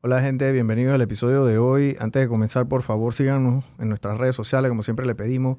Hola 0.00 0.20
gente, 0.20 0.52
bienvenidos 0.52 0.94
al 0.94 1.00
episodio 1.00 1.44
de 1.44 1.58
hoy. 1.58 1.96
Antes 1.98 2.22
de 2.22 2.28
comenzar, 2.28 2.68
por 2.68 2.82
favor, 2.84 3.14
síganos 3.14 3.64
en 3.80 3.88
nuestras 3.88 4.16
redes 4.16 4.36
sociales, 4.36 4.68
como 4.68 4.84
siempre 4.84 5.04
le 5.04 5.16
pedimos 5.16 5.58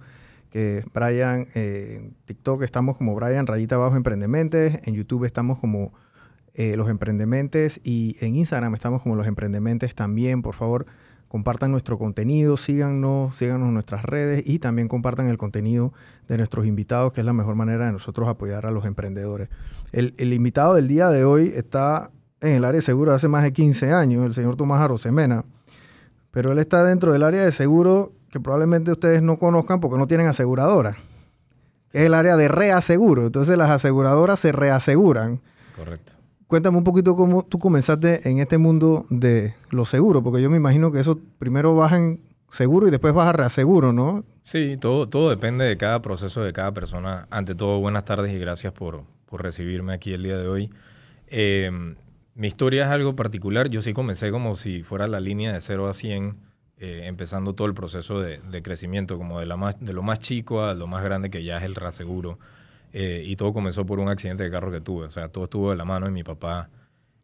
que 0.49 0.85
Brian, 0.93 1.49
eh, 1.55 1.97
en 1.99 2.15
TikTok 2.23 2.63
estamos 2.63 2.95
como 2.95 3.13
Brian 3.15 3.47
Rayita 3.47 3.75
Abajo 3.75 3.97
Emprendementes, 3.97 4.79
en 4.87 4.93
YouTube 4.93 5.25
estamos 5.25 5.59
como 5.59 5.91
eh, 6.53 6.77
Los 6.77 6.89
Emprendementes 6.89 7.81
y 7.83 8.15
en 8.21 8.37
Instagram 8.37 8.73
estamos 8.75 9.01
como 9.01 9.17
Los 9.17 9.27
Emprendementes 9.27 9.93
también. 9.93 10.41
Por 10.41 10.55
favor, 10.55 10.85
compartan 11.27 11.71
nuestro 11.71 11.97
contenido, 11.97 12.55
síganos, 12.55 13.35
síganos 13.35 13.67
en 13.67 13.73
nuestras 13.73 14.05
redes 14.05 14.43
y 14.45 14.59
también 14.59 14.87
compartan 14.87 15.27
el 15.27 15.37
contenido 15.37 15.91
de 16.29 16.37
nuestros 16.37 16.65
invitados, 16.65 17.11
que 17.11 17.19
es 17.19 17.25
la 17.25 17.33
mejor 17.33 17.55
manera 17.55 17.87
de 17.87 17.91
nosotros 17.91 18.29
apoyar 18.29 18.65
a 18.65 18.71
los 18.71 18.85
emprendedores. 18.85 19.49
El, 19.91 20.13
el 20.17 20.31
invitado 20.31 20.75
del 20.75 20.87
día 20.87 21.09
de 21.09 21.25
hoy 21.25 21.51
está 21.53 22.11
en 22.41 22.53
el 22.53 22.65
área 22.65 22.79
de 22.79 22.85
seguro 22.85 23.13
hace 23.13 23.27
más 23.27 23.43
de 23.43 23.53
15 23.53 23.91
años, 23.91 24.25
el 24.25 24.33
señor 24.33 24.55
Tomás 24.55 24.81
Arosemena, 24.81 25.43
pero 26.31 26.51
él 26.51 26.59
está 26.59 26.83
dentro 26.83 27.11
del 27.11 27.23
área 27.23 27.43
de 27.43 27.51
seguro 27.51 28.11
que 28.31 28.39
probablemente 28.39 28.91
ustedes 28.91 29.21
no 29.21 29.37
conozcan 29.37 29.79
porque 29.79 29.97
no 29.97 30.07
tienen 30.07 30.27
aseguradora. 30.27 30.97
Es 31.91 32.05
el 32.05 32.13
área 32.13 32.37
de 32.37 32.47
reaseguro. 32.47 33.25
Entonces 33.25 33.57
las 33.57 33.71
aseguradoras 33.71 34.39
se 34.39 34.51
reaseguran. 34.51 35.41
Correcto. 35.75 36.13
Cuéntame 36.47 36.77
un 36.77 36.83
poquito 36.83 37.15
cómo 37.15 37.43
tú 37.43 37.59
comenzaste 37.59 38.27
en 38.29 38.39
este 38.39 38.57
mundo 38.57 39.05
de 39.09 39.55
los 39.69 39.89
seguros, 39.89 40.23
porque 40.23 40.41
yo 40.41 40.49
me 40.49 40.57
imagino 40.57 40.91
que 40.91 40.99
eso 40.99 41.19
primero 41.37 41.75
baja 41.75 41.97
en 41.97 42.21
seguro 42.51 42.87
y 42.87 42.91
después 42.91 43.13
baja 43.13 43.29
a 43.29 43.33
reaseguro, 43.33 43.93
¿no? 43.93 44.23
Sí, 44.41 44.77
todo, 44.77 45.07
todo 45.07 45.29
depende 45.29 45.65
de 45.65 45.77
cada 45.77 46.01
proceso 46.01 46.43
de 46.43 46.51
cada 46.53 46.71
persona. 46.71 47.27
Ante 47.29 47.53
todo, 47.53 47.79
buenas 47.79 48.05
tardes 48.05 48.33
y 48.33 48.39
gracias 48.39 48.73
por, 48.73 49.03
por 49.27 49.43
recibirme 49.43 49.93
aquí 49.93 50.13
el 50.13 50.23
día 50.23 50.37
de 50.37 50.47
hoy. 50.47 50.69
Eh, 51.27 51.95
mi 52.39 52.47
historia 52.47 52.85
es 52.85 52.89
algo 52.89 53.17
particular. 53.17 53.69
Yo 53.69 53.81
sí 53.81 53.91
comencé 53.91 54.31
como 54.31 54.55
si 54.55 54.81
fuera 54.81 55.09
la 55.09 55.19
línea 55.19 55.51
de 55.51 55.59
0 55.59 55.89
a 55.89 55.93
100 55.93 56.37
eh, 56.77 57.01
empezando 57.03 57.53
todo 57.53 57.67
el 57.67 57.73
proceso 57.73 58.21
de, 58.21 58.39
crecimiento, 58.63 59.17
como 59.17 59.41
de, 59.41 59.45
la 59.45 59.57
más, 59.57 59.77
de 59.81 59.91
lo 59.91 60.03
más 60.03 60.19
chico 60.19 60.63
a 60.63 60.73
lo 60.73 60.87
más 60.87 61.03
grande 61.03 61.29
que 61.29 61.43
ya 61.43 61.57
es 61.57 61.63
el 61.63 61.75
raseguro. 61.75 62.39
Eh, 62.93 63.23
y 63.25 63.35
todo 63.35 63.51
comenzó 63.51 63.85
por 63.85 63.99
un 63.99 64.07
accidente 64.07 64.45
de 64.45 64.51
carro 64.51 64.71
que 64.71 64.79
tuve. 64.79 65.07
O 65.07 65.09
sea, 65.09 65.27
todo 65.27 65.43
estuvo 65.43 65.71
de 65.71 65.75
la 65.75 65.83
mano 65.83 66.07
y 66.07 66.11
mi 66.11 66.23
papá 66.23 66.69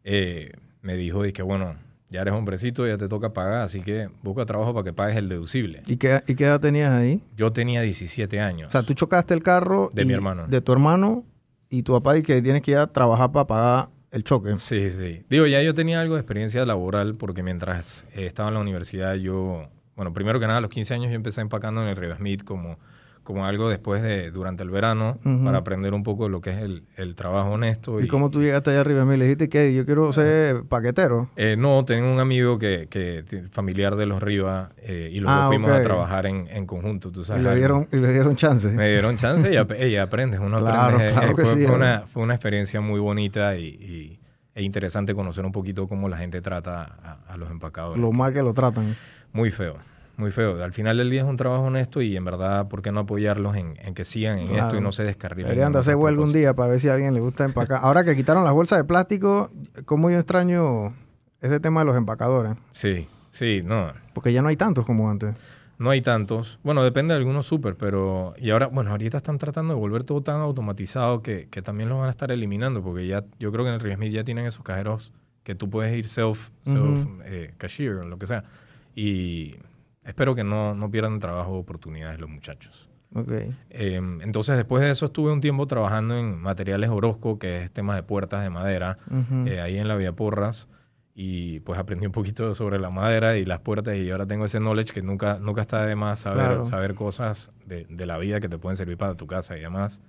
eh, 0.04 0.52
me 0.82 0.96
dijo, 0.96 1.22
que 1.32 1.42
bueno, 1.42 1.76
ya 2.10 2.20
eres 2.20 2.34
hombrecito, 2.34 2.86
ya 2.86 2.98
te 2.98 3.08
toca 3.08 3.32
pagar, 3.32 3.62
así 3.62 3.80
que 3.80 4.10
busca 4.22 4.44
trabajo 4.44 4.74
para 4.74 4.84
que 4.84 4.92
pagues 4.92 5.16
el 5.16 5.30
deducible. 5.30 5.82
¿Y 5.86 5.96
qué, 5.96 6.22
¿Y 6.26 6.34
qué 6.34 6.44
edad 6.44 6.60
tenías 6.60 6.92
ahí? 6.92 7.22
Yo 7.34 7.54
tenía 7.54 7.80
17 7.80 8.38
años. 8.38 8.68
O 8.68 8.70
sea, 8.70 8.82
tú 8.82 8.92
chocaste 8.92 9.32
el 9.32 9.42
carro 9.42 9.88
de 9.94 10.04
mi 10.04 10.12
hermano. 10.12 10.46
De 10.46 10.60
tu 10.60 10.72
hermano 10.72 11.24
y 11.70 11.84
tu 11.84 11.94
papá 11.94 12.18
y 12.18 12.22
que 12.22 12.42
tienes 12.42 12.60
que 12.60 12.72
ir 12.72 12.76
a 12.76 12.86
trabajar 12.86 13.32
para 13.32 13.46
pagar 13.46 13.95
el 14.16 14.24
choque. 14.24 14.56
Sí, 14.58 14.90
sí. 14.90 15.22
Digo, 15.28 15.46
ya 15.46 15.62
yo 15.62 15.74
tenía 15.74 16.00
algo 16.00 16.14
de 16.14 16.20
experiencia 16.20 16.64
laboral 16.64 17.16
porque 17.18 17.42
mientras 17.42 18.04
eh, 18.14 18.26
estaba 18.26 18.48
en 18.48 18.54
la 18.54 18.60
universidad 18.60 19.14
yo, 19.14 19.68
bueno, 19.94 20.12
primero 20.12 20.40
que 20.40 20.46
nada 20.46 20.58
a 20.58 20.62
los 20.62 20.70
15 20.70 20.94
años 20.94 21.10
yo 21.10 21.16
empecé 21.16 21.40
empacando 21.40 21.82
en 21.82 21.88
el 21.88 22.16
Smith 22.16 22.42
como 22.42 22.78
como 23.26 23.44
algo 23.44 23.68
después 23.68 24.02
de, 24.02 24.30
durante 24.30 24.62
el 24.62 24.70
verano, 24.70 25.18
para 25.44 25.58
aprender 25.58 25.92
un 25.94 26.04
poco 26.04 26.28
lo 26.28 26.40
que 26.40 26.50
es 26.50 26.58
el, 26.96 27.14
trabajo 27.16 27.50
honesto. 27.50 28.00
¿Y, 28.00 28.06
cómo 28.06 28.30
tú 28.30 28.40
llegaste 28.40 28.70
allá 28.70 28.80
arriba? 28.80 29.04
¿Me 29.04 29.16
le 29.16 29.24
dijiste 29.24 29.48
que 29.48 29.74
yo 29.74 29.84
quiero 29.84 30.12
ser 30.12 30.62
paquetero? 30.62 31.28
Eh, 31.34 31.56
no, 31.58 31.84
tengo 31.84 32.10
un 32.10 32.20
amigo 32.20 32.58
que, 32.58 32.86
que 32.88 33.24
familiar 33.50 33.96
de 33.96 34.06
los 34.06 34.22
Rivas 34.22 34.70
eh, 34.78 35.10
y 35.12 35.18
luego 35.18 35.36
ah, 35.36 35.48
fuimos 35.48 35.72
a 35.72 35.82
trabajar 35.82 36.26
en, 36.26 36.46
en, 36.50 36.66
conjunto, 36.66 37.10
tú 37.10 37.24
sabes. 37.24 37.42
¿Y 37.42 37.44
le 37.44 37.56
dieron, 37.56 37.88
y 37.90 37.96
le 37.96 38.12
dieron 38.12 38.36
chance? 38.36 38.68
Me 38.68 38.88
dieron 38.90 39.16
chance 39.16 39.52
y, 39.52 39.56
ella 39.82 40.02
aprendes, 40.04 40.38
uno 40.38 40.58
aprende. 40.58 41.12
Claro 41.12 41.30
eh, 41.30 41.66
fue, 41.66 41.76
una, 41.76 42.04
fue, 42.06 42.22
una, 42.22 42.34
experiencia 42.34 42.80
muy 42.80 43.00
bonita 43.00 43.56
y, 43.56 44.20
e 44.54 44.62
interesante 44.62 45.16
conocer 45.16 45.44
un 45.44 45.52
poquito 45.52 45.88
cómo 45.88 46.08
la 46.08 46.16
gente 46.16 46.40
trata 46.40 46.96
a, 47.02 47.32
a 47.32 47.36
los 47.36 47.50
empacadores. 47.50 48.00
Lo 48.00 48.12
mal 48.12 48.32
que 48.32 48.42
lo 48.42 48.54
tratan. 48.54 48.94
Muy 49.32 49.50
feo 49.50 49.74
muy 50.16 50.30
feo. 50.30 50.62
Al 50.62 50.72
final 50.72 50.96
del 50.96 51.10
día 51.10 51.22
es 51.22 51.26
un 51.26 51.36
trabajo 51.36 51.64
honesto 51.64 52.00
y 52.00 52.16
en 52.16 52.24
verdad, 52.24 52.68
¿por 52.68 52.82
qué 52.82 52.92
no 52.92 53.00
apoyarlos 53.00 53.56
en, 53.56 53.74
que 53.94 54.04
sigan 54.04 54.38
en 54.38 54.54
esto 54.54 54.76
y 54.76 54.80
no 54.80 54.92
se 54.92 55.04
descarrilen? 55.04 55.48
Deberían 55.48 55.72
de 55.72 55.80
hacer 55.80 55.96
huelga 55.96 56.22
un 56.22 56.32
día 56.32 56.54
para 56.54 56.70
ver 56.70 56.80
si 56.80 56.88
a 56.88 56.94
alguien 56.94 57.14
le 57.14 57.20
gusta 57.20 57.44
empacar. 57.44 57.80
Ahora 57.82 58.04
que 58.04 58.16
quitaron 58.16 58.44
las 58.44 58.52
bolsas 58.52 58.78
de 58.78 58.84
plástico, 58.84 59.50
¿cómo 59.84 60.10
yo 60.10 60.18
extraño 60.18 60.94
ese 61.40 61.60
tema 61.60 61.80
de 61.80 61.86
los 61.86 61.96
empacadores? 61.96 62.56
Sí, 62.70 63.08
sí, 63.30 63.62
no. 63.64 63.92
Porque 64.14 64.32
ya 64.32 64.42
no 64.42 64.48
hay 64.48 64.56
tantos 64.56 64.86
como 64.86 65.10
antes. 65.10 65.36
No 65.78 65.90
hay 65.90 66.00
tantos. 66.00 66.58
Bueno, 66.62 66.82
depende 66.82 67.12
de 67.12 67.18
algunos 67.18 67.46
súper, 67.46 67.76
pero... 67.76 68.34
Y 68.38 68.50
ahora, 68.50 68.68
bueno, 68.68 68.92
ahorita 68.92 69.18
están 69.18 69.36
tratando 69.36 69.74
de 69.74 69.80
volver 69.80 70.04
todo 70.04 70.22
tan 70.22 70.36
automatizado 70.36 71.22
que, 71.22 71.48
que 71.50 71.60
también 71.60 71.90
lo 71.90 71.98
van 71.98 72.08
a 72.08 72.10
estar 72.10 72.32
eliminando, 72.32 72.82
porque 72.82 73.06
ya 73.06 73.24
yo 73.38 73.52
creo 73.52 73.64
que 73.64 73.68
en 73.68 73.74
el 73.74 73.80
Riesmith 73.80 74.12
ya 74.12 74.24
tienen 74.24 74.46
esos 74.46 74.64
cajeros 74.64 75.12
que 75.46 75.54
tú 75.54 75.70
puedes 75.70 75.94
ir 75.96 76.08
self, 76.08 76.48
self 76.64 77.06
eh, 77.24 77.52
cashier, 77.58 78.04
lo 78.04 78.18
que 78.18 78.26
sea. 78.26 78.44
Y 78.96 79.56
espero 80.06 80.34
que 80.34 80.44
no, 80.44 80.74
no 80.74 80.90
pierdan 80.90 81.18
trabajo 81.20 81.52
o 81.52 81.58
oportunidades 81.58 82.18
los 82.18 82.30
muchachos. 82.30 82.88
Okay. 83.14 83.54
Em, 83.70 84.20
entonces, 84.22 84.56
después 84.56 84.82
de 84.82 84.90
eso, 84.90 85.06
estuve 85.06 85.32
un 85.32 85.40
tiempo 85.40 85.66
trabajando 85.66 86.18
en 86.18 86.38
materiales 86.38 86.90
Orozco, 86.90 87.38
que 87.38 87.62
es 87.62 87.70
tema 87.72 87.94
de 87.94 88.02
puertas 88.02 88.42
de 88.42 88.50
madera, 88.50 88.96
eh, 89.46 89.60
ahí 89.60 89.78
en 89.78 89.88
la 89.88 89.96
Vía 89.96 90.12
Porras. 90.12 90.68
Y 91.18 91.60
pues 91.60 91.78
aprendí 91.78 92.04
un 92.04 92.12
poquito 92.12 92.54
sobre 92.54 92.78
la 92.78 92.90
madera 92.90 93.38
y 93.38 93.46
las 93.46 93.60
puertas 93.60 93.96
y 93.96 94.10
ahora 94.10 94.26
tengo 94.26 94.44
ese 94.44 94.58
knowledge 94.58 94.92
que 94.92 95.00
nunca, 95.00 95.38
nunca 95.40 95.62
está 95.62 95.86
de 95.86 95.96
más 95.96 96.18
saber, 96.18 96.66
saber 96.66 96.94
cosas 96.94 97.52
de, 97.64 97.86
de, 97.88 98.04
la 98.04 98.18
vida 98.18 98.38
que 98.38 98.50
te 98.50 98.58
pueden 98.58 98.76
servir 98.76 98.98
para 98.98 99.14
tu 99.14 99.26
casa 99.26 99.56
y 99.56 99.60
demás. 99.60 100.02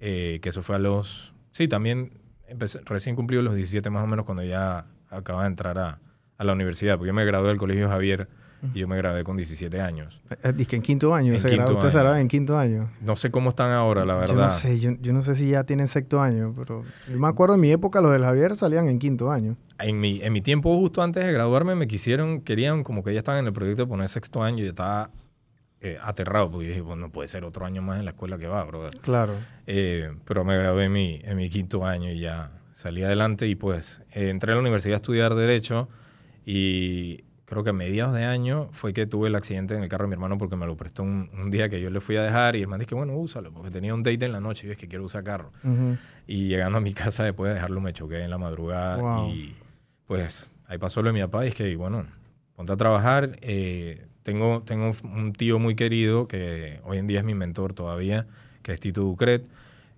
Eh, 0.00 0.40
que 0.42 0.48
eso 0.48 0.64
fue 0.64 0.74
a 0.74 0.78
los... 0.80 1.34
Sí, 1.52 1.68
también 1.68 2.18
empecé, 2.48 2.80
recién 2.84 3.14
cumplido 3.14 3.44
los 3.44 3.54
17 3.54 3.90
más 3.90 4.02
o 4.02 4.08
menos 4.08 4.24
cuando 4.24 4.42
ya 4.42 4.86
acababa 5.08 5.44
de 5.44 5.50
entrar 5.50 5.78
a, 5.78 6.00
a 6.36 6.44
la 6.44 6.52
universidad, 6.52 6.96
porque 6.96 7.08
yo 7.08 7.14
me 7.14 7.24
gradué 7.24 7.48
del 7.48 7.58
Colegio 7.58 7.88
Javier 7.88 8.28
y 8.74 8.80
yo 8.80 8.88
me 8.88 8.96
gradué 8.96 9.24
con 9.24 9.36
17 9.36 9.80
años. 9.80 10.20
Eh, 10.30 10.36
eh, 10.42 10.52
dice 10.52 10.70
que 10.70 10.76
en 10.76 10.82
quinto 10.82 11.14
año. 11.14 11.32
En 11.32 11.40
se 11.40 11.48
quinto 11.48 11.72
usted 11.72 11.90
se 11.90 11.98
graduó 11.98 12.16
en 12.16 12.28
quinto 12.28 12.58
año. 12.58 12.90
No 13.00 13.16
sé 13.16 13.30
cómo 13.30 13.50
están 13.50 13.70
ahora, 13.70 14.04
la 14.04 14.14
verdad. 14.14 14.34
Yo 14.34 14.40
no 14.40 14.50
sé, 14.50 14.78
yo, 14.78 15.12
no 15.12 15.22
sé 15.22 15.34
si 15.34 15.48
ya 15.50 15.64
tienen 15.64 15.88
sexto 15.88 16.20
año, 16.20 16.52
pero 16.56 16.84
yo 17.10 17.18
me 17.18 17.28
acuerdo 17.28 17.54
en 17.54 17.60
mi 17.60 17.70
época 17.70 18.00
los 18.00 18.12
del 18.12 18.22
Javier 18.22 18.56
salían 18.56 18.88
en 18.88 18.98
quinto 18.98 19.30
año. 19.30 19.56
En 19.78 19.98
mi, 19.98 20.22
en 20.22 20.32
mi 20.32 20.42
tiempo, 20.42 20.76
justo 20.76 21.02
antes 21.02 21.24
de 21.24 21.32
graduarme, 21.32 21.74
me 21.74 21.86
quisieron, 21.86 22.42
querían 22.42 22.84
como 22.84 23.02
que 23.02 23.12
ya 23.12 23.20
estaban 23.20 23.40
en 23.40 23.46
el 23.46 23.52
proyecto 23.52 23.82
de 23.82 23.88
poner 23.88 24.08
sexto 24.08 24.42
año 24.42 24.58
y 24.58 24.64
yo 24.64 24.70
estaba 24.70 25.10
eh, 25.80 25.96
aterrado 26.02 26.50
porque 26.50 26.68
dije, 26.68 26.80
bueno, 26.82 27.02
no 27.02 27.12
puede 27.12 27.28
ser 27.28 27.44
otro 27.44 27.64
año 27.64 27.80
más 27.80 27.98
en 27.98 28.04
la 28.04 28.10
escuela 28.10 28.36
que 28.38 28.46
va, 28.46 28.62
brother. 28.64 28.98
Claro. 29.00 29.34
pero 29.64 30.44
me 30.44 30.56
gradué 30.58 30.84
en 30.84 30.92
mi, 30.92 31.20
en 31.24 31.36
mi 31.36 31.48
quinto 31.48 31.86
año 31.86 32.10
y 32.10 32.20
ya 32.20 32.50
salí 32.74 33.02
adelante 33.02 33.46
y 33.46 33.54
pues 33.54 34.02
entré 34.10 34.52
a 34.52 34.54
la 34.54 34.60
universidad 34.60 34.94
a 34.94 34.96
estudiar 34.96 35.34
Derecho 35.34 35.88
y 36.44 37.24
creo 37.50 37.64
que 37.64 37.70
a 37.70 37.72
mediados 37.72 38.14
de 38.14 38.24
año 38.24 38.68
fue 38.70 38.92
que 38.92 39.06
tuve 39.06 39.26
el 39.26 39.34
accidente 39.34 39.74
en 39.74 39.82
el 39.82 39.88
carro 39.88 40.04
de 40.04 40.08
mi 40.08 40.12
hermano 40.12 40.38
porque 40.38 40.54
me 40.54 40.66
lo 40.66 40.76
prestó 40.76 41.02
un, 41.02 41.50
día 41.50 41.68
que 41.68 41.80
yo 41.80 41.90
le 41.90 42.00
fui 42.00 42.16
a 42.16 42.22
dejar 42.22 42.54
y 42.54 42.62
el 42.62 42.68
man 42.68 42.78
dije, 42.78 42.94
bueno, 42.94 43.16
úsalo, 43.16 43.52
porque 43.52 43.72
tenía 43.72 43.92
un 43.92 44.04
date 44.04 44.24
en 44.24 44.30
la 44.30 44.38
noche 44.38 44.68
y 44.68 44.70
es 44.70 44.78
que 44.78 44.86
quiero 44.86 45.04
usar 45.04 45.24
carro. 45.24 45.50
Y 46.28 46.46
llegando 46.46 46.78
a 46.78 46.80
mi 46.80 46.94
casa 46.94 47.24
después 47.24 47.48
de 47.48 47.54
dejarlo 47.54 47.80
me 47.80 47.92
choqué 47.92 48.22
en 48.22 48.30
la 48.30 48.38
madrugada 48.38 49.26
y 49.26 49.56
pues 50.06 50.48
ahí 50.68 50.78
pasó 50.78 51.02
lo 51.02 51.08
de 51.08 51.14
mi 51.14 51.20
papá 51.22 51.44
y 51.44 51.48
es 51.48 51.56
que, 51.56 51.74
bueno, 51.74 52.06
ponte 52.54 52.72
a 52.72 52.76
trabajar. 52.76 53.36
Eh, 53.40 54.06
tengo, 54.22 54.62
tengo 54.64 54.92
un 55.02 55.32
tío 55.32 55.58
muy 55.58 55.74
querido 55.74 56.28
que 56.28 56.78
hoy 56.84 56.98
en 56.98 57.08
día 57.08 57.18
es 57.18 57.24
mi 57.24 57.34
mentor 57.34 57.74
todavía, 57.74 58.28
que 58.62 58.70
es 58.70 58.78
Tito 58.78 59.00
Ducret 59.00 59.48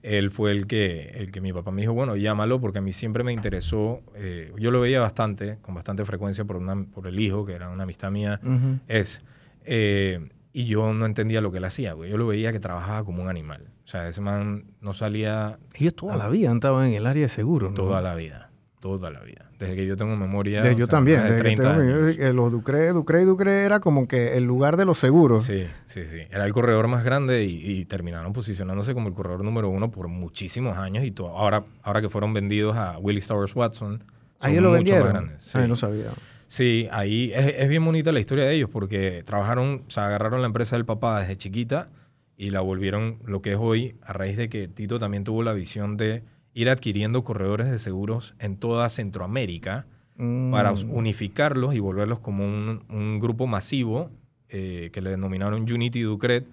él 0.02 0.30
fue 0.30 0.50
el 0.50 0.66
que, 0.66 1.10
el 1.14 1.30
que 1.30 1.40
mi 1.40 1.52
papá 1.52 1.70
me 1.70 1.82
dijo, 1.82 1.92
bueno, 1.92 2.16
llámalo, 2.16 2.60
porque 2.60 2.78
a 2.78 2.82
mí 2.82 2.92
siempre 2.92 3.24
me 3.24 3.32
interesó, 3.32 4.02
eh, 4.14 4.52
yo 4.58 4.70
lo 4.70 4.80
veía 4.80 5.00
bastante, 5.00 5.58
con 5.62 5.74
bastante 5.74 6.04
frecuencia 6.04 6.44
por, 6.44 6.56
una, 6.56 6.84
por 6.84 7.06
el 7.06 7.18
hijo, 7.18 7.46
que 7.46 7.52
era 7.54 7.68
una 7.68 7.84
amistad 7.84 8.10
mía, 8.10 8.40
es, 8.88 9.24
eh, 9.64 10.28
y 10.52 10.66
yo 10.66 10.92
no 10.92 11.06
entendía 11.06 11.40
lo 11.40 11.52
que 11.52 11.58
él 11.58 11.64
hacía, 11.64 11.94
yo 11.94 12.16
lo 12.16 12.26
veía 12.26 12.52
que 12.52 12.60
trabajaba 12.60 13.04
como 13.04 13.22
un 13.22 13.28
animal. 13.28 13.68
O 13.84 13.88
sea, 13.88 14.08
ese 14.08 14.20
man 14.20 14.64
no 14.80 14.92
salía... 14.92 15.58
Ellos 15.74 15.94
toda 15.94 16.16
la 16.16 16.28
vida 16.28 16.52
estaban 16.52 16.88
en 16.88 16.94
el 16.94 17.06
área 17.06 17.22
de 17.22 17.28
seguro, 17.28 17.70
¿no? 17.70 17.74
Toda 17.74 18.00
la 18.00 18.14
vida 18.14 18.52
toda 18.82 19.10
la 19.12 19.20
vida. 19.20 19.48
Desde 19.62 19.76
que 19.76 19.86
yo 19.86 19.96
tengo 19.96 20.16
memoria. 20.16 20.72
yo 20.72 20.88
también. 20.88 21.22
Desde 21.22 21.38
30 21.38 21.74
años. 21.74 22.16
los 22.34 22.50
Ducre, 22.50 22.88
Ducre 22.88 23.22
y 23.22 23.24
Ducre 23.24 23.62
era 23.62 23.78
como 23.78 24.08
que 24.08 24.36
el 24.36 24.44
lugar 24.44 24.76
de 24.76 24.84
los 24.84 24.98
seguros. 24.98 25.44
Sí, 25.44 25.68
sí, 25.84 26.04
sí. 26.04 26.18
Era 26.30 26.44
el 26.44 26.52
corredor 26.52 26.88
más 26.88 27.04
grande 27.04 27.44
y, 27.44 27.84
terminaron 27.84 28.32
posicionándose 28.32 28.94
como 28.94 29.08
el 29.08 29.14
corredor 29.14 29.44
número 29.44 29.68
uno 29.68 29.90
por 29.90 30.08
muchísimos 30.08 30.78
años 30.78 31.04
y 31.04 31.12
todo. 31.12 31.28
Ahora, 31.28 31.64
ahora 31.82 32.00
que 32.00 32.08
fueron 32.08 32.34
vendidos 32.34 32.76
a 32.76 32.98
Willis 32.98 33.26
Towers 33.28 33.54
Watson. 33.54 34.02
Ahí 34.40 34.58
lo 34.58 34.72
vendieron. 34.72 35.04
Más 35.04 35.12
grandes. 35.12 35.42
Sí. 35.44 35.58
no 35.68 35.76
sabía. 35.76 36.10
Sí, 36.48 36.88
ahí 36.90 37.32
es, 37.34 37.54
es, 37.56 37.68
bien 37.68 37.84
bonita 37.84 38.10
la 38.10 38.20
historia 38.20 38.44
de 38.44 38.54
ellos 38.54 38.68
porque 38.68 39.22
trabajaron, 39.24 39.84
o 39.86 39.90
sea, 39.90 40.06
agarraron 40.06 40.40
la 40.40 40.46
empresa 40.46 40.76
del 40.76 40.84
papá 40.84 41.20
desde 41.20 41.36
chiquita 41.36 41.88
y 42.36 42.50
la 42.50 42.60
volvieron 42.60 43.18
lo 43.24 43.40
que 43.42 43.52
es 43.52 43.58
hoy 43.60 43.94
a 44.02 44.12
raíz 44.12 44.36
de 44.36 44.48
que 44.48 44.66
Tito 44.66 44.98
también 44.98 45.22
tuvo 45.22 45.42
la 45.42 45.52
visión 45.52 45.96
de 45.96 46.24
ir 46.54 46.68
adquiriendo 46.68 47.24
corredores 47.24 47.70
de 47.70 47.78
seguros 47.78 48.34
en 48.38 48.56
toda 48.56 48.88
Centroamérica 48.90 49.86
para 50.16 50.72
mm. 50.72 50.90
unificarlos 50.90 51.74
y 51.74 51.80
volverlos 51.80 52.20
como 52.20 52.44
un, 52.44 53.18
grupo 53.18 53.46
masivo 53.46 54.10
eh, 54.48 54.90
que 54.92 55.00
le 55.00 55.10
denominaron 55.10 55.62
Unity 55.62 56.02
Ducret 56.02 56.46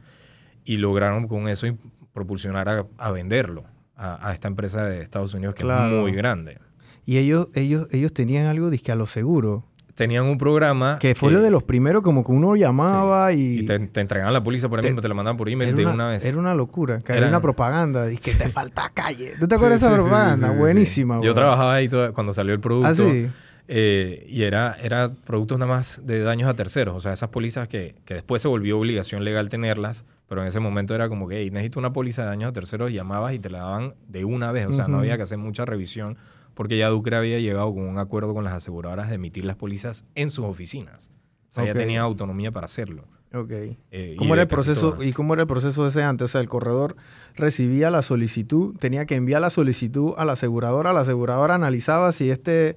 y 0.66 0.78
lograron 0.78 1.28
con 1.28 1.48
eso 1.48 1.68
propulsionar 2.14 2.88
a, 2.98 3.12
venderlo 3.12 3.66
a, 3.96 4.32
esta 4.34 4.48
empresa 4.48 4.86
de 4.86 5.02
Estados 5.02 5.34
Unidos 5.34 5.56
que 5.56 5.64
es 5.64 5.92
muy 5.92 6.12
grande. 6.14 6.58
Y 7.06 7.18
ellos, 7.18 7.48
ellos, 7.54 7.88
ellos 7.92 8.14
tenían 8.14 8.48
algo 8.48 8.70
que 8.70 8.92
a 8.92 8.96
los 8.96 9.10
seguros. 9.10 9.64
Tenían 10.00 10.24
un 10.26 10.38
programa... 10.38 10.98
Que 11.00 11.14
fue 11.14 11.30
lo 11.32 11.42
de 11.42 11.52
los 11.52 11.62
primeros, 11.64 12.02
como 12.02 12.24
que 12.24 12.32
uno 12.32 12.56
llamaba 12.56 13.32
y... 13.34 13.60
Y 13.60 13.66
te, 13.66 13.78
te 13.80 14.02
entregaban 14.02 14.34
la 14.34 14.44
póliza 14.44 14.68
por 14.70 14.80
ahí 14.80 14.84
Te- 14.84 14.88
mismo, 14.90 15.02
te 15.02 15.08
la 15.10 15.14
mandaban 15.14 15.38
por 15.38 15.50
email 15.50 15.76
de 15.76 15.84
una, 15.86 15.94
una 15.94 16.08
vez. 16.08 16.24
Era 16.26 16.38
una 16.38 16.56
locura. 16.56 17.00
Que 17.00 17.14
Era- 17.14 17.28
una 17.28 17.42
propaganda 17.42 18.12
y 18.12 18.18
que 18.18 18.34
te 18.34 18.50
falta 18.50 18.90
calle. 18.94 19.34
¿Tú 19.40 19.48
te 19.48 19.56
acuerdas 19.56 19.82
de 19.82 19.88
sí, 19.88 19.94
esa 19.94 20.02
propaganda? 20.02 20.52
Buenísima, 20.52 21.22
Yo 21.22 21.34
trabajaba 21.36 21.74
ahí 21.76 21.88
toda- 21.90 22.14
cuando 22.14 22.34
salió 22.34 22.54
el 22.54 22.60
producto. 22.60 22.90
Ah, 23.08 23.12
sí. 23.12 23.28
eh, 23.68 24.26
y 24.30 24.44
era, 24.44 24.76
era 24.82 25.12
productos 25.26 25.60
nada 25.60 25.72
más 25.72 26.02
de 26.04 26.22
daños 26.24 26.50
a 26.50 26.54
terceros. 26.56 26.96
O 26.96 27.00
sea, 27.02 27.14
esas 27.14 27.30
pólizas 27.30 27.68
que, 27.68 27.96
que 28.06 28.16
después 28.16 28.42
se 28.42 28.48
volvió 28.48 28.80
obligación 28.80 29.24
legal 29.24 29.50
tenerlas, 29.50 30.06
pero 30.28 30.42
en 30.42 30.48
ese 30.48 30.60
momento 30.60 30.96
era 30.96 31.10
como 31.10 31.28
que, 31.28 31.40
hey, 31.42 31.52
necesito 31.52 31.78
una 31.80 31.92
póliza 31.94 32.22
de 32.24 32.30
daños 32.30 32.50
a 32.50 32.54
terceros, 32.54 32.92
llamabas 32.92 33.34
y 33.34 33.40
te 33.40 33.50
la 33.50 33.60
daban 33.60 33.94
de 34.08 34.24
una 34.26 34.52
vez. 34.52 34.68
O 34.68 34.72
sea, 34.72 34.88
no 34.88 35.00
había 35.00 35.18
que 35.18 35.24
hacer 35.24 35.38
mucha 35.38 35.66
revisión, 35.66 36.18
porque 36.60 36.78
ya 36.78 36.90
Ducre 36.90 37.16
había 37.16 37.40
llegado 37.40 37.74
con 37.74 37.84
un 37.88 37.98
acuerdo 38.00 38.34
con 38.34 38.44
las 38.44 38.52
aseguradoras 38.52 39.08
de 39.08 39.16
emitir 39.16 39.46
las 39.46 39.56
pólizas 39.56 40.04
en 40.16 40.30
sus 40.30 40.44
oficinas. 40.44 41.10
O 41.50 41.54
sea, 41.54 41.64
Ok. 41.64 41.68
ya 41.70 41.74
tenía 41.74 42.02
autonomía 42.02 42.52
para 42.52 42.66
hacerlo. 42.66 43.06
Ok. 43.34 43.50
Eh, 43.52 43.78
y 43.92 44.16
¿Cómo 44.18 44.34
era 44.34 44.42
el 44.42 44.50
proceso 44.50 44.98
y 45.02 45.14
cómo 45.14 45.36
era 45.36 45.44
el 45.44 45.48
proceso 45.48 45.88
ese 45.88 46.04
antes? 46.04 46.26
O 46.26 46.28
sea, 46.28 46.42
el 46.42 46.50
corredor 46.50 46.98
recibía 47.36 47.90
la 47.90 48.02
solicitud, 48.02 48.76
tenía 48.78 49.06
que 49.06 49.16
enviar 49.16 49.40
la 49.40 49.50
solicitud 49.50 50.16
a 50.18 50.26
la 50.26 50.34
aseguradora, 50.34 50.92
la 50.92 51.00
aseguradora 51.00 51.56
analizaba 51.56 52.12
si 52.12 52.30
este 52.30 52.76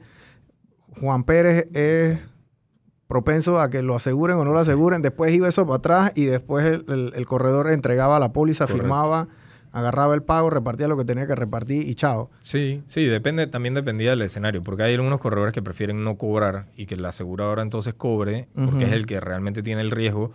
Juan 1.00 1.24
Pérez 1.24 1.66
es 1.74 2.18
Sí. 2.20 2.24
propenso 3.08 3.60
a 3.60 3.68
que 3.68 3.82
lo 3.82 3.96
aseguren 3.96 4.36
o 4.36 4.44
no 4.44 4.52
lo 4.52 4.58
Sí. 4.62 4.70
aseguren, 4.70 5.02
después 5.02 5.32
iba 5.34 5.48
eso 5.48 5.66
para 5.66 5.78
atrás 5.78 6.12
y 6.14 6.26
después 6.26 6.64
el, 6.66 6.84
el- 6.86 7.12
el 7.16 7.26
corredor 7.26 7.68
entregaba 7.68 8.20
la 8.20 8.32
póliza, 8.32 8.66
Correcto. 8.66 8.82
firmaba, 8.84 9.26
agarraba 9.72 10.14
el 10.14 10.22
pago, 10.22 10.50
repartía 10.50 10.86
lo 10.86 10.96
que 10.96 11.04
tenía 11.04 11.26
que 11.26 11.34
repartir 11.34 11.88
y 11.88 11.94
chao. 11.94 12.30
Sí, 12.40 12.82
sí, 12.86 13.06
depende, 13.06 13.46
también 13.46 13.74
dependía 13.74 14.10
del 14.10 14.22
escenario, 14.22 14.62
porque 14.62 14.82
hay 14.84 14.94
algunos 14.94 15.20
corredores 15.20 15.52
que 15.52 15.62
prefieren 15.62 16.04
no 16.04 16.16
cobrar 16.16 16.66
y 16.76 16.86
que 16.86 16.96
la 16.96 17.08
aseguradora 17.08 17.62
entonces 17.62 17.94
cobre, 17.94 18.48
porque 18.54 18.84
es 18.84 18.92
el 18.92 19.06
que 19.06 19.18
realmente 19.20 19.62
tiene 19.62 19.80
el 19.80 19.90
riesgo 19.90 20.32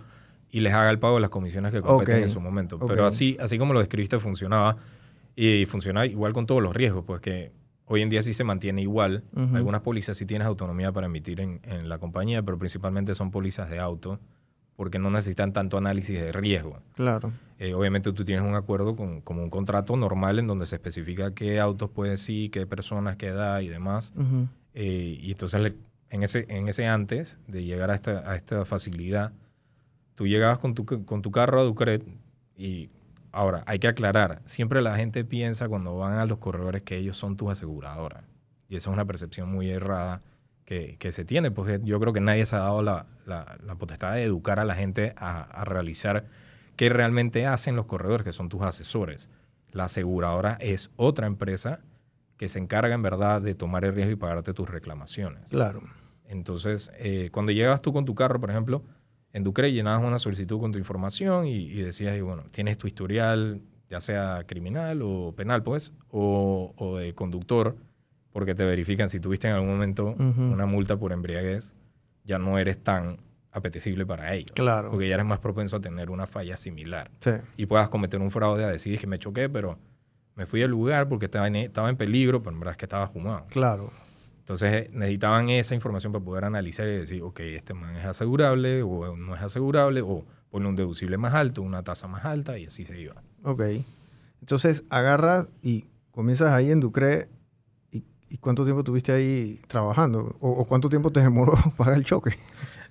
y 0.49 0.61
les 0.61 0.73
haga 0.73 0.89
el 0.89 0.99
pago 0.99 1.15
de 1.15 1.21
las 1.21 1.29
comisiones 1.29 1.71
que 1.71 1.81
competen 1.81 2.23
en 2.23 2.29
su 2.29 2.41
momento. 2.41 2.79
Pero 2.79 3.05
así, 3.05 3.37
así 3.39 3.57
como 3.57 3.73
lo 3.73 3.79
describiste, 3.79 4.19
funcionaba 4.19 4.77
y 5.35 5.65
funciona 5.67 6.05
igual 6.05 6.33
con 6.33 6.47
todos 6.47 6.63
los 6.63 6.75
riesgos, 6.75 7.03
pues 7.05 7.21
que 7.21 7.51
hoy 7.85 8.01
en 8.01 8.09
día 8.09 8.23
sí 8.23 8.33
se 8.33 8.43
mantiene 8.43 8.81
igual. 8.81 9.23
Algunas 9.53 9.81
pólizas 9.81 10.17
sí 10.17 10.25
tienes 10.25 10.47
autonomía 10.47 10.91
para 10.91 11.05
emitir 11.05 11.41
en, 11.41 11.59
en 11.63 11.89
la 11.89 11.99
compañía, 11.99 12.41
pero 12.41 12.57
principalmente 12.57 13.13
son 13.13 13.29
pólizas 13.29 13.69
de 13.69 13.79
auto, 13.79 14.19
porque 14.77 14.99
no 14.99 15.09
necesitan 15.09 15.51
tanto 15.51 15.77
análisis 15.77 16.17
de 16.17 16.31
riesgo. 16.31 16.79
Claro. 16.93 17.33
Eh, 17.59 17.73
obviamente 17.73 18.13
tú 18.13 18.23
tienes 18.23 18.45
un 18.47 18.55
acuerdo 18.55 18.95
con, 18.95 19.19
como 19.21 19.43
un 19.43 19.49
contrato 19.49 19.97
normal 19.97 20.39
en 20.39 20.47
donde 20.47 20.65
se 20.67 20.75
especifica 20.75 21.33
qué 21.33 21.59
autos 21.59 21.89
puedes 21.89 22.29
ir, 22.29 22.51
qué 22.51 22.65
personas, 22.65 23.17
qué 23.17 23.27
edad 23.27 23.59
y 23.59 23.67
demás. 23.67 24.13
Eh, 24.75 25.17
y 25.19 25.31
entonces 25.31 25.59
le- 25.59 25.75
en, 26.11 26.23
ese, 26.23 26.45
en 26.47 26.69
ese 26.69 26.87
antes 26.87 27.37
de 27.47 27.65
llegar 27.65 27.89
a 27.91 27.95
esta, 27.95 28.31
a 28.31 28.35
esta 28.37 28.63
facilidad, 28.63 29.33
tú 30.15 30.25
llegabas 30.27 30.59
con 30.59 30.73
tu, 30.75 30.85
con 30.85 31.21
tu 31.21 31.31
carro 31.31 31.59
a 31.59 31.63
Ducret 31.63 32.03
y 32.55 32.89
ahora 33.31 33.63
hay 33.65 33.79
que 33.79 33.87
aclarar, 33.87 34.41
siempre 34.45 34.81
la 34.81 34.95
gente 34.95 35.25
piensa 35.25 35.67
cuando 35.67 35.97
van 35.97 36.13
a 36.19 36.25
los 36.25 36.37
corredores 36.37 36.83
que 36.83 36.95
ellos 36.97 37.17
son 37.17 37.35
tus 37.35 37.49
aseguradoras. 37.51 38.23
Y 38.69 38.75
esa 38.75 38.89
es 38.89 38.93
una 38.93 39.05
percepción 39.05 39.51
muy 39.51 39.69
errada 39.69 40.21
que, 40.67 40.97
que 40.99 41.13
se 41.13 41.23
tiene, 41.23 41.49
porque 41.49 41.79
yo 41.83 41.97
creo 42.01 42.11
que 42.11 42.19
nadie 42.19 42.45
se 42.45 42.57
ha 42.57 42.59
dado 42.59 42.83
la, 42.83 43.05
la- 43.25 43.57
la 43.65 43.75
potestad 43.75 44.13
de 44.15 44.23
educar 44.23 44.59
a 44.59 44.65
la 44.65 44.75
gente 44.75 45.13
a, 45.15 45.41
a 45.41 45.63
realizar 45.63 46.25
qué 46.75 46.89
realmente 46.89 47.45
hacen 47.45 47.77
los 47.77 47.85
corredores, 47.85 48.25
que 48.25 48.33
son 48.33 48.49
tus 48.49 48.61
asesores. 48.63 49.29
La 49.71 49.85
aseguradora 49.85 50.57
es 50.59 50.89
otra 50.97 51.25
empresa 51.25 51.79
que 52.35 52.49
se 52.49 52.59
encarga 52.59 52.93
en 52.93 53.01
verdad 53.01 53.41
de 53.41 53.55
tomar 53.55 53.85
el 53.85 53.95
riesgo 53.95 54.11
y 54.11 54.15
pagarte 54.17 54.53
tus 54.53 54.69
reclamaciones. 54.69 55.49
Claro. 55.49 55.81
Entonces, 56.27 56.91
eh, 56.99 57.29
cuando 57.31 57.53
llegabas 57.53 57.81
tú 57.81 57.93
con 57.93 58.03
tu 58.03 58.13
carro, 58.13 58.39
por 58.41 58.49
ejemplo, 58.51 58.83
en 59.31 59.43
Ducre 59.45 59.71
llenabas 59.71 60.05
una 60.05 60.19
solicitud 60.19 60.59
con 60.59 60.73
tu 60.73 60.77
información 60.77 61.47
y, 61.47 61.55
y 61.55 61.81
decías, 61.81 62.17
y 62.17 62.21
bueno, 62.21 62.43
tienes 62.51 62.77
tu 62.77 62.87
historial, 62.87 63.61
ya 63.89 64.01
sea 64.01 64.43
criminal 64.45 65.01
o 65.01 65.33
penal, 65.33 65.63
pues, 65.63 65.93
o, 66.11 66.73
o 66.75 66.97
de 66.97 67.13
conductor, 67.15 67.77
porque 68.37 68.53
te 68.53 68.63
verifican 68.65 69.09
si 69.09 69.19
tuviste 69.19 69.47
en 69.47 69.55
algún 69.55 69.69
momento 69.71 70.13
una 70.37 70.67
multa 70.67 70.95
por 70.95 71.11
embriaguez, 71.11 71.73
ya 72.23 72.37
no 72.37 72.59
eres 72.59 72.77
tan 72.77 73.17
apetecible 73.51 74.05
para 74.05 74.35
ellos. 74.35 74.51
Claro. 74.53 74.91
Porque 74.91 75.07
ya 75.07 75.15
eres 75.15 75.25
más 75.25 75.39
propenso 75.39 75.77
a 75.77 75.79
tener 75.81 76.11
una 76.11 76.27
falla 76.27 76.55
similar 76.55 77.09
Sí. 77.19 77.31
y 77.57 77.65
puedas 77.65 77.89
cometer 77.89 78.21
un 78.21 78.29
fraude 78.29 78.63
a 78.63 78.67
decir 78.67 78.99
que 78.99 79.07
me 79.07 79.17
choqué, 79.17 79.49
pero 79.49 79.79
me 80.35 80.45
fui 80.45 80.59
del 80.59 80.69
lugar 80.69 81.09
porque 81.09 81.25
estaba 81.25 81.47
en, 81.47 81.55
estaba 81.55 81.89
en 81.89 81.97
peligro, 81.97 82.43
pero 82.43 82.53
en 82.53 82.59
verdad 82.59 82.73
es 82.73 82.77
que 82.77 82.85
estaba 82.85 83.07
fumado. 83.07 83.47
Claro. 83.49 83.89
Entonces 84.37 84.71
eh, 84.71 84.89
necesitaban 84.93 85.49
esa 85.49 85.73
información 85.73 86.13
para 86.13 86.23
poder 86.23 86.45
analizar 86.45 86.87
y 86.87 86.91
decir, 86.97 87.23
ok, 87.23 87.39
este 87.39 87.73
man 87.73 87.95
es 87.95 88.05
asegurable 88.05 88.83
o 88.83 89.17
no 89.17 89.33
es 89.35 89.41
asegurable, 89.41 90.01
o 90.03 90.23
ponle 90.51 90.69
un 90.69 90.75
deducible 90.75 91.17
más 91.17 91.33
alto, 91.33 91.63
una 91.63 91.81
tasa 91.81 92.07
más 92.07 92.23
alta 92.23 92.59
y 92.59 92.65
así 92.67 92.85
se 92.85 92.99
iba. 93.01 93.15
Ok. 93.41 93.63
Entonces 94.41 94.83
agarras 94.91 95.47
y 95.63 95.85
comienzas 96.11 96.49
ahí 96.49 96.69
en 96.69 96.81
Ducre. 96.81 97.29
¿Y, 98.29 98.37
cuánto 98.37 98.63
tiempo 98.63 98.83
tuviste 98.83 99.11
ahí 99.11 99.59
trabajando? 99.67 100.35
¿O, 100.39 100.49
o 100.49 100.65
cuánto 100.65 100.89
tiempo 100.89 101.11
te 101.11 101.19
demoró 101.21 101.53
pagar 101.77 101.97
el 101.97 102.03
choque? 102.03 102.31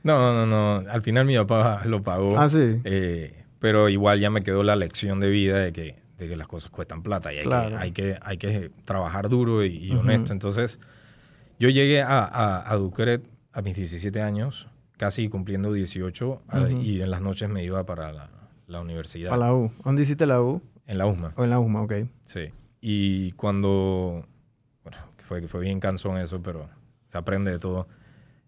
No, 0.03 0.33
no, 0.33 0.47
no, 0.47 0.91
al 0.91 1.03
final 1.03 1.27
mi 1.27 1.37
papá 1.37 1.83
lo 1.85 2.03
pagó, 2.03 2.39
Ah, 2.39 2.49
sí. 2.49 2.81
eh, 2.85 3.45
pero 3.59 3.89
igual 3.89 4.21
ya 4.21 4.31
me 4.31 4.43
quedó 4.43 4.63
la 4.63 4.77
lección 4.77 5.19
de 5.21 5.29
vida 5.31 5.59
de 5.59 5.73
que, 5.73 5.97
de 6.19 6.29
que 6.29 6.37
las 6.37 6.47
cosas 6.47 6.71
cuestan 6.71 7.03
plata 7.03 7.33
y 7.35 7.39
hay, 7.39 7.45
Claro. 7.45 7.71
que, 7.71 7.77
hay, 7.77 7.93
que, 7.93 8.19
hay 8.23 8.37
que 8.39 8.71
trabajar 8.85 9.29
duro 9.29 9.65
y, 9.65 9.91
honesto. 9.95 10.33
Entonces 10.33 10.79
yo 11.59 11.69
llegué 11.71 12.03
a, 12.03 12.25
a, 12.25 12.71
a 12.71 12.77
Ducret 12.77 13.27
a 13.53 13.63
mis 13.63 13.75
17 13.77 14.21
años, 14.23 14.69
casi 14.97 15.29
cumpliendo 15.29 15.73
18, 15.73 16.43
a- 16.49 16.61
Ujú. 16.61 16.81
y 16.81 17.01
en 17.03 17.11
las 17.11 17.21
noches 17.21 17.49
me 17.49 17.65
iba 17.65 17.85
para 17.85 18.13
la, 18.13 18.31
la 18.69 18.81
universidad, 18.81 19.33
A 19.33 19.37
la 19.37 19.53
U. 19.55 19.73
¿Dónde 19.85 20.03
hiciste 20.03 20.27
la 20.27 20.41
U? 20.41 20.63
en 20.87 20.99
la 20.99 21.07
USMA. 21.07 21.33
O 21.37 21.43
en 21.43 21.51
la 21.51 21.59
UMA, 21.59 21.83
ok. 21.83 21.93
Sí. 22.27 22.43
Y 22.81 23.33
cuando, 23.33 24.25
fue, 25.27 25.47
fue 25.49 25.61
bien 25.61 25.81
cansón 25.81 26.17
eso, 26.19 26.41
pero 26.43 26.69
se 27.09 27.19
aprende 27.19 27.51
de 27.51 27.59
todo. 27.59 27.87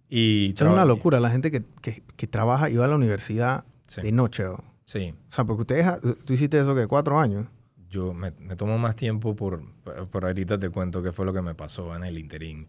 Y 0.08 0.54
es 0.54 0.60
una 0.62 0.84
locura. 0.86 1.20
La 1.20 1.30
gente 1.30 1.50
que, 1.50 1.62
que, 1.82 2.02
que 2.16 2.26
trabaja 2.26 2.70
y 2.70 2.76
va 2.76 2.86
a 2.86 2.88
la 2.88 2.94
universidad 2.96 3.64
Sí. 3.86 4.02
de 4.02 4.12
noche. 4.12 4.44
O 4.46 4.62
Sí. 4.84 5.14
o 5.30 5.32
sea, 5.32 5.44
porque 5.44 5.62
ustedes, 5.62 5.86
tú 6.24 6.32
hiciste 6.32 6.58
eso 6.58 6.74
que 6.74 6.86
cuatro 6.86 7.18
años. 7.20 7.46
Yo 7.90 8.12
me, 8.14 8.32
me 8.38 8.54
tomo 8.56 8.78
más 8.78 8.96
tiempo 8.96 9.34
por, 9.34 9.62
por 10.10 10.24
ahorita 10.26 10.58
te 10.58 10.68
cuento 10.70 11.02
qué 11.02 11.10
fue 11.12 11.24
lo 11.26 11.32
que 11.32 11.40
me 11.42 11.54
pasó 11.54 11.94
en 11.96 12.04
el 12.04 12.18
interín. 12.18 12.68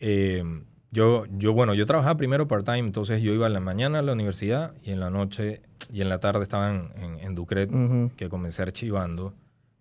Eh, 0.00 0.42
yo, 0.90 1.24
yo, 1.36 1.52
bueno, 1.52 1.74
yo 1.74 1.86
trabajaba 1.86 2.16
primero 2.16 2.46
part-time, 2.46 2.78
entonces 2.80 3.20
yo 3.20 3.32
iba 3.32 3.46
en 3.48 3.52
la 3.52 3.58
mañana 3.60 3.98
a 3.98 4.02
la 4.02 4.12
universidad 4.12 4.74
y 4.82 4.90
en 4.92 5.00
la 5.00 5.10
noche 5.10 5.60
y 5.92 6.02
en 6.02 6.08
la 6.08 6.20
tarde 6.20 6.42
estaba 6.44 6.70
en, 6.70 7.18
en, 7.20 7.34
Ducret, 7.34 7.72
Ujú. 7.72 8.12
que 8.16 8.28
comencé 8.28 8.62
archivando. 8.62 9.34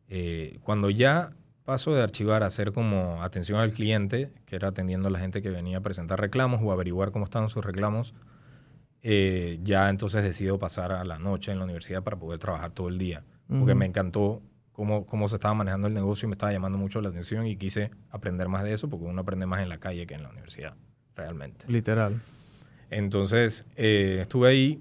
Eh, 0.09 0.57
cuando 0.63 0.89
ya 0.89 1.31
paso 1.65 1.93
de 1.93 2.01
archivar 2.01 2.43
a 2.43 2.47
hacer 2.47 2.73
como 2.73 3.23
atención 3.23 3.59
al 3.59 3.71
cliente, 3.71 4.31
que 4.45 4.55
era 4.55 4.69
atendiendo 4.69 5.07
a 5.07 5.11
la 5.11 5.19
gente 5.19 5.41
que 5.41 5.49
venía 5.49 5.77
a 5.77 5.81
presentar 5.81 6.19
reclamos 6.19 6.59
o 6.63 6.71
averiguar 6.71 7.11
cómo 7.11 7.25
estaban 7.25 7.49
sus 7.49 7.63
reclamos, 7.63 8.13
eh, 9.01 9.59
ya 9.63 9.89
entonces 9.89 10.23
decido 10.23 10.59
pasar 10.59 10.91
a 10.91 11.03
la 11.03 11.19
noche 11.19 11.51
en 11.51 11.59
la 11.59 11.65
universidad 11.65 12.03
para 12.03 12.17
poder 12.17 12.39
trabajar 12.39 12.71
todo 12.71 12.87
el 12.89 12.97
día. 12.97 13.23
Porque 13.47 13.71
Ujú. 13.71 13.75
me 13.75 13.85
encantó 13.85 14.41
cómo, 14.71 15.05
cómo 15.05 15.27
se 15.27 15.35
estaba 15.35 15.53
manejando 15.53 15.87
el 15.87 15.93
negocio 15.93 16.25
y 16.25 16.29
me 16.29 16.33
estaba 16.33 16.51
llamando 16.51 16.77
mucho 16.77 17.01
la 17.01 17.09
atención 17.09 17.45
y 17.45 17.57
quise 17.57 17.91
aprender 18.09 18.47
más 18.49 18.63
de 18.63 18.73
eso 18.73 18.89
porque 18.89 19.05
uno 19.05 19.21
aprende 19.21 19.45
más 19.45 19.61
en 19.61 19.69
la 19.69 19.79
calle 19.79 20.07
que 20.07 20.15
en 20.15 20.23
la 20.23 20.29
universidad, 20.29 20.75
realmente. 21.15 21.65
Literal. 21.67 22.21
Entonces, 22.89 23.65
eh, 23.75 24.19
estuve 24.21 24.49
ahí 24.49 24.79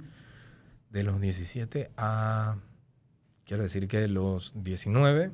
de 0.91 1.03
los 1.03 1.21
17 1.21 1.91
a, 1.97 2.57
quiero 3.45 3.62
decir 3.62 3.89
que 3.89 4.07
los 4.09 4.53
19, 4.55 5.31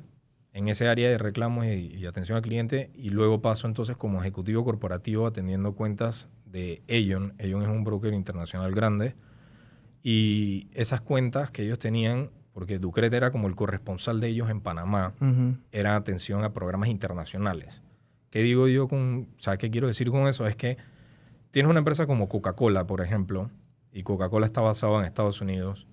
en 0.53 0.67
ese 0.67 0.87
área 0.87 1.09
de 1.09 1.17
reclamos 1.17 1.65
y, 1.65 1.69
y 1.95 2.05
atención 2.05 2.35
al 2.35 2.41
cliente, 2.41 2.89
y 2.95 3.09
luego 3.09 3.41
paso 3.41 3.67
entonces 3.67 3.95
como 3.97 4.21
ejecutivo 4.21 4.63
corporativo 4.63 5.27
atendiendo 5.27 5.73
cuentas 5.73 6.29
de 6.45 6.81
Aon. 6.89 7.33
Aon 7.39 7.61
es 7.61 7.67
un 7.67 7.83
broker 7.83 8.13
internacional 8.13 8.73
grande, 8.73 9.15
y 10.01 10.67
esas 10.73 11.01
cuentas 11.01 11.51
que 11.51 11.63
ellos 11.63 11.79
tenían, 11.79 12.29
porque 12.53 12.79
Ducret 12.79 13.13
era 13.13 13.31
como 13.31 13.47
el 13.47 13.55
corresponsal 13.55 14.19
de 14.19 14.29
ellos 14.29 14.49
en 14.49 14.61
Panamá, 14.61 15.13
Ujú. 15.21 15.57
era 15.71 15.95
atención 15.95 16.43
a 16.43 16.53
programas 16.53 16.89
internacionales. 16.89 17.83
¿Qué 18.29 18.41
digo 18.41 18.67
yo 18.67 18.87
con, 18.87 19.27
o 19.37 19.41
sea, 19.41 19.57
qué 19.57 19.69
quiero 19.69 19.87
decir 19.87 20.09
con 20.11 20.27
eso? 20.27 20.45
Es 20.47 20.55
que 20.55 20.77
tienes 21.51 21.69
una 21.69 21.79
empresa 21.79 22.05
como 22.05 22.29
Coca-Cola, 22.29 22.85
por 22.87 23.01
ejemplo, 23.01 23.49
y 23.91 24.03
Coca-Cola 24.03 24.45
está 24.45 24.61
basado 24.61 24.99
en 24.99 25.05
Estados 25.05 25.41
Unidos. 25.41 25.87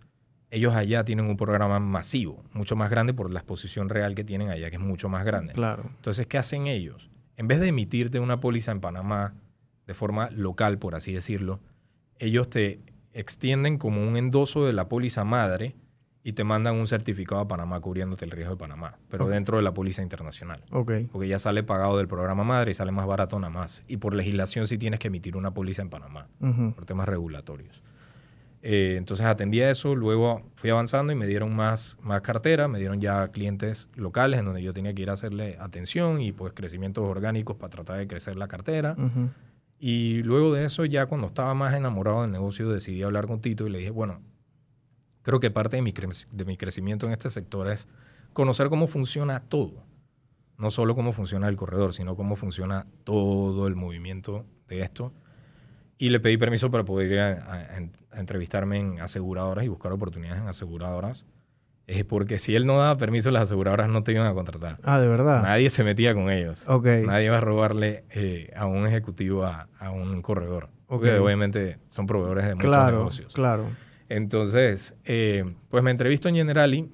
Ellos 0.50 0.74
allá 0.74 1.04
tienen 1.04 1.26
un 1.26 1.36
programa 1.36 1.80
masivo, 1.80 2.44
mucho 2.52 2.76
más 2.76 2.88
grande 2.90 3.12
por 3.12 3.32
la 3.32 3.40
exposición 3.40 3.88
real 3.88 4.14
que 4.14 4.24
tienen 4.24 4.50
allá, 4.50 4.70
que 4.70 4.76
es 4.76 4.82
mucho 4.82 5.08
más 5.08 5.24
grande. 5.24 5.52
Claro. 5.52 5.84
Entonces, 5.96 6.26
¿qué 6.26 6.38
hacen 6.38 6.66
ellos? 6.66 7.10
En 7.36 7.48
vez 7.48 7.60
de 7.60 7.68
emitirte 7.68 8.20
una 8.20 8.40
póliza 8.40 8.72
en 8.72 8.80
Panamá 8.80 9.34
de 9.86 9.94
forma 9.94 10.30
local, 10.30 10.78
por 10.78 10.94
así 10.94 11.12
decirlo, 11.12 11.60
ellos 12.18 12.48
te 12.48 12.80
extienden 13.12 13.78
como 13.78 14.06
un 14.06 14.16
endoso 14.16 14.64
de 14.64 14.72
la 14.72 14.88
póliza 14.88 15.24
madre 15.24 15.74
y 16.22 16.32
te 16.32 16.42
mandan 16.42 16.74
un 16.74 16.88
certificado 16.88 17.40
a 17.40 17.46
Panamá 17.46 17.80
cubriéndote 17.80 18.24
el 18.24 18.32
riesgo 18.32 18.54
de 18.54 18.58
Panamá, 18.58 18.98
pero 19.08 19.28
dentro 19.28 19.58
de 19.58 19.62
la 19.62 19.72
póliza 19.72 20.02
internacional. 20.02 20.64
Ok. 20.72 20.92
Porque 21.12 21.28
ya 21.28 21.38
sale 21.38 21.62
pagado 21.62 21.98
del 21.98 22.08
programa 22.08 22.42
madre 22.42 22.72
y 22.72 22.74
sale 22.74 22.90
más 22.90 23.06
barato 23.06 23.38
nada 23.38 23.52
más. 23.52 23.84
Y 23.86 23.98
por 23.98 24.12
legislación 24.12 24.66
sí 24.66 24.76
tienes 24.76 24.98
que 24.98 25.06
emitir 25.06 25.36
una 25.36 25.52
póliza 25.52 25.82
en 25.82 25.88
Panamá, 25.88 26.26
por 26.74 26.84
temas 26.84 27.08
regulatorios. 27.08 27.82
Eh, 28.68 28.96
entonces 28.98 29.24
atendí 29.24 29.60
a 29.60 29.70
eso, 29.70 29.94
luego 29.94 30.42
fui 30.56 30.70
avanzando 30.70 31.12
y 31.12 31.16
me 31.16 31.28
dieron 31.28 31.54
más, 31.54 31.96
más 32.02 32.20
cartera, 32.22 32.66
me 32.66 32.80
dieron 32.80 33.00
ya 33.00 33.28
clientes 33.28 33.88
locales 33.94 34.40
en 34.40 34.46
donde 34.46 34.60
yo 34.60 34.72
tenía 34.72 34.92
que 34.92 35.02
ir 35.02 35.10
a 35.10 35.12
hacerle 35.12 35.56
atención 35.60 36.20
y 36.20 36.32
pues 36.32 36.52
crecimientos 36.52 37.04
orgánicos 37.08 37.54
para 37.56 37.70
tratar 37.70 37.98
de 37.98 38.08
crecer 38.08 38.34
la 38.34 38.48
cartera. 38.48 38.96
Y 39.78 40.22
luego 40.24 40.52
de 40.52 40.64
eso, 40.64 40.84
ya 40.84 41.06
cuando 41.06 41.28
estaba 41.28 41.54
más 41.54 41.74
enamorado 41.74 42.22
del 42.22 42.32
negocio, 42.32 42.68
decidí 42.68 43.04
hablar 43.04 43.28
con 43.28 43.40
Tito 43.40 43.68
y 43.68 43.70
le 43.70 43.78
dije, 43.78 43.90
bueno, 43.90 44.20
creo 45.22 45.38
que 45.38 45.50
parte 45.52 45.76
de 45.76 45.82
mi, 45.82 45.92
cre- 45.92 46.26
de 46.32 46.44
mi 46.44 46.56
crecimiento 46.56 47.06
en 47.06 47.12
este 47.12 47.30
sector 47.30 47.68
es 47.70 47.86
conocer 48.32 48.68
cómo 48.68 48.88
funciona 48.88 49.38
todo. 49.38 49.84
No 50.58 50.72
solo 50.72 50.96
cómo 50.96 51.12
funciona 51.12 51.46
el 51.48 51.56
corredor, 51.56 51.92
sino 51.94 52.16
cómo 52.16 52.34
funciona 52.34 52.86
todo 53.04 53.68
el 53.68 53.76
movimiento 53.76 54.44
de 54.68 54.80
esto. 54.80 55.12
Y 55.98 56.10
le 56.10 56.20
pedí 56.20 56.36
permiso 56.36 56.70
para 56.70 56.84
poder 56.84 57.10
ir 57.12 57.20
a, 57.20 57.30
a- 57.32 58.16
a 58.16 58.20
entrevistarme 58.20 58.78
en 58.78 59.00
aseguradoras 59.00 59.64
y 59.64 59.68
buscar 59.68 59.92
oportunidades 59.92 60.40
en 60.42 60.48
aseguradoras. 60.48 61.24
Es 61.86 62.04
porque 62.04 62.38
si 62.38 62.54
él 62.56 62.66
no 62.66 62.78
daba 62.78 62.96
permiso, 62.96 63.30
las 63.30 63.42
aseguradoras 63.44 63.88
no 63.88 64.02
te 64.02 64.12
iban 64.12 64.26
a 64.26 64.34
contratar. 64.34 64.76
Ah, 64.82 64.98
de 64.98 65.06
verdad. 65.08 65.42
Nadie 65.42 65.70
se 65.70 65.84
metía 65.84 66.14
con 66.14 66.30
ellos. 66.30 66.64
Ok. 66.68 66.86
Nadie 67.04 67.30
va 67.30 67.38
a 67.38 67.40
robarle 67.40 68.04
eh, 68.10 68.50
a 68.56 68.66
un 68.66 68.86
ejecutivo 68.86 69.44
a, 69.44 69.68
a 69.78 69.90
un 69.90 70.20
corredor. 70.20 70.64
Ok. 70.88 71.00
Porque 71.00 71.18
obviamente 71.18 71.78
son 71.90 72.06
proveedores 72.06 72.44
de 72.46 72.54
muchos 72.56 72.68
Claro, 72.70 72.98
negocios. 72.98 73.32
claro. 73.32 73.66
Entonces, 74.08 74.94
eh, 75.04 75.44
pues 75.68 75.82
me 75.84 75.90
entrevisto 75.90 76.28
en 76.28 76.34
Generali 76.36 76.90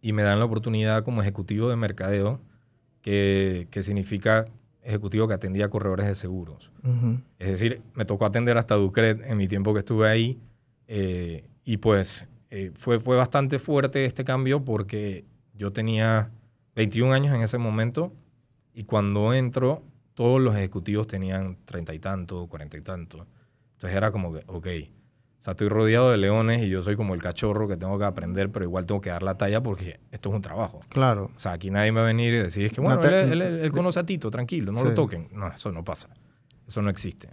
y 0.00 0.12
me 0.12 0.22
dan 0.22 0.38
la 0.38 0.44
oportunidad 0.44 1.02
como 1.02 1.20
ejecutivo 1.22 1.68
de 1.68 1.76
mercadeo, 1.76 2.40
que, 3.02 3.66
que 3.70 3.82
significa 3.82 4.44
ejecutivo 4.86 5.28
que 5.28 5.34
atendía 5.34 5.68
corredores 5.68 6.06
de 6.06 6.14
seguros. 6.14 6.70
Ujú. 6.82 7.20
Es 7.38 7.48
decir, 7.48 7.82
me 7.94 8.04
tocó 8.04 8.24
atender 8.24 8.56
hasta 8.56 8.76
Ducret 8.76 9.20
en 9.24 9.36
mi 9.36 9.48
tiempo 9.48 9.72
que 9.74 9.80
estuve 9.80 10.08
ahí. 10.08 10.38
eh, 10.88 11.44
y 11.64 11.78
pues 11.78 12.28
eh, 12.50 12.70
fue, 12.76 13.00
fue 13.00 13.16
bastante 13.16 13.58
fuerte 13.58 14.04
este 14.04 14.24
cambio 14.24 14.64
porque 14.64 15.24
yo 15.54 15.72
tenía 15.72 16.30
21 16.76 17.12
años 17.12 17.34
en 17.34 17.42
ese 17.42 17.58
momento 17.58 18.12
y 18.72 18.84
cuando 18.84 19.34
entro, 19.34 19.82
todos 20.14 20.40
los 20.40 20.54
ejecutivos 20.54 21.06
tenían 21.08 21.56
30 21.64 21.92
y 21.92 21.98
tanto, 21.98 22.46
40 22.46 22.76
y 22.76 22.80
tanto. 22.82 23.26
Entonces 23.72 23.96
era 23.96 24.12
como 24.12 24.32
que, 24.32 24.44
ok, 24.46 24.66
o 25.40 25.42
sea, 25.46 25.52
estoy 25.52 25.68
rodeado 25.68 26.10
de 26.10 26.16
leones 26.16 26.62
y 26.64 26.68
yo 26.68 26.82
soy 26.82 26.96
como 26.96 27.14
el 27.14 27.22
cachorro 27.22 27.68
que 27.68 27.76
tengo 27.76 27.98
que 27.98 28.04
aprender, 28.04 28.50
pero 28.50 28.64
igual 28.64 28.84
tengo 28.86 29.00
que 29.00 29.10
dar 29.10 29.22
la 29.22 29.36
talla 29.38 29.62
porque 29.62 30.00
esto 30.10 30.30
es 30.30 30.34
un 30.34 30.42
trabajo. 30.42 30.80
Claro. 30.88 31.30
O 31.36 31.38
sea, 31.38 31.52
aquí 31.52 31.70
nadie 31.70 31.92
me 31.92 32.00
va 32.00 32.06
a 32.06 32.08
venir 32.08 32.34
y 32.34 32.38
decir, 32.38 32.66
es 32.66 32.72
que 32.72 32.80
bueno, 32.80 32.96
No 32.96 33.02
te- 33.02 33.22
él, 33.22 33.40
él- 33.42 33.60
él 33.60 33.72
conoce 33.72 34.00
a 34.00 34.04
Tito, 34.06 34.30
tranquilo, 34.30 34.72
no 34.72 34.80
Sí. 34.80 34.86
lo 34.88 34.94
toquen. 34.94 35.28
No, 35.32 35.46
eso 35.48 35.70
no 35.72 35.84
pasa. 35.84 36.08
Eso 36.66 36.82
no 36.82 36.90
existe. 36.90 37.28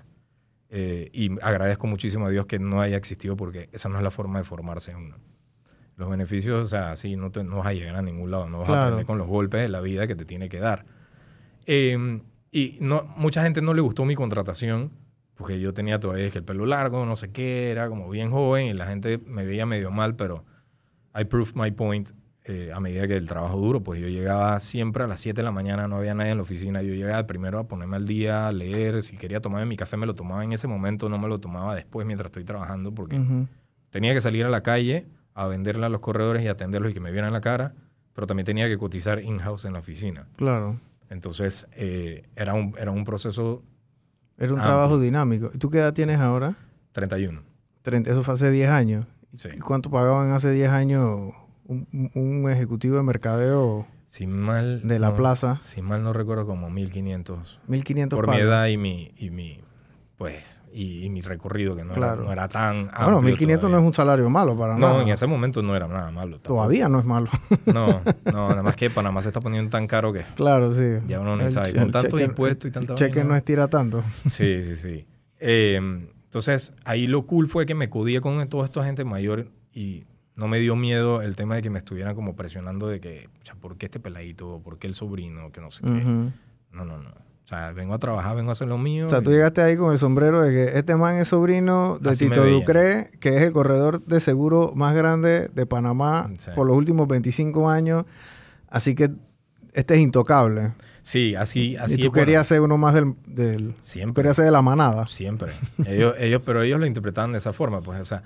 Eh, 0.70 1.10
y 1.14 1.32
agradezco 1.42 1.88
muchísimo 1.88 2.28
a 2.28 2.30
Dios 2.30 2.46
que 2.46 2.60
no 2.60 2.82
haya 2.82 2.98
existido 2.98 3.36
porque 3.36 3.70
esa 3.72 3.90
no 3.90 3.98
es 3.98 4.04
la 4.04 4.12
forma 4.12 4.40
de 4.40 4.46
formarse 4.46 4.96
uno. 4.96 5.16
Los 5.96 6.10
beneficios, 6.10 6.66
o 6.66 6.68
sea, 6.68 6.96
sí, 6.96 7.16
no, 7.16 7.32
te, 7.32 7.44
no 7.44 7.58
vas 7.58 7.68
a 7.68 7.74
llegar 7.74 7.96
a 7.96 8.02
ningún 8.02 8.32
lado, 8.32 8.50
no 8.50 8.60
vas 8.60 8.70
a 8.70 8.82
aprender 8.84 9.06
con 9.06 9.18
los 9.20 9.28
golpes 9.28 9.62
de 9.62 9.70
la 9.70 9.80
vida 9.82 10.08
que 10.08 10.16
te 10.16 10.26
tiene 10.26 10.50
que 10.50 10.60
dar. 10.60 10.86
Eh, 11.66 12.20
y 12.52 12.78
no, 12.82 13.04
mucha 13.16 13.44
gente 13.44 13.62
no 13.62 13.74
le 13.74 13.82
gustó 13.82 14.04
mi 14.06 14.16
contratación 14.16 14.92
porque 15.36 15.60
yo 15.60 15.74
tenía 15.74 16.00
todavía 16.00 16.30
que 16.30 16.38
el 16.40 16.44
pelo 16.44 16.66
largo, 16.66 17.06
no 17.06 17.16
sé 17.16 17.32
qué, 17.32 17.72
era 17.72 17.90
como 17.90 18.10
bien 18.10 18.32
joven 18.32 18.68
y 18.68 18.74
la 18.74 18.86
gente 18.86 19.20
me 19.26 19.46
veía 19.46 19.66
medio 19.66 19.92
mal, 19.92 20.16
pero 20.16 20.46
I 21.16 21.26
proved 21.26 21.56
my 21.56 21.72
point 21.72 22.10
eh, 22.46 22.72
a 22.74 22.80
medida 22.82 23.08
que 23.08 23.16
el 23.16 23.28
trabajo 23.28 23.58
duro, 23.58 23.82
pues 23.84 24.02
yo 24.02 24.08
llegaba 24.10 24.60
siempre 24.60 25.04
a 25.04 25.08
las 25.08 25.22
7 25.22 25.38
de 25.42 25.44
la 25.44 25.52
mañana, 25.52 25.88
no 25.88 25.96
había 25.96 26.14
nadie 26.14 26.32
en 26.32 26.38
la 26.38 26.44
oficina, 26.44 26.82
yo 26.82 26.94
llegaba 26.94 27.26
primero 27.26 27.58
a 27.60 27.68
ponerme 27.68 27.96
al 27.96 28.06
día, 28.06 28.48
a 28.48 28.52
leer, 28.52 29.02
si 29.02 29.16
quería 29.16 29.40
tomarme 29.40 29.66
mi 29.66 29.78
café 29.78 29.96
me 29.96 30.06
lo 30.06 30.14
tomaba 30.14 30.44
en 30.44 30.52
ese 30.52 30.68
momento, 30.68 31.08
no 31.08 31.18
me 31.18 31.30
lo 31.30 31.38
tomaba 31.38 31.74
después 31.74 32.06
mientras 32.06 32.28
estoy 32.28 32.44
trabajando 32.44 32.94
porque 32.94 33.18
Ujú. 33.18 33.48
tenía 33.92 34.14
que 34.14 34.20
salir 34.22 34.46
a 34.46 34.50
la 34.50 34.62
calle 34.62 35.08
a 35.34 35.48
venderle 35.48 35.86
a 35.86 35.90
los 35.90 36.02
corredores 36.02 36.44
y 36.44 36.48
atenderlos 36.48 36.92
y 36.92 36.94
que 36.94 37.00
me 37.00 37.12
vieran 37.12 37.32
la 37.32 37.40
cara, 37.42 37.74
pero 38.14 38.28
también 38.28 38.46
tenía 38.46 38.68
que 38.68 38.78
cotizar 38.78 39.22
in-house 39.24 39.66
en 39.66 39.74
la 39.74 39.80
oficina. 39.80 40.28
Claro. 40.36 40.80
Entonces 41.10 41.68
eh, 41.78 42.28
era, 42.36 42.54
un, 42.54 42.76
era 42.78 42.92
un 42.92 43.06
proceso 43.06 43.64
Era 44.38 44.54
un 44.54 44.60
Ah, 44.60 44.64
trabajo 44.64 45.00
dinámico. 45.00 45.52
¿Y 45.54 45.58
tú 45.58 45.70
qué 45.70 45.78
edad 45.80 45.94
tienes 45.94 46.20
ahora? 46.20 46.56
31. 46.92 47.42
Treinta- 47.82 48.12
Eso 48.12 48.24
fue 48.24 48.34
hace 48.34 48.50
10 48.52 48.70
años. 48.70 49.06
Sí. 49.36 49.50
¿Y 49.56 49.60
cuánto 49.60 49.90
pagaban 49.90 50.32
hace 50.32 50.52
10 50.52 50.70
años 50.70 51.32
un, 51.66 51.88
un- 52.14 52.50
ejecutivo 52.52 52.98
de 52.98 53.04
mercadeo? 53.04 53.88
Si 54.08 54.28
mal 54.28 54.88
De 54.88 55.00
la 55.00 55.10
no- 55.10 55.16
plaza. 55.16 55.56
Si 55.58 55.82
mal 55.82 56.04
no 56.04 56.14
recuerdo, 56.14 56.46
como 56.46 56.70
1500 56.70 57.60
1500 57.68 58.16
por 58.18 58.28
mi 58.28 58.34
pagas. 58.34 58.46
edad 58.46 58.68
y 58.68 58.78
mi, 58.78 59.14
y 59.18 59.30
mi 59.32 59.60
pues, 60.18 60.62
y, 60.72 61.04
y 61.06 61.10
mi 61.10 61.22
recorrido, 61.22 61.76
que 61.76 61.84
no, 61.84 61.94
Claro. 61.94 62.14
era, 62.22 62.24
no 62.24 62.32
era 62.32 62.48
tan 62.48 62.88
Ah, 62.94 63.04
Bueno, 63.06 63.18
amplio 63.18 63.32
1500 63.34 63.70
no 63.72 63.78
es 63.80 63.84
un 63.84 63.94
salario 63.94 64.30
malo 64.30 64.58
para 64.58 64.74
No, 64.78 64.88
nada. 64.90 65.02
en 65.02 65.10
ese 65.10 65.28
momento 65.28 65.62
no 65.62 65.76
era 65.76 65.88
nada 65.88 66.12
malo. 66.12 66.34
tampoco. 66.38 66.56
Todavía 66.56 66.88
no 66.88 67.00
es 67.00 67.06
malo. 67.06 67.30
No, 67.66 68.02
no, 68.32 68.50
nada 68.50 68.64
más 68.64 68.76
que 68.76 68.90
Panamá 68.90 69.22
se 69.22 69.30
está 69.30 69.42
poniendo 69.42 69.70
tan 69.70 69.88
caro 69.88 70.14
que 70.14 70.22
claro, 70.36 70.74
sí. 70.74 70.84
ya 71.08 71.20
uno 71.20 71.34
El 71.42 71.50
sabe. 71.50 71.74
Con 71.76 71.92
tantos 71.92 72.22
impuestos 72.22 72.70
y 72.70 72.72
tanta 72.72 72.94
el 72.94 73.00
cheque 73.00 73.16
vaina. 73.20 73.30
no 73.32 73.36
estira 73.36 73.68
tanto. 73.68 74.04
Sí, 74.26 74.64
sí, 74.64 74.76
sí. 74.78 75.06
Eh, 75.40 75.76
entonces, 76.26 76.74
ahí 76.86 77.06
lo 77.08 77.26
cool 77.28 77.48
fue 77.48 77.66
que 77.66 77.76
me 77.76 77.90
codía 77.90 78.22
con 78.22 78.48
toda 78.48 78.66
esta 78.66 78.84
gente 78.86 79.04
mayor 79.04 79.48
y 79.74 80.06
no 80.36 80.48
me 80.48 80.60
dio 80.60 80.76
miedo 80.76 81.22
el 81.22 81.36
tema 81.36 81.56
de 81.56 81.62
que 81.62 81.70
me 81.70 81.78
estuvieran 81.80 82.16
como 82.16 82.36
presionando 82.36 82.88
de 82.88 83.00
que, 83.00 83.30
o 83.42 83.46
sea, 83.46 83.56
¿por 83.56 83.78
qué 83.78 83.86
este 83.88 84.00
peladito? 84.00 84.62
¿Por 84.64 84.80
qué 84.80 84.88
el 84.88 84.96
sobrino? 84.96 85.52
Que 85.52 85.62
no 85.62 85.70
sé 85.70 85.82
qué. 85.84 85.90
No, 85.90 86.86
no, 86.86 86.98
no. 86.98 87.12
O 87.44 87.48
sea, 87.48 87.72
vengo 87.74 87.94
a 87.94 88.00
trabajar, 88.00 88.36
vengo 88.36 88.50
a 88.50 88.54
hacer 88.54 88.68
lo 88.70 88.78
mío. 88.78 89.08
O 89.08 89.10
sea, 89.10 89.22
tú 89.22 89.32
llegaste 89.32 89.62
ahí 89.62 89.76
con 89.76 89.92
el 89.92 89.98
sombrero 89.98 90.42
de 90.42 90.52
que 90.52 90.78
este 90.80 90.96
man 90.96 91.18
es 91.18 91.28
sobrino 91.28 92.00
de 92.00 92.12
Así 92.12 92.30
Tito. 92.30 92.46
Ducré, 92.46 93.12
que 93.20 93.36
es 93.36 93.42
el 93.42 93.52
corredor 93.52 94.02
de 94.06 94.20
seguro 94.22 94.72
más 94.76 94.96
grande 94.96 95.50
de 95.54 95.66
Panamá 95.66 96.30
Sí. 96.38 96.52
por 96.56 96.66
los 96.66 96.78
últimos 96.78 97.08
25 97.08 97.70
años. 97.70 98.06
Así 98.70 98.96
que 98.96 99.12
este 99.74 99.96
es 99.96 100.00
intocable. 100.00 100.72
Sí, 101.02 101.36
así, 101.36 101.76
así 101.76 101.96
y 101.96 101.98
tú 101.98 102.12
bueno, 102.12 102.14
querías 102.26 102.48
ser 102.48 102.62
uno 102.62 102.78
más 102.78 102.94
del... 102.94 103.14
del 103.28 103.74
tú 103.74 103.80
Siempre. 103.82 104.22
querías 104.22 104.38
ser 104.38 104.46
de 104.46 104.52
la 104.52 104.62
manada. 104.62 105.06
Siempre. 105.08 105.52
Ellos, 105.86 106.16
ellos, 106.20 106.42
pero 106.46 106.62
ellos 106.62 106.80
lo 106.80 106.86
interpretaban 106.86 107.34
de 107.34 107.40
esa 107.40 107.52
forma, 107.52 107.82
pues, 107.82 108.00
o 108.00 108.06
sea, 108.06 108.22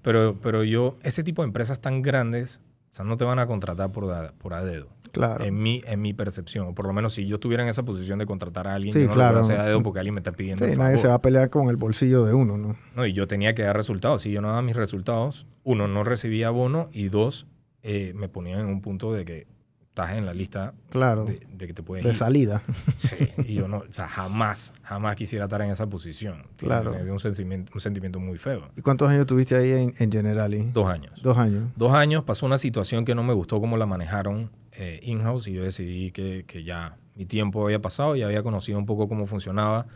pero, 0.00 0.36
pero 0.40 0.64
yo, 0.64 0.96
ese 1.02 1.22
tipo 1.22 1.42
de 1.42 1.46
empresas 1.48 1.78
tan 1.80 2.00
grandes, 2.00 2.62
o 2.90 2.94
sea, 2.94 3.04
no 3.04 3.18
te 3.18 3.24
van 3.26 3.38
a 3.38 3.46
contratar 3.46 3.92
por, 3.92 4.10
a- 4.10 4.32
por 4.38 4.54
a 4.54 4.64
dedo. 4.64 4.88
Claro. 5.12 5.44
En 5.44 5.62
mi, 5.62 5.82
en 5.86 6.00
mi 6.02 6.12
percepción, 6.14 6.66
o 6.68 6.74
por 6.74 6.86
lo 6.86 6.92
menos 6.92 7.12
si 7.14 7.26
yo 7.26 7.36
estuviera 7.36 7.62
en 7.62 7.68
esa 7.68 7.82
posición 7.84 8.18
de 8.18 8.26
contratar 8.26 8.66
a 8.66 8.74
alguien, 8.74 8.92
Sí, 8.94 9.00
yo 9.02 9.08
no 9.08 9.14
claro. 9.14 9.34
lo 9.36 9.40
voy 9.42 9.50
a 9.50 9.52
hacer 9.52 9.60
a 9.60 9.66
dedo 9.68 9.82
porque 9.82 10.00
alguien 10.00 10.14
me 10.14 10.20
está 10.20 10.32
pidiendo 10.32 10.64
Sí, 10.64 10.72
el 10.72 10.78
nadie 10.78 10.92
favor. 10.96 11.00
se 11.02 11.08
va 11.08 11.14
a 11.14 11.22
pelear 11.22 11.50
con 11.50 11.68
el 11.68 11.76
bolsillo 11.76 12.24
de 12.24 12.34
uno, 12.34 12.56
¿no? 12.58 12.76
No, 12.96 13.06
y 13.06 13.12
yo 13.12 13.28
tenía 13.28 13.54
que 13.54 13.62
dar 13.62 13.76
resultados. 13.76 14.22
Si 14.22 14.32
yo 14.32 14.40
no 14.40 14.48
daba 14.48 14.62
mis 14.62 14.74
resultados, 14.76 15.46
uno, 15.64 15.86
no 15.86 16.02
recibía 16.02 16.50
bono 16.50 16.88
y 16.92 17.08
dos, 17.08 17.46
eh, 17.82 18.12
me 18.16 18.28
ponían 18.28 18.60
en 18.60 18.66
un 18.66 18.80
punto 18.80 19.12
de 19.12 19.24
que 19.24 19.46
estás 19.88 20.16
en 20.16 20.24
la 20.24 20.32
lista 20.32 20.72
Claro. 20.88 21.26
de, 21.26 21.40
de 21.52 21.66
que 21.66 21.74
te 21.74 21.82
puedes 21.82 22.02
de 22.02 22.12
ir. 22.12 22.16
salida. 22.16 22.62
Sí, 22.96 23.16
y 23.46 23.54
yo 23.54 23.68
no, 23.68 23.78
o 23.78 23.84
sea, 23.92 24.08
jamás, 24.08 24.72
jamás 24.82 25.16
quisiera 25.16 25.44
estar 25.44 25.60
en 25.60 25.70
esa 25.70 25.86
posición. 25.86 26.46
Claro. 26.56 26.94
Es 26.94 27.06
un 27.10 27.20
sentimiento, 27.20 27.70
un 27.74 27.80
sentimiento 27.82 28.18
muy 28.18 28.38
feo. 28.38 28.70
¿Y 28.74 28.80
cuántos 28.80 29.10
años 29.10 29.26
tuviste 29.26 29.54
ahí 29.54 29.70
en, 29.72 29.94
en 29.98 30.10
Generali? 30.10 30.70
Dos 30.72 30.88
años. 30.88 31.20
Dos 31.22 31.36
años. 31.36 31.64
Dos 31.76 31.92
años 31.92 32.24
pasó 32.24 32.46
una 32.46 32.56
situación 32.56 33.04
que 33.04 33.14
no 33.14 33.22
me 33.22 33.34
gustó 33.34 33.60
cómo 33.60 33.76
la 33.76 33.84
manejaron 33.84 34.50
eh, 34.76 35.00
in-house 35.02 35.48
y 35.48 35.52
yo 35.52 35.62
decidí 35.62 36.10
que, 36.10 36.44
que 36.46 36.64
ya 36.64 36.96
mi 37.16 37.24
tiempo 37.26 37.64
había 37.64 37.80
pasado 37.80 38.16
y 38.16 38.22
había 38.22 38.42
conocido 38.42 38.78
un 38.78 38.86
poco 38.86 39.08
cómo 39.08 39.26
funcionaba. 39.26 39.86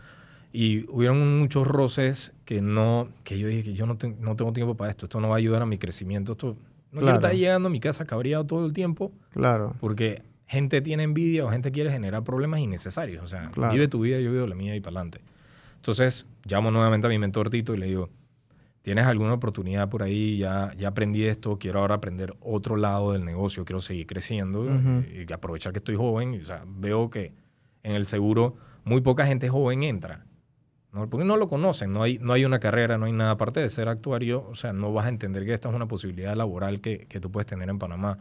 Y 0.53 0.87
hubieron 0.91 1.39
muchos 1.39 1.67
roces 1.67 2.33
que 2.45 2.63
no, 2.63 3.09
que 3.25 3.39
yo 3.39 3.49
dije 3.49 3.63
que 3.63 3.75
yo 3.75 3.87
no, 3.87 3.97
te- 3.97 4.15
no 4.21 4.37
tengo 4.37 4.53
tiempo 4.53 4.75
para 4.77 4.91
esto, 4.91 5.07
esto 5.07 5.21
no 5.21 5.29
va 5.29 5.35
a 5.35 5.39
ayudar 5.39 5.61
a 5.63 5.67
mi 5.67 5.77
crecimiento, 5.79 6.33
esto 6.33 6.57
no 6.93 7.01
Claro. 7.01 7.05
quiero 7.05 7.15
estar 7.17 7.33
llegando 7.35 7.69
a 7.69 7.71
mi 7.71 7.81
casa 7.81 8.05
cabreado 8.07 8.45
todo 8.45 8.65
el 8.65 8.73
tiempo 8.73 9.13
Claro. 9.31 9.75
porque 9.81 10.23
gente 10.47 10.81
tiene 10.81 11.03
envidia 11.03 11.45
o 11.45 11.51
gente 11.51 11.73
quiere 11.73 11.91
generar 11.91 12.23
problemas 12.25 12.61
innecesarios. 12.61 13.23
O 13.25 13.29
sea, 13.29 13.51
Claro. 13.51 13.73
vive 13.75 13.89
tu 13.89 14.01
vida, 14.01 14.19
yo 14.21 14.33
vivo 14.33 14.47
la 14.47 14.55
mía 14.55 14.75
y 14.77 14.81
para 14.81 14.97
adelante. 15.01 15.21
Entonces, 15.77 16.27
llamo 16.45 16.71
nuevamente 16.71 17.07
a 17.07 17.11
mi 17.11 17.19
mentor 17.19 17.51
Tito 17.51 17.75
y 17.75 17.79
le 17.79 17.87
digo, 17.87 18.09
¿tienes 18.87 19.05
alguna 19.05 19.33
oportunidad 19.33 19.89
por 19.89 20.05
ahí? 20.05 20.39
Ya, 20.39 20.73
ya 20.79 20.87
aprendí 20.87 21.25
esto, 21.25 21.59
quiero 21.59 21.81
ahora 21.81 21.97
aprender 21.97 22.37
otro 22.39 22.77
lado 22.77 23.11
del 23.15 23.25
negocio, 23.25 23.65
quiero 23.65 23.81
seguir 23.81 24.07
creciendo 24.07 24.61
Ujú. 24.61 25.03
y, 25.13 25.27
y 25.29 25.33
aprovechar 25.33 25.73
que 25.73 25.79
estoy 25.79 25.97
joven. 25.97 26.41
O 26.41 26.45
sea, 26.47 26.63
veo 26.69 27.11
que 27.11 27.33
en 27.83 27.97
el 27.97 28.07
seguro 28.07 28.55
muy 28.85 29.01
poca 29.01 29.27
gente 29.27 29.49
joven 29.49 29.83
entra. 29.83 30.25
¿no? 30.93 31.11
Porque 31.11 31.27
no 31.27 31.37
lo 31.37 31.49
conocen, 31.49 31.93
no 31.93 32.05
hay, 32.05 32.21
no 32.21 32.33
hay 32.33 32.45
una 32.45 32.61
carrera, 32.61 32.97
no 32.97 33.07
hay 33.07 33.13
nada 33.13 33.33
aparte 33.33 33.59
de 33.59 33.71
ser 33.71 33.89
actuario, 33.89 34.47
o 34.49 34.55
sea, 34.55 34.73
no 34.73 34.93
vas 34.93 35.07
a 35.07 35.09
entender 35.09 35.45
que 35.45 35.53
esta 35.53 35.69
es 35.69 35.75
una 35.75 35.89
posibilidad 35.89 36.37
laboral 36.37 36.81
que, 36.81 37.07
que 37.09 37.19
tú 37.19 37.29
puedes 37.33 37.47
tener 37.49 37.69
en 37.69 37.81
Panamá. 37.81 38.19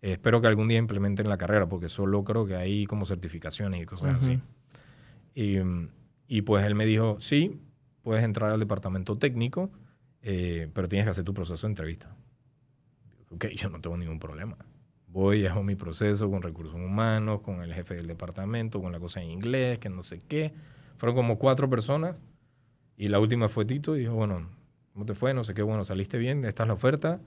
Eh, 0.00 0.12
espero 0.12 0.40
que 0.40 0.46
algún 0.46 0.68
día 0.68 0.78
implementen 0.78 1.28
la 1.28 1.38
carrera, 1.38 1.68
porque 1.68 1.88
solo 1.88 2.22
creo 2.22 2.46
que 2.46 2.54
hay 2.54 2.86
como 2.86 3.04
certificaciones 3.04 3.82
y 3.82 3.84
cosas 3.84 4.22
así. 4.22 4.38
Y, 5.34 5.56
y 6.28 6.42
pues 6.42 6.64
él 6.64 6.76
me 6.76 6.86
dijo, 6.86 7.16
sí, 7.18 7.60
puedes 8.02 8.22
entrar 8.22 8.52
al 8.52 8.60
departamento 8.60 9.18
técnico, 9.18 9.70
eh, 10.24 10.68
pero 10.72 10.88
tienes 10.88 11.04
que 11.04 11.10
hacer 11.10 11.24
tu 11.24 11.34
proceso 11.34 11.66
de 11.66 11.70
entrevista. 11.70 12.16
Ok, 13.30 13.46
yo 13.56 13.68
no 13.68 13.80
tengo 13.80 13.96
ningún 13.96 14.18
problema. 14.18 14.56
Voy, 15.06 15.46
hago 15.46 15.62
mi 15.62 15.76
proceso 15.76 16.30
con 16.30 16.42
recursos 16.42 16.74
humanos, 16.74 17.42
con 17.42 17.62
el 17.62 17.72
jefe 17.74 17.94
del 17.94 18.06
departamento, 18.06 18.80
con 18.80 18.90
la 18.90 18.98
cosa 18.98 19.22
en 19.22 19.30
inglés, 19.30 19.78
que 19.78 19.90
no 19.90 20.02
sé 20.02 20.20
qué. 20.26 20.52
Fueron 20.96 21.14
como 21.14 21.38
cuatro 21.38 21.68
personas 21.68 22.20
y 22.96 23.08
la 23.08 23.20
última 23.20 23.48
fue 23.48 23.64
Tito 23.66 23.96
y 23.96 24.00
dijo, 24.00 24.14
bueno, 24.14 24.48
¿cómo 24.92 25.04
te 25.04 25.14
fue? 25.14 25.34
No 25.34 25.44
sé 25.44 25.52
qué, 25.52 25.62
bueno, 25.62 25.84
saliste 25.84 26.16
bien, 26.16 26.44
esta 26.44 26.62
es 26.62 26.68
la 26.68 26.74
oferta. 26.74 27.20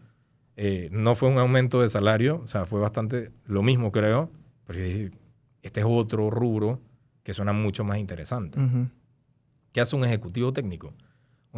Eh, 0.55 0.89
no 0.91 1.13
fue 1.13 1.29
un 1.29 1.37
aumento 1.37 1.81
de 1.81 1.89
salario, 1.89 2.41
o 2.43 2.47
sea, 2.47 2.65
fue 2.65 2.79
bastante 2.79 3.31
lo 3.45 3.61
mismo, 3.61 3.91
creo, 3.91 4.31
pero 4.65 4.79
dije, 4.79 5.11
este 5.61 5.81
es 5.81 5.85
otro 5.87 6.31
rubro 6.31 6.81
que 7.21 7.33
suena 7.33 7.53
mucho 7.53 7.83
más 7.83 7.99
interesante. 7.99 8.59
Ujú. 8.59 8.87
¿Qué 9.71 9.81
hace 9.81 9.95
un 9.95 10.03
ejecutivo 10.03 10.51
técnico? 10.51 10.93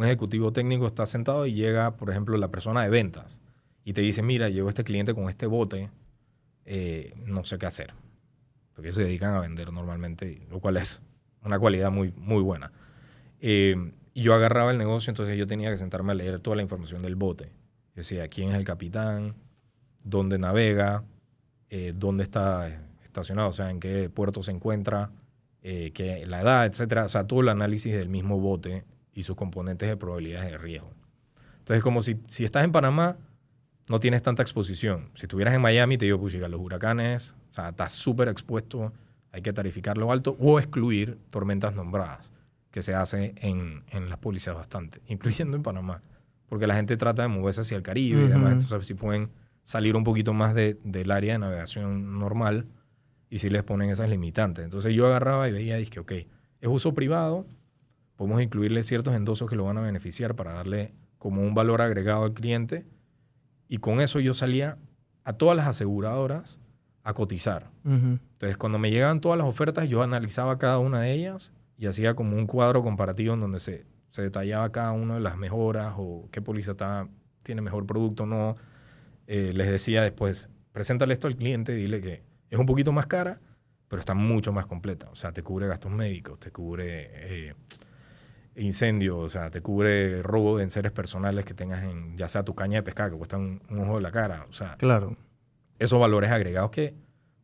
Un 0.00 0.06
ejecutivo 0.06 0.50
técnico 0.50 0.86
está 0.86 1.04
sentado 1.04 1.44
y 1.44 1.52
llega, 1.52 1.94
por 1.98 2.08
ejemplo, 2.08 2.34
la 2.38 2.48
persona 2.48 2.82
de 2.82 2.88
ventas 2.88 3.38
y 3.84 3.92
te 3.92 4.00
dice, 4.00 4.22
mira, 4.22 4.48
llegó 4.48 4.70
este 4.70 4.82
cliente 4.82 5.12
con 5.12 5.28
este 5.28 5.44
bote, 5.44 5.90
eh, 6.64 7.12
no 7.26 7.44
sé 7.44 7.58
qué 7.58 7.66
hacer. 7.66 7.92
Porque 8.72 8.88
ellos 8.88 8.96
se 8.96 9.04
dedican 9.04 9.34
a 9.34 9.40
vender 9.40 9.70
normalmente, 9.70 10.40
lo 10.48 10.58
cual 10.58 10.78
es 10.78 11.02
una 11.44 11.58
cualidad 11.58 11.90
muy, 11.90 12.14
muy 12.16 12.40
buena. 12.42 12.72
Eh, 13.42 13.92
yo 14.14 14.32
agarraba 14.32 14.70
el 14.70 14.78
negocio, 14.78 15.10
entonces 15.10 15.36
yo 15.36 15.46
tenía 15.46 15.70
que 15.70 15.76
sentarme 15.76 16.12
a 16.12 16.14
leer 16.14 16.40
toda 16.40 16.56
la 16.56 16.62
información 16.62 17.02
del 17.02 17.14
bote. 17.16 17.48
Yo 17.94 17.96
decía, 17.96 18.26
quién 18.28 18.48
es 18.48 18.54
el 18.54 18.64
capitán, 18.64 19.34
dónde 20.02 20.38
navega, 20.38 21.04
eh, 21.68 21.92
dónde 21.94 22.22
está 22.24 22.68
estacionado, 23.04 23.50
o 23.50 23.52
sea, 23.52 23.68
en 23.70 23.80
qué 23.80 24.08
puerto 24.08 24.42
se 24.42 24.52
encuentra, 24.52 25.10
qué- 25.60 26.24
la 26.26 26.40
edad, 26.40 26.64
etcétera. 26.64 27.04
O 27.04 27.08
sea, 27.10 27.26
todo 27.26 27.42
el 27.42 27.50
análisis 27.50 27.92
del 27.92 28.08
mismo 28.08 28.40
bote 28.40 28.82
y 29.14 29.22
sus 29.22 29.36
componentes 29.36 29.88
de 29.88 29.96
probabilidades 29.96 30.50
de 30.50 30.58
riesgo. 30.58 30.92
Entonces, 31.58 31.82
como 31.82 32.02
si, 32.02 32.20
si 32.26 32.44
estás 32.44 32.64
en 32.64 32.72
Panamá, 32.72 33.16
no 33.88 33.98
tienes 33.98 34.22
tanta 34.22 34.42
exposición. 34.42 35.10
Si 35.14 35.22
estuvieras 35.26 35.54
en 35.54 35.60
Miami, 35.60 35.98
te 35.98 36.04
digo, 36.04 36.18
pues 36.18 36.34
los 36.34 36.60
huracanes, 36.60 37.34
o 37.50 37.52
sea, 37.52 37.68
estás 37.70 37.92
súper 37.92 38.28
expuesto, 38.28 38.92
hay 39.32 39.42
que 39.42 39.52
tarificarlo 39.52 40.10
alto 40.12 40.36
o 40.40 40.58
excluir 40.58 41.18
tormentas 41.30 41.74
nombradas, 41.74 42.32
que 42.70 42.82
se 42.82 42.94
hace 42.94 43.34
en, 43.38 43.82
en 43.90 44.08
las 44.08 44.18
pólizas 44.18 44.54
bastante, 44.54 45.00
incluyendo 45.08 45.56
en 45.56 45.62
Panamá, 45.62 46.02
porque 46.48 46.66
la 46.66 46.74
gente 46.74 46.96
trata 46.96 47.22
de 47.22 47.28
moverse 47.28 47.60
hacia 47.62 47.76
el 47.76 47.82
Caribe 47.82 48.24
y 48.24 48.28
demás, 48.28 48.52
entonces 48.64 48.86
si 48.86 48.94
pueden 48.94 49.30
salir 49.64 49.96
un 49.96 50.04
poquito 50.04 50.32
más 50.34 50.54
de- 50.54 50.78
del 50.84 51.10
área 51.10 51.34
de 51.34 51.38
navegación 51.40 52.18
normal 52.18 52.66
y 53.28 53.38
si 53.38 53.50
les 53.50 53.62
ponen 53.62 53.90
esas 53.90 54.08
limitantes. 54.08 54.64
Entonces 54.64 54.92
yo 54.94 55.06
agarraba 55.06 55.48
y 55.48 55.52
veía, 55.52 55.76
dije, 55.76 56.00
ok, 56.00 56.12
es 56.12 56.68
uso 56.68 56.92
privado, 56.94 57.46
podemos 58.20 58.42
incluirle 58.42 58.82
ciertos 58.82 59.14
endosos 59.14 59.48
que 59.48 59.56
lo 59.56 59.64
van 59.64 59.78
a 59.78 59.80
beneficiar 59.80 60.36
para 60.36 60.52
darle 60.52 60.92
como 61.16 61.40
un 61.40 61.54
valor 61.54 61.80
agregado 61.80 62.24
al 62.24 62.34
cliente 62.34 62.84
y 63.66 63.78
con 63.78 63.98
eso 64.02 64.20
yo 64.20 64.34
salía 64.34 64.76
a 65.24 65.32
todas 65.32 65.56
las 65.56 65.66
aseguradoras 65.66 66.60
a 67.02 67.14
cotizar. 67.14 67.70
Entonces, 68.34 68.58
cuando 68.58 68.78
me 68.78 68.90
llegaban 68.90 69.22
todas 69.22 69.38
las 69.38 69.46
ofertas, 69.46 69.88
yo 69.88 70.02
analizaba 70.02 70.58
cada 70.58 70.78
una 70.78 71.00
de 71.00 71.12
ellas 71.14 71.54
y 71.78 71.86
hacía 71.86 72.12
como 72.14 72.36
un 72.36 72.46
cuadro 72.46 72.82
comparativo 72.82 73.32
en 73.32 73.40
donde 73.40 73.58
se, 73.58 73.86
se 74.10 74.20
detallaba 74.20 74.70
cada 74.70 74.92
una 74.92 75.14
de 75.14 75.20
las 75.20 75.38
mejoras 75.38 75.94
o 75.96 76.28
qué 76.30 76.42
póliza 76.42 76.72
está- 76.72 77.08
tiene 77.42 77.62
mejor 77.62 77.86
producto 77.86 78.24
o 78.24 78.26
no. 78.26 78.56
Eh, 79.28 79.52
les 79.54 79.70
decía 79.70 80.02
después, 80.02 80.50
preséntale 80.72 81.14
esto 81.14 81.26
al 81.26 81.36
cliente 81.36 81.72
dile 81.72 82.02
que 82.02 82.22
es 82.50 82.58
un 82.58 82.66
poquito 82.66 82.92
más 82.92 83.06
cara, 83.06 83.40
pero 83.88 84.00
está 84.00 84.12
mucho 84.12 84.52
más 84.52 84.66
completa. 84.66 85.08
O 85.10 85.16
sea, 85.16 85.32
te 85.32 85.42
cubre 85.42 85.66
gastos 85.68 85.90
médicos, 85.90 86.38
te 86.38 86.50
cubre 86.50 87.08
eh, 87.48 87.54
incendio, 88.56 89.18
o 89.18 89.28
sea, 89.28 89.50
te 89.50 89.60
cubre 89.60 90.22
robo 90.22 90.58
de 90.58 90.64
enseres 90.64 90.92
personales 90.92 91.44
que 91.44 91.54
tengas 91.54 91.82
en, 91.84 92.16
ya 92.16 92.28
sea 92.28 92.44
tu 92.44 92.54
caña 92.54 92.76
de 92.76 92.82
pescar, 92.82 93.10
que 93.10 93.16
cuesta 93.16 93.36
un, 93.38 93.62
un 93.70 93.80
ojo 93.80 93.96
de 93.96 94.02
la 94.02 94.10
cara. 94.10 94.46
O 94.48 94.52
sea, 94.52 94.76
Claro. 94.76 95.16
esos 95.78 95.98
valores 96.00 96.30
agregados 96.30 96.70
que 96.70 96.94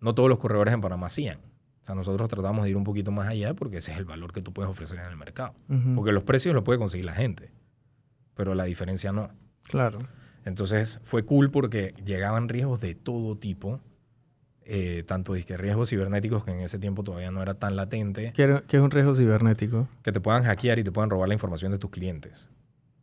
no 0.00 0.14
todos 0.14 0.28
los 0.28 0.38
corredores 0.38 0.74
en 0.74 0.80
Panamá 0.80 1.06
hacían. 1.06 1.38
O 1.82 1.84
sea, 1.86 1.94
nosotros 1.94 2.28
tratamos 2.28 2.64
de 2.64 2.70
ir 2.70 2.76
un 2.76 2.84
poquito 2.84 3.12
más 3.12 3.28
allá 3.28 3.54
porque 3.54 3.76
ese 3.78 3.92
es 3.92 3.98
el 3.98 4.04
valor 4.04 4.32
que 4.32 4.42
tú 4.42 4.52
puedes 4.52 4.68
ofrecer 4.70 4.98
en 4.98 5.06
el 5.06 5.16
mercado. 5.16 5.54
Porque 5.94 6.10
los 6.12 6.24
precios 6.24 6.52
los 6.54 6.64
puede 6.64 6.78
conseguir 6.80 7.06
la 7.06 7.12
gente, 7.14 7.52
pero 8.34 8.54
la 8.56 8.64
diferencia 8.64 9.12
no. 9.12 9.30
Claro. 9.62 9.98
Entonces 10.44 11.00
fue 11.04 11.24
cool 11.24 11.50
porque 11.50 11.94
llegaban 12.04 12.48
riesgos 12.48 12.80
de 12.80 12.94
todo 12.96 13.36
tipo, 13.38 13.80
eh, 14.66 15.04
tanto 15.06 15.32
disque 15.32 15.56
riesgos 15.56 15.90
cibernéticos 15.90 16.44
que 16.44 16.50
en 16.50 16.60
ese 16.60 16.78
tiempo 16.78 17.02
todavía 17.04 17.30
no 17.30 17.40
era 17.42 17.54
tan 17.54 17.76
latente, 17.76 18.32
¿Qué, 18.34 18.42
era- 18.42 18.62
qué 18.66 18.76
es 18.76 18.82
un 18.82 18.90
riesgo 18.90 19.14
cibernético? 19.14 19.88
que 20.02 20.12
te 20.12 20.20
puedan 20.20 20.42
hackear 20.44 20.78
y 20.78 20.84
te 20.84 20.90
puedan 20.92 21.08
robar 21.10 21.28
la 21.28 21.34
información 21.34 21.72
de 21.72 21.78
tus 21.78 21.90
clientes. 21.90 22.48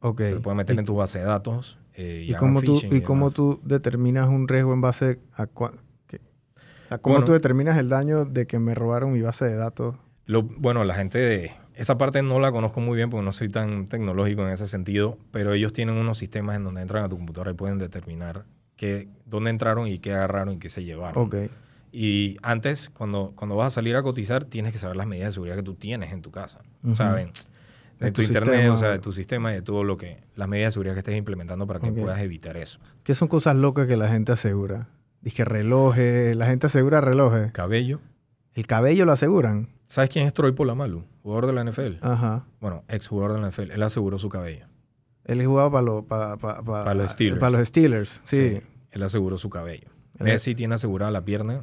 Ok. 0.01 0.19
Se 0.21 0.35
pueden 0.41 0.57
meter 0.57 0.75
¿Y, 0.75 0.79
en 0.79 0.85
tu 0.85 0.95
base 0.95 1.19
de 1.19 1.25
datos. 1.25 1.77
eh, 1.95 2.25
y 2.27 2.31
y 2.31 2.35
cómo, 2.35 2.61
tú, 2.61 2.81
¿y 2.91 3.01
cómo 3.01 3.31
tú 3.31 3.61
determinas 3.63 4.27
un 4.27 4.47
riesgo 4.47 4.73
en 4.73 4.81
base 4.81 5.19
a... 5.35 5.47
qué? 5.47 6.17
O 6.17 6.87
sea, 6.89 6.97
¿Cómo 6.97 7.15
Bueno. 7.15 7.25
tú 7.25 7.31
determinas 7.31 7.77
el 7.77 7.87
daño 7.89 8.25
de 8.25 8.45
que 8.45 8.59
me 8.59 8.75
robaron 8.75 9.13
mi 9.13 9.21
base 9.21 9.45
de 9.45 9.55
datos? 9.55 9.95
Lo- 10.25 10.43
bueno, 10.43 10.83
la 10.83 10.95
gente 10.95 11.17
de 11.19 11.51
esa 11.75 11.97
parte 11.97 12.21
no 12.21 12.39
la 12.39 12.51
conozco 12.51 12.81
muy 12.81 12.95
bien 12.97 13.09
porque 13.09 13.23
no 13.25 13.31
soy 13.33 13.49
tan 13.49 13.87
tecnológico 13.87 14.41
en 14.43 14.49
ese 14.49 14.67
sentido, 14.67 15.17
pero 15.31 15.53
ellos 15.53 15.71
tienen 15.73 15.95
unos 15.95 16.17
sistemas 16.17 16.55
en 16.57 16.63
donde 16.65 16.81
entran 16.81 17.03
a 17.05 17.09
tu 17.09 17.15
computadora 17.15 17.51
y 17.51 17.55
pueden 17.55 17.77
determinar 17.79 18.43
qué, 18.83 19.07
dónde 19.25 19.49
entraron 19.49 19.87
y 19.87 19.99
qué 19.99 20.13
agarraron 20.13 20.55
y 20.55 20.57
qué 20.59 20.67
se 20.67 20.83
llevaron. 20.83 21.29
Y 21.93 22.37
antes, 22.41 22.89
cuando, 22.89 23.31
cuando 23.35 23.55
vas 23.55 23.67
a 23.67 23.69
salir 23.69 23.95
a 23.95 24.03
cotizar, 24.03 24.43
tienes 24.43 24.73
que 24.73 24.77
saber 24.77 24.97
las 24.97 25.07
medidas 25.07 25.29
de 25.29 25.33
seguridad 25.33 25.55
que 25.55 25.63
tú 25.63 25.75
tienes 25.75 26.11
en 26.11 26.21
tu 26.21 26.31
casa. 26.31 26.59
¿Saben? 26.95 27.31
De, 27.99 28.07
De 28.07 28.11
tu, 28.11 28.21
tu 28.21 28.27
internet, 28.27 28.55
sistema. 28.55 28.73
o 28.73 28.77
sea, 28.77 28.89
de 28.89 28.99
tu 28.99 29.13
sistema 29.13 29.51
y 29.51 29.55
de 29.55 29.61
todo 29.61 29.85
lo 29.85 29.95
que, 29.95 30.17
las 30.35 30.49
medidas 30.49 30.69
de 30.69 30.71
seguridad 30.73 30.93
que 30.95 30.99
estés 30.99 31.15
implementando 31.15 31.65
para 31.65 31.79
que 31.79 31.91
puedas 31.93 32.19
evitar 32.19 32.57
eso. 32.57 32.79
¿Qué 33.03 33.13
son 33.13 33.29
cosas 33.29 33.55
locas 33.55 33.87
que 33.87 33.95
la 33.95 34.09
gente 34.09 34.33
asegura? 34.33 34.89
Dice 35.21 35.45
relojes, 35.45 36.35
la 36.35 36.47
gente 36.47 36.65
asegura 36.65 36.99
relojes. 36.99 37.51
Cabello. 37.53 38.01
El 38.53 38.67
cabello 38.67 39.05
lo 39.05 39.13
aseguran. 39.13 39.69
¿Sabes 39.85 40.09
quién 40.09 40.25
es 40.25 40.33
Troy 40.33 40.51
Polamalu? 40.51 41.05
Jugador 41.21 41.45
de 41.47 41.53
la 41.53 41.63
NFL. 41.63 41.97
Ajá. 42.01 42.45
Bueno, 42.59 42.83
ex 42.89 43.07
jugador 43.07 43.33
de 43.35 43.41
la 43.41 43.49
NFL. 43.49 43.71
Él 43.71 43.83
aseguró 43.83 44.17
su 44.17 44.27
cabello. 44.27 44.65
Él 45.23 45.45
jugaba 45.45 45.71
para 45.71 45.83
los, 45.83 46.03
para, 46.05 46.37
para, 46.37 46.61
Para 46.63 46.93
los 46.93 47.11
Steelers. 47.11 47.39
Para 47.39 47.57
los 47.59 47.67
Steelers, 47.67 48.21
sí. 48.25 48.61
Él 48.93 49.03
aseguró 49.03 49.37
su 49.37 49.49
cabello. 49.49 49.89
Messi 50.19 50.55
tiene 50.55 50.75
asegurada 50.75 51.11
la 51.11 51.25
pierna. 51.25 51.61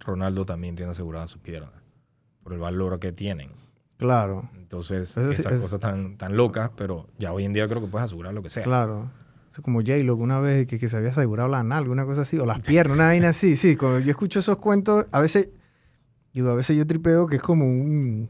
Ronaldo 0.00 0.44
también 0.44 0.76
tiene 0.76 0.90
asegurada 0.92 1.26
su 1.26 1.38
pierna. 1.38 1.70
Por 2.42 2.52
el 2.52 2.58
valor 2.58 2.98
que 3.00 3.12
tienen. 3.12 3.50
Claro, 3.96 4.50
Entonces, 4.56 5.16
Eso 5.16 5.32
sí, 5.32 5.40
esas 5.40 5.54
es- 5.54 5.60
cosas 5.60 5.80
tan, 5.80 6.18
tan 6.18 6.36
locas, 6.36 6.70
pero 6.76 7.06
ya 7.18 7.32
hoy 7.32 7.44
en 7.46 7.54
día 7.54 7.66
creo 7.66 7.80
que 7.80 7.86
puedes 7.86 8.04
asegurar 8.04 8.34
lo 8.34 8.42
que 8.42 8.50
sea. 8.50 8.62
claro. 8.64 9.10
Es 9.50 9.62
como 9.62 9.80
J-Lo, 9.80 10.16
una 10.16 10.38
vez 10.38 10.66
que, 10.66 10.78
que 10.78 10.86
se 10.86 10.98
había 10.98 11.10
asegurado 11.12 11.48
la 11.48 11.62
nalga, 11.62 11.90
una 11.90 12.04
cosa 12.04 12.22
así, 12.22 12.36
o 12.38 12.44
las 12.44 12.60
piernas, 12.60 12.94
una 12.96 13.06
vaina 13.06 13.30
así. 13.30 13.56
Sí, 13.56 13.74
cuando 13.74 14.00
yo 14.00 14.10
escucho 14.10 14.40
esos 14.40 14.58
cuentos, 14.58 15.06
a 15.12 15.20
veces, 15.20 15.48
digo, 16.34 16.50
a 16.50 16.54
veces 16.54 16.76
yo 16.76 16.86
tripeo 16.86 17.26
que 17.26 17.36
es 17.36 17.42
como 17.42 17.64
un, 17.64 18.28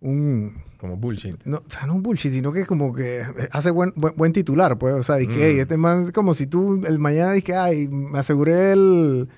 un 0.00 0.62
Como 0.78 0.96
bullshit. 0.96 1.36
no, 1.44 1.58
o 1.58 1.64
sea, 1.70 1.86
no 1.86 1.94
un 1.94 2.02
bullshit, 2.02 2.32
sino 2.32 2.52
que 2.52 2.66
como 2.66 2.92
que 2.94 3.24
hace 3.50 3.70
buen, 3.70 3.92
buen, 3.96 4.14
buen 4.16 4.32
titular, 4.32 4.78
pues. 4.78 4.94
O 4.94 5.02
sea, 5.02 5.16
dije, 5.16 5.36
Mm. 5.38 5.42
"Ey, 5.42 5.58
este 5.60 5.76
man 5.76 6.04
es 6.04 6.12
como 6.12 6.34
si 6.34 6.46
tú 6.46 6.84
el 6.86 6.98
mañana 6.98 7.32
dije, 7.32 7.54
ay, 7.56 7.88
me 7.88 8.18
aseguré 8.18 8.72
el, 8.72 9.28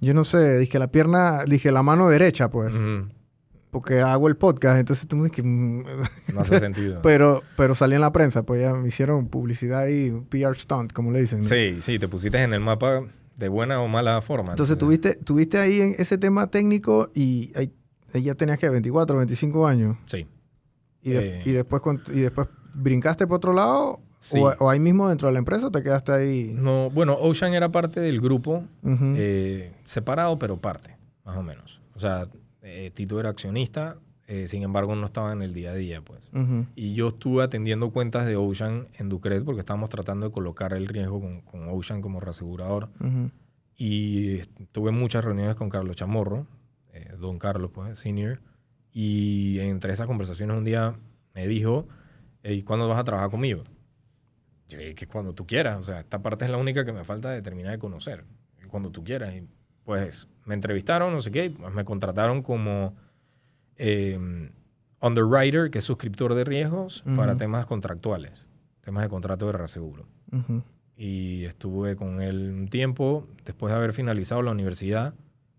yo 0.00 0.12
no 0.14 0.24
sé, 0.24 0.58
dije 0.58 0.78
la 0.78 0.88
pierna, 0.90 1.44
dije 1.44 1.72
la 1.72 1.82
mano 1.82 2.08
derecha, 2.08 2.50
pues, 2.50 2.74
Ujú. 2.74 3.08
porque 3.70 4.00
hago 4.00 4.28
el 4.28 4.36
podcast, 4.36 4.78
entonces 4.78 5.08
tú 5.08 5.16
me 5.16 5.28
dices, 5.28 5.44
No 5.44 6.40
hace 6.40 6.60
sentido. 6.60 7.00
pero, 7.02 7.42
pero 7.56 7.74
salí 7.74 7.94
en 7.94 8.02
la 8.02 8.12
prensa, 8.12 8.42
pues 8.44 8.60
ya 8.60 8.74
me 8.74 8.88
hicieron 8.88 9.28
publicidad 9.28 9.86
y 9.88 10.10
un 10.10 10.26
PR 10.26 10.54
stunt, 10.58 10.92
como 10.92 11.10
le 11.10 11.20
dicen. 11.22 11.38
¿no? 11.40 11.44
sí, 11.44 11.78
sí, 11.80 11.98
te 11.98 12.06
pusiste 12.08 12.42
en 12.42 12.52
el 12.52 12.60
mapa 12.60 13.02
de 13.36 13.48
buena 13.48 13.80
o 13.80 13.88
mala 13.88 14.20
forma. 14.22 14.50
Entonces 14.52 14.76
tuviste, 14.78 15.14
tuviste 15.16 15.58
ahí 15.58 15.80
en 15.80 15.94
ese 15.98 16.16
tema 16.18 16.50
técnico 16.50 17.10
y 17.14 17.52
ahí, 17.54 17.70
ya 18.22 18.34
tenías 18.34 18.58
que 18.58 18.68
24, 18.68 19.16
25 19.16 19.66
años. 19.66 19.96
Sí. 20.04 20.26
Y, 21.02 21.10
de- 21.10 21.38
Eh. 21.38 21.42
y 21.44 21.52
después 21.52 21.82
y 22.08 22.20
después 22.20 22.48
brincaste 22.74 23.26
por 23.26 23.36
otro 23.36 23.52
lado 23.52 24.00
Sí. 24.18 24.38
o, 24.40 24.48
o 24.58 24.70
ahí 24.70 24.80
mismo 24.80 25.08
dentro 25.08 25.28
de 25.28 25.32
la 25.34 25.38
empresa 25.38 25.68
o 25.68 25.70
te 25.70 25.82
quedaste 25.82 26.12
ahí. 26.12 26.52
No, 26.54 26.90
bueno, 26.90 27.16
Ocean 27.20 27.54
era 27.54 27.70
parte 27.70 28.00
del 28.00 28.20
grupo, 28.20 28.64
eh, 28.84 29.72
separado, 29.84 30.38
pero 30.38 30.56
parte, 30.60 30.96
más 31.24 31.36
o 31.36 31.42
menos. 31.42 31.80
O 31.94 32.00
sea, 32.00 32.26
eh, 32.62 32.90
Tito 32.92 33.20
era 33.20 33.30
accionista, 33.30 33.96
sin 34.48 34.64
embargo, 34.64 34.96
no 34.96 35.06
estaba 35.06 35.32
en 35.32 35.42
el 35.42 35.52
día 35.52 35.70
a 35.70 35.74
día, 35.76 36.00
pues. 36.02 36.28
Ujú. 36.34 36.66
Y 36.74 36.94
yo 36.94 37.08
estuve 37.08 37.44
atendiendo 37.44 37.90
cuentas 37.92 38.26
de 38.26 38.34
Ocean 38.34 38.88
en 38.98 39.08
Ducret 39.08 39.44
porque 39.44 39.60
estábamos 39.60 39.88
tratando 39.90 40.26
de 40.26 40.32
colocar 40.32 40.72
el 40.72 40.88
riesgo 40.88 41.20
con, 41.20 41.42
con 41.42 41.68
Ocean 41.68 42.02
como 42.02 42.18
reasegurador. 42.18 42.88
Ujú. 42.98 43.30
Y 43.76 44.38
tuve 44.72 44.90
muchas 44.90 45.24
reuniones 45.24 45.54
con 45.54 45.68
Carlos 45.68 45.94
Chamorro, 45.96 46.46
eh, 46.96 47.16
don 47.18 47.38
Carlos, 47.38 47.70
pues, 47.72 47.98
senior. 47.98 48.40
Y 48.92 49.58
entre 49.60 49.92
esas 49.92 50.06
conversaciones 50.06 50.56
un 50.56 50.64
día 50.64 50.94
me 51.34 51.46
dijo, 51.46 51.86
"Ey, 52.42 52.62
¿cuándo 52.62 52.88
vas 52.88 52.98
a 52.98 53.04
trabajar 53.04 53.30
conmigo? 53.30 53.64
Yo 54.68 54.78
dije, 54.78 54.94
que 54.94 55.06
cuando 55.06 55.34
tú 55.34 55.46
quieras. 55.46 55.78
O 55.78 55.82
sea, 55.82 56.00
esta 56.00 56.22
parte 56.22 56.44
es 56.44 56.50
la 56.50 56.56
única 56.56 56.84
que 56.84 56.92
me 56.92 57.04
falta 57.04 57.30
de 57.30 57.42
terminar 57.42 57.72
de 57.72 57.78
conocer. 57.78 58.24
Cuando 58.68 58.90
tú 58.90 59.04
quieras. 59.04 59.34
Y 59.34 59.46
pues 59.84 60.26
me 60.44 60.54
entrevistaron, 60.54 61.12
no 61.12 61.20
sé 61.20 61.30
qué, 61.30 61.46
y, 61.46 61.48
pues, 61.50 61.72
me 61.72 61.84
contrataron 61.84 62.42
como 62.42 62.94
eh, 63.76 64.18
underwriter, 65.00 65.70
que 65.70 65.78
es 65.78 65.84
suscriptor 65.84 66.34
de 66.34 66.44
riesgos, 66.44 67.04
para 67.14 67.36
temas 67.36 67.66
contractuales, 67.66 68.48
temas 68.80 69.04
de 69.04 69.08
contrato 69.08 69.46
de 69.46 69.52
reaseguro. 69.52 70.06
Y 70.96 71.44
estuve 71.44 71.94
con 71.94 72.20
él 72.22 72.50
un 72.50 72.68
tiempo. 72.68 73.28
Después 73.44 73.70
de 73.70 73.76
haber 73.76 73.92
finalizado 73.92 74.42
la 74.42 74.50
universidad, 74.50 75.14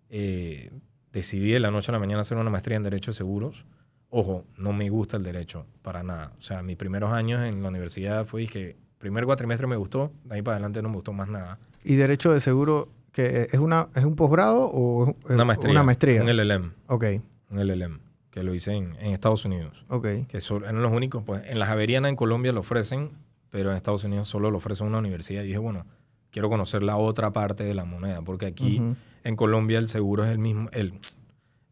eh, 0.10 0.72
decidí 1.18 1.52
de 1.52 1.60
la 1.60 1.72
noche 1.72 1.92
a 1.92 1.94
la 1.94 2.00
mañana 2.00 2.22
hacer 2.22 2.38
una 2.38 2.50
maestría 2.50 2.78
en 2.78 2.84
Derecho 2.84 3.12
de 3.12 3.16
Seguros. 3.18 3.66
Ojo, 4.10 4.46
no 4.58 4.72
me 4.72 4.90
gusta 4.90 5.18
el 5.18 5.24
derecho 5.24 5.66
para 5.82 6.02
nada. 6.02 6.32
O 6.40 6.42
sea, 6.42 6.64
mis 6.64 6.78
primeros 6.78 7.12
años 7.12 7.44
en 7.44 7.62
la 7.62 7.70
universidad 7.70 8.26
fue 8.26 8.48
que 8.48 8.78
primer 8.98 9.26
cuatrimestre 9.26 9.68
me 9.68 9.76
gustó, 9.76 10.12
de 10.24 10.36
ahí 10.36 10.42
para 10.42 10.56
adelante 10.56 10.82
no 10.82 10.90
me 10.90 10.96
gustó 10.96 11.14
más 11.14 11.28
nada. 11.28 11.60
¿Y 11.84 11.96
Derecho 11.96 12.32
de 12.32 12.40
Seguro 12.40 12.90
que 13.12 13.48
es, 13.52 13.60
una, 13.60 13.90
es 13.96 14.06
un 14.06 14.16
posgrado 14.16 14.70
o 14.72 15.16
es 15.26 15.32
una 15.32 15.46
maestría? 15.46 15.72
Una 15.72 15.84
maestría. 15.84 16.22
Un 16.22 16.30
LLM. 16.30 16.74
Ok. 16.88 17.06
Un 17.50 17.68
LLM, 17.68 18.00
que 18.32 18.44
lo 18.44 18.54
hice 18.54 18.74
en, 18.74 18.96
en 19.00 19.14
Estados 19.14 19.44
Unidos. 19.46 19.86
Ok. 19.90 20.08
Que 20.28 20.40
son, 20.40 20.64
eran 20.64 20.82
los 20.82 20.92
únicos, 20.92 21.24
pues 21.26 21.44
en 21.46 21.60
la 21.60 21.66
Javeriana 21.66 22.10
en 22.10 22.16
Colombia 22.16 22.52
lo 22.52 22.62
ofrecen, 22.62 23.12
pero 23.50 23.72
en 23.72 23.78
Estados 23.78 24.04
Unidos 24.04 24.28
solo 24.28 24.52
lo 24.52 24.58
ofrece 24.58 24.84
una 24.84 25.00
universidad. 25.00 25.44
Y 25.44 25.48
dije, 25.48 25.58
bueno, 25.58 25.86
quiero 26.32 26.50
conocer 26.50 26.84
la 26.84 26.98
otra 26.98 27.32
parte 27.32 27.64
de 27.64 27.74
la 27.74 27.86
moneda, 27.86 28.22
porque 28.22 28.46
aquí 28.46 28.82
en 29.24 29.36
Colombia 29.36 29.80
el 29.80 29.88
seguro 29.88 30.26
es 30.26 30.32
el 30.32 30.40
mismo, 30.40 30.70
el, 30.74 30.94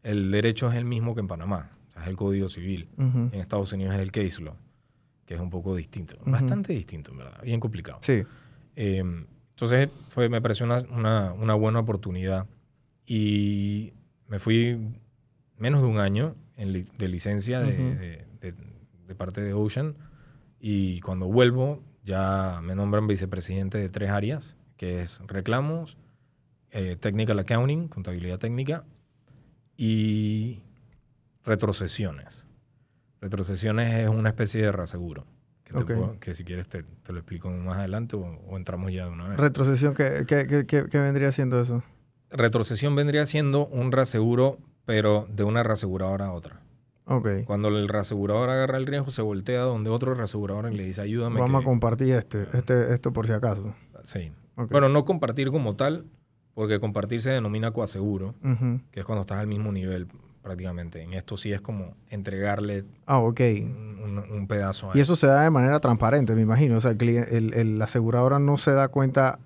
el 0.02 0.30
derecho 0.30 0.70
es 0.70 0.76
el 0.76 0.84
mismo 0.84 1.14
que 1.14 1.20
en 1.20 1.28
Panamá, 1.28 1.70
o 1.88 1.92
sea, 1.92 2.02
es 2.02 2.08
el 2.08 2.16
Código 2.16 2.48
Civil. 2.48 2.88
En 2.98 3.34
Estados 3.34 3.72
Unidos 3.72 3.94
es 3.94 4.00
el 4.00 4.12
case 4.12 4.42
law, 4.42 4.54
que 5.24 5.34
es 5.34 5.40
un 5.40 5.50
poco 5.50 5.74
distinto, 5.74 6.16
bastante 6.24 6.72
distinto, 6.72 7.12
en 7.12 7.18
verdad, 7.18 7.42
bien 7.42 7.60
complicado. 7.60 7.98
Sí. 8.02 8.22
Em, 8.74 9.26
entonces 9.50 9.88
fue, 10.10 10.28
me 10.28 10.42
pareció 10.42 10.66
una, 10.66 11.32
una, 11.32 11.54
buena 11.54 11.80
oportunidad 11.80 12.46
y 13.06 13.92
me 14.28 14.38
fui 14.38 14.78
menos 15.56 15.80
de 15.80 15.88
un 15.88 15.98
año 15.98 16.34
en 16.56 16.86
de 16.98 17.08
licencia 17.08 17.60
de, 17.60 18.26
de, 18.40 18.54
de 19.06 19.14
parte 19.14 19.40
de 19.40 19.54
Ocean 19.54 19.94
y 20.60 21.00
cuando 21.00 21.26
vuelvo, 21.26 21.80
ya 22.06 22.60
me 22.62 22.74
nombran 22.74 23.06
vicepresidente 23.06 23.76
de 23.78 23.88
tres 23.88 24.10
áreas, 24.10 24.56
que 24.76 25.02
es 25.02 25.20
reclamos, 25.26 25.98
eh, 26.70 26.96
technical 26.98 27.38
accounting, 27.40 27.88
contabilidad 27.88 28.38
técnica, 28.38 28.84
y 29.76 30.62
retrocesiones. 31.44 32.46
Retrocesiones 33.20 33.92
es 33.92 34.08
una 34.08 34.30
especie 34.30 34.62
de 34.62 34.72
reaseguro. 34.72 35.26
Que, 35.64 35.96
que 36.20 36.32
si 36.32 36.44
quieres 36.44 36.68
te, 36.68 36.84
te, 36.84 37.12
lo 37.12 37.18
explico 37.18 37.50
más 37.50 37.78
adelante 37.78 38.14
o, 38.14 38.56
entramos 38.56 38.92
ya 38.92 39.06
de 39.06 39.10
una 39.10 39.28
vez. 39.28 39.36
¿Retrocesión? 39.36 39.94
¿qué, 39.94 40.24
qué, 40.24 40.66
qué, 40.66 40.98
vendría 41.00 41.32
siendo 41.32 41.60
eso? 41.60 41.82
Retrocesión 42.30 42.94
vendría 42.94 43.26
siendo 43.26 43.66
un 43.66 43.90
reaseguro, 43.90 44.58
pero 44.84 45.26
de 45.28 45.42
una 45.42 45.64
reaseguradora 45.64 46.26
a 46.26 46.32
otra. 46.32 46.60
Okay. 47.08 47.44
Cuando 47.44 47.68
el 47.68 47.88
reasegurador 47.88 48.50
agarra 48.50 48.78
el 48.78 48.86
riesgo, 48.86 49.10
se 49.10 49.22
voltea 49.22 49.60
donde 49.60 49.90
otro 49.90 50.14
reasegurador 50.14 50.72
y 50.72 50.76
le 50.76 50.84
dice, 50.84 51.00
ayúdame. 51.00 51.40
Vamos 51.40 51.62
a 51.62 51.64
compartir 51.64 52.14
este, 52.14 52.46
este, 52.52 52.92
esto 52.92 53.12
por 53.12 53.26
si 53.26 53.32
acaso. 53.32 53.74
Sí. 54.02 54.32
Bueno, 54.56 54.88
no 54.88 55.04
compartir 55.04 55.50
como 55.50 55.76
tal, 55.76 56.04
porque 56.54 56.80
compartir 56.80 57.22
se 57.22 57.30
denomina 57.30 57.70
coaseguro, 57.70 58.34
que 58.90 59.00
es 59.00 59.06
cuando 59.06 59.20
estás 59.20 59.38
al 59.38 59.46
mismo 59.46 59.70
nivel 59.70 60.08
prácticamente. 60.42 61.02
En 61.02 61.12
esto 61.12 61.36
sí 61.36 61.52
es 61.52 61.60
como 61.60 61.94
entregarle 62.08 62.84
ah, 63.06 63.18
okay. 63.18 63.62
un, 63.62 64.46
pedazo. 64.48 64.90
A 64.90 64.96
y 64.96 65.00
eso 65.00 65.14
se 65.14 65.26
da 65.26 65.42
de 65.42 65.50
manera 65.50 65.78
transparente, 65.80 66.34
me 66.34 66.42
imagino. 66.42 66.76
O 66.76 66.80
sea, 66.80 66.92
el, 66.92 67.52
el, 67.54 67.82
aseguradora 67.82 68.38
no 68.38 68.56
se 68.56 68.72
da 68.72 68.88
cuenta 68.88 69.38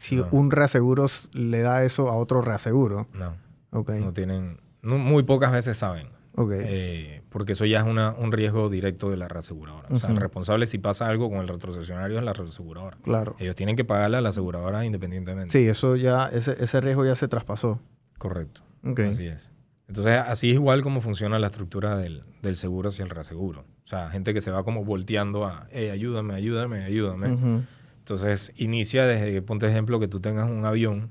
si 0.00 0.24
un 0.30 0.50
reaseguro 0.50 1.06
le 1.32 1.60
da 1.60 1.84
eso 1.84 2.08
a 2.08 2.14
otro 2.14 2.40
reaseguro. 2.40 3.06
No. 3.12 3.36
Okay. 3.70 4.00
No 4.00 4.14
tienen, 4.14 4.58
muy 4.82 5.24
pocas 5.24 5.52
veces 5.52 5.76
saben. 5.76 6.08
Eh, 6.52 7.22
porque 7.28 7.52
eso 7.52 7.64
ya 7.64 7.80
es 7.80 7.86
una, 7.86 8.10
un 8.12 8.32
riesgo 8.32 8.68
directo 8.68 9.10
de 9.10 9.16
la 9.16 9.28
reaseguradora. 9.28 9.88
O 9.90 9.98
sea, 9.98 10.10
el 10.10 10.16
responsable 10.16 10.66
si 10.66 10.78
pasa 10.78 11.08
algo 11.08 11.30
con 11.30 11.40
el 11.40 11.48
retrocesionario 11.48 12.18
es 12.18 12.24
la 12.24 12.32
reaseguradora. 12.32 12.96
Claro. 13.02 13.36
Ellos 13.38 13.54
tienen 13.54 13.76
que 13.76 13.84
pagarle 13.84 14.16
a 14.16 14.20
la 14.20 14.30
aseguradora 14.30 14.84
independientemente. 14.84 15.58
Sí, 15.58 15.68
eso 15.68 15.96
ya, 15.96 16.26
ese, 16.26 16.56
ese 16.62 16.80
riesgo 16.80 17.04
ya 17.04 17.14
se 17.14 17.28
traspasó. 17.28 17.80
Correcto. 18.18 18.62
Así 19.08 19.26
es. 19.26 19.52
Entonces, 19.88 20.18
así 20.18 20.50
es 20.50 20.54
igual 20.54 20.82
como 20.82 21.00
funciona 21.00 21.38
la 21.38 21.48
estructura 21.48 21.96
del, 21.96 22.22
del, 22.42 22.56
seguro 22.56 22.90
hacia 22.90 23.02
el 23.02 23.10
reaseguro. 23.10 23.64
O 23.84 23.88
sea, 23.88 24.08
gente 24.10 24.32
que 24.32 24.40
se 24.40 24.52
va 24.52 24.62
como 24.62 24.84
volteando 24.84 25.44
a, 25.44 25.66
hey, 25.72 25.88
ayúdame, 25.88 26.34
ayúdame, 26.34 26.84
ayúdame. 26.84 27.64
Entonces, 27.98 28.52
inicia 28.56 29.04
desde, 29.06 29.42
ponte 29.42 29.66
ejemplo, 29.66 29.98
que 29.98 30.06
tú 30.06 30.20
tengas 30.20 30.48
un 30.48 30.64
avión 30.64 31.10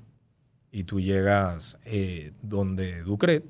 y 0.72 0.86
tú 0.86 1.02
llegas 1.02 1.78
eh, 1.84 2.32
donde 2.42 3.02
Ducret 3.02 3.44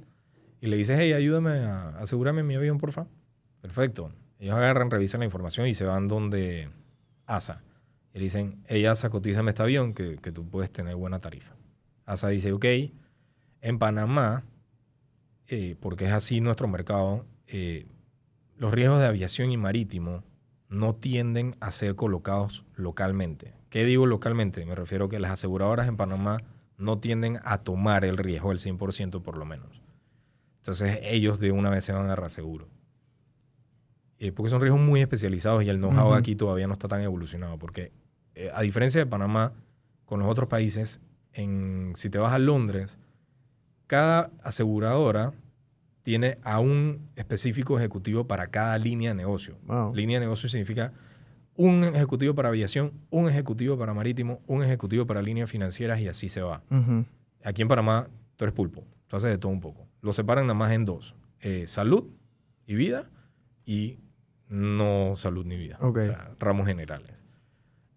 y 0.61 0.67
le 0.67 0.77
dices, 0.77 0.97
hey, 0.99 1.13
ayúdame 1.13 1.59
a 1.59 1.89
asegurarme 1.99 2.43
mi 2.43 2.55
avión, 2.55 2.77
por 2.77 2.91
favor. 2.91 3.09
Perfecto. 3.61 4.11
Ellos 4.39 4.55
agarran, 4.55 4.89
revisan 4.89 5.19
la 5.19 5.25
información 5.25 5.67
y 5.67 5.73
se 5.73 5.85
van 5.85 6.07
donde 6.07 6.69
ASA. 7.25 7.61
Y 8.13 8.19
le 8.19 8.23
dicen, 8.25 8.63
hey, 8.67 8.85
ASA, 8.85 9.09
cotízame 9.09 9.49
este 9.49 9.63
avión 9.63 9.93
que, 9.93 10.17
que 10.17 10.31
tú 10.31 10.47
puedes 10.49 10.71
tener 10.71 10.95
buena 10.95 11.19
tarifa. 11.19 11.53
ASA 12.05 12.29
dice, 12.29 12.51
ok, 12.51 12.65
en 13.61 13.79
Panamá, 13.79 14.43
eh, 15.47 15.75
porque 15.79 16.05
es 16.05 16.11
así 16.11 16.41
nuestro 16.41 16.67
mercado, 16.67 17.25
eh, 17.47 17.85
los 18.57 18.73
riesgos 18.73 18.99
de 18.99 19.07
aviación 19.07 19.51
y 19.51 19.57
marítimo 19.57 20.23
no 20.69 20.95
tienden 20.95 21.55
a 21.59 21.71
ser 21.71 21.95
colocados 21.95 22.65
localmente. 22.75 23.53
¿Qué 23.69 23.85
digo 23.85 24.05
localmente? 24.05 24.65
Me 24.65 24.75
refiero 24.75 25.05
a 25.05 25.09
que 25.09 25.19
las 25.19 25.31
aseguradoras 25.31 25.87
en 25.87 25.97
Panamá 25.97 26.37
no 26.77 26.99
tienden 26.99 27.39
a 27.43 27.59
tomar 27.59 28.05
el 28.05 28.17
riesgo 28.17 28.49
del 28.49 28.59
100% 28.59 29.21
por 29.21 29.37
lo 29.37 29.45
menos. 29.45 29.78
Entonces 30.59 30.99
ellos 31.03 31.39
de 31.39 31.51
una 31.51 31.69
vez 31.69 31.85
se 31.85 31.93
van 31.93 32.09
a 32.09 32.15
reaseguro. 32.15 32.67
Eh, 34.19 34.33
porque 34.33 34.49
son 34.49 34.59
riesgos 34.59 34.81
muy 34.81 35.01
especializados 35.01 35.63
y 35.63 35.69
el 35.69 35.77
know-how 35.77 36.13
aquí 36.13 36.35
todavía 36.35 36.67
no 36.67 36.73
está 36.73 36.87
tan 36.87 37.01
evolucionado. 37.01 37.57
Porque 37.57 37.91
eh, 38.35 38.51
a 38.53 38.61
diferencia 38.61 38.99
de 38.99 39.05
Panamá, 39.05 39.53
con 40.05 40.19
los 40.19 40.29
otros 40.29 40.49
países, 40.49 41.01
en, 41.33 41.93
si 41.95 42.09
te 42.09 42.17
vas 42.17 42.33
a 42.33 42.39
Londres, 42.39 42.97
cada 43.87 44.29
aseguradora 44.43 45.31
tiene 46.03 46.37
a 46.43 46.59
un 46.59 47.07
específico 47.15 47.77
ejecutivo 47.77 48.27
para 48.27 48.47
cada 48.47 48.77
línea 48.77 49.11
de 49.11 49.15
negocio. 49.15 49.57
Línea 49.93 50.19
de 50.19 50.25
negocio 50.25 50.49
significa 50.49 50.91
un 51.55 51.83
ejecutivo 51.83 52.35
para 52.35 52.49
aviación, 52.49 52.93
un 53.09 53.29
ejecutivo 53.29 53.77
para 53.77 53.93
marítimo, 53.93 54.41
un 54.47 54.63
ejecutivo 54.63 55.05
para 55.05 55.21
líneas 55.21 55.49
financieras 55.49 55.99
y 55.99 56.07
así 56.07 56.27
se 56.27 56.41
va. 56.41 56.61
Aquí 57.43 57.61
en 57.61 57.67
Panamá, 57.67 58.07
tú 58.35 58.45
eres 58.45 58.53
pulpo, 58.53 58.83
tú 59.07 59.15
haces 59.15 59.29
de 59.29 59.37
todo 59.37 59.51
un 59.51 59.61
poco 59.61 59.88
lo 60.01 60.13
separan 60.13 60.45
nada 60.45 60.53
más 60.53 60.71
en 60.71 60.85
dos. 60.85 61.15
Eh, 61.41 61.65
salud 61.67 62.05
y 62.65 62.75
vida 62.75 63.09
y 63.65 63.99
no 64.47 65.15
salud 65.15 65.45
ni 65.45 65.57
vida. 65.57 65.77
O 65.81 65.93
sea, 66.01 66.31
ramos 66.39 66.67
generales. 66.67 67.23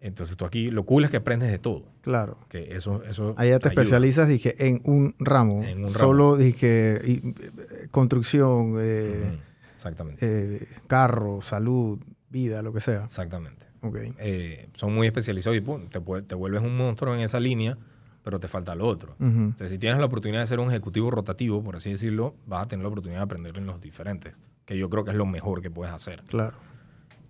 Entonces 0.00 0.36
tú 0.36 0.44
aquí, 0.44 0.70
lo 0.70 0.84
cool 0.84 1.04
es 1.04 1.10
que 1.10 1.18
aprendes 1.18 1.50
de 1.50 1.58
todo. 1.58 1.84
Claro. 2.00 2.36
Que 2.48 2.76
eso, 2.76 3.04
eso 3.04 3.34
Allá 3.36 3.60
te 3.60 3.68
especializas, 3.68 4.26
dije, 4.26 4.66
en 4.66 4.80
un 4.84 5.14
ramo. 5.20 5.62
En 5.62 5.84
un 5.84 5.94
ramo. 5.94 5.98
Solo, 5.98 6.36
dije, 6.36 7.00
y, 7.04 7.88
construcción, 7.90 8.76
eh, 8.80 9.38
Exactamente. 9.74 10.26
Eh, 10.26 10.68
carro, 10.88 11.40
salud, 11.40 12.00
vida, 12.30 12.62
lo 12.62 12.72
que 12.72 12.80
sea. 12.80 13.04
Exactamente. 13.04 13.66
Okay. 13.84 14.14
son 14.74 14.94
muy 14.94 15.08
especializados 15.08 15.58
y 15.58 15.60
te, 15.60 16.00
te 16.00 16.34
vuelves 16.36 16.62
un 16.62 16.76
monstruo 16.76 17.14
en 17.16 17.20
esa 17.20 17.40
línea 17.40 17.76
pero 18.22 18.38
te 18.38 18.48
falta 18.48 18.74
lo 18.74 18.86
otro. 18.86 19.16
Entonces, 19.18 19.70
si 19.70 19.78
tienes 19.78 19.98
la 19.98 20.06
oportunidad 20.06 20.40
de 20.40 20.46
ser 20.46 20.60
un 20.60 20.68
ejecutivo 20.68 21.10
rotativo, 21.10 21.62
por 21.62 21.76
así 21.76 21.90
decirlo, 21.90 22.34
vas 22.46 22.64
a 22.64 22.68
tener 22.68 22.82
la 22.84 22.88
oportunidad 22.88 23.20
de 23.20 23.24
aprender 23.24 23.58
en 23.58 23.66
los 23.66 23.80
diferentes, 23.80 24.40
que 24.64 24.78
yo 24.78 24.88
creo 24.88 25.04
que 25.04 25.10
es 25.10 25.16
lo 25.16 25.26
mejor 25.26 25.60
que 25.62 25.70
puedes 25.70 25.92
hacer. 25.92 26.22
Claro. 26.24 26.56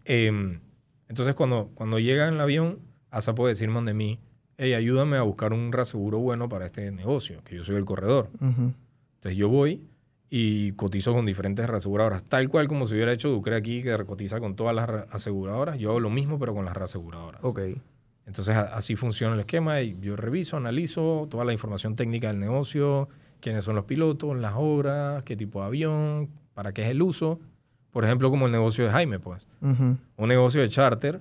Em, 0.04 0.60
entonces, 1.08 1.34
cuando, 1.34 1.70
cuando 1.74 1.98
llega 1.98 2.28
en 2.28 2.34
el 2.34 2.40
avión, 2.40 2.80
ASA 3.10 3.34
puede 3.34 3.52
decirme 3.52 3.82
de 3.82 3.94
mí, 3.94 4.20
hey, 4.58 4.74
ayúdame 4.74 5.16
a 5.16 5.22
buscar 5.22 5.52
un 5.52 5.72
reaseguro 5.72 6.18
bueno 6.18 6.48
para 6.48 6.66
este 6.66 6.90
negocio, 6.90 7.42
que 7.44 7.56
yo 7.56 7.64
soy 7.64 7.76
el 7.76 7.84
corredor. 7.84 8.28
Entonces, 8.40 9.36
yo 9.36 9.48
voy 9.48 9.86
y 10.28 10.72
cotizo 10.72 11.12
con 11.12 11.26
diferentes 11.26 11.66
reaseguradoras, 11.68 12.24
tal 12.24 12.48
cual 12.48 12.66
como 12.66 12.86
si 12.86 12.94
hubiera 12.94 13.12
hecho 13.12 13.28
Ducre 13.28 13.54
aquí, 13.54 13.82
que 13.82 13.96
cotiza 14.06 14.40
con 14.40 14.56
todas 14.56 14.74
las 14.74 14.88
aseguradoras. 15.12 15.78
Yo 15.78 15.90
hago 15.90 16.00
lo 16.00 16.08
mismo, 16.10 16.38
pero 16.38 16.54
con 16.54 16.64
las 16.64 16.74
reaseguradoras. 16.74 17.44
Ok. 17.44 17.60
Entonces 18.26 18.56
así 18.56 18.96
funciona 18.96 19.34
el 19.34 19.40
esquema 19.40 19.80
y 19.80 19.98
yo 20.00 20.16
reviso, 20.16 20.56
analizo 20.56 21.26
toda 21.30 21.44
la 21.44 21.52
información 21.52 21.96
técnica 21.96 22.28
del 22.28 22.38
negocio, 22.38 23.08
quiénes 23.40 23.64
son 23.64 23.74
los 23.74 23.84
pilotos, 23.84 24.36
las 24.38 24.54
obras, 24.56 25.24
qué 25.24 25.36
tipo 25.36 25.60
de 25.60 25.66
avión, 25.66 26.30
para 26.54 26.72
qué 26.72 26.82
es 26.82 26.88
el 26.88 27.02
uso. 27.02 27.40
Por 27.90 28.04
ejemplo, 28.04 28.30
como 28.30 28.46
el 28.46 28.52
negocio 28.52 28.84
de 28.84 28.90
Jaime, 28.90 29.18
pues. 29.18 29.46
Un 29.60 30.28
negocio 30.28 30.62
de 30.62 30.68
charter 30.68 31.20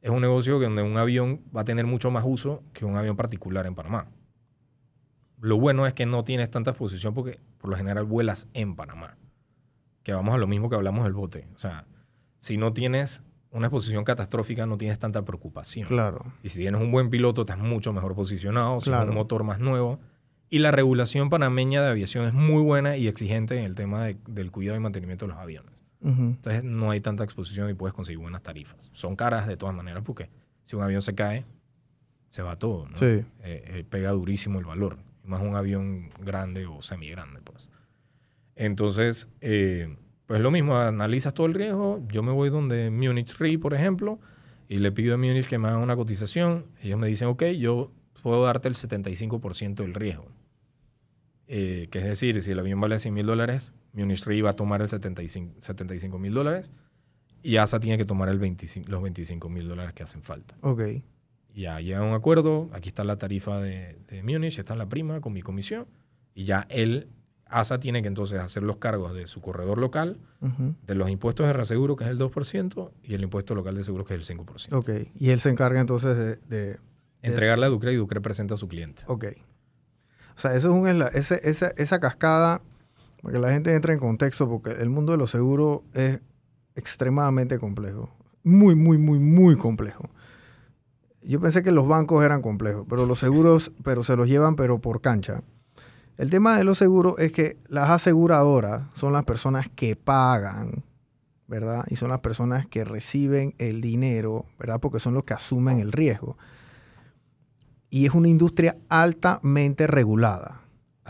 es 0.00 0.10
un 0.10 0.20
negocio 0.20 0.60
donde 0.60 0.82
un 0.82 0.96
avión 0.98 1.40
va 1.56 1.62
a 1.62 1.64
tener 1.64 1.86
mucho 1.86 2.10
más 2.10 2.24
uso 2.26 2.62
que 2.72 2.84
un 2.84 2.96
avión 2.96 3.16
particular 3.16 3.66
en 3.66 3.74
Panamá. 3.74 4.06
Lo 5.40 5.58
bueno 5.58 5.86
es 5.86 5.94
que 5.94 6.06
no 6.06 6.24
tienes 6.24 6.50
tanta 6.50 6.70
exposición 6.70 7.14
porque 7.14 7.38
por 7.58 7.70
lo 7.70 7.76
general 7.76 8.04
vuelas 8.04 8.46
en 8.52 8.76
Panamá. 8.76 9.16
Que 10.02 10.12
vamos 10.12 10.34
a 10.34 10.38
lo 10.38 10.46
mismo 10.46 10.68
que 10.68 10.76
hablamos 10.76 11.04
del 11.04 11.14
bote. 11.14 11.48
O 11.56 11.58
sea, 11.58 11.86
si 12.38 12.58
no 12.58 12.74
tienes 12.74 13.22
una 13.54 13.68
exposición 13.68 14.04
catastrófica 14.04 14.66
no 14.66 14.76
tienes 14.76 14.98
tanta 14.98 15.24
preocupación. 15.24 15.86
Claro. 15.86 16.24
Y 16.42 16.48
si 16.48 16.58
tienes 16.58 16.80
un 16.80 16.90
buen 16.90 17.08
piloto, 17.08 17.42
estás 17.42 17.58
mucho 17.58 17.92
mejor 17.92 18.14
posicionado, 18.14 18.80
si 18.80 18.90
un 18.90 19.14
motor 19.14 19.44
más 19.44 19.60
nuevo. 19.60 20.00
Y 20.50 20.58
la 20.58 20.72
regulación 20.72 21.30
panameña 21.30 21.82
de 21.82 21.90
aviación 21.90 22.26
es 22.26 22.32
muy 22.32 22.62
buena 22.62 22.96
y 22.96 23.06
exigente 23.06 23.56
en 23.56 23.64
el 23.64 23.74
tema 23.74 24.06
del 24.06 24.50
cuidado 24.50 24.76
y 24.76 24.80
mantenimiento 24.80 25.26
de 25.26 25.32
los 25.32 25.40
aviones. 25.40 25.72
Entonces 26.02 26.62
no 26.62 26.90
hay 26.90 27.00
tanta 27.00 27.24
exposición 27.24 27.70
y 27.70 27.74
puedes 27.74 27.94
conseguir 27.94 28.18
buenas 28.18 28.42
tarifas. 28.42 28.90
Son 28.92 29.16
caras 29.16 29.46
de 29.46 29.56
todas 29.56 29.74
maneras 29.74 30.02
porque 30.04 30.28
Si 30.64 30.76
un 30.76 30.82
avión 30.82 31.02
se 31.02 31.14
cae, 31.14 31.44
se 32.28 32.42
va 32.42 32.56
todo, 32.56 32.88
¿no? 32.88 32.96
Sí. 32.96 33.04
Eh, 33.04 33.24
eh, 33.42 33.84
pega 33.88 34.10
durísimo 34.10 34.58
el 34.58 34.64
valor. 34.64 34.98
Más 35.22 35.40
un 35.40 35.54
avión 35.56 36.10
grande 36.20 36.66
o 36.66 36.82
semi 36.82 37.08
grande, 37.08 37.40
pues. 37.42 37.70
Entonces, 38.56 39.28
eh, 39.40 39.96
pues 40.26 40.40
lo 40.40 40.50
mismo, 40.50 40.76
analizas 40.76 41.34
todo 41.34 41.46
el 41.46 41.54
riesgo. 41.54 42.02
Yo 42.08 42.22
me 42.22 42.32
voy 42.32 42.50
donde 42.50 42.90
Munich 42.90 43.36
Re, 43.38 43.58
por 43.58 43.74
ejemplo, 43.74 44.18
y 44.68 44.78
le 44.78 44.92
pido 44.92 45.14
a 45.14 45.18
Munich 45.18 45.46
que 45.46 45.58
me 45.58 45.68
hagan 45.68 45.80
una 45.80 45.96
cotización. 45.96 46.66
Ellos 46.82 46.98
me 46.98 47.06
dicen, 47.08 47.28
ok, 47.28 47.44
yo 47.58 47.92
puedo 48.22 48.42
darte 48.42 48.68
el 48.68 48.74
75% 48.74 49.74
del 49.74 49.94
riesgo. 49.94 50.26
Eh, 51.46 51.88
que 51.90 51.98
es 51.98 52.04
decir, 52.04 52.42
si 52.42 52.52
el 52.52 52.58
avión 52.58 52.80
vale 52.80 52.98
100 52.98 53.12
mil 53.12 53.26
dólares, 53.26 53.74
Munich 53.92 54.24
Re 54.24 54.40
va 54.40 54.50
a 54.50 54.54
tomar 54.54 54.80
el 54.80 54.88
75 54.88 56.18
mil 56.18 56.32
dólares 56.32 56.70
y 57.42 57.58
ASA 57.58 57.78
tiene 57.78 57.98
que 57.98 58.06
tomar 58.06 58.30
el 58.30 58.38
25, 58.38 58.90
los 58.90 59.02
25 59.02 59.48
mil 59.50 59.68
dólares 59.68 59.92
que 59.92 60.02
hacen 60.02 60.22
falta. 60.22 60.56
Ok. 60.62 60.80
Ya 61.54 61.78
llega 61.80 61.98
a 61.98 62.02
un 62.02 62.14
acuerdo, 62.14 62.70
aquí 62.72 62.88
está 62.88 63.04
la 63.04 63.18
tarifa 63.18 63.60
de, 63.60 63.98
de 64.08 64.22
Munich, 64.22 64.58
está 64.58 64.74
la 64.74 64.88
prima 64.88 65.20
con 65.20 65.34
mi 65.34 65.42
comisión, 65.42 65.86
y 66.34 66.44
ya 66.44 66.66
él, 66.70 67.08
ASA 67.46 67.78
tiene 67.78 68.02
que 68.02 68.08
entonces 68.08 68.40
hacer 68.40 68.62
los 68.62 68.76
cargos 68.78 69.14
de 69.14 69.26
su 69.26 69.40
corredor 69.40 69.78
local, 69.78 70.18
de 70.86 70.94
los 70.94 71.08
impuestos 71.10 71.46
de 71.46 71.52
reaseguro, 71.52 71.96
que 71.96 72.04
es 72.04 72.10
el 72.10 72.18
2%, 72.18 72.90
y 73.02 73.14
el 73.14 73.22
impuesto 73.22 73.54
local 73.54 73.74
de 73.76 73.84
seguro, 73.84 74.04
que 74.04 74.14
es 74.14 74.28
el 74.30 74.36
5%. 74.38 74.72
Ok. 74.76 74.90
Y 75.18 75.30
él 75.30 75.40
se 75.40 75.50
encarga 75.50 75.80
entonces 75.80 76.16
de... 76.16 76.36
de- 76.36 76.78
Entregarle 77.22 77.64
a 77.64 77.68
Ducre 77.70 77.92
y 77.92 77.96
Ducre 77.96 78.20
presenta 78.20 78.54
a 78.54 78.56
su 78.58 78.68
cliente. 78.68 79.02
Ok. 79.06 79.24
O 80.36 80.40
sea, 80.40 80.54
eso 80.54 80.68
es 80.68 80.74
un, 80.74 81.02
ese- 81.14 81.40
esa, 81.48 81.68
esa 81.76 81.98
cascada, 82.00 82.60
para 83.22 83.32
que 83.32 83.38
la 83.38 83.50
gente 83.50 83.74
entre 83.74 83.94
en 83.94 83.98
contexto, 84.00 84.46
porque 84.48 84.72
el 84.72 84.90
mundo 84.90 85.12
de 85.12 85.18
los 85.18 85.30
seguros 85.30 85.80
es 85.94 86.20
extremadamente 86.74 87.58
complejo. 87.58 88.10
Muy, 88.42 88.74
muy, 88.74 88.98
muy, 88.98 89.18
muy 89.18 89.56
complejo. 89.56 90.10
Yo 91.22 91.40
pensé 91.40 91.62
que 91.62 91.72
los 91.72 91.88
bancos 91.88 92.22
eran 92.22 92.42
complejos, 92.42 92.84
pero 92.88 93.06
los 93.06 93.18
seguros, 93.18 93.72
pero 93.82 94.04
se 94.04 94.16
los 94.16 94.28
llevan, 94.28 94.56
pero 94.56 94.78
por 94.80 95.00
cancha. 95.00 95.42
El 96.16 96.30
tema 96.30 96.56
de 96.56 96.64
los 96.64 96.78
seguros 96.78 97.14
es 97.18 97.32
que 97.32 97.56
las 97.68 97.90
aseguradoras 97.90 98.82
son 98.94 99.12
las 99.12 99.24
personas 99.24 99.68
que 99.74 99.96
pagan, 99.96 100.84
¿verdad? 101.48 101.84
Y 101.88 101.96
son 101.96 102.10
las 102.10 102.20
personas 102.20 102.66
que 102.66 102.84
reciben 102.84 103.54
el 103.58 103.80
dinero, 103.80 104.46
¿verdad? 104.58 104.80
Porque 104.80 105.00
son 105.00 105.14
los 105.14 105.24
que 105.24 105.34
asumen 105.34 105.80
el 105.80 105.92
riesgo 105.92 106.36
y 107.94 108.06
es 108.06 108.12
una 108.12 108.26
industria 108.26 108.76
altamente 108.88 109.86
regulada, 109.86 110.62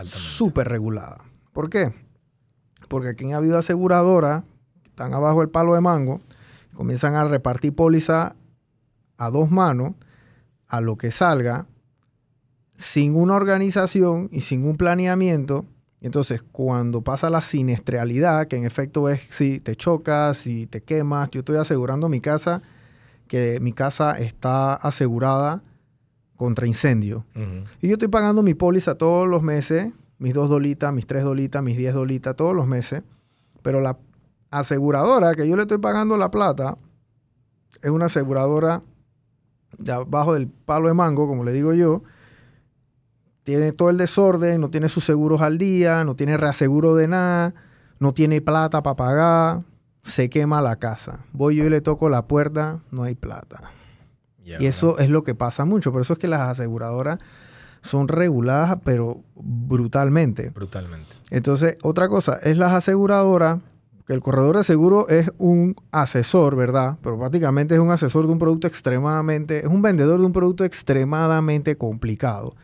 súper 0.02 0.68
regulada. 0.68 1.16
¿Por 1.54 1.70
qué? 1.70 1.94
Porque 2.88 3.08
aquí 3.08 3.32
ha 3.32 3.38
habido 3.38 3.56
aseguradoras 3.56 4.44
que 4.82 4.90
están 4.90 5.14
abajo 5.14 5.40
del 5.40 5.48
palo 5.48 5.74
de 5.74 5.80
mango, 5.80 6.20
comienzan 6.74 7.14
a 7.14 7.24
repartir 7.24 7.74
póliza 7.74 8.36
a 9.16 9.30
dos 9.30 9.50
manos, 9.50 9.94
a 10.68 10.82
lo 10.82 10.98
que 10.98 11.10
salga, 11.10 11.66
sin 12.84 13.16
una 13.16 13.34
organización 13.34 14.28
y 14.30 14.42
sin 14.42 14.66
un 14.66 14.76
planeamiento. 14.76 15.64
Entonces, 16.02 16.42
cuando 16.42 17.00
pasa 17.00 17.30
la 17.30 17.40
siniestralidad, 17.40 18.46
que 18.46 18.56
en 18.56 18.66
efecto 18.66 19.08
es 19.08 19.22
si 19.30 19.58
te 19.58 19.74
chocas, 19.74 20.36
si 20.36 20.66
te 20.66 20.82
quemas, 20.82 21.30
yo 21.30 21.40
estoy 21.40 21.56
asegurando 21.56 22.10
mi 22.10 22.20
casa, 22.20 22.60
que 23.26 23.58
mi 23.58 23.72
casa 23.72 24.18
está 24.18 24.74
asegurada 24.74 25.62
contra 26.36 26.66
incendio. 26.66 27.24
Y 27.80 27.88
yo 27.88 27.94
estoy 27.94 28.08
pagando 28.08 28.42
mi 28.42 28.52
póliza 28.52 28.96
todos 28.96 29.26
los 29.26 29.42
meses, 29.42 29.94
mis 30.18 30.34
dos 30.34 30.50
dolitas, 30.50 30.92
mis 30.92 31.06
tres 31.06 31.24
dolitas, 31.24 31.62
mis 31.62 31.78
diez 31.78 31.94
dolitas, 31.94 32.36
todos 32.36 32.54
los 32.54 32.66
meses. 32.66 33.02
Pero 33.62 33.80
la 33.80 33.96
aseguradora 34.50 35.34
que 35.34 35.48
yo 35.48 35.56
le 35.56 35.62
estoy 35.62 35.78
pagando 35.78 36.18
la 36.18 36.30
plata 36.30 36.76
es 37.80 37.90
una 37.90 38.06
aseguradora 38.06 38.82
de 39.78 39.90
abajo 39.90 40.34
del 40.34 40.48
palo 40.48 40.88
de 40.88 40.94
mango, 40.94 41.26
como 41.26 41.44
le 41.44 41.52
digo 41.52 41.72
yo. 41.72 42.02
Tiene 43.44 43.72
todo 43.72 43.90
el 43.90 43.98
desorden, 43.98 44.60
no 44.60 44.70
tiene 44.70 44.88
sus 44.88 45.04
seguros 45.04 45.40
al 45.42 45.58
día, 45.58 46.02
no 46.04 46.16
tiene 46.16 46.36
reaseguro 46.36 46.94
de 46.94 47.08
nada, 47.08 47.54
no 48.00 48.12
tiene 48.12 48.40
plata 48.40 48.82
para 48.82 48.96
pagar, 48.96 49.62
se 50.02 50.30
quema 50.30 50.60
la 50.60 50.76
casa. 50.76 51.20
Voy 51.32 51.56
yo 51.56 51.64
y 51.64 51.70
le 51.70 51.80
toco 51.80 52.08
la 52.08 52.26
puerta, 52.26 52.80
no 52.90 53.02
hay 53.02 53.14
plata. 53.14 53.70
Y 54.44 54.66
eso 54.66 54.98
es 54.98 55.08
lo 55.08 55.24
que 55.24 55.34
pasa 55.34 55.64
mucho. 55.64 55.92
Por 55.92 56.02
eso 56.02 56.14
es 56.14 56.18
que 56.18 56.28
las 56.28 56.40
aseguradoras 56.40 57.18
son 57.82 58.08
reguladas, 58.08 58.78
pero 58.84 59.22
brutalmente. 59.34 60.50
Brutalmente. 60.50 61.16
Entonces, 61.30 61.76
otra 61.82 62.08
cosa, 62.08 62.38
es 62.42 62.56
las 62.58 62.72
aseguradoras, 62.72 63.60
que 64.06 64.12
el 64.12 64.20
corredor 64.20 64.58
de 64.58 64.64
seguro 64.64 65.08
es 65.08 65.30
un 65.38 65.76
asesor, 65.90 66.56
¿verdad? 66.56 66.98
Pero 67.02 67.18
prácticamente 67.18 67.74
es 67.74 67.80
un 67.80 67.90
asesor 67.90 68.26
de 68.26 68.32
un 68.32 68.38
producto 68.38 68.66
extremadamente, 68.66 69.60
es 69.60 69.66
un 69.66 69.80
vendedor 69.80 70.20
de 70.20 70.26
un 70.26 70.32
producto 70.32 70.64
extremadamente 70.64 71.76
complicado. 71.76 72.54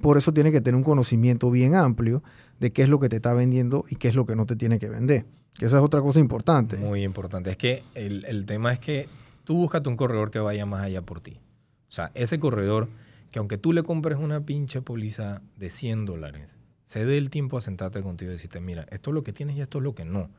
Por 0.00 0.16
eso 0.16 0.32
tiene 0.32 0.52
que 0.52 0.60
tener 0.60 0.76
un 0.76 0.84
conocimiento 0.84 1.50
bien 1.50 1.74
amplio 1.74 2.22
de 2.60 2.72
qué 2.72 2.82
es 2.82 2.88
lo 2.88 3.00
que 3.00 3.08
te 3.08 3.16
está 3.16 3.34
vendiendo 3.34 3.84
y 3.88 3.96
qué 3.96 4.08
es 4.08 4.14
lo 4.14 4.26
que 4.26 4.36
no 4.36 4.46
te 4.46 4.56
tiene 4.56 4.78
que 4.78 4.88
vender. 4.88 5.26
Que 5.54 5.66
esa 5.66 5.78
es 5.78 5.82
otra 5.82 6.00
cosa 6.00 6.20
importante. 6.20 6.76
Muy 6.76 7.02
importante. 7.02 7.50
Es 7.50 7.56
que 7.56 7.82
el, 7.94 8.24
el 8.26 8.46
tema 8.46 8.72
es 8.72 8.78
que 8.78 9.08
tú 9.44 9.56
búscate 9.56 9.88
un 9.88 9.96
corredor 9.96 10.30
que 10.30 10.38
vaya 10.38 10.66
más 10.66 10.82
allá 10.82 11.02
por 11.02 11.20
ti. 11.20 11.40
O 11.88 11.92
sea, 11.92 12.10
ese 12.14 12.38
corredor 12.38 12.88
que 13.30 13.38
aunque 13.38 13.58
tú 13.58 13.72
le 13.72 13.82
compres 13.82 14.18
una 14.18 14.44
pinche 14.44 14.80
póliza 14.80 15.42
de 15.56 15.70
100 15.70 16.06
dólares, 16.06 16.56
se 16.84 17.04
dé 17.04 17.18
el 17.18 17.30
tiempo 17.30 17.58
a 17.58 17.60
sentarte 17.60 18.02
contigo 18.02 18.30
y 18.30 18.34
decirte, 18.34 18.60
mira, 18.60 18.86
esto 18.90 19.10
es 19.10 19.14
lo 19.14 19.22
que 19.22 19.32
tienes 19.32 19.56
y 19.56 19.60
esto 19.60 19.78
es 19.78 19.84
lo 19.84 19.94
que 19.94 20.04
no. 20.04 20.30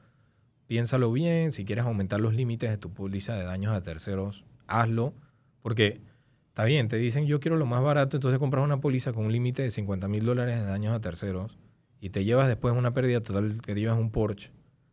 Piénsalo 0.67 1.11
bien, 1.11 1.51
si 1.51 1.65
quieres 1.65 1.85
aumentar 1.85 2.19
los 2.21 2.33
límites 2.33 2.69
de 2.69 2.77
tu 2.77 2.91
póliza 2.91 3.33
de 3.33 3.43
daños 3.43 3.75
a 3.75 3.83
terceros, 3.83 4.45
hazlo, 4.67 5.13
porque 5.61 6.01
está 6.59 6.65
bien, 6.67 6.87
te 6.89 6.97
dicen 6.97 7.25
yo 7.25 7.39
quiero 7.39 7.57
lo 7.57 7.65
más 7.65 7.81
barato, 7.81 8.17
entonces 8.17 8.37
compras 8.39 8.63
una 8.63 8.81
póliza 8.81 9.13
con 9.13 9.25
un 9.25 9.31
límite 9.31 9.61
de 9.63 9.71
50 9.71 10.07
mil 10.07 10.25
dólares 10.25 10.59
de 10.59 10.65
daños 10.65 10.93
a 10.93 10.99
terceros 10.99 11.57
y 12.01 12.09
te 12.09 12.25
llevas 12.25 12.47
después 12.47 12.75
una 12.75 12.93
pérdida 12.93 13.21
total 13.21 13.61
que 13.61 13.73
te 13.73 13.79
llevas 13.79 13.97
un 13.99 14.09
Porsche. 14.11 14.51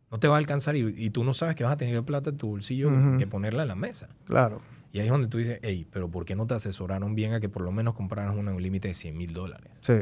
No 0.09 0.19
te 0.19 0.27
va 0.29 0.35
a 0.35 0.37
alcanzar 0.37 0.75
y, 0.77 0.93
y 0.97 1.09
tú 1.09 1.23
no 1.25 1.33
sabes 1.33 1.55
que 1.55 1.63
vas 1.65 1.73
a 1.73 1.77
tener 1.77 2.01
plata 2.03 2.29
en 2.29 2.37
tu 2.37 2.47
bolsillo 2.47 2.89
que 3.17 3.27
ponerla 3.27 3.63
en 3.63 3.67
la 3.67 3.75
mesa. 3.75 4.07
Claro. 4.25 4.61
Y 4.93 4.99
ahí 4.99 5.07
es 5.07 5.11
donde 5.11 5.27
tú 5.27 5.37
dices, 5.37 5.59
hey, 5.63 5.85
pero 5.91 6.09
¿por 6.09 6.23
qué 6.23 6.35
no 6.37 6.47
te 6.47 6.53
asesoraron 6.53 7.13
bien 7.15 7.33
a 7.33 7.41
que 7.41 7.49
por 7.49 7.61
lo 7.61 7.71
menos 7.73 7.93
compraras 7.93 8.33
una- 8.35 8.53
un 8.53 8.61
límite 8.61 8.87
de 8.87 8.93
100 8.93 9.17
mil 9.17 9.33
dólares? 9.33 9.71
Sí. 9.81 9.95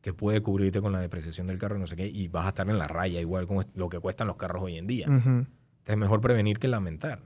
Que 0.00 0.14
puede 0.14 0.40
cubrirte 0.40 0.80
con 0.80 0.92
la 0.92 1.00
depreciación 1.00 1.46
del 1.46 1.58
carro 1.58 1.76
y 1.76 1.80
no 1.80 1.86
sé 1.86 1.96
qué, 1.96 2.06
y 2.06 2.28
vas 2.28 2.46
a 2.46 2.48
estar 2.48 2.68
en 2.70 2.78
la 2.78 2.88
raya 2.88 3.20
igual 3.20 3.46
con 3.46 3.64
lo 3.74 3.88
que 3.90 3.98
cuestan 4.00 4.26
los 4.26 4.36
carros 4.36 4.62
hoy 4.62 4.76
en 4.78 4.86
día. 4.86 5.06
Es 5.86 5.96
mejor 5.98 6.22
prevenir 6.22 6.58
que 6.58 6.68
lamentar. 6.68 7.20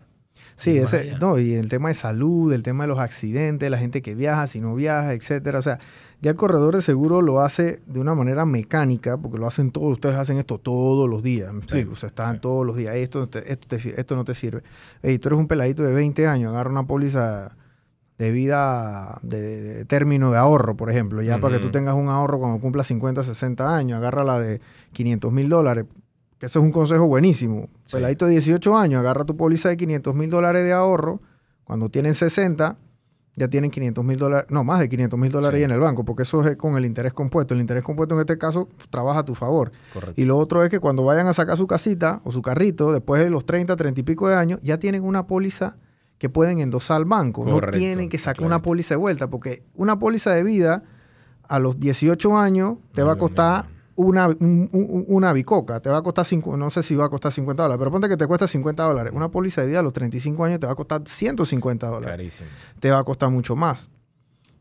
Sí, 0.57 0.77
ese, 0.77 1.15
no, 1.21 1.39
y 1.39 1.55
el 1.55 1.69
tema 1.69 1.89
de 1.89 1.95
salud, 1.95 2.53
el 2.53 2.63
tema 2.63 2.85
de 2.85 2.89
los 2.89 2.99
accidentes, 2.99 3.71
la 3.71 3.79
gente 3.79 4.03
que 4.03 4.15
viaja, 4.15 4.47
si 4.49 4.61
no 4.61 4.75
viaja, 4.75 5.13
etcétera. 5.13 5.61
O 5.61 5.63
sea, 5.63 5.79
ya 6.21 6.33
el 6.33 6.37
corredor 6.37 6.75
de 6.75 6.83
seguro 6.83 7.23
lo 7.23 7.41
hace 7.41 7.81
de 7.87 8.01
una 8.01 8.15
manera 8.17 8.45
mecánica, 8.45 9.17
porque 9.17 9.39
lo 9.39 9.47
hacen 9.47 9.71
todos, 9.71 9.93
ustedes 9.93 10.17
hacen 10.17 10.37
esto 10.39 10.59
todos 10.59 11.09
los 11.09 11.23
días, 11.23 11.53
me 11.53 11.61
explico, 11.61 11.93
o 11.93 11.97
sea, 11.97 12.09
están 12.09 12.35
sí. 12.35 12.41
todos 12.41 12.67
los 12.67 12.75
días, 12.77 12.97
esto, 12.97 13.29
te- 13.29 13.53
esto, 13.53 13.69
te- 13.69 14.01
esto 14.01 14.17
no 14.17 14.25
te 14.25 14.35
sirve. 14.35 14.63
Ey, 15.03 15.19
tú 15.21 15.29
eres 15.29 15.39
un 15.39 15.47
peladito 15.47 15.85
de 15.85 15.93
20 15.93 16.27
años, 16.27 16.51
agarra 16.51 16.71
una 16.71 16.87
póliza 16.89 17.57
de 18.19 18.33
vida, 18.33 19.19
de, 19.23 19.61
de 19.75 19.85
término 19.85 20.33
de 20.33 20.39
ahorro, 20.39 20.77
por 20.77 20.91
ejemplo, 20.91 21.23
ya 21.23 21.39
para 21.39 21.55
que 21.55 21.61
tú 21.61 21.71
tengas 21.71 21.95
un 21.95 22.09
ahorro 22.09 22.41
cuando 22.41 22.59
cumplas 22.61 22.89
50, 22.89 23.23
60 23.23 23.77
años, 23.77 23.99
agarra 23.99 24.25
la 24.25 24.41
de 24.41 24.61
500 24.93 25.33
mil 25.33 25.49
dólares, 25.49 25.85
que 26.39 26.47
ese 26.47 26.59
es 26.59 26.65
un 26.65 26.73
consejo 26.73 27.07
buenísimo. 27.07 27.69
Sí. 27.85 27.97
Peladito 27.97 28.27
de 28.27 28.33
18 28.33 28.77
años, 28.77 29.01
agarra 29.01 29.25
tu 29.25 29.37
póliza 29.37 29.69
de 29.69 29.77
500 29.77 30.15
mil 30.15 30.31
dólares 30.31 30.65
de 30.65 30.73
ahorro. 30.73 31.21
Cuando 31.65 31.89
tienen 31.91 32.15
60, 32.15 32.77
ya 33.37 33.49
tienen 33.49 33.71
500 33.71 34.05
mil 34.05 34.17
dólares, 34.19 34.47
no, 34.51 34.65
más 34.65 34.81
de 34.81 34.89
500 34.89 35.19
mil 35.19 35.31
dólares 35.31 35.59
Sí. 35.59 35.63
ahí 35.63 35.65
en 35.65 35.71
el 35.71 35.81
banco, 35.81 36.05
porque 36.05 36.23
eso 36.23 36.45
es 36.47 36.57
con 36.57 36.77
el 36.77 36.85
interés 36.85 37.13
compuesto. 37.13 37.55
El 37.55 37.61
interés 37.61 37.85
compuesto 37.85 38.15
en 38.15 38.21
este 38.21 38.39
caso 38.39 38.69
trabaja 38.91 39.21
a 39.21 39.25
tu 39.25 39.35
favor. 39.35 39.71
Correcto. 39.93 40.21
Y 40.21 40.25
lo 40.25 40.39
otro 40.39 40.63
es 40.65 40.71
que 40.71 40.81
cuando 40.81 41.05
vayan 41.05 41.27
a 41.29 41.35
sacar 41.35 41.57
su 41.57 41.67
casita 41.67 42.21
o 42.25 42.33
su 42.33 42.41
carrito, 42.43 42.93
después 42.93 43.23
de 43.23 43.31
los 43.31 43.45
30, 43.45 43.77
30 43.77 44.01
y 44.01 44.03
pico 44.05 44.29
de 44.29 44.35
años, 44.37 44.61
ya 44.63 44.79
tienen 44.79 45.05
una 45.05 45.27
póliza 45.27 45.77
que 46.19 46.29
pueden 46.29 46.59
endosar 46.59 46.97
al 46.97 47.05
banco. 47.05 47.45
no 47.47 47.61
tienen 47.71 48.09
que 48.09 48.19
sacar 48.19 48.45
una 48.45 48.61
póliza 48.63 48.95
de 48.95 48.99
vuelta, 48.99 49.31
porque 49.31 49.63
una 49.75 49.99
póliza 50.01 50.33
de 50.33 50.43
vida 50.43 50.83
a 51.47 51.59
los 51.61 51.79
18 51.79 52.37
años 52.37 52.79
te 52.93 53.03
No 53.03 53.07
va 53.07 53.13
a 53.13 53.17
costar. 53.17 53.67
Una, 53.99 54.29
un- 54.29 54.69
un- 54.73 55.05
una 55.09 55.33
bicoca. 55.33 55.81
Te 55.81 55.91
va 55.91 55.99
a 55.99 56.03
costar, 56.03 56.25
cinco, 56.25 56.57
no 56.57 56.71
sé 56.71 56.83
si 56.83 56.95
va 56.95 57.07
a 57.07 57.09
costar 57.09 57.33
50 57.33 57.63
dólares, 57.63 57.79
pero 57.79 57.91
ponte 57.91 58.09
que 58.09 58.17
te 58.17 58.27
cuesta 58.27 58.47
50 58.47 58.83
dólares. 58.85 59.13
Una 59.15 59.29
póliza 59.31 59.61
de 59.63 59.69
vida 59.69 59.81
a 59.81 59.83
los 59.83 59.93
35 59.93 60.45
años 60.45 60.61
te 60.61 60.67
va 60.67 60.73
a 60.73 60.77
costar 60.77 61.03
150 61.05 61.87
dólares. 61.89 62.09
Carísimo. 62.17 62.49
Te 62.81 62.91
va 62.91 62.99
a 63.01 63.05
costar 63.05 63.31
mucho 63.31 63.57
más. 63.57 63.89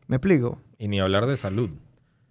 ¿Me 0.06 0.16
explico? 0.16 0.58
Y 0.78 0.88
ni 0.88 1.00
hablar 1.00 1.26
de 1.26 1.36
salud. 1.36 1.70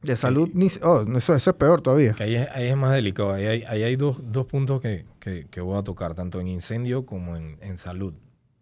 De 0.02 0.16
salud, 0.16 0.50
ni, 0.54 0.68
oh, 0.84 1.06
eso, 1.18 1.34
eso 1.36 1.50
es 1.50 1.56
peor 1.56 1.82
todavía. 1.82 2.14
Que 2.14 2.24
ahí 2.24 2.36
es, 2.36 2.48
ahí 2.54 2.68
es 2.68 2.78
más 2.78 2.94
delicado. 2.94 3.34
Ahí 3.34 3.46
hay, 3.46 3.64
ahí 3.64 3.84
hay 3.84 3.96
dos, 3.96 4.20
dos 4.32 4.46
puntos 4.46 4.80
que, 4.82 5.06
que- 5.20 5.48
que 5.50 5.60
voy 5.62 5.78
a 5.78 5.84
tocar, 5.84 6.14
tanto 6.14 6.40
en 6.40 6.48
incendio 6.48 7.06
como 7.06 7.36
en, 7.36 7.58
en 7.62 7.78
salud. 7.78 8.14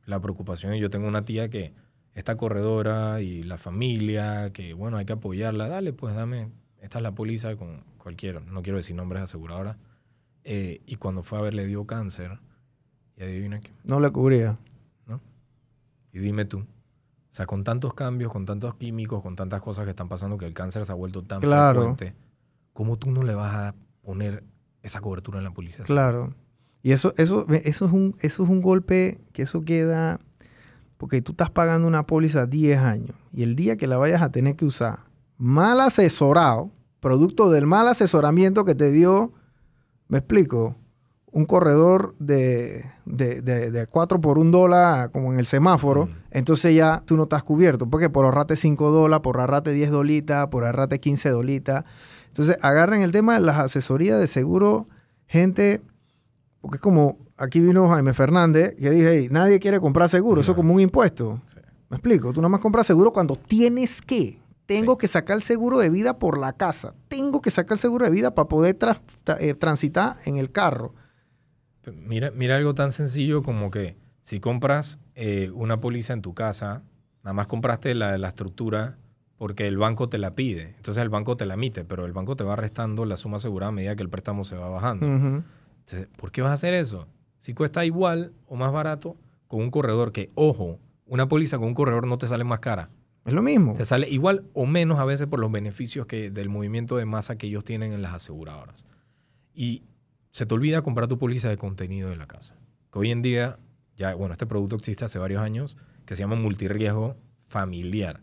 La 0.06 0.20
preocupación, 0.22 0.74
yo 0.76 0.90
tengo 0.90 1.08
una 1.08 1.26
tía 1.26 1.50
que 1.50 1.74
está 2.14 2.38
corredora 2.38 3.22
y 3.22 3.44
la 3.44 3.58
familia, 3.58 4.52
que 4.54 4.74
bueno, 4.74 4.98
hay 4.98 5.06
que 5.06 5.14
apoyarla. 5.14 5.68
Dale, 5.68 5.92
pues 5.94 6.16
dame, 6.16 6.50
esta 6.86 7.00
es 7.00 7.04
la 7.04 7.12
póliza 7.14 7.56
con 7.56 7.84
cualquiera, 7.98 8.40
no 8.40 8.62
quiero 8.62 8.78
decir 8.78 8.96
nombres 8.96 9.20
de 9.22 9.24
aseguradora. 9.26 9.78
Eh, 10.44 10.82
y 10.86 10.96
cuando 10.98 11.24
fue 11.24 11.40
a 11.40 11.42
ver, 11.42 11.54
le 11.56 11.66
dio 11.66 11.86
cáncer. 11.86 12.40
Y 13.18 13.24
adivina 13.24 13.60
qué, 13.60 13.72
No 13.84 14.00
le 14.00 14.12
cubría. 14.12 14.58
¿no? 15.08 15.20
Y 16.14 16.20
dime 16.20 16.46
tú, 16.46 16.66
sea, 17.36 17.46
con 17.46 17.64
tantos 17.64 17.94
cambios, 17.94 18.32
con 18.32 18.46
tantos 18.46 18.76
químicos, 18.76 19.22
con 19.22 19.36
tantas 19.36 19.62
cosas 19.62 19.84
que 19.84 19.90
están 19.90 20.08
pasando 20.08 20.38
que 20.38 20.46
el 20.46 20.54
cáncer 20.54 20.86
se 20.86 20.92
ha 20.92 20.96
vuelto 20.96 21.22
tan 21.24 21.42
Claro. 21.42 21.80
frecuente, 21.82 22.14
¿cómo 22.72 22.98
tú 22.98 23.12
no 23.12 23.24
le 23.24 23.34
vas 23.36 23.54
a 23.54 23.76
poner 24.04 24.44
esa 24.84 25.02
cobertura 25.02 25.40
en 25.40 25.44
la 25.44 25.52
policía? 25.52 25.84
Claro. 25.84 26.34
Y 26.82 26.92
eso, 26.92 27.14
eso, 27.18 27.46
eso, 27.50 27.86
es 27.88 27.92
un, 27.92 28.16
eso 28.22 28.44
es 28.44 28.50
un 28.50 28.62
golpe 28.62 29.20
que 29.34 29.42
eso 29.42 29.62
queda. 29.62 30.20
Porque 30.98 31.22
tú 31.22 31.32
estás 31.34 31.50
pagando 31.50 31.88
una 31.88 32.06
póliza 32.06 32.46
10 32.46 32.80
años 32.80 33.16
y 33.34 33.44
el 33.44 33.56
día 33.56 33.76
que 33.76 33.88
la 33.88 33.98
vayas 33.98 34.22
a 34.22 34.32
tener 34.32 34.56
que 34.56 34.64
usar 34.64 35.00
mal 35.38 35.82
asesorado, 35.82 36.72
producto 37.06 37.52
del 37.52 37.68
mal 37.68 37.88
asesoramiento 37.88 38.66
que 38.66 38.74
te 38.74 38.90
dio, 38.92 39.32
me 40.08 40.18
explico, 40.18 40.76
un 41.32 41.46
corredor 41.46 42.16
de, 42.18 42.84
de, 43.06 43.42
de, 43.44 43.70
de 43.70 43.86
4 43.86 44.20
por 44.22 44.40
un 44.40 44.50
dólar, 44.50 45.12
como 45.12 45.32
en 45.32 45.38
el 45.38 45.46
semáforo, 45.46 46.08
Mm. 46.08 46.10
entonces 46.32 46.74
ya 46.74 47.04
tú 47.06 47.16
no 47.16 47.24
estás 47.24 47.44
cubierto. 47.44 47.88
Porque 47.88 48.10
por 48.10 48.26
ahorrarte 48.26 48.56
5 48.56 48.90
dólares, 48.90 49.22
por 49.22 49.40
ahorrarte 49.40 49.72
10 49.72 49.92
dolitas, 49.92 50.48
por 50.48 50.66
ahorrarte 50.66 51.00
15 51.00 51.30
dolitas. 51.30 51.84
Entonces 52.30 52.58
agarren 52.64 53.02
el 53.04 53.12
tema 53.12 53.36
de 53.36 53.42
las 53.42 53.60
asesorías 53.60 54.20
de 54.20 54.26
seguro, 54.26 54.88
gente, 55.28 55.82
porque 56.62 56.78
es 56.78 56.82
como 56.82 57.20
aquí 57.38 57.60
vino 57.60 57.88
Jaime 57.88 58.14
Fernández, 58.16 58.76
que 58.78 58.90
dije, 58.90 59.10
"Hey, 59.20 59.28
nadie 59.30 59.60
quiere 59.60 59.80
comprar 59.80 60.10
seguro, 60.10 60.42
eso 60.42 60.54
es 60.54 60.56
como 60.58 60.74
un 60.74 60.82
impuesto. 60.82 61.40
Sí. 61.46 61.58
¿Me 61.90 61.98
explico? 61.98 62.34
Tú 62.34 62.42
nada 62.42 62.50
más 62.50 62.62
compras 62.62 62.88
seguro 62.88 63.14
cuando 63.14 63.36
tienes 63.36 64.02
que. 64.02 64.40
Tengo 64.66 64.94
Sí. 64.94 64.98
que 65.02 65.08
sacar 65.08 65.38
el 65.38 65.44
seguro 65.44 65.78
de 65.78 65.90
vida 65.90 66.18
por 66.20 66.38
la 66.40 66.54
casa. 66.54 66.96
Tengo 67.08 67.42
que 67.42 67.52
sacar 67.52 67.76
el 67.76 67.80
seguro 67.80 68.06
de 68.06 68.12
vida 68.12 68.34
para 68.34 68.48
poder 68.48 68.78
eh, 69.40 69.54
transitar 69.54 70.18
en 70.26 70.38
el 70.38 70.52
carro. 70.52 70.94
Mira, 71.94 72.32
mira 72.32 72.56
algo 72.56 72.74
tan 72.74 72.92
sencillo 72.92 73.44
como 73.44 73.70
que 73.70 73.96
si 74.24 74.40
compras 74.40 74.98
eh, 75.14 75.52
una 75.54 75.80
póliza 75.80 76.14
en 76.14 76.22
tu 76.24 76.34
casa, 76.34 76.82
nada 77.24 77.34
más 77.34 77.48
compraste 77.48 77.94
la 77.94 78.12
de 78.12 78.18
la 78.18 78.30
estructura 78.30 78.98
porque 79.38 79.68
el 79.68 79.78
banco 79.78 80.10
te 80.10 80.18
la 80.18 80.34
pide. 80.34 80.74
Entonces 80.78 81.02
el 81.04 81.10
banco 81.10 81.38
te 81.38 81.46
la 81.46 81.54
emite, 81.56 81.84
pero 81.84 82.06
el 82.06 82.14
banco 82.14 82.36
te 82.36 82.44
va 82.44 82.56
restando 82.56 83.06
la 83.06 83.18
suma 83.18 83.36
asegurada 83.38 83.70
a 83.70 83.72
medida 83.74 83.96
que 83.96 84.02
el 84.02 84.10
préstamo 84.10 84.44
se 84.46 84.56
va 84.56 84.70
bajando. 84.70 85.06
Entonces, 85.06 86.08
¿por 86.18 86.32
qué 86.32 86.42
vas 86.42 86.52
a 86.52 86.54
hacer 86.54 86.74
eso? 86.74 87.08
Si 87.42 87.54
cuesta 87.54 87.86
igual 87.86 88.34
o 88.48 88.56
más 88.56 88.72
barato 88.72 89.16
con 89.48 89.62
un 89.62 89.70
corredor 89.70 90.12
que, 90.12 90.32
ojo, 90.34 90.80
una 91.06 91.28
póliza 91.28 91.60
con 91.60 91.68
un 91.68 91.74
corredor 91.76 92.08
no 92.08 92.18
te 92.18 92.28
sale 92.28 92.44
más 92.44 92.60
cara. 92.62 92.90
Es 93.26 93.34
lo 93.34 93.42
mismo. 93.42 93.74
Te 93.74 93.86
sale 93.86 94.08
igual 94.08 94.46
o 94.54 94.68
menos 94.68 95.00
a 95.00 95.06
veces 95.06 95.26
por 95.26 95.40
los 95.40 95.52
beneficios 95.52 96.06
que, 96.06 96.30
del 96.30 96.48
movimiento 96.48 96.96
de 96.98 97.06
masa 97.06 97.38
que 97.38 97.48
ellos 97.48 97.64
tienen 97.64 97.92
en 97.92 98.04
las 98.04 98.14
aseguradoras. 98.14 98.86
Y 99.56 99.84
se 100.30 100.46
te 100.46 100.54
olvida 100.54 100.84
comprar 100.84 101.08
tu 101.08 101.18
póliza 101.18 101.50
de 101.50 101.58
contenido 101.58 102.10
de 102.10 102.18
la 102.18 102.28
casa. 102.28 102.56
Que 102.94 103.00
hoy 103.00 103.12
en 103.12 103.24
día, 103.24 103.58
ya, 103.98 104.14
bueno, 104.14 104.34
este 104.34 104.46
producto 104.46 104.76
existe 104.76 105.06
hace 105.06 105.18
varios 105.18 105.42
años, 105.42 105.76
que 106.06 106.16
se 106.16 106.22
llama 106.22 106.36
multirriesgo 106.36 107.16
familiar 107.48 108.22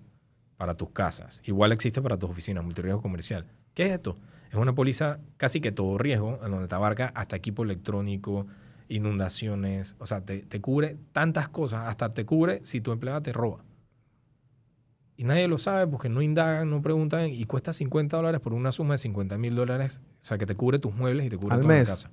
para 0.57 0.75
tus 0.75 0.91
casas. 0.91 1.43
Igual 1.45 1.73
existe 1.73 2.01
para 2.01 2.17
tus 2.17 2.31
oficinas, 2.31 2.63
multirriesgo 2.63 3.03
comercial. 3.03 3.47
¿Qué 3.75 3.87
es 3.87 3.93
esto? 3.93 4.17
Es 4.53 4.57
una 4.57 4.75
póliza 4.75 5.19
casi 5.37 5.61
que 5.61 5.73
todo 5.73 5.99
riesgo, 5.99 6.39
en 6.45 6.53
donde 6.53 6.69
te 6.69 6.75
abarca 6.77 7.09
hasta 7.17 7.35
equipo 7.35 7.65
electrónico, 7.65 8.47
inundaciones, 8.89 9.97
o 9.99 10.07
sea, 10.07 10.21
te, 10.21 10.43
te 10.43 10.61
cubre 10.61 10.97
tantas 11.11 11.49
cosas, 11.49 11.89
hasta 11.89 12.15
te 12.15 12.25
cubre 12.25 12.61
si 12.63 12.81
tu 12.81 12.93
empleada 12.93 13.21
te 13.21 13.33
roba. 13.33 13.65
Y 15.17 15.25
nadie 15.25 15.47
lo 15.47 15.59
sabe 15.59 15.87
porque 15.87 16.09
no 16.09 16.23
indagan, 16.23 16.71
no 16.71 16.81
preguntan 16.83 17.29
y 17.31 17.45
cuesta 17.45 17.73
50 17.73 18.17
dólares 18.17 18.41
por 18.41 18.55
una 18.55 18.73
suma 18.73 18.95
de 18.95 18.99
50 18.99 19.37
mil 19.39 19.55
dólares. 19.55 20.01
O 20.23 20.25
sea, 20.25 20.39
que 20.39 20.47
te 20.47 20.55
cubre 20.55 20.79
tus 20.79 20.95
muebles 20.95 21.27
y 21.27 21.31
te 21.31 21.37
cubre 21.37 21.55
Al 21.55 21.61
toda 21.63 21.75
mes. 21.75 21.89
la 21.89 21.95
casa. 21.95 22.11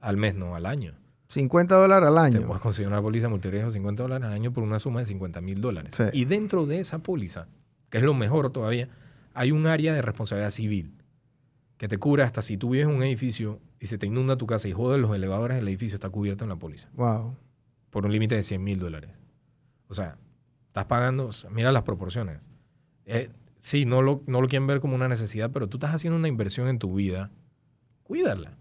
Al 0.00 0.16
mes, 0.16 0.34
no, 0.34 0.54
al 0.54 0.66
año. 0.66 0.94
50 1.28 1.74
dólares 1.74 2.08
al 2.08 2.14
Te 2.30 2.38
año. 2.38 2.46
puedes 2.46 2.62
conseguir 2.62 2.88
una 2.88 3.00
póliza 3.02 3.28
multirriesgo 3.28 3.68
de 3.70 3.74
50 3.74 4.02
dólares 4.02 4.26
al 4.26 4.32
año 4.32 4.52
por 4.52 4.62
una 4.62 4.78
suma 4.78 5.00
de 5.00 5.06
50 5.06 5.40
mil 5.40 5.60
dólares. 5.60 5.94
Sí. 5.96 6.04
Y 6.12 6.24
dentro 6.24 6.66
de 6.66 6.80
esa 6.80 6.98
póliza, 7.00 7.46
que 7.90 7.98
es 7.98 8.04
lo 8.04 8.14
mejor 8.14 8.50
todavía, 8.50 8.88
hay 9.34 9.50
un 9.52 9.66
área 9.66 9.92
de 9.94 10.02
responsabilidad 10.02 10.50
civil 10.50 10.92
que 11.76 11.88
te 11.88 11.98
cubre 11.98 12.22
hasta 12.22 12.40
si 12.42 12.56
tú 12.56 12.70
vives 12.70 12.88
en 12.88 12.94
un 12.94 13.02
edificio 13.02 13.60
y 13.80 13.86
se 13.86 13.98
te 13.98 14.06
inunda 14.06 14.36
tu 14.36 14.46
casa 14.46 14.68
y 14.68 14.72
jode 14.72 14.96
los 14.98 15.14
elevadores 15.14 15.56
del 15.56 15.66
edificio, 15.68 15.96
está 15.96 16.08
cubierto 16.08 16.44
en 16.44 16.50
la 16.50 16.56
póliza 16.56 16.88
Wow. 16.94 17.34
por 17.90 18.06
un 18.06 18.12
límite 18.12 18.34
de 18.36 18.42
100 18.42 18.62
mil 18.62 18.78
dólares. 18.78 19.10
O 19.88 19.94
sea, 19.94 20.16
estás 20.74 20.86
pagando, 20.86 21.30
mira 21.52 21.70
las 21.70 21.84
proporciones. 21.84 22.50
Eh, 23.06 23.30
sí, 23.60 23.84
no 23.86 24.02
lo, 24.02 24.22
no 24.26 24.40
lo 24.40 24.48
quieren 24.48 24.66
ver 24.66 24.80
como 24.80 24.96
una 24.96 25.06
necesidad, 25.06 25.52
pero 25.52 25.68
tú 25.68 25.76
estás 25.76 25.94
haciendo 25.94 26.16
una 26.18 26.26
inversión 26.26 26.66
en 26.66 26.80
tu 26.80 26.92
vida. 26.94 27.30
Cuídala. 28.02 28.56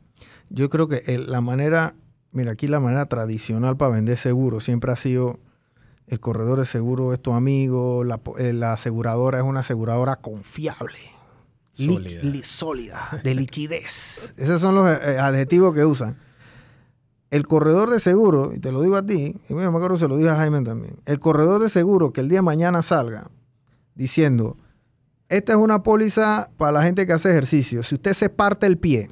Yo 0.49 0.69
creo 0.69 0.87
que 0.87 0.97
el- 1.07 1.31
la 1.31 1.41
manera, 1.41 1.95
mira, 2.31 2.51
aquí 2.51 2.67
la 2.67 2.79
manera 2.79 3.07
tradicional 3.07 3.77
para 3.77 3.93
vender 3.95 4.19
seguro 4.19 4.59
siempre 4.59 4.91
ha 4.91 4.95
sido 4.95 5.39
el 6.05 6.19
corredor 6.19 6.59
de 6.59 6.65
seguro 6.65 7.13
es 7.13 7.19
tu 7.19 7.33
amigo, 7.33 8.03
la, 8.03 8.21
eh, 8.37 8.53
la 8.53 8.73
aseguradora 8.73 9.39
es 9.39 9.43
una 9.43 9.61
aseguradora 9.61 10.17
confiable. 10.17 10.99
Li- 11.79 11.87
Sólida. 11.95 12.21
li- 12.23 12.43
sólida, 12.43 13.09
de 13.23 13.33
liquidez. 13.33 14.35
Esos 14.37 14.61
son 14.61 14.75
los 14.75 14.85
eh, 14.87 15.17
adjetivos 15.17 15.73
que 15.73 15.83
usan. 15.83 16.15
El 17.33 17.47
corredor 17.47 17.89
de 17.89 17.99
seguro, 17.99 18.51
y 18.53 18.59
te 18.59 18.71
lo 18.71 18.81
digo 18.83 18.95
a 18.95 19.03
ti, 19.03 19.35
y 19.49 19.53
bueno, 19.53 19.71
me 19.71 19.77
acuerdo 19.77 19.95
que 19.95 20.01
se 20.01 20.07
lo 20.07 20.17
dije 20.17 20.29
a 20.29 20.35
Jaime 20.35 20.61
también, 20.61 20.97
el 21.05 21.19
corredor 21.19 21.59
de 21.59 21.67
seguro 21.69 22.13
que 22.13 22.21
el 22.21 22.29
día 22.29 22.37
de 22.39 22.43
mañana 22.43 22.83
salga 22.83 23.31
diciendo, 23.95 24.55
esta 25.29 25.53
es 25.53 25.57
una 25.57 25.81
póliza 25.81 26.51
para 26.57 26.71
la 26.71 26.83
gente 26.83 27.07
que 27.07 27.13
hace 27.13 27.31
ejercicio. 27.31 27.81
Si 27.81 27.95
usted 27.95 28.13
se 28.13 28.29
parte 28.29 28.67
el 28.67 28.77
pie 28.77 29.09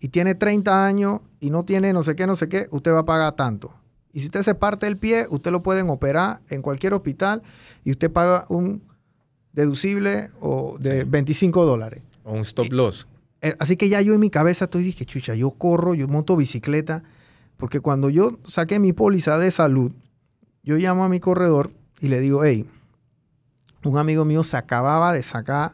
y 0.00 0.08
tiene 0.08 0.34
30 0.34 0.84
años 0.84 1.20
y 1.38 1.50
no 1.50 1.64
tiene 1.64 1.92
no 1.92 2.02
sé 2.02 2.16
qué, 2.16 2.26
no 2.26 2.34
sé 2.34 2.48
qué, 2.48 2.66
usted 2.72 2.92
va 2.92 3.00
a 3.00 3.04
pagar 3.04 3.36
tanto. 3.36 3.72
Y 4.12 4.18
si 4.18 4.26
usted 4.26 4.42
se 4.42 4.56
parte 4.56 4.88
el 4.88 4.96
pie, 4.98 5.26
usted 5.30 5.52
lo 5.52 5.62
pueden 5.62 5.90
operar 5.90 6.40
en 6.48 6.60
cualquier 6.60 6.92
hospital 6.94 7.42
y 7.84 7.92
usted 7.92 8.10
paga 8.10 8.46
un 8.48 8.82
deducible 9.52 10.30
o 10.40 10.76
de 10.80 11.02
Sí. 11.02 11.08
25 11.08 11.64
dólares. 11.64 12.02
O 12.24 12.32
un 12.32 12.40
stop 12.40 12.72
loss. 12.72 13.06
Eh, 13.42 13.54
Así 13.60 13.76
que 13.76 13.88
ya 13.88 14.00
yo 14.00 14.14
en 14.14 14.20
mi 14.20 14.30
cabeza 14.30 14.64
estoy 14.64 14.82
dije, 14.82 15.04
chucha, 15.04 15.34
yo 15.34 15.50
corro, 15.52 15.94
yo 15.94 16.08
monto 16.08 16.34
bicicleta, 16.36 17.04
porque 17.58 17.80
cuando 17.80 18.08
yo 18.08 18.38
saqué 18.46 18.78
mi 18.78 18.92
póliza 18.94 19.36
de 19.38 19.50
salud, 19.50 19.92
yo 20.62 20.76
llamo 20.76 21.04
a 21.04 21.08
mi 21.10 21.20
corredor 21.20 21.70
y 22.00 22.08
le 22.08 22.20
digo, 22.20 22.42
hey, 22.44 22.66
un 23.84 23.98
amigo 23.98 24.24
mío 24.24 24.42
se 24.44 24.56
acababa 24.56 25.12
de 25.12 25.22
sacar, 25.22 25.72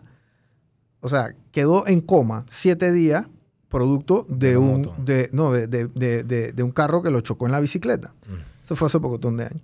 o 1.00 1.08
sea, 1.08 1.34
quedó 1.52 1.86
en 1.86 2.00
coma 2.00 2.44
siete 2.48 2.90
días, 2.92 3.26
producto 3.68 4.24
de, 4.28 4.56
un, 4.56 4.90
de, 5.04 5.28
no, 5.32 5.52
de, 5.52 5.66
de- 5.66 5.88
de- 5.88 6.22
de- 6.24 6.52
de 6.52 6.62
un 6.62 6.70
carro 6.70 7.02
que 7.02 7.10
lo 7.10 7.20
chocó 7.22 7.46
en 7.46 7.52
la 7.52 7.60
bicicleta. 7.60 8.12
Mm. 8.28 8.64
Eso 8.64 8.76
fue 8.76 8.86
hace 8.86 9.00
poco 9.00 9.18
de 9.18 9.44
años. 9.44 9.62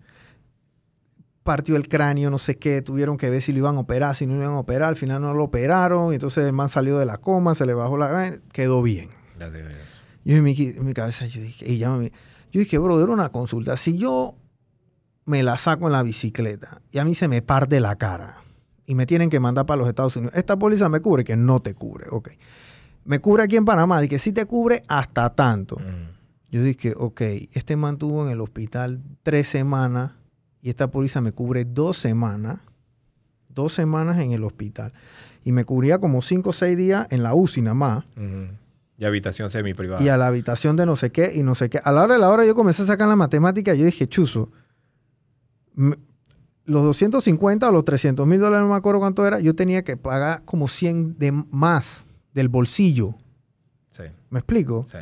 Partió 1.43 1.77
el 1.77 1.89
cráneo, 1.89 2.29
no 2.29 2.37
sé 2.39 2.59
qué, 2.59 2.83
tuvieron 2.83 3.17
que 3.17 3.31
ver 3.31 3.41
si 3.41 3.53
lo 3.53 3.59
iban 3.59 3.77
a 3.77 3.81
operar, 3.81 4.15
si 4.15 4.27
no 4.27 4.35
lo 4.35 4.43
iban 4.43 4.55
a 4.55 4.59
operar, 4.59 4.89
al 4.91 4.97
final 4.97 5.23
no 5.23 5.33
lo 5.33 5.45
operaron, 5.45 6.13
y 6.13 6.17
entonces 6.17 6.45
el 6.45 6.53
man 6.53 6.69
salió 6.69 6.99
de 6.99 7.07
la 7.07 7.17
coma, 7.19 7.55
se 7.55 7.65
le 7.65 7.73
bajó 7.73 7.97
la 7.97 8.09
vaina, 8.11 8.39
quedó 8.53 8.83
bien. 8.83 9.09
Gracias 9.39 9.67
Dios. 9.67 9.81
Yo 10.25 10.37
en 10.37 10.45
mi, 10.45 10.55
en 10.57 10.85
mi 10.85 10.95
cabeza, 10.95 11.27
yo 11.27 11.43
dije, 11.43 11.71
y 11.71 11.79
llámame. 11.79 12.13
Yo 12.53 12.61
dije, 12.61 12.79
bro, 12.79 13.03
era 13.03 13.13
una 13.13 13.31
consulta. 13.31 13.77
Si 13.77 13.97
yo 13.97 14.35
me 15.25 15.43
la 15.43 15.59
saco 15.59 15.87
en 15.87 15.93
la 15.93 16.03
bicicleta 16.03 16.83
y 16.91 16.99
a 16.99 17.05
mí 17.05 17.15
se 17.15 17.29
me 17.29 17.43
parte 17.43 17.81
la 17.81 17.97
cara 17.97 18.39
y 18.87 18.95
me 18.95 19.07
tienen 19.07 19.31
que 19.31 19.39
mandar 19.39 19.67
para 19.67 19.79
los 19.79 19.89
Estados 19.89 20.17
Unidos, 20.17 20.35
esta 20.37 20.59
póliza 20.59 20.89
me 20.89 21.01
cubre 21.01 21.25
que 21.25 21.37
no 21.37 21.61
te 21.61 21.75
cubre, 21.75 22.07
ok. 22.11 22.31
Me 23.05 23.21
cubre 23.21 23.45
aquí 23.45 23.57
en 23.57 23.65
Panamá, 23.65 24.07
que 24.09 24.19
sí 24.19 24.33
te 24.33 24.47
cubre 24.47 24.83
hasta 24.89 25.35
tanto. 25.35 25.77
Mm. 25.77 26.21
Yo 26.51 26.63
dije, 26.63 26.95
ok, 26.97 27.21
este 27.53 27.77
man 27.77 27.97
tuvo 27.97 28.27
en 28.27 28.33
el 28.33 28.41
hospital 28.41 29.01
tres 29.23 29.49
semanas 29.49 30.13
y 30.61 30.69
esta 30.69 30.91
póliza 30.91 31.21
me 31.21 31.33
cubre 31.33 31.65
dos 31.65 31.97
semanas. 31.97 32.61
Dos 33.49 33.73
semanas 33.73 34.19
en 34.19 34.33
el 34.33 34.45
hospital. 34.45 34.93
Y 35.45 35.53
me 35.53 35.65
cubría 35.65 35.99
como 35.99 36.23
cinco 36.23 36.51
o 36.51 36.53
seis 36.53 36.77
días 36.77 37.07
en 37.11 37.23
la 37.23 37.35
UCI 37.35 37.63
nada 37.63 37.75
más. 37.75 38.05
Y 39.01 39.07
habitación 39.07 39.49
semi 39.49 39.73
privada. 39.73 40.03
Y 40.05 40.11
a 40.11 40.19
la 40.19 40.27
habitación 40.27 40.77
de 40.77 40.85
no 40.85 40.95
sé 40.95 41.11
qué 41.11 41.33
y 41.35 41.43
no 41.43 41.55
sé 41.55 41.71
qué. 41.71 41.81
A 41.83 41.91
la 41.91 42.05
hora 42.05 42.15
de 42.15 42.21
la 42.21 42.29
hora 42.29 42.45
yo 42.45 42.55
comencé 42.55 42.83
a 42.83 42.87
sacar 42.87 43.09
la 43.09 43.17
matemática 43.17 43.75
y 43.75 43.79
yo 43.79 43.87
dije, 43.87 44.07
chuzo, 44.07 44.51
los 46.67 46.85
250 46.85 47.67
o 47.67 47.73
los 47.73 47.85
300 47.87 48.27
mil 48.27 48.39
dólares, 48.39 48.63
no 48.63 48.71
me 48.71 48.77
acuerdo 48.77 49.01
cuánto 49.01 49.27
era, 49.27 49.41
yo 49.41 49.55
tenía 49.57 49.83
que 49.85 49.97
pagar 49.97 50.45
como 50.45 50.69
100 50.69 51.19
de 51.19 51.33
más 51.33 52.05
del 52.35 52.49
bolsillo. 52.49 53.15
Sí, 53.89 54.03
¿Me 54.29 54.41
explico? 54.41 54.85
sí. 54.87 54.99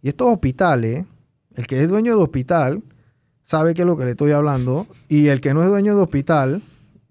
Y 0.00 0.08
estos 0.08 0.32
hospitales, 0.32 1.06
el 1.54 1.66
que 1.68 1.80
es 1.80 1.88
dueño 1.88 2.16
de 2.16 2.22
hospital 2.22 2.82
sabe 3.44 3.74
qué 3.74 3.82
es 3.82 3.86
lo 3.86 3.96
que 3.96 4.04
le 4.04 4.12
estoy 4.12 4.32
hablando. 4.32 4.86
Y 5.08 5.28
el 5.28 5.40
que 5.40 5.54
no 5.54 5.62
es 5.62 5.68
dueño 5.68 5.94
de 5.94 6.02
hospital, 6.02 6.62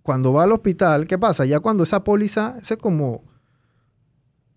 cuando 0.01 0.33
va 0.33 0.43
al 0.43 0.51
hospital, 0.51 1.07
¿qué 1.07 1.17
pasa? 1.17 1.45
Ya 1.45 1.61
cuando 1.61 1.83
esa 1.83 2.03
póliza, 2.03 2.57
ese 2.59 2.73
es 2.73 2.79
como, 2.79 3.23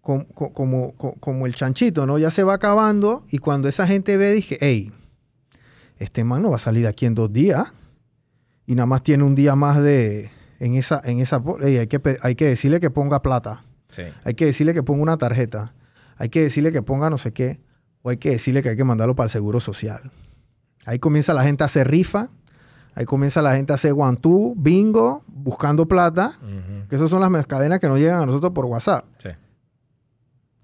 como, 0.04 0.26
como, 0.28 0.92
como, 0.92 1.14
como 1.14 1.46
el 1.46 1.54
chanchito, 1.56 2.06
¿no? 2.06 2.18
Ya 2.18 2.30
se 2.30 2.44
va 2.44 2.54
acabando. 2.54 3.24
Y 3.30 3.38
cuando 3.38 3.68
esa 3.68 3.86
gente 3.88 4.16
ve, 4.16 4.30
dije, 4.32 4.58
hey, 4.60 4.92
este 5.98 6.22
man 6.22 6.42
no 6.42 6.50
va 6.50 6.56
a 6.56 6.60
salir 6.60 6.82
de 6.82 6.88
aquí 6.88 7.06
en 7.06 7.14
dos 7.16 7.32
días. 7.32 7.72
Y 8.66 8.76
nada 8.76 8.86
más 8.86 9.02
tiene 9.02 9.24
un 9.24 9.34
día 9.34 9.56
más 9.56 9.82
de... 9.82 10.30
En 10.60 10.74
esa, 10.76 11.00
en 11.04 11.18
esa, 11.18 11.42
pó- 11.42 11.60
ey, 11.60 11.78
hay, 11.78 11.88
que, 11.88 12.00
hay 12.22 12.36
que 12.36 12.46
decirle 12.46 12.78
que 12.78 12.88
ponga 12.88 13.20
plata. 13.20 13.64
Sí. 13.88 14.02
Hay 14.22 14.34
que 14.34 14.46
decirle 14.46 14.72
que 14.72 14.82
ponga 14.82 15.02
una 15.02 15.18
tarjeta. 15.18 15.74
Hay 16.16 16.28
que 16.28 16.42
decirle 16.42 16.70
que 16.70 16.80
ponga 16.80 17.10
no 17.10 17.18
sé 17.18 17.32
qué. 17.32 17.60
O 18.02 18.10
hay 18.10 18.18
que 18.18 18.30
decirle 18.30 18.62
que 18.62 18.68
hay 18.70 18.76
que 18.76 18.84
mandarlo 18.84 19.16
para 19.16 19.24
el 19.24 19.30
seguro 19.30 19.58
social. 19.58 20.12
Ahí 20.86 20.98
comienza 20.98 21.34
la 21.34 21.42
gente 21.42 21.64
a 21.64 21.66
hacer 21.66 21.88
rifa. 21.88 22.28
Ahí 22.94 23.04
comienza 23.04 23.42
la 23.42 23.56
gente 23.56 23.72
a 23.72 23.74
hacer 23.74 23.94
one-two, 23.96 24.54
bingo, 24.56 25.24
buscando 25.26 25.86
plata. 25.86 26.38
Que 26.88 26.94
esas 26.94 27.10
son 27.10 27.20
las 27.20 27.46
cadenas 27.46 27.80
que 27.80 27.88
nos 27.88 27.98
llegan 27.98 28.22
a 28.22 28.26
nosotros 28.26 28.52
por 28.52 28.64
WhatsApp. 28.66 29.04
Sí. 29.18 29.30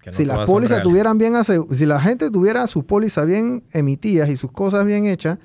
No 0.09 0.15
si 0.15 0.25
las 0.25 0.45
pólizas 0.47 0.81
tuvieran 0.83 1.17
bien 1.17 1.33
si 1.43 1.85
la 1.85 2.01
gente 2.01 2.31
tuviera 2.31 2.65
sus 2.67 2.83
pólizas 2.85 3.27
bien 3.27 3.63
emitidas 3.71 4.29
y 4.29 4.37
sus 4.37 4.51
cosas 4.51 4.85
bien 4.85 5.05
hechas, 5.05 5.37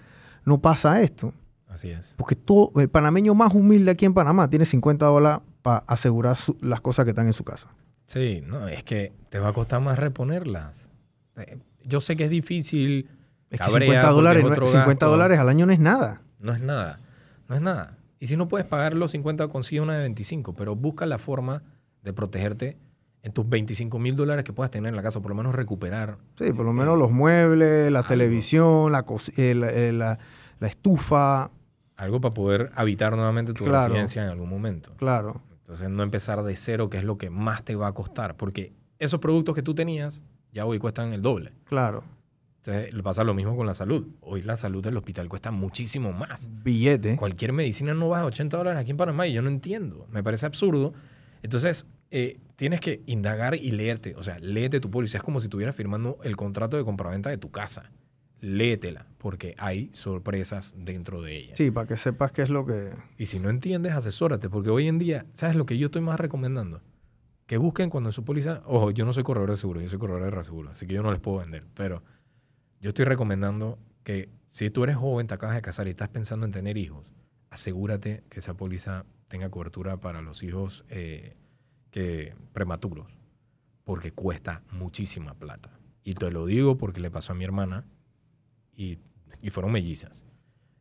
no 0.45 0.59
pasa 0.61 1.03
esto. 1.03 1.33
Así 1.69 1.91
es. 1.91 2.15
Porque 2.17 2.35
todo, 2.37 2.73
el 2.81 2.89
panameño 2.89 3.35
más 3.35 3.55
humilde 3.55 3.91
aquí 3.91 4.07
en 4.07 4.15
Panamá 4.15 4.49
tiene 4.49 4.65
50 4.65 5.05
dólares 5.05 5.41
para 5.61 5.79
asegurar 5.87 6.37
su- 6.37 6.57
las 6.63 6.81
cosas 6.81 7.05
que 7.05 7.11
están 7.11 7.27
en 7.27 7.35
su 7.35 7.45
casa. 7.45 7.69
Sí, 8.07 8.43
no, 8.47 8.67
es 8.69 8.83
que 8.85 9.13
te 9.29 9.39
va 9.41 9.49
a 9.49 9.53
costar 9.53 9.81
más 9.83 9.99
reponerlas. 9.99 10.91
Eh, 11.37 11.59
Yo 11.83 12.01
sé 12.01 12.17
que 12.17 12.25
es 12.25 12.31
difícil. 12.31 13.11
Es 13.51 13.61
que 13.61 13.67
cabrea 13.67 13.87
50 13.89 14.01
porque 14.03 14.15
dólares, 14.17 14.43
es 14.43 14.47
no- 14.49 14.53
otro 14.53 14.67
50 14.67 14.89
gasto. 14.91 15.11
dólares 15.11 15.39
al 15.39 15.49
año 15.49 15.67
no 15.67 15.73
es 15.73 15.79
nada. 15.81 16.23
No 16.41 16.53
es 16.53 16.61
nada. 16.61 16.99
No 17.49 17.55
es 17.57 17.61
nada. 17.61 17.99
Y 18.19 18.27
si 18.29 18.37
no 18.37 18.49
puedes 18.49 18.67
pagar 18.67 18.95
los 18.95 19.11
50, 19.11 19.47
consigue 19.49 19.81
una 19.83 19.95
de 19.95 20.01
25. 20.01 20.55
Pero 20.55 20.75
busca 20.75 21.05
la 21.07 21.19
forma 21.19 21.63
de 22.03 22.13
protegerte 22.13 22.77
en 23.27 23.33
tus 23.33 23.49
25 23.49 23.99
mil 23.99 24.15
dólares 24.15 24.45
que 24.45 24.53
puedas 24.53 24.71
tener 24.71 24.89
en 24.91 24.97
la 24.97 25.03
casa. 25.03 25.21
Por 25.21 25.31
lo 25.31 25.35
menos 25.35 25.55
recuperar. 25.55 26.17
Sí, 26.39 26.53
por 26.53 26.65
lo 26.65 26.71
eh, 26.71 26.75
menos 26.75 26.97
los 26.99 27.11
muebles, 27.11 27.91
la 27.91 27.99
algo. 27.99 28.09
televisión, 28.09 28.93
la, 28.93 29.05
eh, 29.37 29.55
la, 29.55 29.69
eh, 29.71 29.93
la- 29.93 30.19
la 30.61 30.69
estufa, 30.69 31.51
Algo 31.97 32.21
para 32.21 32.35
poder 32.35 32.71
habitar 32.77 33.17
nuevamente 33.17 33.53
tu 33.55 33.65
Claro. 33.65 33.89
residencia 33.89 34.23
en 34.23 34.29
algún 34.29 34.49
momento. 34.51 34.93
claro. 34.97 35.41
Entonces 35.63 35.91
no 35.91 36.03
empezar 36.05 36.45
de 36.45 36.55
cero, 36.55 36.89
que 36.91 36.99
es 36.99 37.05
lo 37.05 37.19
que 37.19 37.29
más 37.31 37.65
te 37.65 37.75
va 37.75 37.89
a 37.89 37.93
costar. 37.93 38.37
Porque 38.37 38.73
esos 39.01 39.19
productos 39.19 39.55
que 39.57 39.63
tú 39.63 39.75
tenías 39.75 40.23
ya 40.53 40.65
hoy 40.65 40.79
cuestan 40.79 41.13
el 41.13 41.23
doble. 41.23 41.53
Claro. 41.65 42.05
Entonces 42.59 42.95
pasa 43.03 43.25
lo 43.25 43.35
mismo 43.35 43.57
con 43.57 43.67
la 43.67 43.75
salud. 43.75 44.07
Hoy 44.21 44.43
la 44.43 44.57
salud 44.57 44.83
del 44.85 44.97
hospital 44.97 45.29
cuesta 45.29 45.51
muchísimo 45.51 46.13
más. 46.13 46.49
Billete. 46.63 47.17
Cualquier 47.17 47.53
medicina 47.53 47.95
no 47.95 48.09
baja 48.09 48.25
80 48.27 48.57
dólares 48.57 48.81
aquí 48.81 48.93
en 48.93 48.97
Panamá 48.97 49.27
y 49.27 49.33
yo 49.33 49.43
no 49.43 49.49
entiendo. 49.49 50.07
Me 50.13 50.23
parece 50.23 50.47
absurdo. 50.47 50.93
Entonces, 51.43 51.87
eh, 52.13 52.39
tienes 52.57 52.81
que 52.81 53.03
indagar 53.07 53.55
y 53.55 53.71
leerte. 53.71 54.15
O 54.17 54.23
sea, 54.23 54.39
léete 54.41 54.81
tu 54.81 54.91
póliza. 54.91 55.19
Es 55.19 55.23
como 55.23 55.41
si 55.41 55.47
estuvieras 55.47 55.77
firmando 55.77 56.19
el 56.25 56.37
contrato 56.37 56.77
de 56.77 56.85
compraventa 56.85 57.31
de 57.31 57.39
tu 57.39 57.51
casa. 57.51 57.93
Léetela, 58.41 59.07
porque 59.19 59.55
hay 59.59 59.89
sorpresas 59.93 60.75
dentro 60.77 61.23
de 61.23 61.37
ella. 61.37 61.57
Sí, 61.57 61.71
para 61.71 61.87
que 61.87 61.97
sepas 61.97 62.33
qué 62.33 62.43
es 62.43 62.51
lo 62.51 62.67
que... 62.67 62.91
Y 63.17 63.27
si 63.27 63.41
no 63.41 63.49
entiendes, 63.49 63.95
asesórate, 63.95 64.51
porque 64.51 64.69
hoy 64.71 64.89
en 64.89 64.99
día, 64.99 65.27
¿sabes 65.33 65.57
lo 65.57 65.65
que 65.65 65.79
yo 65.79 65.87
estoy 65.87 66.03
más 66.03 66.21
recomendando? 66.21 66.83
Que 67.47 67.57
busquen 67.57 67.89
cuando 67.89 68.11
en 68.11 68.13
su 68.13 68.25
póliza, 68.25 68.63
ojo, 68.67 68.91
yo 68.91 69.07
no 69.07 69.13
soy 69.13 69.23
corredor 69.23 69.51
de 69.51 69.57
seguro, 69.57 69.81
yo 69.81 69.89
soy 69.89 69.99
corredor 69.99 70.25
de 70.25 70.31
reaseguro, 70.31 70.71
así 70.71 70.87
que 70.87 70.95
yo 70.95 71.03
no 71.03 71.13
les 71.13 71.21
puedo 71.21 71.39
vender, 71.39 71.65
pero 71.75 72.03
yo 72.81 72.91
estoy 72.91 73.05
recomendando 73.07 73.79
que 74.05 74.29
si 74.49 74.69
tú 74.69 74.85
eres 74.85 74.97
joven, 74.97 75.27
te 75.27 75.35
acabas 75.35 75.57
de 75.57 75.63
casar 75.63 75.87
y 75.87 75.91
estás 75.91 76.09
pensando 76.09 76.45
en 76.45 76.53
tener 76.53 76.77
hijos, 76.77 77.15
asegúrate 77.51 78.23
que 78.29 78.41
esa 78.41 78.55
póliza 78.55 79.07
tenga 79.29 79.49
cobertura 79.49 79.97
para 79.97 80.23
los 80.23 80.43
hijos 80.43 80.85
eh, 80.91 81.37
que, 81.97 82.35
prematuros, 82.53 83.07
porque 83.85 84.13
cuesta 84.13 84.63
muchísima 84.71 85.33
plata. 85.33 85.71
Y 86.05 86.13
te 86.13 86.31
lo 86.31 86.45
digo 86.45 86.77
porque 86.77 87.01
le 87.01 87.11
pasó 87.11 87.33
a 87.33 87.35
mi 87.35 87.45
hermana 87.45 87.87
y, 88.75 88.99
y 89.41 89.49
fueron 89.49 89.73
mellizas. 89.73 90.23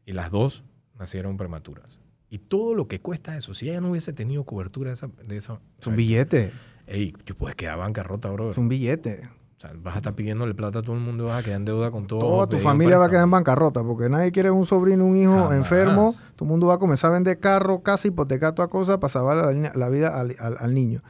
Y 0.05 0.11
las 0.11 0.29
dos 0.29 0.65
nacieron 0.99 1.37
prematuras. 1.37 2.01
Y 2.29 2.39
todo 2.39 2.75
lo 2.75 2.89
que 2.89 2.99
cuesta 2.99 3.37
eso, 3.37 3.53
si 3.53 3.69
ella 3.69 3.79
no 3.79 3.91
hubiese 3.91 4.11
tenido 4.11 4.43
cobertura 4.43 4.89
de 4.89 4.95
esa... 4.95 5.07
De 5.07 5.37
esa 5.37 5.61
Es 5.79 5.87
un 5.87 5.95
billete. 5.95 6.51
Ey, 6.85 7.13
yo 7.25 7.33
puedes 7.35 7.55
quedar 7.55 7.77
bancarrota, 7.77 8.29
bro. 8.29 8.51
Es 8.51 8.57
un 8.57 8.67
billete. 8.67 9.29
Sea, 9.69 9.77
vas 9.81 9.95
a 9.95 9.97
estar 9.97 10.13
pidiéndole 10.15 10.53
plata 10.53 10.79
a 10.79 10.81
todo 10.81 10.95
el 10.95 11.01
mundo, 11.01 11.25
vas 11.25 11.39
a 11.39 11.43
quedar 11.43 11.57
en 11.57 11.65
deuda 11.65 11.91
con 11.91 12.07
todo. 12.07 12.19
Toda 12.19 12.47
tu 12.47 12.57
familia 12.59 12.97
va 12.97 13.05
a 13.05 13.09
quedar 13.09 13.23
en 13.23 13.31
bancarrota 13.31 13.83
porque 13.83 14.09
nadie 14.09 14.31
quiere 14.31 14.51
un 14.51 14.65
sobrino, 14.65 15.05
un 15.05 15.17
hijo 15.17 15.33
Jamás. 15.35 15.55
enfermo. 15.57 16.13
Todo 16.35 16.45
el 16.45 16.49
mundo 16.49 16.67
va 16.67 16.75
a 16.75 16.77
comenzar 16.79 17.11
a 17.11 17.13
vender 17.13 17.39
carro, 17.39 17.81
casa, 17.81 18.07
hipotecar 18.07 18.53
toda 18.53 18.67
cosa 18.67 18.99
para 18.99 19.11
salvar 19.11 19.37
la, 19.55 19.71
la 19.73 19.89
vida 19.89 20.19
al, 20.19 20.35
al- 20.39 20.57
al 20.59 20.73
niño. 20.73 21.01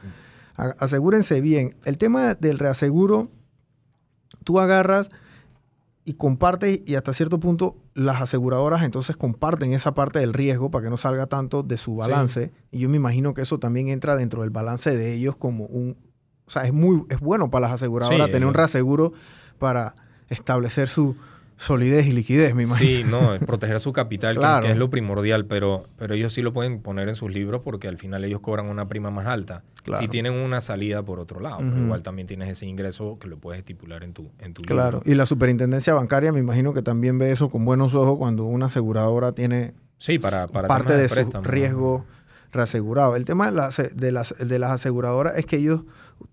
A- 0.56 0.74
asegúrense 0.78 1.40
bien. 1.40 1.76
El 1.84 1.98
tema 1.98 2.34
del 2.34 2.58
reaseguro, 2.58 3.30
tú 4.44 4.60
agarras 4.60 5.10
y 6.04 6.14
compartes 6.14 6.82
y 6.86 6.94
hasta 6.94 7.12
cierto 7.12 7.40
punto 7.40 7.76
las 7.94 8.20
aseguradoras 8.22 8.84
entonces 8.84 9.16
comparten 9.16 9.72
esa 9.72 9.92
parte 9.92 10.20
del 10.20 10.32
riesgo 10.32 10.70
para 10.70 10.84
que 10.84 10.90
no 10.90 10.96
salga 10.96 11.26
tanto 11.26 11.62
de 11.64 11.76
su 11.76 11.96
balance. 11.96 12.52
Y 12.70 12.78
yo 12.78 12.88
me 12.88 12.96
imagino 12.96 13.34
que 13.34 13.42
eso 13.42 13.58
también 13.58 13.88
entra 13.88 14.14
dentro 14.16 14.42
del 14.42 14.50
balance 14.50 14.96
de 14.96 15.14
ellos 15.14 15.36
como 15.36 15.64
un... 15.66 15.96
O 16.46 16.50
sea, 16.50 16.62
es 16.64 16.72
muy 16.72 17.02
es 17.10 17.18
bueno 17.20 17.50
para 17.50 17.62
las 17.68 17.72
aseguradoras 17.72 18.26
Sí, 18.26 18.32
tener 18.32 18.46
un 18.46 18.54
reaseguro 18.54 19.12
para 19.58 19.94
establecer 20.28 20.88
su 20.88 21.16
solidez 21.58 22.06
y 22.06 22.12
liquidez, 22.12 22.54
me 22.54 22.64
imagino. 22.64 22.90
Sí, 22.90 23.04
no, 23.04 23.32
es 23.34 23.40
proteger 23.42 23.80
su 23.80 23.92
capital, 23.92 24.36
Claro. 24.36 24.66
que, 24.66 24.72
es 24.72 24.76
lo 24.76 24.90
primordial, 24.90 25.46
pero, 25.46 25.86
pero 25.96 26.12
ellos 26.14 26.32
sí 26.34 26.42
lo 26.42 26.52
pueden 26.52 26.80
poner 26.82 27.08
en 27.08 27.14
sus 27.14 27.32
libros 27.32 27.62
porque 27.64 27.88
al 27.88 27.96
final 27.96 28.24
ellos 28.26 28.40
cobran 28.40 28.66
una 28.66 28.88
prima 28.88 29.10
más 29.10 29.26
alta. 29.26 29.62
Claro. 29.82 30.02
Si 30.02 30.08
tienen 30.08 30.34
una 30.34 30.60
salida 30.60 31.02
por 31.02 31.18
otro 31.18 31.40
lado, 31.40 31.58
pero 31.58 31.70
Ujú. 31.72 31.80
igual 31.84 32.02
también 32.02 32.28
tienes 32.28 32.50
ese 32.50 32.66
ingreso 32.66 33.18
que 33.18 33.28
lo 33.28 33.38
puedes 33.38 33.58
estipular 33.60 34.02
en 34.04 34.12
tu, 34.12 34.30
en 34.40 34.52
tu 34.52 34.62
Claro. 34.62 34.98
libro. 34.98 35.10
Y 35.10 35.14
la 35.14 35.24
superintendencia 35.24 35.94
bancaria 35.94 36.30
me 36.30 36.40
imagino 36.40 36.74
que 36.74 36.82
también 36.82 37.18
ve 37.18 37.30
eso 37.32 37.48
con 37.48 37.64
buenos 37.64 37.94
ojos 37.94 38.18
cuando 38.18 38.44
una 38.44 38.66
aseguradora 38.66 39.32
tiene 39.32 39.72
Sí, 39.98 40.18
para, 40.18 40.48
para 40.48 40.68
parte 40.68 40.92
temas 40.92 41.14
de 41.16 41.24
su 41.24 41.40
riesgo 41.42 42.04
reasegurado. 42.52 43.16
El 43.16 43.24
tema 43.24 43.46
de, 43.46 43.52
las- 43.56 43.80
de 43.94 44.12
las, 44.12 44.34
de 44.38 44.58
las 44.58 44.72
aseguradoras 44.72 45.38
es 45.38 45.46
que 45.46 45.56
ellos 45.56 45.82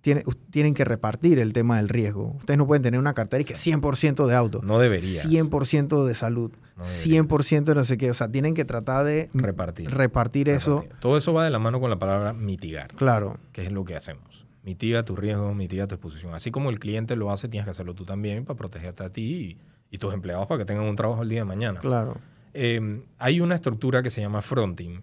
tienen, 0.02 0.24
tienen 0.50 0.74
que 0.74 0.84
repartir 0.86 1.40
el 1.40 1.54
tema 1.54 1.78
del 1.78 1.90
riesgo. 1.90 2.36
Ustedes 2.40 2.58
no 2.58 2.68
pueden 2.68 2.84
tener 2.84 3.00
una 3.00 3.14
cartera 3.14 3.42
y 3.42 3.46
que 3.46 3.54
100% 3.54 4.26
de 4.28 4.36
auto, 4.36 4.62
No 4.64 4.80
deberías 4.80 5.26
100% 5.30 6.06
de 6.06 6.16
salud, 6.16 6.52
No 6.78 6.84
deberías. 6.84 7.30
100% 7.30 7.64
de 7.64 7.76
no 7.76 7.84
sé 7.84 7.98
qué. 7.98 8.10
O 8.10 8.14
sea, 8.14 8.30
tienen 8.30 8.54
que 8.54 8.66
tratar 8.66 9.06
de 9.06 9.30
repartir. 9.34 9.90
repartir 9.92 10.50
eso. 10.50 10.78
repartir. 10.82 11.00
Todo 11.00 11.18
eso 11.18 11.34
va 11.34 11.44
de 11.46 11.50
la 11.52 11.60
mano 11.60 11.80
con 11.80 11.90
la 11.90 12.00
palabra 12.00 12.34
mitigar, 12.34 12.94
Claro, 12.96 13.38
que 13.52 13.64
es 13.64 13.72
lo 13.72 13.86
que 13.86 13.96
hacemos. 13.96 14.46
Mitiga 14.64 15.04
tu 15.04 15.16
riesgo, 15.16 15.54
mitiga 15.54 15.88
tu 15.88 15.96
exposición. 15.96 16.34
Así 16.34 16.50
como 16.52 16.70
el 16.70 16.80
cliente 16.80 17.16
lo 17.16 17.32
hace, 17.32 17.50
tienes 17.50 17.66
que 17.66 17.72
hacerlo 17.72 17.94
tú 17.96 18.06
también 18.06 18.46
para 18.46 18.58
protegerte 18.58 19.04
a 19.04 19.10
ti 19.10 19.58
y, 19.90 19.96
y 19.96 19.98
tus 19.98 20.14
empleados 20.14 20.48
para 20.48 20.60
que 20.60 20.66
tengan 20.66 20.86
un 20.86 20.96
trabajo 20.96 21.22
el 21.24 21.30
día 21.30 21.40
de 21.40 21.46
mañana. 21.46 21.80
claro. 21.80 22.18
Eh, 22.56 23.02
hay 23.18 23.42
una 23.42 23.56
estructura 23.56 24.04
que 24.04 24.12
se 24.12 24.22
llama 24.22 24.44
fronting. 24.44 25.02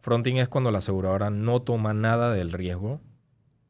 Fronting 0.00 0.38
es 0.38 0.48
cuando 0.48 0.70
la 0.70 0.78
aseguradora 0.78 1.28
no 1.28 1.60
toma 1.60 1.92
nada 1.92 2.32
del 2.32 2.50
riesgo 2.50 2.98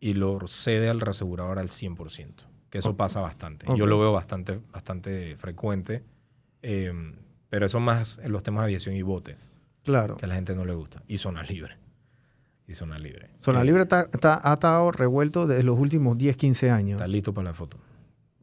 y 0.02 0.14
lo 0.14 0.48
cede 0.48 0.88
al 0.90 1.00
reasegurador 1.00 1.60
al 1.60 1.68
100%, 1.68 2.34
que 2.70 2.78
eso 2.78 2.96
pasa 2.96 3.20
bastante. 3.20 3.66
Yo 3.76 3.86
lo 3.86 4.00
veo 4.00 4.12
bastante, 4.12 4.58
bastante 4.72 5.36
frecuente, 5.36 6.02
eh, 6.60 6.92
pero 7.48 7.66
eso 7.66 7.78
más 7.78 8.18
en 8.18 8.32
los 8.32 8.42
temas 8.42 8.62
de 8.62 8.64
aviación 8.64 8.96
y 8.96 9.02
botes, 9.02 9.48
Claro. 9.84 10.16
que 10.16 10.24
a 10.24 10.28
la 10.28 10.34
gente 10.34 10.56
no 10.56 10.64
le 10.64 10.74
gusta. 10.74 11.04
Y 11.06 11.18
zona 11.18 11.44
libre. 11.44 11.76
Y 12.66 12.74
zona 12.74 12.98
libre. 12.98 13.30
Zona 13.42 13.62
Libre 13.62 13.82
está, 13.82 14.08
está- 14.12 14.40
ha 14.42 14.54
estado 14.54 14.90
revuelto 14.90 15.46
desde 15.46 15.62
los 15.62 15.78
últimos 15.78 16.18
10, 16.18 16.36
15 16.36 16.70
años. 16.70 16.96
Está 17.00 17.06
listo 17.08 17.32
para 17.32 17.50
la 17.50 17.54
foto. 17.54 17.76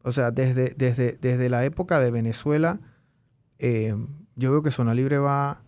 O 0.02 0.12
sea, 0.12 0.30
desde, 0.30 0.74
desde, 0.78 1.18
desde 1.20 1.48
la 1.50 1.64
época 1.66 2.00
de 2.00 2.10
Venezuela, 2.10 2.80
eh, 3.58 3.94
yo 4.36 4.50
veo 4.52 4.62
que 4.62 4.70
Zona 4.70 4.94
Libre 4.94 5.18
va, 5.18 5.62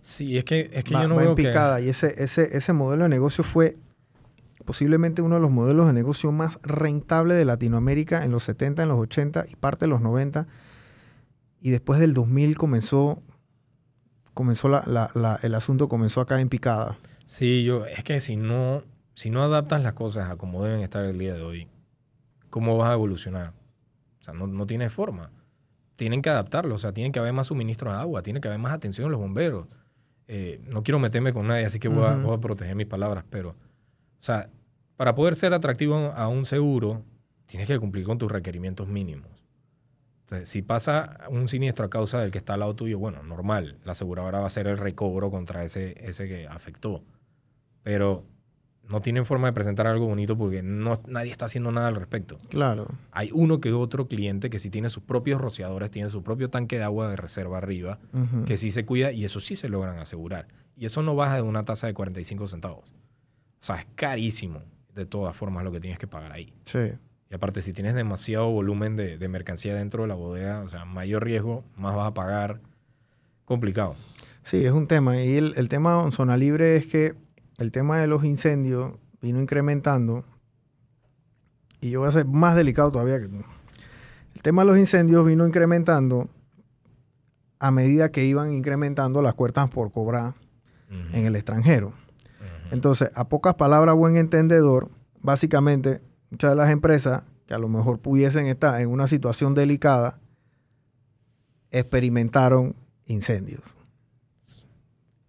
Sí, 0.00 0.36
es 0.38 0.44
que, 0.44 0.70
es 0.72 0.84
que 0.84 0.94
va, 0.94 1.02
yo 1.02 1.08
no 1.08 1.14
va 1.16 1.22
en 1.22 1.26
veo 1.28 1.36
que... 1.36 1.42
picada. 1.44 1.80
Y 1.80 1.88
ese, 1.88 2.14
ese, 2.22 2.56
ese 2.56 2.72
modelo 2.72 3.04
de 3.04 3.08
negocio 3.08 3.44
fue 3.44 3.76
posiblemente 4.68 5.22
uno 5.22 5.36
de 5.36 5.40
los 5.40 5.50
modelos 5.50 5.86
de 5.86 5.94
negocio 5.94 6.30
más 6.30 6.58
rentables 6.62 7.38
de 7.38 7.46
Latinoamérica 7.46 8.22
en 8.22 8.32
los 8.32 8.42
70, 8.44 8.82
en 8.82 8.90
los 8.90 8.98
80 8.98 9.46
y 9.48 9.56
parte 9.56 9.86
de 9.86 9.88
los 9.88 10.02
90. 10.02 10.46
Y 11.62 11.70
después 11.70 11.98
del 12.00 12.12
2000 12.12 12.54
comenzó, 12.58 13.22
comenzó 14.34 14.68
la- 14.68 14.84
la- 14.86 15.10
la- 15.14 15.40
el 15.42 15.54
asunto 15.54 15.88
comenzó 15.88 16.20
acá 16.20 16.38
en 16.38 16.50
picada. 16.50 16.98
Sí, 17.24 17.64
yo, 17.64 17.86
es 17.86 18.04
que 18.04 18.20
si 18.20 18.36
no, 18.36 18.82
si 19.14 19.30
no 19.30 19.42
adaptas 19.42 19.82
las 19.82 19.94
cosas 19.94 20.30
a 20.30 20.36
como 20.36 20.62
deben 20.62 20.80
estar 20.80 21.02
el 21.06 21.18
día 21.18 21.32
de 21.32 21.40
hoy, 21.40 21.66
¿cómo 22.50 22.76
vas 22.76 22.90
a 22.90 22.92
evolucionar? 22.92 23.54
O 24.20 24.24
sea, 24.24 24.34
no, 24.34 24.46
no 24.46 24.66
tiene 24.66 24.90
forma. 24.90 25.30
Tienen 25.96 26.20
que 26.20 26.28
adaptarlo, 26.28 26.74
o 26.74 26.78
sea, 26.78 26.92
tienen 26.92 27.10
que 27.10 27.20
haber 27.20 27.32
más 27.32 27.46
suministro 27.46 27.90
de 27.90 27.96
agua, 27.96 28.22
tiene 28.22 28.42
que 28.42 28.48
haber 28.48 28.60
más 28.60 28.72
atención 28.74 29.06
a 29.08 29.10
los 29.12 29.18
bomberos. 29.18 29.66
Eh, 30.26 30.60
no 30.68 30.82
quiero 30.82 30.98
meterme 30.98 31.32
con 31.32 31.46
nadie, 31.46 31.64
así 31.64 31.80
que 31.80 31.88
voy, 31.88 32.04
a, 32.04 32.16
voy 32.22 32.36
a 32.36 32.38
proteger 32.40 32.76
mis 32.76 32.86
palabras, 32.86 33.24
pero, 33.30 33.50
o 33.52 33.54
sea, 34.18 34.50
para 34.98 35.14
poder 35.14 35.36
ser 35.36 35.54
atractivo 35.54 35.94
a 35.94 36.26
un 36.26 36.44
seguro, 36.44 37.04
tienes 37.46 37.68
que 37.68 37.78
cumplir 37.78 38.04
con 38.04 38.18
tus 38.18 38.32
requerimientos 38.32 38.88
mínimos. 38.88 39.30
Entonces, 40.22 40.48
si 40.48 40.60
pasa 40.60 41.20
un 41.30 41.46
siniestro 41.46 41.86
a 41.86 41.88
causa 41.88 42.20
del 42.20 42.32
que 42.32 42.38
está 42.38 42.54
al 42.54 42.60
lado 42.60 42.74
tuyo, 42.74 42.98
bueno, 42.98 43.22
normal, 43.22 43.78
la 43.84 43.92
aseguradora 43.92 44.38
va 44.38 44.44
a 44.44 44.48
hacer 44.48 44.66
el 44.66 44.76
recobro 44.76 45.30
contra 45.30 45.62
ese, 45.62 45.94
ese 46.04 46.26
que 46.26 46.48
afectó. 46.48 47.04
Pero 47.84 48.24
no 48.88 49.00
tienen 49.00 49.24
forma 49.24 49.46
de 49.46 49.52
presentar 49.52 49.86
algo 49.86 50.06
bonito 50.06 50.36
porque 50.36 50.64
no, 50.64 51.00
nadie 51.06 51.30
está 51.30 51.44
haciendo 51.44 51.70
nada 51.70 51.86
al 51.86 51.94
respecto. 51.94 52.36
Claro. 52.48 52.88
Hay 53.12 53.30
uno 53.32 53.60
que 53.60 53.72
otro 53.72 54.08
cliente 54.08 54.50
que 54.50 54.58
sí 54.58 54.68
tiene 54.68 54.88
sus 54.88 55.04
propios 55.04 55.40
rociadores, 55.40 55.92
tiene 55.92 56.08
su 56.08 56.24
propio 56.24 56.50
tanque 56.50 56.76
de 56.76 56.82
agua 56.82 57.08
de 57.08 57.14
reserva 57.14 57.58
arriba, 57.58 58.00
que 58.46 58.56
sí 58.56 58.72
se 58.72 58.84
cuida 58.84 59.12
y 59.12 59.24
eso 59.24 59.38
sí 59.38 59.54
se 59.54 59.68
logran 59.68 60.00
asegurar. 60.00 60.48
Y 60.76 60.86
eso 60.86 61.04
no 61.04 61.14
baja 61.14 61.36
de 61.36 61.42
una 61.42 61.64
tasa 61.64 61.86
de 61.86 61.94
45 61.94 62.48
centavos. 62.48 62.92
O 63.60 63.64
sea, 63.64 63.76
es 63.76 63.86
carísimo 63.94 64.62
de 64.98 65.06
todas 65.06 65.36
formas 65.36 65.62
lo 65.64 65.70
que 65.70 65.80
tienes 65.80 65.98
que 65.98 66.08
pagar 66.08 66.32
ahí. 66.32 66.52
Sí. 66.64 66.92
Y 67.30 67.34
aparte, 67.34 67.62
si 67.62 67.72
tienes 67.72 67.94
demasiado 67.94 68.50
volumen 68.50 68.96
de, 68.96 69.16
de 69.16 69.28
mercancía 69.28 69.74
dentro 69.74 70.02
de 70.02 70.08
la 70.08 70.14
bodega, 70.14 70.60
o 70.60 70.68
sea, 70.68 70.84
mayor 70.84 71.24
riesgo, 71.24 71.64
más 71.76 71.94
vas 71.94 72.08
a 72.08 72.14
pagar. 72.14 72.60
complicado. 73.44 73.96
Sí, 74.42 74.64
es 74.64 74.72
un 74.72 74.86
tema. 74.86 75.22
Y 75.22 75.36
el, 75.36 75.54
el 75.56 75.68
tema 75.68 76.02
en 76.04 76.10
zona 76.12 76.36
libre 76.36 76.76
es 76.76 76.86
que 76.86 77.14
el 77.58 77.70
tema 77.70 77.98
de 78.00 78.06
los 78.06 78.24
incendios 78.24 78.94
vino 79.20 79.40
incrementando. 79.40 80.24
Y 81.80 81.90
yo 81.90 82.00
voy 82.00 82.08
a 82.08 82.12
ser 82.12 82.26
más 82.26 82.56
delicado 82.56 82.90
todavía 82.90 83.20
que 83.20 83.26
El 83.26 84.42
tema 84.42 84.62
de 84.62 84.66
los 84.66 84.78
incendios 84.78 85.24
vino 85.24 85.46
incrementando 85.46 86.28
a 87.60 87.70
medida 87.70 88.10
que 88.10 88.24
iban 88.24 88.52
incrementando 88.52 89.22
las 89.22 89.34
cuentas 89.34 89.68
por 89.68 89.92
cobrar 89.92 90.34
en 91.12 91.26
el 91.26 91.36
extranjero. 91.36 91.92
Entonces, 92.70 93.10
a 93.14 93.28
pocas 93.28 93.54
palabras, 93.54 93.94
buen 93.96 94.16
entendedor, 94.16 94.90
básicamente, 95.22 96.00
muchas 96.30 96.50
de 96.50 96.56
las 96.56 96.70
empresas 96.70 97.22
que 97.46 97.54
a 97.54 97.58
lo 97.58 97.68
mejor 97.68 97.98
pudiesen 98.00 98.46
estar 98.46 98.80
en 98.80 98.90
una 98.90 99.08
situación 99.08 99.54
delicada, 99.54 100.18
experimentaron 101.70 102.74
incendios. 103.06 103.62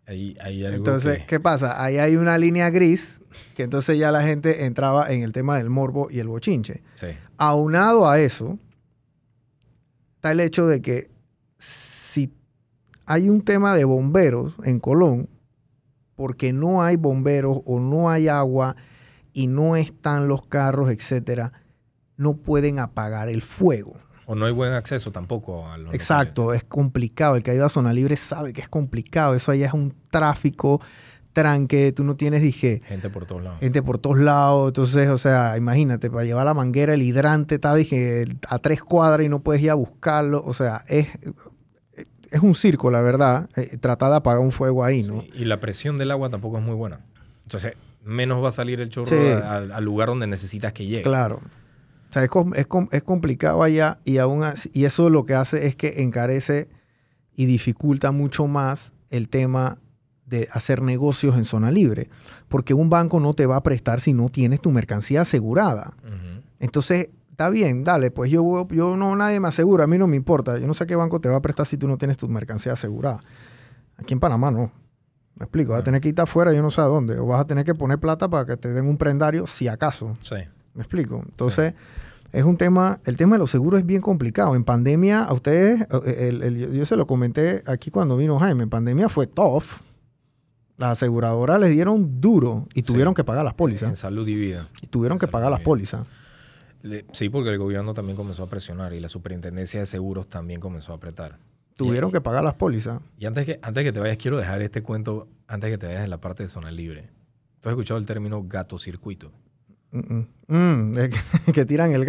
Ahí, 0.06 0.36
hay 0.42 0.66
algo 0.66 0.78
Entonces, 0.78 1.20
que- 1.20 1.26
¿qué 1.28 1.40
pasa? 1.40 1.84
Ahí 1.84 1.98
hay 1.98 2.16
una 2.16 2.38
línea 2.38 2.70
gris 2.72 3.22
que 3.56 3.64
entonces 3.64 3.98
ya 3.98 4.12
la 4.12 4.24
gente 4.24 4.66
entraba 4.66 5.12
en 5.12 5.22
el 5.22 5.32
tema 5.32 5.58
del 5.58 5.70
morbo 5.70 6.08
y 6.10 6.20
el 6.20 6.28
bochinche. 6.28 6.82
sí. 6.94 7.08
Aunado 7.38 8.10
a 8.10 8.20
eso, 8.20 8.58
está 10.16 10.32
el 10.34 10.40
hecho 10.42 10.66
de 10.68 10.82
que 10.82 11.10
si 11.58 12.34
hay 13.06 13.30
un 13.30 13.42
tema 13.44 13.76
de 13.76 13.86
bomberos 13.86 14.56
en 14.66 14.80
Colón, 14.80 15.30
porque 16.20 16.51
no 16.51 16.84
hay 16.84 16.97
bomberos 16.97 17.61
o 17.63 17.80
no 17.80 18.09
hay 18.09 18.28
agua 18.28 18.76
y 19.32 19.47
no 19.47 19.78
están 19.78 20.28
los 20.28 20.45
carros, 20.45 20.91
etcétera, 20.91 21.53
no 22.17 22.36
pueden 22.36 22.78
apagar 22.78 23.30
el 23.30 23.41
fuego. 23.41 23.95
O 24.26 24.36
no 24.36 24.45
hay 24.45 24.51
buen 24.51 24.74
acceso 24.74 25.13
tampoco 25.13 25.65
a 25.65 25.78
los 25.78 25.93
Exacto, 25.93 26.53
es 26.53 26.65
complicado. 26.65 27.38
El 27.38 27.43
que 27.43 27.51
ha 27.51 27.53
ido 27.53 27.65
a 27.65 27.70
zona 27.70 27.93
libre 27.93 28.17
sabe 28.17 28.51
que 28.51 28.59
es 28.59 28.67
complicado. 28.67 29.34
Eso 29.34 29.53
allá 29.53 29.67
es 29.67 29.74
un 29.74 29.95
tráfico, 30.09 30.82
tranque, 31.32 31.93
tú 31.93 32.03
no 32.03 32.17
tienes, 32.17 32.41
dije. 32.41 32.80
Gente 32.86 33.09
por 33.09 33.26
todos 33.26 33.41
lados. 33.41 33.61
gente 33.61 33.82
por 33.82 33.97
todos 33.97 34.17
lados. 34.17 34.72
Entonces, 34.72 35.07
o 35.07 35.17
sea, 35.17 35.55
imagínate, 35.55 36.11
para 36.11 36.26
llevar 36.26 36.45
la 36.45 36.53
manguera, 36.53 36.95
el 36.95 37.01
hidrante 37.01 37.55
está, 37.55 37.74
dije, 37.74 38.26
a 38.49 38.59
tres 38.59 38.84
cuadras 38.84 39.26
y 39.26 39.30
no 39.30 39.39
puedes 39.39 39.61
ir 39.61 39.72
a 39.72 39.76
buscarlo. 39.76 40.43
O 40.45 40.53
sea, 40.53 40.84
es, 40.89 41.07
es 42.32 42.42
un 42.42 42.56
circo, 42.56 42.92
la 42.92 43.02
verdad, 43.02 43.50
eh, 43.56 43.78
tratar 43.78 44.10
de 44.12 44.18
apagar 44.18 44.40
un 44.42 44.52
fuego 44.52 44.84
ahí, 44.84 45.04
¿no? 45.04 45.22
Sí, 45.22 45.30
Y 45.36 45.46
la 45.46 45.60
presión 45.60 45.98
del 45.98 46.12
agua 46.12 46.30
tampoco 46.30 46.58
es 46.58 46.64
muy 46.64 46.76
buena. 46.76 47.00
Entonces, 47.44 47.74
menos 48.04 48.44
va 48.44 48.50
a 48.50 48.52
salir 48.52 48.80
el 48.82 48.90
chorro 48.90 49.08
Sí. 49.08 49.16
al, 49.44 49.72
al 49.72 49.84
lugar 49.84 50.08
donde 50.10 50.28
necesitas 50.28 50.74
que 50.74 50.86
llegue. 50.86 51.02
Claro. 51.04 51.42
O 52.10 52.14
sea, 52.14 52.24
es, 52.24 52.30
es, 52.56 52.68
es 52.92 53.04
complicado 53.04 53.62
allá 53.62 54.00
y 54.04 54.18
aún 54.18 54.44
así- 54.44 54.72
y 54.74 54.86
eso 54.86 55.10
lo 55.10 55.26
que 55.26 55.36
hace 55.36 55.68
es 55.68 55.76
que 55.76 56.02
encarece 56.02 56.70
y 57.36 57.46
dificulta 57.46 58.12
mucho 58.12 58.48
más 58.48 58.94
el 59.12 59.30
tema 59.30 59.78
de 60.26 60.48
hacer 60.52 60.82
negocios 60.82 61.36
en 61.38 61.44
zona 61.46 61.72
libre, 61.72 62.10
porque 62.48 62.74
un 62.76 62.90
banco 62.90 63.20
no 63.20 63.34
te 63.34 63.46
va 63.48 63.56
a 63.58 63.64
prestar 63.64 64.00
si 64.00 64.14
no 64.14 64.30
tienes 64.30 64.62
tu 64.62 64.72
mercancía 64.72 65.22
asegurada. 65.22 65.94
Entonces, 66.60 67.10
está 67.40 67.50
bien, 67.50 67.86
dale, 67.86 68.12
pues 68.12 68.30
yo, 68.30 68.68
yo 68.70 68.98
no, 68.98 69.16
nadie 69.16 69.40
me 69.40 69.48
asegura, 69.48 69.86
a 69.86 69.88
mí 69.88 69.98
no 69.98 70.08
me 70.08 70.18
importa. 70.18 70.58
Yo 70.58 70.68
no 70.68 70.74
sé 70.74 70.86
qué 70.86 70.98
banco 70.98 71.22
te 71.22 71.30
va 71.30 71.38
a 71.38 71.42
prestar 71.42 71.66
si 71.66 71.78
tú 71.78 71.88
no 71.88 71.98
tienes 71.98 72.18
tu 72.18 72.28
mercancía 72.28 72.74
asegurada. 72.74 73.22
Aquí 73.96 74.14
en 74.14 74.20
Panamá 74.20 74.52
no. 74.52 74.70
Me 75.36 75.46
explico, 75.46 75.72
vas 75.72 75.80
a 75.80 75.84
tener 75.86 76.02
que 76.02 76.10
irte 76.10 76.22
afuera, 76.22 76.52
yo 76.52 76.62
no 76.62 76.70
sé 76.70 76.82
a 76.82 76.84
dónde, 76.84 77.18
o 77.18 77.28
vas 77.28 77.40
a 77.40 77.46
tener 77.48 77.64
que 77.64 77.74
poner 77.74 77.98
plata 77.98 78.28
para 78.30 78.46
que 78.46 78.58
te 78.58 78.74
den 78.74 78.86
un 78.88 78.98
prendario 78.98 79.48
si 79.48 79.70
acaso. 79.70 80.14
Sí. 80.22 80.36
¿Me 80.74 80.82
explico? 80.82 81.22
Entonces, 81.24 81.76
es 82.34 82.44
un 82.44 82.58
tema, 82.58 83.00
el 83.06 83.16
tema 83.16 83.36
de 83.36 83.40
los 83.40 83.50
seguros 83.52 83.80
es 83.80 83.86
bien 83.86 84.02
complicado. 84.02 84.54
En 84.56 84.66
pandemia, 84.66 85.24
a 85.24 85.32
ustedes, 85.32 85.88
eh, 86.06 86.28
el- 86.28 86.44
el- 86.44 86.74
yo, 86.74 86.86
se 86.86 86.98
lo 86.98 87.08
comenté 87.08 87.64
aquí 87.68 87.90
cuando 87.90 88.18
vino 88.18 88.38
Jaime, 88.38 88.64
en 88.64 88.70
pandemia 88.70 89.08
fue 89.08 89.28
tough. 89.28 89.64
Las 90.76 90.92
aseguradoras 90.92 91.58
les 91.62 91.72
dieron 91.72 92.20
duro 92.20 92.68
y 92.74 92.82
Sí. 92.82 92.88
tuvieron 92.92 93.14
que 93.14 93.24
pagar 93.24 93.46
las 93.46 93.54
En 93.54 93.58
pólizas. 93.58 93.98
salud 93.98 94.28
y 94.28 94.36
vida. 94.36 94.68
Y 94.82 94.88
tuvieron 94.88 95.18
que 95.18 95.28
pagar 95.28 95.50
las 95.52 95.62
pólizas. 95.62 96.06
Sí, 97.12 97.30
porque 97.30 97.50
el 97.50 97.58
gobierno 97.58 97.94
también 97.94 98.16
comenzó 98.16 98.44
a 98.44 98.48
presionar 98.48 98.94
y 98.94 99.00
la 99.00 99.10
superintendencia 99.10 99.80
de 99.80 99.86
seguros 99.86 100.28
también 100.30 100.60
comenzó 100.62 100.94
a 100.94 100.96
apretar. 100.96 101.38
Tuvieron 101.76 102.10
Y- 102.10 102.14
que 102.14 102.22
pagar 102.22 102.44
las 102.44 102.56
pólizas. 102.56 103.02
Y 103.18 103.26
antes 103.26 103.46
que, 103.46 103.60
antes 103.62 103.84
que 103.84 103.92
te 103.94 104.00
vayas, 104.00 104.18
quiero 104.18 104.38
dejar 104.38 104.62
este 104.62 104.82
cuento, 104.84 105.28
antes 105.48 105.70
que 105.70 105.78
te 105.78 105.86
vayas 105.88 106.04
en 106.04 106.10
la 106.10 106.20
parte 106.20 106.44
de 106.44 106.50
zona 106.50 106.72
libre. 106.72 107.10
¿Tú 107.62 107.70
has 107.70 107.74
escuchado 107.74 107.98
el 108.00 108.06
término 108.06 108.44
gato 108.44 108.78
circuito? 108.78 109.32
Mm, 109.92 110.14
mm. 110.14 110.28
Mm, 110.94 110.98
es 111.00 111.10
que, 111.10 111.52
que 111.54 111.66
tiran 111.66 111.92
el. 111.94 112.06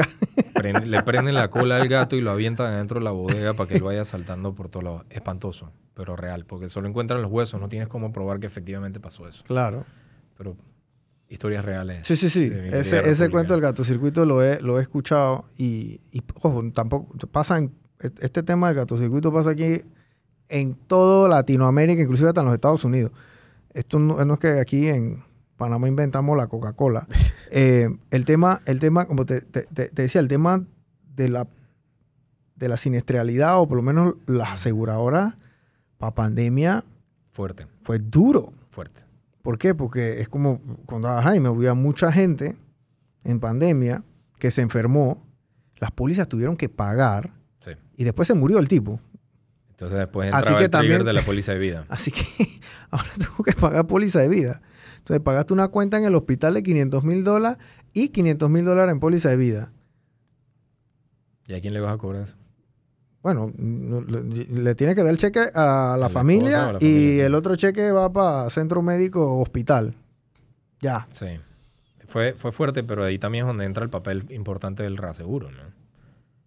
Prende- 0.55 0.87
le 0.87 1.03
prenden 1.05 1.35
la 1.35 1.49
cola 1.49 1.77
al 1.77 1.89
gato 1.89 2.15
y 2.17 2.21
lo 2.21 2.31
avientan 2.31 2.67
adentro 2.69 2.99
de 3.01 3.05
la 3.05 3.11
bodega 3.13 3.55
para 3.55 3.69
que 3.69 3.77
él 3.77 3.83
vaya 3.83 4.05
saltando 4.05 4.55
por 4.55 4.69
todos 4.69 4.85
lados. 4.85 5.03
Espantoso, 5.11 5.73
pero 5.95 6.15
real, 6.17 6.45
porque 6.47 6.69
solo 6.69 6.89
encuentran 6.89 7.23
los 7.23 7.31
huesos, 7.31 7.61
no 7.61 7.69
tienes 7.69 7.89
cómo 7.89 8.13
probar 8.13 8.39
que 8.39 8.47
efectivamente 8.47 9.01
pasó 9.01 9.27
eso. 9.27 9.45
Claro. 9.45 9.85
Pero 10.37 10.57
historias 11.31 11.65
reales. 11.65 12.07
Sí, 12.07 12.17
sí, 12.17 12.29
sí. 12.29 12.53
Ese, 12.73 13.09
ese 13.09 13.31
cuento 13.31 13.55
del 13.55 13.63
gato 13.63 13.85
circuito 13.85 14.27
lo 14.27 14.43
he, 14.43 14.61
lo 14.61 14.79
he 14.79 14.83
escuchado 14.83 15.47
y, 15.57 16.01
y, 16.13 16.23
ojo, 16.43 16.63
tampoco 16.75 17.17
pasa 17.29 17.57
en, 17.57 17.73
este 18.21 18.43
tema 18.43 18.67
del 18.69 18.77
gato 18.77 18.99
circuito 18.99 19.33
pasa 19.33 19.51
aquí 19.51 19.81
en 20.49 20.75
toda 20.75 21.29
Latinoamérica, 21.29 22.03
inclusive 22.03 22.29
hasta 22.29 22.41
en 22.41 22.47
los 22.47 22.55
Estados 22.55 22.85
Unidos. 22.85 23.13
Esto 23.73 23.99
no, 23.99 24.23
no 24.25 24.35
es 24.35 24.41
que 24.41 24.49
aquí 24.61 24.89
en 24.89 25.23
Panamá 25.57 25.87
inventamos 25.89 26.37
la 26.37 26.47
Coca-Cola. 26.49 27.07
Eh, 27.53 27.89
el 28.13 28.25
tema, 28.27 28.61
el 28.65 28.79
tema, 28.79 29.07
como 29.07 29.27
te, 29.27 29.41
te- 29.41 29.65
te- 29.65 29.89
te 29.89 30.03
decía, 30.03 30.21
el 30.21 30.29
tema 30.29 30.63
de 31.17 31.29
la 31.29 31.49
de 32.55 32.69
la 32.69 32.77
siniestralidad 32.77 33.59
o 33.59 33.67
por 33.67 33.77
lo 33.77 33.83
menos 33.83 34.15
las 34.27 34.51
aseguradoras 34.51 35.35
para 35.99 36.15
pandemia 36.15 36.85
Fuerte, 37.33 37.67
fue 37.83 37.99
duro. 37.99 38.53
fuerte. 38.69 39.01
¿Por 39.43 39.59
qué? 39.59 39.75
Porque 39.75 40.21
es 40.21 40.29
como 40.29 40.61
cuando 40.87 41.09
a 41.09 41.23
Jaime 41.23 41.49
había 41.49 41.75
mucha 41.75 42.13
gente 42.13 42.57
en 43.25 43.41
pandemia 43.41 44.05
que 44.39 44.51
se 44.51 44.61
enfermó, 44.63 45.27
las 45.77 45.91
pólizas 45.91 46.29
tuvieron 46.29 46.57
que 46.57 46.69
pagar 46.69 47.31
Sí. 47.59 47.71
y 47.97 48.05
después 48.05 48.29
se 48.29 48.35
murió 48.35 48.59
el 48.59 48.69
tipo. 48.69 49.01
Entonces 49.71 49.99
después 49.99 50.29
Así 50.33 50.39
entraba 50.41 50.59
que 50.59 50.65
el 50.65 50.71
trigger 50.71 50.89
también- 50.99 51.05
de 51.07 51.13
la 51.15 51.23
póliza 51.23 51.53
de 51.53 51.59
vida. 51.59 51.87
Así 51.89 52.11
que 52.11 52.23
ahora 52.91 53.09
tuvo 53.19 53.45
que 53.45 53.53
pagar 53.53 53.87
póliza 53.87 54.21
de 54.21 54.29
vida. 54.29 54.61
Entonces 54.99 55.23
pagaste 55.23 55.55
una 55.55 55.69
cuenta 55.69 55.97
en 55.97 56.05
el 56.05 56.15
hospital 56.15 56.53
de 56.55 56.63
500 56.63 57.03
mil 57.05 57.25
dólares 57.25 57.59
y 57.95 58.11
500 58.11 58.51
mil 58.51 58.65
dólares 58.65 58.93
en 58.93 59.01
póliza 59.01 59.31
de 59.31 59.37
vida. 59.37 59.73
¿Y 61.47 61.55
a 61.55 61.61
quién 61.61 61.73
le 61.75 61.81
vas 61.81 61.95
a 61.95 61.99
cobrar 61.99 62.23
eso? 62.23 62.37
Bueno, 63.23 63.53
no- 63.57 64.01
le, 64.01 64.23
le 64.23 64.75
tiene 64.75 64.95
que 64.95 65.03
dar 65.03 65.11
el 65.11 65.19
cheque 65.19 65.41
a 65.55 65.97
la, 65.99 66.09
familia 66.09 66.77
y 66.81 67.19
el 67.21 67.35
otro 67.35 67.55
cheque 67.57 67.93
va 67.93 68.11
para 68.13 68.49
centro 68.51 68.81
médico 68.83 69.25
o 69.27 69.43
hospital. 69.43 69.95
Ya. 70.81 71.07
Sí. 71.11 71.27
Fue, 72.09 72.33
fue 72.33 72.51
fuerte, 72.51 72.83
pero 72.83 73.05
ahí 73.05 73.19
también 73.19 73.45
es 73.45 73.47
donde 73.49 73.65
entra 73.67 73.85
el 73.85 73.91
papel 73.91 74.25
importante 74.31 74.83
del 74.83 74.97
reaseguro, 74.97 75.51
¿no? 75.51 75.63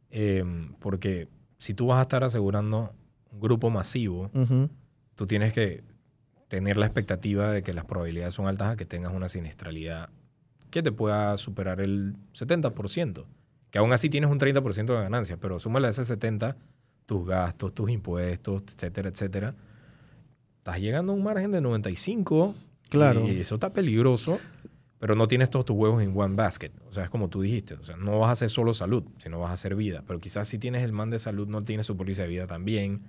Eh, 0.10 0.44
porque 0.80 1.28
si 1.58 1.74
tú 1.74 1.88
vas 1.88 2.00
a 2.00 2.04
estar 2.04 2.24
asegurando 2.24 2.94
un 3.32 3.40
grupo 3.40 3.70
masivo, 3.70 4.30
tú 5.16 5.26
tienes 5.26 5.54
que 5.54 5.84
tener 6.50 6.78
la 6.78 6.86
expectativa 6.86 7.52
de 7.52 7.64
que 7.64 7.74
las 7.74 7.86
probabilidades 7.86 8.34
son 8.34 8.48
altas 8.48 8.74
a 8.74 8.76
que 8.76 8.86
tengas 8.86 9.14
una 9.14 9.30
siniestralidad 9.30 10.10
que 10.70 10.84
te 10.84 10.92
pueda 10.92 11.38
superar 11.38 11.80
el 11.82 12.16
70%. 12.34 13.26
Que 13.74 13.80
aún 13.80 13.92
así 13.92 14.08
tienes 14.08 14.30
un 14.30 14.38
30% 14.38 14.86
de 14.86 14.94
ganancia, 15.02 15.38
pero 15.38 15.58
súmale 15.58 15.88
a 15.88 15.90
ese 15.90 16.04
70 16.06 16.56
tus 17.08 17.28
gastos, 17.28 17.74
tus 17.74 17.90
impuestos, 17.90 18.62
etcétera, 18.68 19.10
etcétera. 19.10 19.56
Estás 20.60 20.80
llegando 20.80 21.12
a 21.12 21.16
un 21.16 21.24
margen 21.24 21.52
de 21.52 21.60
95. 21.60 22.54
Claro. 22.90 23.28
Y 23.28 23.40
eso 23.40 23.56
está 23.56 23.74
peligroso, 23.74 24.38
pero 25.00 25.16
no 25.16 25.28
tienes 25.28 25.50
todos 25.50 25.66
tus 25.66 25.76
huevos 25.76 26.04
en 26.04 26.16
one 26.16 26.36
basket. 26.36 26.70
O 26.88 26.94
sea, 26.94 27.06
es 27.06 27.10
como 27.10 27.30
tú 27.30 27.42
dijiste. 27.42 27.74
O 27.74 27.84
sea, 27.84 27.98
no 27.98 28.20
vas 28.20 28.30
a 28.30 28.34
hacer 28.34 28.52
solo 28.52 28.76
salud, 28.76 29.06
sino 29.18 29.40
vas 29.40 29.50
a 29.50 29.54
hacer 29.54 29.74
vida. 29.74 30.04
Pero 30.06 30.20
quizás 30.20 30.48
si 30.48 30.60
tienes 30.60 30.84
el 30.84 30.92
man 30.92 31.10
de 31.10 31.18
salud, 31.18 31.48
no 31.48 31.64
tiene 31.64 31.84
su 31.84 31.98
póliza 31.98 32.22
de 32.22 32.28
vida 32.28 32.46
también, 32.46 33.02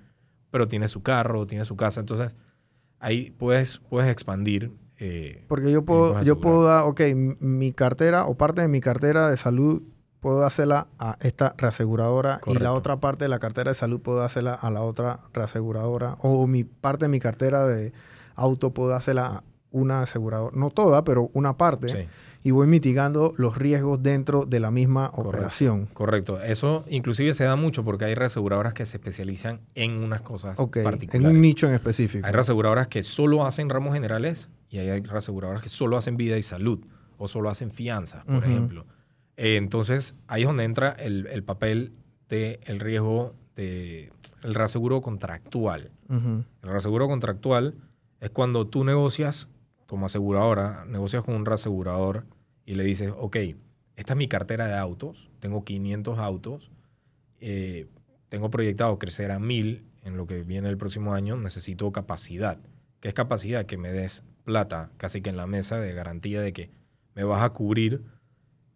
pero 0.50 0.66
tiene 0.66 0.88
su 0.88 1.02
carro, 1.02 1.46
tiene 1.46 1.66
su 1.66 1.76
casa. 1.76 2.00
Entonces, 2.00 2.38
ahí 3.00 3.32
puedes, 3.36 3.82
puedes 3.90 4.10
expandir. 4.10 4.72
eh, 4.98 5.44
Porque 5.46 5.70
yo 5.70 5.84
puedo, 5.84 6.22
yo 6.22 6.40
puedo 6.40 6.64
dar, 6.64 6.84
ok, 6.84 7.02
mi 7.38 7.72
cartera 7.74 8.24
o 8.24 8.34
parte 8.34 8.62
de 8.62 8.68
mi 8.68 8.80
cartera 8.80 9.28
de 9.28 9.36
salud 9.36 9.82
puedo 10.24 10.40
dársela 10.40 10.86
a 10.98 11.18
esta 11.20 11.54
reaseguradora 11.58 12.40
y 12.46 12.54
la 12.54 12.72
otra 12.72 12.96
parte 12.96 13.24
de 13.26 13.28
la 13.28 13.38
cartera 13.38 13.70
de 13.72 13.74
salud 13.74 14.00
puedo 14.00 14.20
dársela 14.20 14.54
a 14.54 14.70
la 14.70 14.80
otra 14.80 15.20
reaseguradora 15.34 16.16
o 16.20 16.46
mi 16.46 16.64
parte 16.64 17.04
de 17.04 17.08
mi 17.10 17.20
cartera 17.20 17.66
de 17.66 17.92
auto 18.34 18.70
puedo 18.70 18.88
dársela 18.88 19.26
a 19.26 19.42
una 19.70 20.00
aseguradora, 20.00 20.56
no 20.56 20.70
toda, 20.70 21.04
pero 21.04 21.28
una 21.34 21.58
parte 21.58 21.88
Sí, 21.88 21.98
y 22.42 22.52
voy 22.52 22.66
mitigando 22.66 23.34
los 23.36 23.58
riesgos 23.58 24.02
dentro 24.02 24.46
de 24.46 24.60
la 24.60 24.70
misma 24.70 25.10
Correcto. 25.10 25.28
operación. 25.28 25.86
correcto. 25.92 26.40
Eso 26.42 26.84
inclusive 26.88 27.34
se 27.34 27.44
da 27.44 27.56
mucho 27.56 27.84
porque 27.84 28.06
hay 28.06 28.14
reaseguradoras 28.14 28.72
que 28.72 28.86
se 28.86 28.96
especializan 28.96 29.60
en 29.74 29.92
unas 30.02 30.22
cosas 30.22 30.58
Ok, 30.58 30.78
en 30.78 30.84
particulares. 30.84 31.34
un 31.34 31.40
nicho 31.42 31.68
en 31.68 31.74
específico. 31.74 32.26
Hay 32.26 32.32
reaseguradoras 32.32 32.88
que 32.88 33.02
solo 33.02 33.44
hacen 33.44 33.68
ramos 33.68 33.92
generales 33.92 34.48
y 34.70 34.78
hay 34.78 35.02
reaseguradoras 35.02 35.60
que 35.62 35.68
solo 35.68 35.98
hacen 35.98 36.16
vida 36.16 36.38
y 36.38 36.42
salud 36.42 36.80
o 37.18 37.28
solo 37.28 37.50
hacen 37.50 37.70
fianzas, 37.70 38.24
por 38.24 38.42
ejemplo. 38.44 38.86
Eh, 39.36 39.56
entonces, 39.56 40.14
ahí 40.26 40.42
es 40.42 40.48
donde 40.48 40.64
entra 40.64 40.90
el, 40.90 41.26
el 41.26 41.42
papel 41.42 41.92
del 42.28 42.80
riesgo 42.80 43.34
de 43.56 44.12
el 44.42 44.54
reaseguro 44.54 45.00
contractual. 45.00 45.90
El 46.08 46.44
reaseguro 46.62 47.08
contractual 47.08 47.74
es 48.20 48.30
cuando 48.30 48.66
tú 48.66 48.84
negocias 48.84 49.48
como 49.86 50.06
aseguradora, 50.06 50.84
negocias 50.86 51.22
con 51.22 51.34
un 51.34 51.46
reasegurador 51.46 52.24
y 52.66 52.74
le 52.74 52.84
dices, 52.84 53.12
ok, 53.16 53.36
esta 53.96 54.12
es 54.12 54.16
mi 54.16 54.28
cartera 54.28 54.66
de 54.66 54.76
autos, 54.76 55.30
tengo 55.40 55.64
500 55.64 56.18
autos, 56.18 56.70
eh, 57.40 57.86
tengo 58.28 58.50
proyectado 58.50 58.98
crecer 58.98 59.30
a 59.30 59.38
1000 59.38 59.84
en 60.02 60.16
lo 60.16 60.26
que 60.26 60.42
viene 60.42 60.68
el 60.68 60.76
próximo 60.76 61.14
año, 61.14 61.36
necesito 61.36 61.90
capacidad. 61.92 62.58
¿Qué 63.00 63.08
es 63.08 63.14
capacidad? 63.14 63.66
Que 63.66 63.76
me 63.76 63.92
des 63.92 64.24
plata 64.44 64.90
casi 64.96 65.20
que 65.20 65.30
en 65.30 65.36
la 65.36 65.46
mesa 65.46 65.78
de 65.78 65.92
garantía 65.94 66.40
de 66.40 66.52
que 66.52 66.70
me 67.14 67.24
vas 67.24 67.42
a 67.42 67.50
cubrir 67.50 68.02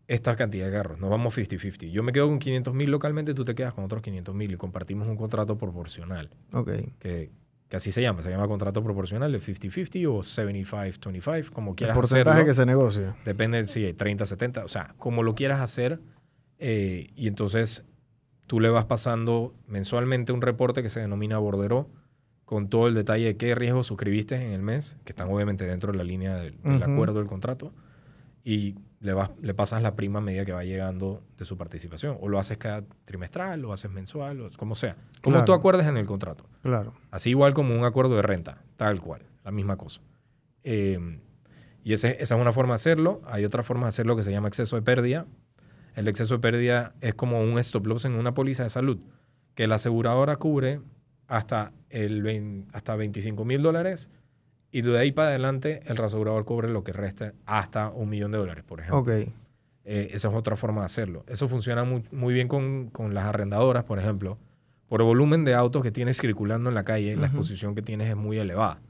esta 0.08 0.34
cantidad 0.36 0.66
de 0.66 0.72
carros. 0.72 0.98
Nos 0.98 1.10
vamos 1.10 1.36
50-50. 1.38 1.90
Yo 1.90 2.02
me 2.02 2.12
quedo 2.12 2.26
con 2.28 2.38
500 2.40 2.74
mil 2.74 2.90
localmente, 2.90 3.34
tú 3.34 3.44
te 3.44 3.54
quedas 3.54 3.74
con 3.74 3.84
otros 3.84 4.02
500 4.02 4.34
mil 4.34 4.50
y 4.52 4.56
compartimos 4.56 5.06
un 5.06 5.16
contrato 5.16 5.56
proporcional 5.58 6.30
Ok. 6.52 6.70
que, 6.98 7.30
que 7.68 7.76
así 7.76 7.92
se 7.92 8.00
llama, 8.02 8.22
se 8.22 8.30
llama 8.30 8.48
contrato 8.48 8.82
proporcional 8.82 9.30
de 9.30 9.40
50-50 9.40 10.06
o 10.08 10.20
75-25, 10.20 11.50
como 11.50 11.70
El 11.72 11.76
quieras 11.76 11.94
porcentaje 11.94 12.30
hacerlo. 12.40 12.46
que 12.50 12.54
se 12.54 12.66
negocia. 12.66 13.16
Depende 13.24 13.68
si 13.68 13.82
30-70, 13.82 14.64
o 14.64 14.68
sea, 14.68 14.94
como 14.98 15.22
lo 15.22 15.34
quieras 15.34 15.60
hacer. 15.60 16.00
eh, 16.58 17.10
y 17.14 17.28
entonces 17.28 17.84
tú 18.46 18.60
le 18.60 18.70
vas 18.70 18.86
pasando 18.86 19.54
mensualmente 19.66 20.32
un 20.32 20.40
reporte 20.40 20.82
que 20.82 20.88
se 20.88 21.00
denomina 21.00 21.36
bordero 21.38 21.90
con 22.46 22.70
todo 22.70 22.88
el 22.88 22.94
detalle 22.94 23.26
de 23.26 23.36
qué 23.36 23.54
riesgos 23.54 23.86
suscribiste 23.86 24.36
en 24.36 24.52
el 24.52 24.62
mes, 24.62 24.96
que 25.04 25.12
están 25.12 25.28
obviamente 25.30 25.66
dentro 25.66 25.92
de 25.92 25.98
la 25.98 26.04
línea 26.04 26.34
del, 26.36 26.54
acuerdo 26.82 27.18
del 27.18 27.28
contrato, 27.28 27.74
y 28.42 28.76
le, 29.00 29.12
vas, 29.12 29.30
le 29.40 29.54
pasas 29.54 29.80
la 29.82 29.94
prima 29.94 30.18
a 30.18 30.22
medida 30.22 30.44
que 30.44 30.52
va 30.52 30.64
llegando 30.64 31.22
de 31.36 31.44
su 31.44 31.56
participación. 31.56 32.16
O 32.20 32.28
lo 32.28 32.38
haces 32.38 32.58
cada 32.58 32.84
trimestral, 33.04 33.60
lo 33.62 33.72
haces 33.72 33.90
mensual, 33.90 34.40
o 34.40 34.50
como 34.56 34.74
sea. 34.74 34.96
Como 35.22 35.34
Claro. 35.34 35.44
tú 35.44 35.52
acuerdes 35.52 35.86
en 35.86 35.96
el 35.96 36.06
contrato. 36.06 36.44
Claro. 36.62 36.94
Así 37.10 37.30
igual 37.30 37.54
como 37.54 37.74
un 37.76 37.84
acuerdo 37.84 38.16
de 38.16 38.22
renta, 38.22 38.58
tal 38.76 39.00
cual, 39.00 39.22
la 39.44 39.50
misma 39.52 39.76
cosa. 39.76 40.00
Eh, 40.64 41.20
y 41.84 41.92
ese- 41.92 42.16
esa 42.20 42.34
es 42.34 42.40
una 42.40 42.52
forma 42.52 42.72
de 42.72 42.76
hacerlo. 42.76 43.22
Hay 43.26 43.44
otra 43.44 43.62
forma 43.62 43.84
de 43.86 43.90
hacerlo 43.90 44.16
que 44.16 44.22
se 44.22 44.30
llama 44.32 44.48
exceso 44.48 44.76
de 44.76 44.82
pérdida. 44.82 45.26
El 45.94 46.08
exceso 46.08 46.34
de 46.34 46.40
pérdida 46.40 46.94
es 47.00 47.14
como 47.14 47.40
un 47.42 47.58
stop 47.58 47.86
loss 47.86 48.04
en 48.04 48.12
una 48.12 48.34
póliza 48.34 48.62
de 48.64 48.70
salud, 48.70 48.98
que 49.54 49.66
la 49.66 49.76
aseguradora 49.76 50.36
cubre 50.36 50.80
hasta, 51.28 51.72
el 51.90 52.66
hasta 52.72 52.94
25 52.96 53.44
mil 53.44 53.62
dólares 53.62 54.10
y 54.70 54.82
de 54.82 54.98
ahí 54.98 55.12
para 55.12 55.28
adelante 55.28 55.82
el 55.86 55.96
reasegurador 55.96 56.44
cubre 56.44 56.68
lo 56.68 56.84
que 56.84 56.92
resta 56.92 57.32
hasta 57.46 57.88
un 57.90 58.08
millón 58.08 58.32
de 58.32 58.38
dólares, 58.38 58.64
por 58.64 58.80
ejemplo. 58.80 58.98
Ok. 59.00 59.08
Eh, 59.84 60.08
esa 60.12 60.28
es 60.28 60.34
otra 60.34 60.56
forma 60.56 60.82
de 60.82 60.86
hacerlo. 60.86 61.24
Eso 61.26 61.48
funciona 61.48 61.84
muy, 61.84 62.04
muy 62.12 62.34
bien 62.34 62.46
con, 62.48 62.88
con 62.90 63.14
las 63.14 63.24
arrendadoras, 63.24 63.84
por 63.84 63.98
ejemplo. 63.98 64.36
Por 64.88 65.00
el 65.00 65.06
volumen 65.06 65.44
de 65.44 65.54
autos 65.54 65.82
que 65.82 65.90
tienes 65.90 66.18
circulando 66.20 66.68
en 66.68 66.74
la 66.74 66.84
calle, 66.84 67.14
la 67.16 67.22
Ujú. 67.22 67.26
exposición 67.36 67.74
que 67.74 67.82
tienes 67.82 68.08
es 68.10 68.16
muy 68.16 68.38
elevada. 68.38 68.80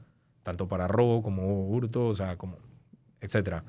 Tanto 0.43 0.67
para 0.67 0.87
robo 0.87 1.21
como 1.23 1.67
hurto, 1.69 2.07
o 2.07 2.13
sea, 2.13 2.35
como, 2.37 2.57
etcétera. 3.21 3.63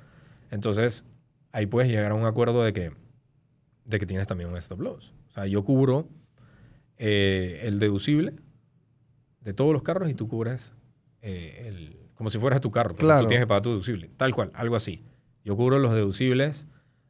Entonces, 0.50 1.04
ahí 1.52 1.66
puedes 1.66 1.88
llegar 1.90 2.11
a 2.11 2.14
un 2.14 2.24
acuerdo 2.26 2.64
de 2.64 2.72
que, 2.72 2.92
de 3.84 3.98
que 4.00 4.06
tienes 4.06 4.26
también 4.26 4.50
un 4.50 4.56
stop 4.56 4.80
loss. 4.80 5.12
O 5.28 5.32
sea, 5.32 5.46
yo 5.46 5.64
cubro 5.64 6.08
eh, 6.98 7.61
el 7.64 7.78
deducible 7.78 8.34
de 9.40 9.52
todos 9.54 9.72
los 9.72 9.82
carros 9.82 10.11
y 10.11 10.14
tú 10.14 10.28
cubres 10.28 10.74
eh, 11.22 11.64
el, 11.66 11.96
como 12.14 12.30
si 12.30 12.38
fueras 12.38 12.60
tu 12.60 12.70
carro. 12.70 12.94
pero 12.94 13.06
Claro. 13.06 13.22
Tú 13.22 13.28
tienes 13.28 13.44
que 13.44 13.48
pagar 13.48 13.62
tu 13.62 13.70
deducible. 13.70 14.10
Tal 14.16 14.34
cual, 14.34 14.50
algo 14.54 14.76
así. 14.76 15.02
Yo 15.44 15.56
cubro 15.56 15.78
los 15.78 15.92
deducibles 15.92 16.66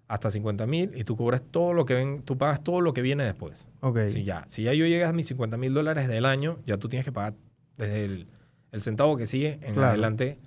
hasta 0.08 0.30
50 0.30 0.66
mil 0.66 0.90
y 0.94 1.04
tú 1.04 1.16
cubres 1.16 1.40
todo 1.50 1.72
lo 1.72 1.84
que 1.84 1.94
ven, 1.94 2.22
tú 2.22 2.36
pagas 2.38 2.62
todo 2.64 2.80
lo 2.80 2.92
que 2.92 3.02
viene 3.02 3.24
después. 3.24 3.68
Ok. 3.80 3.98
Si 4.08 4.24
ya, 4.24 4.44
si 4.48 4.64
ya 4.64 4.74
yo 4.74 4.86
llegas 4.86 5.10
a 5.10 5.12
mis 5.12 5.26
50 5.28 5.56
mil 5.56 5.72
dólares 5.74 6.08
del 6.08 6.24
año, 6.26 6.58
ya 6.66 6.76
tú 6.78 6.88
tienes 6.88 7.04
que 7.04 7.12
pagar 7.12 7.34
desde 7.76 8.04
el, 8.04 8.26
el 8.72 8.82
centavo 8.82 9.16
que 9.16 9.26
sigue 9.26 9.58
en 9.62 9.74
Claro. 9.74 9.88
adelante 9.90 10.38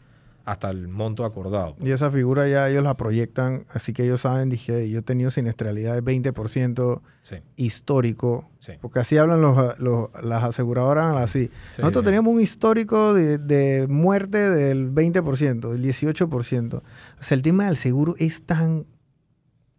hasta 0.45 0.69
el 0.69 0.87
monto 0.89 1.23
acordado. 1.23 1.75
Y 1.79 1.91
esa 1.91 2.11
figura 2.11 2.47
ya 2.49 2.69
ellos 2.69 2.83
la 2.83 2.97
proyectan, 2.97 3.65
así 3.69 3.93
que 3.93 4.03
ellos 4.03 4.21
saben, 4.21 4.49
dije, 4.49 4.89
yo 4.89 4.99
he 4.99 5.01
tenido 5.01 5.29
siniestralidad 5.31 5.93
de 5.93 6.03
20% 6.03 7.01
Sí, 7.21 7.37
histórico, 7.55 8.49
sí. 8.59 8.73
porque 8.81 8.99
así 8.99 9.17
hablan 9.17 9.41
los, 9.41 9.79
los- 9.79 10.09
las 10.21 10.43
aseguradoras, 10.43 11.15
así. 11.17 11.49
Sí. 11.69 11.81
Nosotros 11.81 12.03
teníamos 12.03 12.33
un 12.33 12.41
histórico 12.41 13.13
de, 13.13 13.37
de 13.37 13.87
muerte 13.87 14.37
del 14.49 14.93
20%, 14.93 15.71
del 15.71 15.81
18%. 15.83 16.73
O 16.75 16.83
sea, 17.23 17.35
el 17.35 17.41
tema 17.41 17.65
del 17.67 17.77
seguro 17.77 18.15
es 18.17 18.43
tan, 18.43 18.85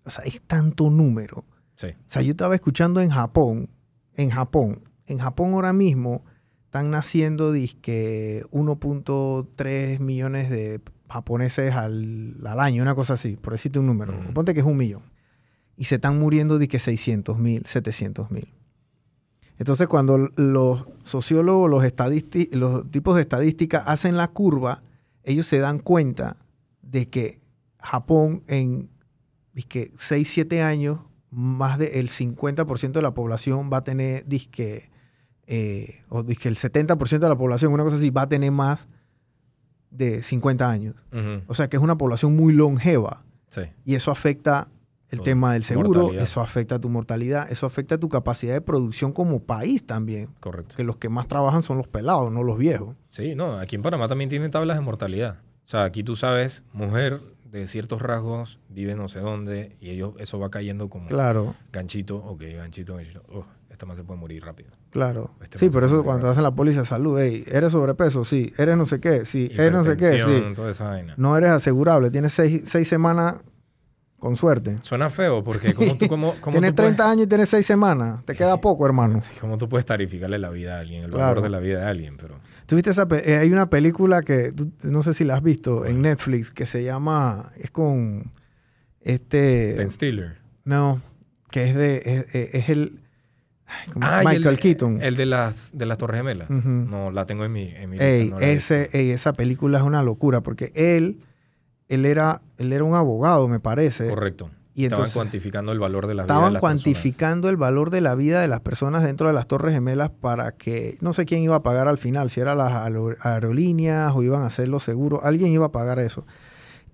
o 0.04 0.10
sea, 0.10 0.24
es 0.24 0.40
tanto 0.46 0.88
número. 0.90 1.44
Sí. 1.76 1.88
O 1.88 1.94
sea, 2.06 2.22
yo 2.22 2.30
estaba 2.30 2.54
escuchando 2.54 3.00
en 3.00 3.10
Japón, 3.10 3.68
en 4.16 4.30
Japón, 4.30 4.82
en 5.06 5.18
Japón 5.18 5.52
ahora 5.54 5.72
mismo 5.72 6.24
están 6.74 6.90
naciendo 6.90 7.52
disque 7.52 8.42
1.3 8.50 10.00
millones 10.00 10.50
de 10.50 10.80
japoneses 11.08 11.72
al, 11.72 12.34
al 12.44 12.58
año, 12.58 12.82
una 12.82 12.96
cosa 12.96 13.14
así, 13.14 13.36
por 13.36 13.52
decirte 13.52 13.78
un 13.78 13.86
número. 13.86 14.12
Ponte 14.34 14.54
que 14.54 14.58
es 14.58 14.66
un 14.66 14.76
millón. 14.76 15.02
Y 15.76 15.84
se 15.84 15.94
están 15.94 16.18
muriendo 16.18 16.58
disque 16.58 16.80
600 16.80 17.38
mil, 17.38 17.64
700 17.64 18.32
mil. 18.32 18.48
Entonces, 19.56 19.86
cuando 19.86 20.32
los 20.34 20.84
sociólogos, 21.04 21.70
los, 21.70 21.84
los 22.50 22.90
tipos 22.90 23.14
de 23.14 23.22
estadística 23.22 23.78
hacen 23.78 24.16
la 24.16 24.26
curva, 24.26 24.82
ellos 25.22 25.46
se 25.46 25.60
dan 25.60 25.78
cuenta 25.78 26.38
de 26.82 27.08
que 27.08 27.38
Japón 27.78 28.42
en 28.48 28.90
disque 29.52 29.92
6, 29.96 30.28
7 30.28 30.62
años, 30.64 30.98
más 31.30 31.78
del 31.78 32.08
50% 32.10 32.90
de 32.90 33.02
la 33.02 33.14
población 33.14 33.70
va 33.72 33.76
a 33.76 33.84
tener, 33.84 34.26
disque, 34.26 34.90
eh, 35.46 36.02
o 36.08 36.22
disque 36.22 36.48
el 36.48 36.56
70% 36.56 37.18
de 37.18 37.28
la 37.28 37.36
población, 37.36 37.72
una 37.72 37.84
cosa 37.84 37.96
así, 37.96 38.10
va 38.10 38.22
a 38.22 38.28
tener 38.28 38.50
más 38.50 38.88
de 39.90 40.22
50 40.22 40.68
años. 40.68 40.96
O 41.46 41.54
sea 41.54 41.68
que 41.68 41.76
es 41.76 41.82
una 41.82 41.96
población 41.96 42.34
muy 42.36 42.52
longeva 42.52 43.24
Sí. 43.48 43.62
y 43.84 43.94
eso 43.94 44.10
afecta 44.10 44.68
el 45.10 45.18
Tu 45.18 45.24
tema 45.24 45.52
del 45.52 45.62
seguro, 45.62 45.88
mortalidad. 45.90 46.22
eso 46.24 46.40
afecta 46.40 46.80
tu 46.80 46.88
mortalidad, 46.88 47.52
eso 47.52 47.66
afecta 47.66 47.98
tu 47.98 48.08
capacidad 48.08 48.52
de 48.54 48.60
producción 48.60 49.12
como 49.12 49.38
país 49.44 49.86
también. 49.86 50.28
Correcto. 50.40 50.74
Que 50.76 50.82
los 50.82 50.96
que 50.96 51.08
más 51.08 51.28
trabajan 51.28 51.62
son 51.62 51.76
los 51.78 51.86
pelados, 51.86 52.32
no 52.32 52.42
los 52.42 52.58
viejos. 52.58 52.96
Sí, 53.10 53.36
no, 53.36 53.58
aquí 53.60 53.76
en 53.76 53.82
Panamá 53.82 54.08
también 54.08 54.28
tienen 54.28 54.50
tablas 54.50 54.76
de 54.76 54.80
mortalidad. 54.82 55.36
O 55.66 55.68
sea, 55.68 55.84
aquí 55.84 56.02
tú 56.02 56.16
sabes, 56.16 56.64
mujer 56.72 57.20
de 57.44 57.68
ciertos 57.68 58.02
rasgos 58.02 58.58
vive 58.68 58.96
no 58.96 59.06
sé 59.06 59.20
dónde 59.20 59.76
y 59.80 59.90
ellos 59.90 60.14
eso 60.18 60.40
va 60.40 60.50
cayendo 60.50 60.88
como 60.88 61.06
Claro, 61.06 61.54
ganchito, 61.70 62.16
ok, 62.16 62.42
ganchito, 62.56 62.96
ganchito. 62.96 63.22
Oh, 63.32 63.44
esta 63.74 63.86
más 63.86 63.96
se 63.96 64.04
puede 64.04 64.18
morir 64.20 64.42
rápido. 64.44 64.70
claro. 64.90 65.32
Este 65.42 65.58
sí, 65.58 65.66
man 65.66 65.72
por 65.72 65.84
eso 65.84 66.02
cuando 66.04 66.20
bravo. 66.22 66.32
hacen 66.32 66.42
la 66.42 66.54
póliza 66.54 66.80
de 66.80 66.86
salud, 66.86 67.18
hey, 67.20 67.44
eres 67.46 67.72
sobrepeso, 67.72 68.24
sí, 68.24 68.52
eres 68.56 68.76
no 68.76 68.86
sé 68.86 69.00
qué, 69.00 69.24
sí, 69.24 69.50
eres 69.52 69.72
no 69.72 69.84
sé 69.84 69.96
qué, 69.96 70.10
sí. 70.10 70.14
Hipertensión, 70.16 70.54
toda 70.54 70.70
esa 70.70 70.84
vaina. 70.88 71.14
No 71.16 71.36
eres 71.36 71.50
asegurable, 71.50 72.10
tienes 72.10 72.32
seis, 72.32 72.62
seis 72.66 72.88
semanas 72.88 73.36
con 74.18 74.36
suerte. 74.36 74.76
Suena 74.80 75.10
feo 75.10 75.44
porque 75.44 75.74
como 75.74 75.98
tú, 75.98 76.06
como, 76.08 76.34
como 76.40 76.52
Tienes 76.52 76.70
tú 76.70 76.76
30 76.76 76.96
puedes, 76.96 77.12
años 77.12 77.24
y 77.24 77.28
tienes 77.28 77.48
seis 77.50 77.66
semanas, 77.66 78.24
te 78.24 78.34
queda 78.34 78.58
poco, 78.60 78.86
hermano. 78.86 79.20
Sí, 79.20 79.34
como 79.38 79.58
tú 79.58 79.68
puedes 79.68 79.84
tarificarle 79.84 80.38
la 80.38 80.48
vida 80.50 80.76
a 80.76 80.80
alguien, 80.80 81.02
el 81.04 81.10
Claro. 81.10 81.26
valor 81.26 81.42
de 81.42 81.50
la 81.50 81.58
vida 81.60 81.80
de 81.80 81.86
alguien, 81.86 82.16
pero 82.16 82.36
¿Tuviste 82.66 82.90
esa 82.90 83.06
pe- 83.06 83.30
eh, 83.30 83.36
hay 83.36 83.52
una 83.52 83.68
película 83.68 84.22
que 84.22 84.50
tú- 84.52 84.72
no 84.82 85.02
sé 85.02 85.12
si 85.12 85.24
la 85.24 85.34
has 85.34 85.42
visto 85.42 85.84
en 85.84 86.00
Netflix 86.00 86.50
que 86.50 86.64
se 86.64 86.82
llama 86.82 87.52
es 87.58 87.70
con 87.70 88.30
este 89.02 89.74
Ben 89.76 89.90
Stiller. 89.90 90.36
no 90.64 91.02
que 91.50 91.68
es 91.70 91.76
de 91.76 92.26
es, 92.52 92.68
el. 92.70 93.00
Ah, 94.00 94.22
Michael 94.24 94.46
el, 94.54 94.60
Keaton. 94.60 95.02
El 95.02 95.16
de 95.16 95.26
las 95.26 95.70
de 95.76 95.86
las 95.86 95.98
Torres 95.98 96.18
Gemelas. 96.18 96.50
No, 96.50 97.10
la 97.10 97.26
tengo 97.26 97.44
en 97.44 97.52
mi, 97.52 97.68
en 97.68 97.90
mi 97.90 97.96
lista, 97.98 98.06
Ey, 98.06 98.30
no 98.30 98.38
ese, 98.40 98.90
ey, 98.92 99.10
esa 99.10 99.32
película 99.32 99.78
es 99.78 99.84
una 99.84 100.02
locura 100.02 100.40
porque 100.42 100.72
él 100.74 101.20
él 101.88 102.06
era 102.06 102.40
él 102.58 102.72
era 102.72 102.82
un 102.84 102.94
abogado 102.94 103.46
me 103.48 103.60
parece 103.60 104.08
Correcto. 104.08 104.50
y 104.74 104.84
Estaban 104.84 105.02
entonces 105.02 105.14
cuantificando 105.14 105.70
el 105.72 105.78
valor 105.78 106.06
de 106.06 106.14
la 106.14 106.22
vida 106.24 106.32
de 106.32 106.38
estaban 106.38 106.52
las 106.54 106.60
cuantificando 106.60 107.48
el 107.50 107.56
valor 107.58 107.90
de 107.90 108.00
la 108.00 108.14
vida 108.14 108.40
de 108.40 108.48
las 108.48 108.60
personas 108.60 109.02
dentro 109.02 109.28
de 109.28 109.34
las 109.34 109.46
Torres 109.46 109.74
Gemelas 109.74 110.10
para 110.10 110.52
que 110.52 110.96
no 111.02 111.12
sé 111.12 111.26
quién 111.26 111.42
iba 111.42 111.56
a 111.56 111.62
pagar 111.62 111.86
al 111.88 111.98
final, 111.98 112.30
si 112.30 112.40
eran 112.40 112.56
las 112.58 112.72
aero- 112.72 113.16
aerolíneas 113.20 114.12
o 114.14 114.22
iban 114.22 114.42
a 114.42 114.46
hacer 114.46 114.68
los 114.68 114.82
seguros, 114.82 115.20
alguien 115.24 115.52
iba 115.52 115.66
a 115.66 115.72
pagar 115.72 115.98
eso. 115.98 116.26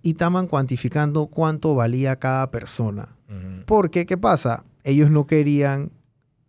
Y 0.02 0.10
estaban 0.12 0.46
cuantificando 0.46 1.26
cuánto 1.26 1.74
valía 1.74 2.16
cada 2.16 2.50
persona. 2.50 3.08
personas. 3.28 3.64
Porque, 3.66 4.06
¿qué 4.06 4.16
pasa? 4.16 4.64
Ellos 4.82 5.10
no 5.10 5.26
querían, 5.26 5.90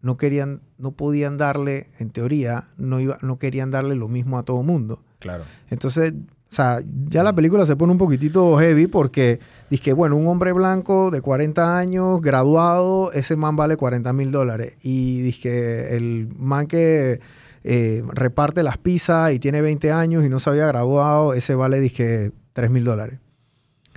no 0.01 0.17
querían, 0.17 0.61
no 0.77 0.91
podían 0.91 1.37
darle, 1.37 1.89
en 1.99 2.09
teoría, 2.09 2.69
no, 2.77 2.99
iba, 2.99 3.17
no 3.21 3.37
querían 3.37 3.71
darle 3.71 3.95
lo 3.95 4.07
mismo 4.07 4.37
a 4.37 4.43
todo 4.43 4.63
mundo. 4.63 5.01
Claro. 5.19 5.43
Entonces, 5.69 6.13
o 6.51 6.53
sea, 6.53 6.81
ya 7.07 7.23
la 7.23 7.33
película 7.33 7.65
se 7.65 7.77
pone 7.77 7.93
un 7.93 7.97
poquitito 7.97 8.57
heavy 8.57 8.87
porque 8.87 9.39
dice 9.69 9.83
que, 9.83 9.93
bueno, 9.93 10.17
un 10.17 10.27
hombre 10.27 10.51
blanco 10.51 11.09
de 11.09 11.21
40 11.21 11.77
años, 11.77 12.19
graduado, 12.21 13.13
ese 13.13 13.37
man 13.37 13.55
vale 13.55 13.77
40 13.77 14.11
mil 14.11 14.31
dólares. 14.31 14.73
Y 14.81 15.21
dice 15.21 15.41
que 15.41 15.95
el 15.95 16.27
man 16.37 16.67
que 16.67 17.21
eh, 17.63 18.03
reparte 18.09 18.63
las 18.63 18.77
pizzas 18.77 19.31
y 19.31 19.39
tiene 19.39 19.61
20 19.61 19.91
años 19.93 20.25
y 20.25 20.29
no 20.29 20.41
se 20.41 20.49
había 20.49 20.65
graduado, 20.65 21.33
ese 21.33 21.55
vale, 21.55 21.79
dije, 21.79 22.31
3 22.51 22.69
mil 22.69 22.83
dólares. 22.83 23.19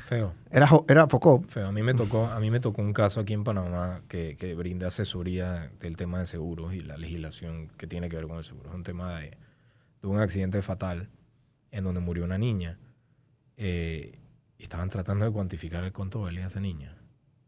Feo. 0.05 0.33
Era, 0.55 0.69
era 0.87 1.09
Focop. 1.09 1.47
Feo. 1.49 1.67
A 1.67 1.73
mí 1.73 1.83
me 1.83 1.95
tocó, 1.95 2.27
a 2.27 2.39
mí 2.39 2.49
me 2.49 2.61
tocó 2.61 2.81
un 2.81 2.93
caso 2.93 3.19
aquí 3.19 3.33
en 3.33 3.43
Panamá 3.43 4.03
que, 4.07 4.37
que 4.37 4.55
brinda 4.55 4.87
asesoría 4.87 5.73
del 5.81 5.97
tema 5.97 6.21
de 6.21 6.27
seguros 6.27 6.75
y 6.75 6.81
la 6.81 6.97
legislación 6.97 7.73
que 7.77 7.89
tiene 7.89 8.09
que 8.09 8.15
ver 8.15 8.29
con 8.29 8.37
el 8.37 8.45
seguro. 8.45 8.69
Es 8.69 8.75
un 8.77 8.85
tema 8.85 9.19
de, 9.19 9.37
de 10.01 10.07
un 10.07 10.21
accidente 10.21 10.63
fatal 10.63 11.11
en 11.73 11.83
donde 11.83 12.01
murió 12.01 12.23
una 12.25 12.39
niña 12.39 12.79
eh, 13.57 14.21
y 14.57 14.63
estaban 14.63 14.91
tratando 14.91 15.25
de 15.25 15.33
cuantificar 15.33 15.83
el 15.83 15.93
cuánto 15.93 16.21
valía 16.21 16.47
esa 16.47 16.61
niña 16.61 16.97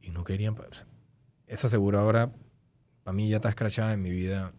y 0.01 0.11
no 0.11 0.25
querían. 0.25 0.57
esa 1.47 1.69
aseguradora 1.69 2.33
para 3.05 3.15
mí 3.15 3.29
ya 3.29 3.37
está 3.37 3.51
escrachada 3.51 3.93
en 3.93 4.03
mi 4.03 4.11
vida. 4.11 4.53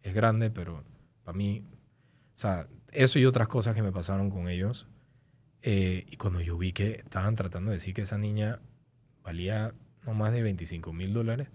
Es 0.00 0.14
grande, 0.14 0.48
pero 0.48 0.84
para 1.22 1.36
mí, 1.36 1.66
o 2.34 2.38
sea, 2.38 2.66
eso 2.92 3.18
y 3.18 3.26
otras 3.26 3.46
cosas 3.46 3.74
que 3.74 3.82
me 3.82 3.92
pasaron 3.92 4.30
con 4.30 4.48
ellos. 4.48 4.88
Eh, 5.62 6.04
y 6.10 6.16
cuando 6.16 6.40
yo 6.40 6.56
vi 6.58 6.72
que 6.72 6.92
estaban 6.92 7.34
tratando 7.36 7.70
de 7.70 7.76
decir 7.76 7.94
que 7.94 8.02
esa 8.02 8.18
niña 8.18 8.60
valía 9.22 9.72
no 10.06 10.14
más 10.14 10.32
de 10.32 10.42
25 10.42 10.92
mil 10.92 11.12
dólares, 11.12 11.48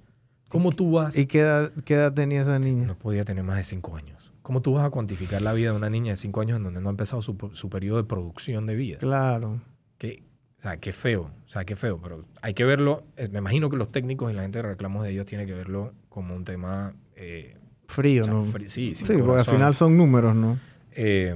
¿cómo 0.50 0.72
tú 0.72 0.92
vas? 0.92 1.18
¿Y 1.18 1.26
qué 1.26 1.40
edad, 1.40 1.72
qué 1.86 1.96
edad 1.96 2.14
tenía 2.14 2.42
esa 2.44 2.60
niña? 2.60 2.86
No 2.88 2.98
podía 2.98 3.26
tener 3.26 3.44
más 3.44 3.58
de 3.58 3.64
5 3.64 3.96
años. 3.98 4.32
¿Cómo 4.42 4.62
tú 4.62 4.74
vas 4.74 4.86
a 4.86 4.92
cuantificar 4.92 5.42
la 5.42 5.54
vida 5.54 5.72
de 5.72 5.78
una 5.78 5.90
niña 5.90 6.12
de 6.12 6.18
5 6.18 6.42
años 6.42 6.58
en 6.58 6.64
donde 6.64 6.80
no 6.82 6.90
ha 6.90 6.92
empezado 6.92 7.22
su, 7.24 7.36
su 7.54 7.70
periodo 7.70 7.98
de 7.98 8.04
producción 8.04 8.68
de 8.68 8.76
vida? 8.76 9.00
Claro. 9.00 9.60
Que, 9.98 10.22
o 10.60 10.62
sea, 10.62 10.78
qué 10.78 10.94
feo, 10.94 11.32
o 11.46 11.50
sea, 11.50 11.66
qué 11.66 11.76
feo, 11.76 12.00
pero 12.00 12.26
hay 12.44 12.54
que 12.54 12.64
verlo. 12.64 13.04
eh, 13.18 13.28
Me 13.32 13.40
imagino 13.40 13.72
que 13.72 13.78
los 13.78 13.92
técnicos 13.92 14.32
y 14.32 14.36
la 14.36 14.44
gente 14.44 14.60
de 14.60 14.68
reclamos 14.70 15.04
de 15.04 15.10
ellos 15.12 15.26
tiene 15.26 15.48
que 15.48 15.54
verlo 15.54 15.94
como 16.10 16.36
un 16.36 16.44
tema. 16.46 16.94
eh, 17.16 17.58
Frío, 17.88 18.22
o 18.22 18.26
sea, 18.26 18.34
¿no? 18.34 18.44
sí, 18.68 18.94
Sí, 18.96 19.04
porque 19.06 19.40
al 19.42 19.46
final 19.46 19.74
son 19.76 19.96
números, 19.98 20.36
¿no? 20.36 20.60
Eh, 20.92 21.36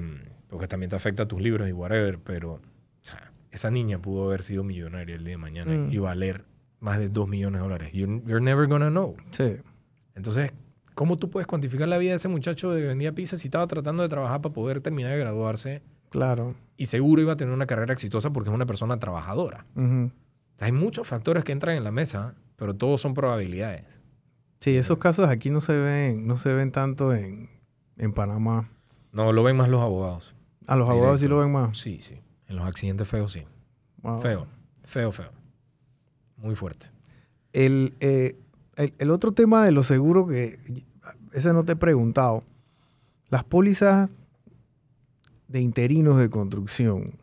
porque 0.49 0.67
también 0.67 0.89
te 0.89 0.95
afecta 0.95 1.23
a 1.23 1.27
tus 1.27 1.41
libros 1.41 1.69
y 1.69 1.71
whatever, 1.71 2.19
pero 2.19 2.53
o 2.53 2.61
sea, 3.01 3.31
esa 3.51 3.71
niña 3.71 3.99
pudo 4.01 4.25
haber 4.25 4.43
sido 4.43 4.63
millonaria 4.63 5.15
el 5.15 5.23
día 5.23 5.31
de 5.33 5.37
mañana 5.37 5.71
Mm. 5.73 5.91
y 5.91 5.97
valer 5.97 6.45
más 6.79 6.97
de 6.99 7.09
2 7.09 7.27
millones 7.27 7.59
de 7.59 7.63
dólares. 7.63 7.91
You're, 7.93 8.21
you're 8.25 8.41
never 8.41 8.67
gonna 8.67 8.89
know. 8.89 9.15
Sí. 9.31 9.57
Entonces, 10.15 10.51
¿cómo 10.95 11.15
tú 11.17 11.29
puedes 11.29 11.47
cuantificar 11.47 11.87
la 11.87 11.97
vida 11.97 12.11
de 12.11 12.17
ese 12.17 12.27
muchacho 12.27 12.69
que 12.73 12.81
vendía 12.85 13.13
pizza 13.13 13.37
si 13.37 13.47
estaba 13.47 13.67
tratando 13.67 14.03
de 14.03 14.09
trabajar 14.09 14.41
para 14.41 14.53
poder 14.53 14.81
terminar 14.81 15.11
de 15.13 15.19
graduarse 15.19 15.81
Claro. 16.09 16.55
y 16.77 16.87
seguro 16.87 17.21
iba 17.21 17.33
a 17.33 17.37
tener 17.37 17.53
una 17.53 17.67
carrera 17.67 17.93
exitosa 17.93 18.31
porque 18.33 18.49
es 18.49 18.55
una 18.55 18.65
persona 18.65 18.97
trabajadora? 18.97 19.65
Hay 20.61 20.71
muchos 20.71 21.07
factores 21.07 21.43
que 21.43 21.51
entran 21.51 21.75
en 21.77 21.83
la 21.83 21.91
mesa, 21.91 22.35
pero 22.57 22.73
todos 22.75 22.99
son 23.01 23.13
probabilidades. 23.13 24.01
Sí, 24.61 24.75
esos 24.75 24.97
casos 24.97 25.29
aquí 25.29 25.49
no 25.51 25.61
se 25.61 25.73
ven, 25.73 26.27
no 26.27 26.35
se 26.37 26.53
ven 26.53 26.71
tanto 26.71 27.13
en, 27.13 27.49
en 27.97 28.11
Panamá. 28.13 28.69
No, 29.13 29.31
lo 29.31 29.43
ven 29.43 29.55
más 29.55 29.69
los 29.69 29.81
abogados. 29.81 30.35
A 30.69 30.75
los 30.75 30.89
abogados 30.89 31.19
sí 31.19 31.27
lo 31.27 31.37
ven 31.39 31.51
más. 31.51 31.77
Sí, 31.77 31.99
sí. 32.01 32.19
En 32.47 32.55
los 32.55 32.65
accidentes 32.65 33.07
feos, 33.07 33.31
sí. 33.31 33.43
Wow. 34.01 34.19
Feo, 34.21 34.47
feo, 34.83 35.11
feo. 35.11 35.31
Muy 36.37 36.55
fuerte. 36.55 36.87
El, 37.53 37.95
eh, 37.99 38.37
el, 38.75 38.93
el 38.97 39.09
otro 39.11 39.31
tema 39.33 39.65
de 39.65 39.71
los 39.71 39.87
seguros 39.87 40.29
que 40.29 40.59
ese 41.33 41.53
no 41.53 41.63
te 41.65 41.73
he 41.73 41.75
preguntado. 41.75 42.43
Las 43.29 43.43
pólizas 43.43 44.09
de 45.47 45.61
interinos 45.61 46.17
de 46.17 46.29
construcción, 46.29 47.15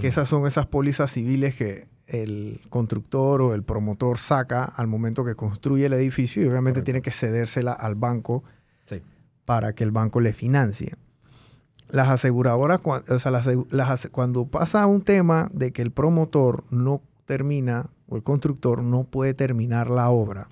que 0.00 0.08
esas 0.08 0.28
son 0.28 0.46
esas 0.46 0.66
pólizas 0.66 1.10
civiles 1.10 1.56
que 1.56 1.88
el 2.06 2.60
constructor 2.68 3.40
o 3.42 3.54
el 3.54 3.62
promotor 3.62 4.18
saca 4.18 4.64
al 4.64 4.86
momento 4.86 5.24
que 5.24 5.34
construye 5.34 5.86
el 5.86 5.92
edificio 5.94 6.42
y 6.42 6.46
obviamente 6.46 6.80
Correcto. 6.80 6.84
tiene 6.84 7.02
que 7.02 7.10
cedérsela 7.10 7.72
al 7.72 7.94
banco 7.94 8.44
Sí. 8.84 9.00
para 9.46 9.72
que 9.74 9.84
el 9.84 9.90
banco 9.90 10.20
le 10.20 10.32
financie. 10.34 10.94
Las 11.90 12.08
aseguradoras, 12.08 12.80
o 12.84 13.18
sea, 13.18 13.30
las 13.70 14.08
cuando 14.12 14.46
pasa 14.46 14.86
un 14.86 15.00
tema 15.02 15.48
de 15.52 15.72
que 15.72 15.80
el 15.82 15.90
promotor 15.90 16.64
no 16.70 17.00
termina 17.24 17.88
o 18.08 18.16
el 18.16 18.22
constructor 18.22 18.82
no 18.82 19.04
puede 19.04 19.32
terminar 19.34 19.88
la 19.90 20.10
obra, 20.10 20.48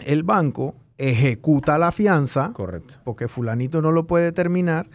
el 0.00 0.22
banco 0.22 0.74
ejecuta 0.98 1.78
la 1.78 1.92
fianza 1.92 2.52
Correcto. 2.52 2.96
porque 3.04 3.28
fulanito 3.28 3.80
no 3.80 3.90
lo 3.92 4.06
puede 4.06 4.32
terminar 4.32 4.88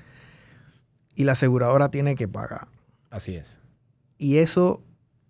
y 1.16 1.24
la 1.24 1.32
aseguradora 1.34 1.89
tiene 1.89 2.16
que 2.16 2.28
pagar. 2.28 2.68
Así 3.10 3.36
es. 3.36 3.60
Y 4.18 4.38
eso 4.38 4.82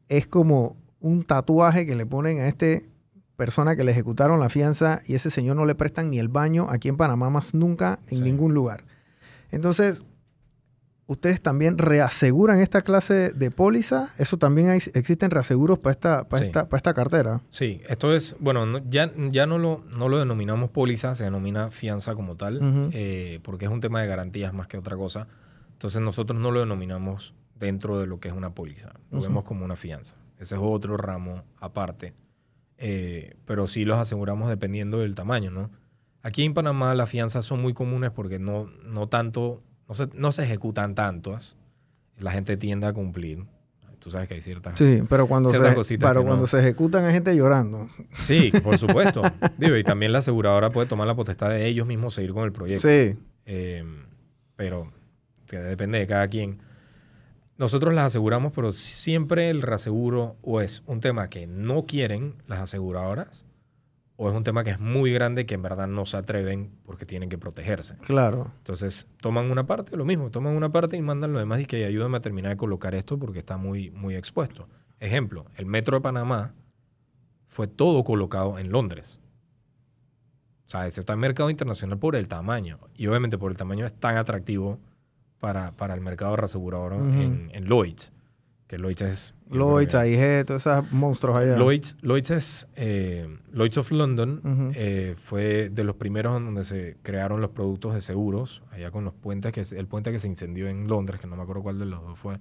es 0.09 0.27
como 0.27 0.75
un 0.99 1.23
tatuaje 1.23 1.85
que 1.85 1.95
le 1.95 2.05
ponen 2.05 2.39
a 2.39 2.47
este 2.47 2.89
persona 3.35 3.75
que 3.75 3.83
le 3.83 3.91
ejecutaron 3.91 4.39
la 4.39 4.49
fianza 4.49 5.01
y 5.05 5.13
ese 5.15 5.29
señor 5.29 5.55
no 5.55 5.65
le 5.65 5.75
prestan 5.75 6.09
ni 6.09 6.19
el 6.19 6.29
baño 6.29 6.67
aquí 6.69 6.89
en 6.89 6.97
Panamá 6.97 7.29
más 7.29 7.53
nunca 7.53 7.99
en 8.07 8.17
Sí. 8.19 8.23
ningún 8.23 8.53
lugar. 8.53 8.85
Entonces, 9.51 10.03
ustedes 11.07 11.41
también 11.41 11.77
reaseguran 11.77 12.59
esta 12.59 12.81
clase 12.81 13.31
de 13.31 13.51
póliza. 13.51 14.09
Eso 14.17 14.37
también 14.37 14.69
hay- 14.69 14.79
existen 14.93 15.29
reaseguros 15.31 15.77
para 15.79 15.91
esta, 15.91 16.27
para 16.27 16.39
Sí. 16.41 16.45
esta, 16.47 16.67
para 16.67 16.77
esta 16.77 16.93
cartera. 16.93 17.41
Sí, 17.49 17.81
esto 17.87 18.13
es, 18.15 18.35
bueno, 18.39 18.65
no- 18.65 18.81
ya, 18.89 19.11
ya 19.29 19.45
no, 19.45 19.57
lo, 19.57 19.83
no 19.95 20.09
lo 20.09 20.17
denominamos 20.19 20.71
póliza, 20.71 21.13
se 21.15 21.23
denomina 21.25 21.69
fianza 21.71 22.15
como 22.15 22.35
tal, 22.35 22.89
eh, 22.93 23.39
porque 23.43 23.65
es 23.65 23.71
un 23.71 23.81
tema 23.81 24.01
de 24.01 24.07
garantías 24.07 24.53
más 24.53 24.67
que 24.67 24.77
otra 24.77 24.95
cosa. 24.95 25.27
Entonces 25.73 26.01
nosotros 26.01 26.39
no 26.39 26.51
lo 26.51 26.59
denominamos 26.61 27.33
dentro 27.59 27.99
de 27.99 28.07
lo 28.07 28.19
que 28.19 28.27
es 28.29 28.33
una 28.33 28.49
póliza, 28.55 28.93
lo 29.11 29.21
vemos 29.21 29.43
como 29.43 29.63
una 29.63 29.75
fianza. 29.75 30.15
Ese 30.39 30.55
es 30.55 30.61
otro 30.63 30.97
ramo 30.97 31.43
aparte, 31.59 32.13
Eh, 32.77 33.35
pero 33.45 33.67
sí 33.67 33.85
los 33.85 33.97
aseguramos 33.97 34.49
dependiendo 34.49 34.99
del 34.99 35.15
tamaño, 35.15 35.49
¿no? 35.49 35.69
Aquí 36.23 36.43
en 36.43 36.53
Panamá 36.53 36.93
las 36.93 37.09
fianzas 37.09 37.45
son 37.45 37.61
muy 37.61 37.73
comunes 37.73 38.11
porque 38.11 38.37
no, 38.37 38.65
no 38.83 39.07
tanto, 39.07 39.61
no 39.87 39.95
se, 39.95 40.07
no 40.13 40.31
se 40.31 40.43
ejecutan 40.43 40.95
tantas, 40.95 41.57
la 42.19 42.31
gente 42.31 42.57
tiende 42.57 42.87
a 42.87 42.93
cumplir. 42.93 43.45
Tú 43.99 44.11
sabes 44.11 44.27
que 44.27 44.35
hay 44.35 44.41
ciertas 44.41 44.77
Sí, 44.77 45.01
pero 45.09 45.25
cuando, 45.25 45.49
se, 45.51 45.73
cositas 45.73 46.07
pero 46.07 46.19
no. 46.21 46.27
cuando 46.27 46.45
se 46.45 46.59
ejecutan 46.59 47.05
hay 47.05 47.13
gente 47.13 47.35
llorando. 47.35 47.89
Sí, 48.15 48.51
por 48.63 48.77
supuesto. 48.77 49.23
Digo, 49.57 49.75
y 49.77 49.83
también 49.83 50.11
la 50.11 50.19
aseguradora 50.19 50.69
puede 50.69 50.85
tomar 50.87 51.07
la 51.07 51.15
potestad 51.15 51.49
de 51.49 51.65
ellos 51.65 51.87
mismos 51.87 52.13
seguir 52.13 52.31
con 52.33 52.43
el 52.43 52.51
proyecto. 52.51 52.87
Sí, 52.87 53.17
Eh, 53.47 53.83
pero 54.55 54.91
que 55.47 55.57
depende 55.57 55.97
de 55.97 56.05
cada 56.07 56.27
quien. 56.27 56.59
Nosotros 57.57 57.93
las 57.95 58.05
aseguramos, 58.05 58.51
pero 58.53 58.71
siempre 58.73 59.49
el 59.49 59.61
reaseguro 59.63 60.35
o 60.43 60.61
es 60.61 60.83
un 60.85 60.99
tema 60.99 61.29
que 61.29 61.47
no 61.47 61.85
quieren 61.85 62.35
las 62.47 62.59
aseguradoras 62.59 63.43
o 64.17 64.29
es 64.29 64.35
un 64.35 64.43
tema 64.43 64.63
que 64.63 64.69
es 64.71 64.79
muy 64.79 65.11
grande 65.11 65.45
que 65.45 65.55
en 65.55 65.61
verdad 65.61 65.87
no 65.87 66.05
se 66.05 66.15
atreven 66.17 66.71
porque 66.85 67.05
tienen 67.05 67.29
que 67.29 67.37
protegerse. 67.37 67.97
claro. 67.97 68.51
Entonces 68.59 69.07
toman 69.21 69.51
una 69.51 69.65
parte, 69.67 69.95
lo 69.97 70.05
mismo, 70.05 70.31
toman 70.31 70.55
una 70.55 70.71
parte 70.71 70.95
y 70.95 71.01
mandan 71.01 71.33
lo 71.33 71.39
demás 71.39 71.59
y 71.59 71.65
que 71.65 71.85
ayúdame 71.85 72.17
a 72.17 72.21
terminar 72.21 72.51
de 72.51 72.57
colocar 72.57 72.95
esto 72.95 73.19
porque 73.19 73.39
está 73.39 73.57
muy, 73.57 73.91
muy 73.91 74.15
expuesto. 74.15 74.67
Ejemplo, 74.99 75.45
el 75.57 75.65
metro 75.65 75.97
de 75.97 76.01
Panamá 76.01 76.53
fue 77.49 77.67
todo 77.67 78.03
colocado 78.03 78.57
en 78.57 78.71
Londres. 78.71 79.19
O 80.67 80.69
sea, 80.69 80.87
excepto 80.87 81.13
el 81.13 81.19
mercado 81.19 81.49
internacional 81.49 81.99
por 81.99 82.15
el 82.15 82.27
tamaño. 82.27 82.79
Y 82.95 83.07
obviamente 83.07 83.37
por 83.37 83.51
el 83.51 83.57
tamaño 83.57 83.85
es 83.85 83.93
tan 83.93 84.17
atractivo 84.17 84.79
para, 85.39 85.71
para 85.73 85.93
el 85.93 86.01
mercado 86.01 86.35
reasegurador 86.37 86.93
Ujú. 86.93 87.03
en, 87.21 87.51
en 87.53 87.65
Lloyds. 87.65 88.11
Que 88.67 88.77
Lloyds 88.77 89.01
es... 89.03 89.34
Lloyds, 89.49 89.95
AIG, 89.95 90.45
todos 90.45 90.65
esos 90.65 90.91
monstruos 90.91 91.37
allá. 91.37 91.57
Lloyds, 91.57 91.95
Lloyds 92.01 92.31
es... 92.31 92.67
eh, 92.75 93.27
Lloyds 93.53 93.77
of 93.77 93.91
London 93.91 94.41
Ujú. 94.43 94.71
eh, 94.75 95.15
fue 95.21 95.69
de 95.69 95.83
los 95.83 95.95
primeros 95.95 96.35
en 96.37 96.45
donde 96.45 96.65
se 96.65 96.97
crearon 97.03 97.41
los 97.41 97.51
productos 97.51 97.93
de 97.93 98.01
seguros, 98.01 98.63
allá 98.71 98.91
con 98.91 99.05
los 99.05 99.13
puentes, 99.13 99.51
que 99.53 99.61
es 99.61 99.71
el 99.71 99.87
puente 99.87 100.11
que 100.11 100.19
se 100.19 100.27
incendió 100.27 100.67
en 100.67 100.87
Londres, 100.87 101.21
que 101.21 101.27
no 101.27 101.35
me 101.35 101.43
acuerdo 101.43 101.61
cuál 101.63 101.79
de 101.79 101.85
los 101.85 102.01
dos 102.01 102.17
fue. 102.17 102.39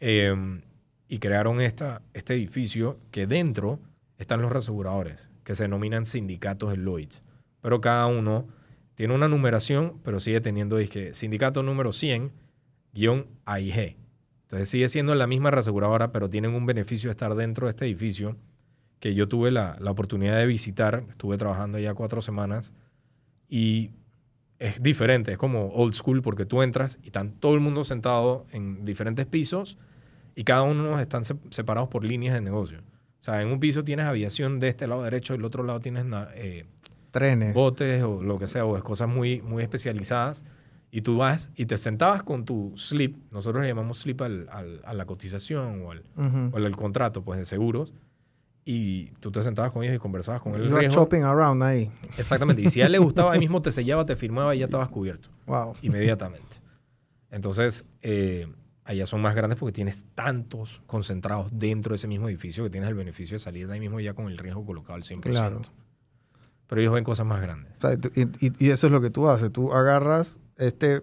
Eh, 0.00 0.60
y 1.08 1.18
crearon 1.20 1.60
esta, 1.60 2.02
este 2.14 2.34
edificio 2.34 2.98
que 3.10 3.26
dentro 3.26 3.78
están 4.18 4.42
los 4.42 4.50
reaseguradores, 4.52 5.30
que 5.44 5.54
se 5.54 5.62
denominan 5.64 6.04
sindicatos 6.04 6.70
de 6.70 6.76
Lloyds. 6.78 7.22
Pero 7.62 7.80
cada 7.80 8.06
uno 8.06 8.46
tiene 8.96 9.14
una 9.14 9.28
numeración, 9.28 9.98
pero 10.02 10.18
sigue 10.20 10.40
teniendo 10.40 10.76
dizque, 10.76 11.14
sindicato 11.14 11.62
número 11.62 11.90
100-AIG. 11.90 13.96
Entonces 14.48 14.70
sigue 14.70 14.88
siendo 14.88 15.14
la 15.14 15.26
misma 15.26 15.50
reaseguradora, 15.50 16.10
pero 16.10 16.28
tienen 16.30 16.54
un 16.54 16.64
beneficio 16.64 17.08
de 17.08 17.12
estar 17.12 17.34
dentro 17.34 17.66
de 17.66 17.72
este 17.72 17.84
edificio 17.84 18.34
que 18.98 19.14
yo 19.14 19.28
tuve 19.28 19.50
la, 19.50 19.76
la 19.78 19.90
oportunidad 19.90 20.38
de 20.38 20.46
visitar. 20.46 21.04
Estuve 21.10 21.36
trabajando 21.36 21.78
ya 21.78 21.92
cuatro 21.92 22.22
semanas 22.22 22.72
y 23.48 23.90
es 24.58 24.82
diferente, 24.82 25.32
es 25.32 25.38
como 25.38 25.68
old 25.68 25.92
school 25.94 26.22
porque 26.22 26.46
tú 26.46 26.62
entras 26.62 26.98
y 27.02 27.06
están 27.08 27.32
todo 27.32 27.54
el 27.54 27.60
mundo 27.60 27.84
sentado 27.84 28.46
en 28.50 28.84
diferentes 28.86 29.26
pisos 29.26 29.76
y 30.34 30.44
cada 30.44 30.62
uno 30.62 30.98
están 30.98 31.24
se- 31.26 31.36
separados 31.50 31.90
por 31.90 32.02
líneas 32.04 32.34
de 32.34 32.40
negocio. 32.40 32.78
O 33.20 33.22
sea, 33.24 33.42
en 33.42 33.48
un 33.48 33.60
piso 33.60 33.84
tienes 33.84 34.06
aviación 34.06 34.58
de 34.60 34.68
este 34.68 34.86
lado 34.86 35.02
derecho 35.02 35.34
y 35.34 35.36
el 35.36 35.44
otro 35.44 35.62
lado 35.62 35.80
tienes 35.80 36.06
eh, 36.34 36.64
Trenes. 37.10 37.52
botes 37.54 38.02
o 38.02 38.22
lo 38.22 38.38
que 38.38 38.46
sea, 38.48 38.64
o 38.64 38.76
es 38.78 38.82
cosas 38.82 39.08
muy, 39.08 39.42
muy 39.42 39.62
especializadas. 39.62 40.44
Y 40.90 41.02
tú 41.02 41.18
vas 41.18 41.50
y 41.54 41.66
te 41.66 41.76
sentabas 41.76 42.22
con 42.22 42.44
tu 42.46 42.72
slip, 42.76 43.16
nosotros 43.30 43.62
le 43.62 43.68
llamamos 43.68 43.98
slip 43.98 44.22
al- 44.22 44.48
al- 44.50 44.80
a 44.84 44.94
la 44.94 45.04
cotización 45.04 45.82
o 45.84 45.90
al, 45.92 46.02
Ujú. 46.16 46.50
o 46.52 46.56
al 46.56 46.76
contrato 46.76 47.22
pues, 47.22 47.38
de 47.38 47.44
seguros, 47.44 47.92
y 48.64 49.06
tú 49.20 49.30
te 49.30 49.42
sentabas 49.42 49.72
con 49.72 49.82
ellos 49.82 49.96
y 49.96 49.98
conversabas 49.98 50.40
con 50.42 50.54
el 50.54 50.66
Iba 50.66 50.82
shopping 50.84 51.22
around 51.22 51.62
ahí. 51.62 51.90
Exactamente. 52.16 52.62
Y 52.62 52.70
si 52.70 52.80
a 52.82 52.86
él 52.86 52.92
le 52.92 52.98
gustaba, 52.98 53.32
ahí 53.32 53.38
mismo 53.38 53.60
te 53.62 53.70
sellaba, 53.70 54.04
te 54.06 54.16
firmaba 54.16 54.54
y 54.54 54.58
ya 54.60 54.64
estabas 54.64 54.88
cubierto 54.88 55.28
Wow. 55.46 55.74
inmediatamente. 55.82 56.56
Entonces, 57.30 57.84
eh, 58.02 58.46
allá 58.84 59.06
son 59.06 59.20
más 59.20 59.34
grandes 59.34 59.58
porque 59.58 59.72
tienes 59.74 60.04
tantos 60.14 60.80
concentrados 60.86 61.50
dentro 61.52 61.90
de 61.92 61.96
ese 61.96 62.08
mismo 62.08 62.28
edificio 62.28 62.64
que 62.64 62.70
tienes 62.70 62.88
el 62.88 62.94
beneficio 62.94 63.34
de 63.34 63.38
salir 63.40 63.66
de 63.68 63.74
ahí 63.74 63.80
mismo 63.80 64.00
ya 64.00 64.14
con 64.14 64.26
el 64.28 64.38
riesgo 64.38 64.64
colocado 64.64 64.94
al 64.94 65.02
100%. 65.02 65.20
Claro. 65.20 65.60
Pero 66.66 66.80
ellos 66.80 66.92
ven 66.94 67.04
cosas 67.04 67.26
más 67.26 67.40
grandes. 67.40 67.72
O 67.76 67.80
sea, 67.80 67.92
y, 68.14 68.22
y- 68.46 68.66
y 68.66 68.70
eso 68.70 68.86
es 68.86 68.92
lo 68.92 69.00
que 69.00 69.10
tú 69.10 69.28
haces. 69.28 69.50
Tú 69.52 69.72
agarras 69.72 70.38
este 70.58 71.02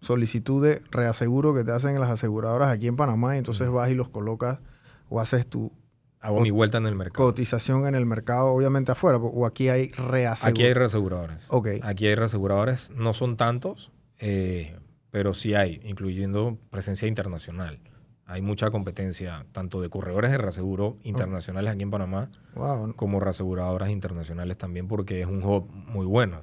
solicitud 0.00 0.62
de 0.64 0.82
reaseguro 0.90 1.54
que 1.54 1.64
te 1.64 1.72
hacen 1.72 1.98
las 1.98 2.10
aseguradoras 2.10 2.68
aquí 2.70 2.86
en 2.86 2.96
Panamá 2.96 3.34
y 3.34 3.38
entonces 3.38 3.68
vas 3.70 3.90
y 3.90 3.94
los 3.94 4.08
colocas 4.08 4.60
o 5.08 5.20
haces 5.20 5.46
tu 5.46 5.72
Hago 6.20 6.40
mi 6.40 6.50
vuelta 6.50 6.78
en 6.78 6.86
el 6.86 6.94
mercado. 6.96 7.24
cotización 7.26 7.86
en 7.86 7.94
el 7.94 8.04
mercado, 8.04 8.48
obviamente 8.48 8.90
afuera, 8.92 9.18
o 9.18 9.46
aquí 9.46 9.68
hay 9.68 9.92
reaseguro. 9.92 10.50
Aquí 10.50 10.64
hay 10.64 10.74
reaseguradores. 10.74 11.46
Ok. 11.50 11.68
Aquí 11.82 12.06
hay 12.08 12.14
reaseguradores, 12.16 12.90
no 12.90 13.12
son 13.12 13.36
tantos, 13.36 13.92
eh, 14.18 14.76
pero 15.10 15.34
sí 15.34 15.54
hay, 15.54 15.80
incluyendo 15.84 16.58
presencia 16.70 17.06
internacional. 17.06 17.78
Hay 18.24 18.42
mucha 18.42 18.70
competencia, 18.72 19.46
tanto 19.52 19.80
de 19.80 19.88
corredores 19.88 20.32
de 20.32 20.38
reaseguro 20.38 20.96
internacionales 21.04 21.72
aquí 21.72 21.84
en 21.84 21.90
Panamá, 21.92 22.30
Wow. 22.56 22.94
como 22.96 23.20
reaseguradoras 23.20 23.90
internacionales 23.90 24.58
también, 24.58 24.88
porque 24.88 25.20
es 25.20 25.26
un 25.28 25.44
hub 25.44 25.70
muy 25.70 26.06
bueno. 26.06 26.42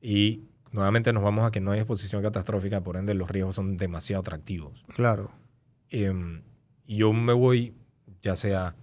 Y 0.00 0.42
nuevamente 0.74 1.12
nos 1.12 1.22
vamos 1.22 1.44
a 1.44 1.52
que 1.52 1.60
no 1.60 1.70
hay 1.70 1.78
exposición 1.78 2.20
catastrófica, 2.20 2.82
por 2.82 2.96
ende 2.96 3.14
los 3.14 3.30
riesgos 3.30 3.54
son 3.54 3.76
demasiado 3.76 4.20
atractivos. 4.20 4.84
Claro. 4.88 5.30
Y 5.88 6.06
yo 6.88 7.12
me 7.12 7.32
voy, 7.32 7.74
ya 8.20 8.34
sea 8.34 8.74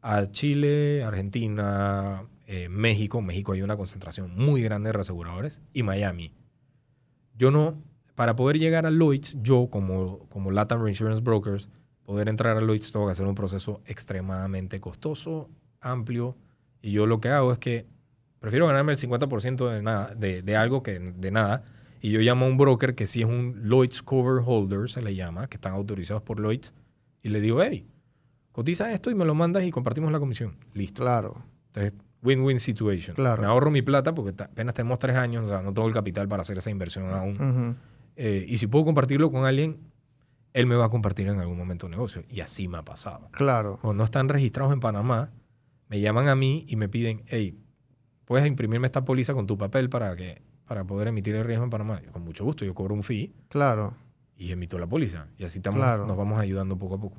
a 0.00 0.30
Chile, 0.30 1.04
Argentina, 1.04 2.24
eh, 2.46 2.70
México. 2.70 3.20
México 3.20 3.52
hay 3.52 3.60
una 3.60 3.76
concentración 3.76 4.34
muy 4.34 4.62
grande 4.62 4.88
de 4.88 4.94
reaseguradores 4.94 5.60
y 5.74 5.82
Miami. 5.82 6.32
Yo 7.36 7.50
no, 7.50 7.82
para 8.14 8.34
poder 8.34 8.58
llegar 8.58 8.86
a 8.86 8.90
Lloyds, 8.90 9.36
yo 9.42 9.68
como, 9.70 10.20
como 10.30 10.50
Latam 10.50 10.82
Reinsurance 10.82 11.20
Brokers, 11.22 11.68
poder 12.02 12.30
entrar 12.30 12.56
a 12.56 12.62
Lloyds 12.62 12.92
tengo 12.92 13.04
que 13.04 13.12
hacer 13.12 13.26
un 13.26 13.34
proceso 13.34 13.82
extremadamente 13.84 14.80
costoso, 14.80 15.50
amplio. 15.82 16.34
Y 16.80 16.92
yo 16.92 17.06
lo 17.06 17.20
que 17.20 17.28
hago 17.28 17.52
es 17.52 17.58
que 17.58 17.86
prefiero 18.46 18.68
ganarme 18.68 18.92
el 18.92 18.98
50% 18.98 19.72
de, 19.72 19.82
nada, 19.82 20.14
de, 20.14 20.40
de 20.40 20.56
algo 20.56 20.80
que 20.80 21.00
de 21.00 21.30
nada. 21.32 21.64
Y 22.00 22.12
yo 22.12 22.20
llamo 22.20 22.46
a 22.46 22.48
un 22.48 22.56
broker 22.56 22.94
que 22.94 23.08
sí 23.08 23.22
es 23.22 23.26
un 23.26 23.68
Lloyds 23.68 24.04
Cover 24.04 24.40
Holder, 24.46 24.88
se 24.88 25.02
le 25.02 25.16
llama, 25.16 25.48
que 25.48 25.56
están 25.56 25.72
autorizados 25.72 26.22
por 26.22 26.40
Lloyds. 26.40 26.72
Y 27.24 27.30
le 27.30 27.40
digo, 27.40 27.60
hey, 27.60 27.88
cotiza 28.52 28.92
esto 28.92 29.10
y 29.10 29.16
me 29.16 29.24
lo 29.24 29.34
mandas 29.34 29.64
y 29.64 29.72
compartimos 29.72 30.12
la 30.12 30.20
comisión. 30.20 30.54
Listo. 30.74 31.02
Claro. 31.02 31.42
Entonces, 31.74 31.94
win-win 32.22 32.60
situation. 32.60 33.16
Claro. 33.16 33.42
Me 33.42 33.48
ahorro 33.48 33.72
mi 33.72 33.82
plata 33.82 34.14
porque 34.14 34.40
apenas 34.40 34.76
tenemos 34.76 35.00
tres 35.00 35.16
años, 35.16 35.46
o 35.46 35.48
sea, 35.48 35.60
no 35.60 35.74
tengo 35.74 35.88
el 35.88 35.94
capital 35.94 36.28
para 36.28 36.42
hacer 36.42 36.56
esa 36.56 36.70
inversión 36.70 37.10
aún. 37.10 37.76
Eh, 38.14 38.46
y 38.46 38.58
si 38.58 38.68
puedo 38.68 38.84
compartirlo 38.84 39.32
con 39.32 39.44
alguien, 39.44 39.80
él 40.52 40.66
me 40.66 40.76
va 40.76 40.84
a 40.84 40.88
compartir 40.88 41.26
en 41.26 41.40
algún 41.40 41.58
momento 41.58 41.86
un 41.86 41.90
negocio. 41.90 42.22
Y 42.30 42.42
así 42.42 42.68
me 42.68 42.78
ha 42.78 42.84
pasado. 42.84 43.28
Claro. 43.32 43.80
Cuando 43.82 43.98
no 43.98 44.04
están 44.04 44.28
registrados 44.28 44.72
en 44.72 44.78
Panamá, 44.78 45.32
me 45.88 45.98
llaman 45.98 46.28
a 46.28 46.36
mí 46.36 46.64
y 46.68 46.76
me 46.76 46.88
piden, 46.88 47.24
hey, 47.26 47.58
¿puedes 48.26 48.46
imprimirme 48.46 48.86
esta 48.86 49.04
póliza 49.04 49.32
con 49.32 49.46
tu 49.46 49.56
papel 49.56 49.88
para, 49.88 50.14
que, 50.14 50.42
para 50.68 50.84
poder 50.84 51.08
emitir 51.08 51.34
el 51.34 51.44
riesgo 51.44 51.64
en 51.64 51.70
Panamá? 51.70 52.02
Yo, 52.04 52.12
con 52.12 52.22
mucho 52.22 52.44
gusto, 52.44 52.64
yo 52.66 52.74
cobro 52.74 52.92
un 52.94 53.02
fee 53.02 53.32
Claro. 53.48 53.94
y 54.36 54.52
emito 54.52 54.78
la 54.78 54.86
póliza. 54.86 55.26
Y 55.38 55.44
así 55.44 55.60
estamos, 55.60 55.78
Claro. 55.80 56.06
nos 56.06 56.16
vamos 56.16 56.38
ayudando 56.38 56.76
poco 56.76 56.96
a 56.96 57.00
poco. 57.00 57.16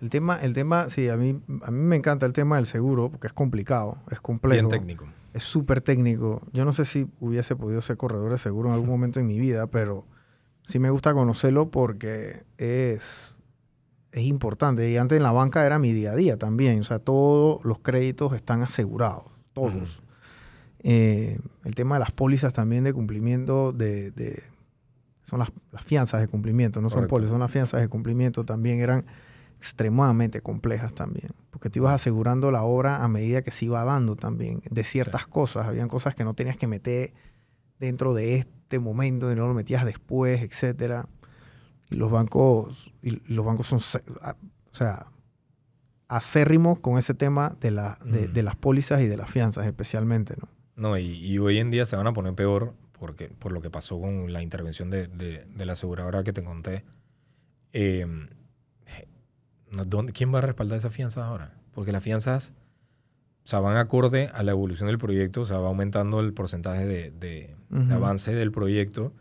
El 0.00 0.10
tema, 0.10 0.36
el 0.42 0.52
tema, 0.54 0.90
sí, 0.90 1.08
a 1.08 1.16
mí, 1.16 1.40
a 1.62 1.70
mí 1.70 1.78
me 1.80 1.96
encanta 1.96 2.24
el 2.26 2.32
tema 2.32 2.56
del 2.56 2.66
seguro 2.66 3.10
porque 3.10 3.26
es 3.28 3.32
complicado, 3.32 3.98
es 4.10 4.20
complejo. 4.20 4.54
Bien 4.54 4.68
técnico. 4.68 5.06
es 5.34 5.42
súper 5.42 5.80
técnico. 5.80 6.42
Yo 6.52 6.64
no 6.64 6.72
sé 6.72 6.84
si 6.84 7.08
hubiese 7.20 7.54
podido 7.56 7.80
ser 7.80 7.96
corredor 7.96 8.30
de 8.32 8.38
seguro 8.38 8.68
en 8.68 8.74
algún 8.74 8.88
momento 8.88 9.18
en 9.20 9.26
mi 9.26 9.38
vida, 9.40 9.66
pero 9.66 10.04
sí 10.64 10.78
me 10.78 10.90
gusta 10.90 11.14
conocerlo 11.14 11.70
porque 11.70 12.44
es, 12.58 13.36
es 14.12 14.22
importante. 14.24 14.88
Y 14.88 14.96
antes 14.96 15.16
en 15.16 15.24
la 15.24 15.32
banca 15.32 15.66
era 15.66 15.80
mi 15.80 15.92
día 15.92 16.12
a 16.12 16.16
día 16.16 16.36
también. 16.38 16.80
O 16.80 16.84
sea, 16.84 17.00
todos 17.00 17.64
los 17.64 17.80
créditos 17.80 18.32
están 18.34 18.62
asegurados, 18.62 19.24
todos. 19.52 20.00
Eh, 20.80 21.38
el 21.64 21.74
tema 21.74 21.96
de 21.96 22.00
las 22.00 22.12
pólizas 22.12 22.52
también 22.52 22.84
de 22.84 22.92
cumplimiento 22.92 23.72
de... 23.72 24.10
de- 24.12 24.42
son 25.24 25.40
las, 25.40 25.50
las 25.72 25.84
fianzas 25.84 26.20
de 26.22 26.28
cumplimiento, 26.28 26.80
no 26.80 26.88
son 26.88 27.06
pólizas, 27.06 27.32
son 27.32 27.40
las 27.40 27.50
fianzas 27.50 27.80
de 27.82 27.88
cumplimiento 27.88 28.44
también 28.44 28.80
eran 28.80 29.04
extremadamente 29.58 30.40
complejas 30.40 30.94
también, 30.94 31.32
porque 31.50 31.68
tú 31.68 31.80
ibas 31.80 31.94
asegurando 31.94 32.50
la 32.50 32.62
obra 32.62 33.04
a 33.04 33.08
medida 33.08 33.42
que 33.42 33.50
se 33.50 33.66
iba 33.66 33.84
dando 33.84 34.16
también 34.16 34.62
de 34.70 34.84
ciertas 34.84 35.26
cosas, 35.26 35.66
habían 35.66 35.88
cosas 35.88 36.14
que 36.14 36.24
no 36.24 36.32
tenías 36.32 36.56
que 36.56 36.66
meter 36.66 37.12
dentro 37.78 38.14
de 38.14 38.36
este 38.36 38.78
momento 38.78 39.30
y 39.30 39.34
no 39.34 39.46
lo 39.46 39.52
metías 39.54 39.84
después, 39.84 40.40
etcétera. 40.42 41.06
Y 41.90 41.96
los 41.96 42.10
bancos 42.10 42.94
y 43.02 43.20
los 43.32 43.44
bancos 43.44 43.66
son 43.66 43.80
o 43.80 44.74
sea, 44.74 45.06
acérrimos 46.08 46.78
con 46.78 46.96
ese 46.98 47.12
tema 47.14 47.54
de, 47.60 47.70
la, 47.70 47.98
de, 48.04 48.28
Mm. 48.28 48.32
de 48.32 48.42
las 48.42 48.56
pólizas 48.56 49.02
y 49.02 49.06
de 49.08 49.16
las 49.16 49.30
fianzas 49.30 49.66
especialmente, 49.66 50.34
¿no? 50.40 50.48
No, 50.78 50.96
y, 50.96 51.04
y 51.06 51.38
hoy 51.38 51.58
en 51.58 51.70
día 51.70 51.84
se 51.86 51.96
van 51.96 52.06
a 52.06 52.12
poner 52.12 52.34
peor 52.34 52.72
porque, 52.98 53.28
por 53.28 53.52
lo 53.52 53.60
que 53.60 53.68
pasó 53.70 54.00
con 54.00 54.32
la 54.32 54.42
intervención 54.42 54.90
de, 54.90 55.06
de- 55.08 55.44
de 55.44 55.66
la 55.66 55.72
aseguradora 55.72 56.22
que 56.24 56.32
te 56.32 56.42
conté. 56.42 56.84
Eh, 57.72 58.06
¿dónde- 59.86 60.12
¿Quién 60.12 60.32
va 60.34 60.38
a 60.38 60.42
respaldar 60.42 60.78
esas 60.78 60.94
fianzas 60.94 61.24
ahora? 61.24 61.54
Porque 61.72 61.92
las 61.92 62.02
fianzas 62.02 62.54
o 63.44 63.48
sea, 63.50 63.60
van 63.60 63.76
acorde 63.78 64.28
a 64.34 64.42
la 64.42 64.50
evolución 64.50 64.88
del 64.88 64.98
proyecto, 64.98 65.40
o 65.42 65.44
sea, 65.46 65.58
va 65.58 65.68
aumentando 65.68 66.20
el 66.20 66.34
porcentaje 66.34 66.84
de, 66.86 67.10
de- 67.10 67.56
de 67.70 67.78
Ujú. 67.78 67.92
avance 67.94 68.34
del 68.34 68.52
proyecto. 68.52 69.14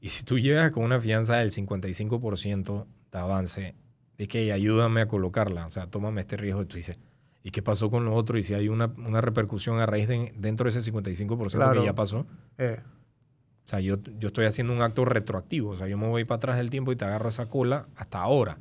Y 0.00 0.08
si 0.10 0.24
tú 0.24 0.38
llegas 0.38 0.70
con 0.70 0.84
una 0.84 1.00
fianza 1.00 1.36
del 1.36 1.50
55% 1.50 2.86
de 3.12 3.18
avance, 3.18 3.74
de 4.16 4.28
que 4.28 4.52
ayúdame 4.52 5.02
a 5.02 5.08
colocarla, 5.08 5.66
o 5.66 5.70
sea, 5.70 5.86
tómame 5.88 6.22
este 6.22 6.36
riesgo, 6.38 6.66
tú 6.66 6.76
dices, 6.76 6.98
¿y 7.44 7.50
qué 7.52 7.62
pasó 7.62 7.88
con 7.90 8.04
lo 8.04 8.14
otro? 8.14 8.36
Y 8.38 8.42
si 8.42 8.54
hay 8.54 8.68
una, 8.68 8.86
una 8.96 9.20
repercusión 9.20 9.78
a 9.78 9.86
raíz 9.86 10.08
de 10.08 10.32
dentro 10.36 10.64
de 10.70 10.76
ese 10.76 10.90
55% 10.92 11.52
Claro. 11.52 11.80
que 11.80 11.86
ya 11.86 11.94
pasó, 11.94 12.26
Eh, 12.58 12.80
o 12.82 13.68
sea, 13.68 13.78
yo, 13.80 13.96
yo 14.18 14.26
estoy 14.28 14.46
haciendo 14.46 14.72
un 14.72 14.82
acto 14.82 15.04
retroactivo. 15.04 15.70
O 15.70 15.76
sea, 15.76 15.86
yo 15.86 15.96
me 15.96 16.08
voy 16.08 16.24
para 16.24 16.36
atrás 16.38 16.56
del 16.56 16.68
tiempo 16.70 16.90
y 16.92 16.96
te 16.96 17.04
agarro 17.04 17.28
esa 17.28 17.46
cola 17.46 17.86
hasta 17.96 18.20
ahora. 18.20 18.58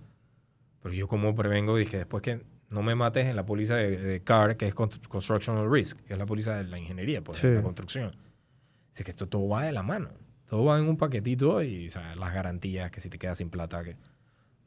Pero 0.82 0.94
yo 0.96 1.08
como 1.08 1.34
prevengo, 1.36 1.76
dije, 1.76 1.98
después 1.98 2.22
que 2.22 2.42
no 2.70 2.82
me 2.84 2.96
mates 2.96 3.26
en 3.28 3.36
la 3.36 3.46
póliza 3.46 3.76
de, 3.76 3.98
de 3.98 4.22
CAR, 4.22 4.56
que 4.58 4.68
es 4.68 4.76
Const- 4.76 5.08
Constructional 5.08 5.70
Risk, 5.72 5.98
que 6.04 6.14
es 6.14 6.20
la 6.20 6.26
póliza 6.26 6.56
de 6.56 6.64
la 6.66 6.78
ingeniería, 6.78 7.22
pues, 7.22 7.38
Sí. 7.40 7.48
de 7.48 7.56
la 7.56 7.62
construcción. 7.64 8.16
Dice 8.92 9.04
que 9.04 9.12
esto 9.12 9.28
todo 9.28 9.48
va 9.48 9.64
de 9.66 9.72
la 9.72 9.84
mano. 9.84 10.10
Todo 10.46 10.66
va 10.66 10.78
en 10.80 10.88
un 10.88 10.98
paquetito 10.98 11.62
y 11.64 11.88
o 11.88 11.92
sea, 11.92 12.16
las 12.16 12.34
garantías, 12.34 12.90
que 12.92 13.02
si 13.02 13.10
te 13.10 13.18
quedas 13.18 13.38
sin 13.40 13.50
plata, 13.50 13.84
que 13.84 13.96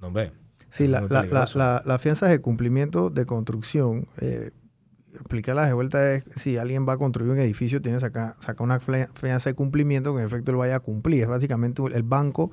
no 0.01 0.11
ve. 0.13 0.33
Sí, 0.71 0.89
la, 0.89 1.99
fianzas 1.99 2.31
de 2.31 2.41
cumplimiento 2.41 3.11
de 3.11 3.25
construcción, 3.27 4.09
eh, 4.21 4.51
explicarlas 5.15 5.69
de 5.69 5.73
vuelta 5.73 6.13
es 6.15 6.25
si 6.37 6.59
alguien 6.59 6.87
va 6.87 6.95
a 6.95 6.99
construir 6.99 7.31
un 7.31 7.39
edificio, 7.39 7.81
tiene 7.81 7.97
que 7.97 8.03
sacar, 8.03 8.37
sacar 8.41 8.63
una 8.63 8.79
fianza 8.81 9.51
de 9.51 9.55
cumplimiento 9.55 10.15
que 10.15 10.21
en 10.21 10.27
efecto 10.27 10.51
él 10.51 10.59
vaya 10.59 10.77
a 10.77 10.81
cumplir. 10.81 11.23
Es 11.23 11.29
básicamente 11.29 11.83
el 11.95 12.03
banco 12.03 12.51